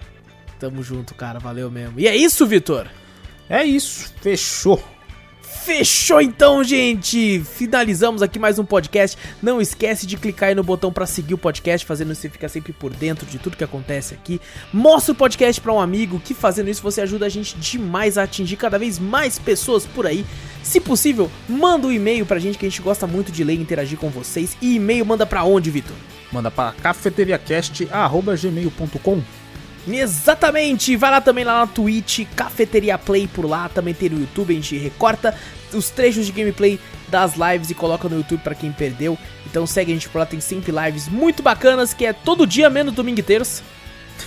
Tamo 0.60 0.82
junto, 0.82 1.14
cara. 1.14 1.38
Valeu 1.38 1.70
mesmo. 1.70 1.98
E 1.98 2.06
é 2.06 2.14
isso, 2.14 2.46
Vitor. 2.46 2.86
É 3.48 3.64
isso, 3.64 4.12
fechou. 4.20 4.82
Fechou 5.62 6.20
então, 6.20 6.62
gente! 6.62 7.42
Finalizamos 7.44 8.22
aqui 8.22 8.38
mais 8.38 8.56
um 8.58 8.64
podcast. 8.64 9.18
Não 9.42 9.60
esquece 9.60 10.06
de 10.06 10.16
clicar 10.16 10.50
aí 10.50 10.54
no 10.54 10.62
botão 10.62 10.92
pra 10.92 11.06
seguir 11.06 11.34
o 11.34 11.38
podcast, 11.38 11.84
fazendo 11.86 12.14
você 12.14 12.28
ficar 12.28 12.48
sempre 12.48 12.72
por 12.72 12.92
dentro 12.92 13.26
de 13.26 13.38
tudo 13.38 13.56
que 13.56 13.64
acontece 13.64 14.14
aqui. 14.14 14.40
Mostra 14.72 15.12
o 15.12 15.16
podcast 15.16 15.60
pra 15.60 15.72
um 15.72 15.80
amigo, 15.80 16.20
que 16.20 16.34
fazendo 16.34 16.68
isso 16.68 16.82
você 16.82 17.00
ajuda 17.00 17.26
a 17.26 17.30
gente 17.30 17.56
demais 17.56 18.18
a 18.18 18.24
atingir 18.24 18.56
cada 18.56 18.78
vez 18.78 18.98
mais 18.98 19.38
pessoas 19.38 19.86
por 19.86 20.06
aí. 20.06 20.26
Se 20.62 20.80
possível, 20.80 21.30
manda 21.48 21.86
um 21.86 21.92
e-mail 21.92 22.26
pra 22.26 22.38
gente 22.38 22.58
que 22.58 22.66
a 22.66 22.68
gente 22.68 22.82
gosta 22.82 23.06
muito 23.06 23.32
de 23.32 23.42
ler 23.44 23.54
e 23.54 23.60
interagir 23.60 23.98
com 23.98 24.10
vocês. 24.10 24.56
E 24.60 24.74
e-mail 24.76 25.06
manda 25.06 25.24
pra 25.24 25.44
onde, 25.44 25.70
Vitor? 25.70 25.96
Manda 26.32 26.50
para 26.50 26.72
cafeteriacast.gmail.com 26.72 29.43
Exatamente! 29.88 30.96
Vai 30.96 31.10
lá 31.10 31.20
também 31.20 31.44
lá 31.44 31.60
na 31.60 31.66
Twitch, 31.66 32.20
Cafeteria 32.34 32.96
Play 32.98 33.26
por 33.26 33.44
lá, 33.46 33.68
também 33.68 33.92
tem 33.94 34.08
no 34.08 34.20
YouTube, 34.20 34.52
a 34.52 34.54
gente 34.56 34.76
recorta 34.78 35.34
os 35.72 35.90
trechos 35.90 36.26
de 36.26 36.32
gameplay 36.32 36.78
das 37.08 37.34
lives 37.36 37.70
e 37.70 37.74
coloca 37.74 38.08
no 38.08 38.16
YouTube 38.16 38.40
pra 38.42 38.54
quem 38.54 38.72
perdeu. 38.72 39.18
Então 39.46 39.66
segue 39.66 39.92
a 39.92 39.94
gente 39.94 40.08
por 40.08 40.18
lá, 40.18 40.26
tem 40.26 40.40
sempre 40.40 40.72
lives 40.72 41.08
muito 41.08 41.42
bacanas, 41.42 41.92
que 41.92 42.06
é 42.06 42.12
todo 42.12 42.46
dia, 42.46 42.70
menos 42.70 42.94
domingo 42.94 43.20
e 43.20 43.22
terça. 43.22 43.62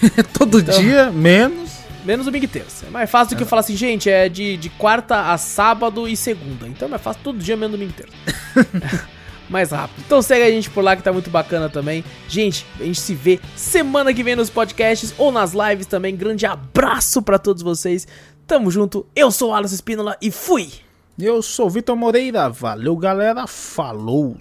Todo 0.37 0.59
Então- 0.59 0.79
dia, 0.81 1.09
menos. 1.11 1.71
Menos 2.03 2.25
domingo 2.25 2.45
e 2.45 2.47
terça. 2.47 2.85
É 2.85 2.89
mais 2.89 3.09
fácil 3.09 3.35
do 3.35 3.37
que 3.37 3.43
eu 3.43 3.47
falar 3.47 3.61
assim, 3.61 3.75
gente, 3.75 4.09
é 4.09 4.29
de, 4.29 4.55
de 4.57 4.69
quarta 4.69 5.31
a 5.33 5.37
sábado 5.37 6.07
e 6.07 6.15
segunda. 6.15 6.65
Então 6.67 6.87
é 6.87 6.91
mais 6.91 7.01
fácil 7.01 7.21
todo 7.23 7.37
dia, 7.39 7.57
menos 7.57 7.71
domingo 7.77 7.93
e 7.97 8.03
terça. 8.03 9.07
mais 9.49 9.71
rápido. 9.71 10.03
Então 10.05 10.21
segue 10.21 10.43
a 10.43 10.51
gente 10.51 10.69
por 10.69 10.83
lá 10.83 10.95
que 10.95 11.03
tá 11.03 11.11
muito 11.11 11.29
bacana 11.29 11.69
também. 11.69 12.03
Gente, 12.27 12.65
a 12.79 12.83
gente 12.83 12.99
se 12.99 13.13
vê 13.13 13.39
semana 13.55 14.13
que 14.13 14.23
vem 14.23 14.35
nos 14.35 14.49
podcasts 14.49 15.13
ou 15.17 15.31
nas 15.31 15.53
lives 15.53 15.85
também. 15.85 16.15
Grande 16.15 16.45
abraço 16.45 17.21
pra 17.21 17.39
todos 17.39 17.63
vocês. 17.63 18.07
Tamo 18.45 18.71
junto. 18.71 19.05
Eu 19.15 19.31
sou 19.31 19.51
o 19.51 19.53
Alisson 19.53 19.75
Espínola 19.75 20.17
e 20.21 20.31
fui! 20.31 20.69
Eu 21.19 21.41
sou 21.41 21.69
Vitor 21.69 21.95
Moreira. 21.95 22.47
Valeu, 22.49 22.95
galera. 22.95 23.47
Falou. 23.47 24.37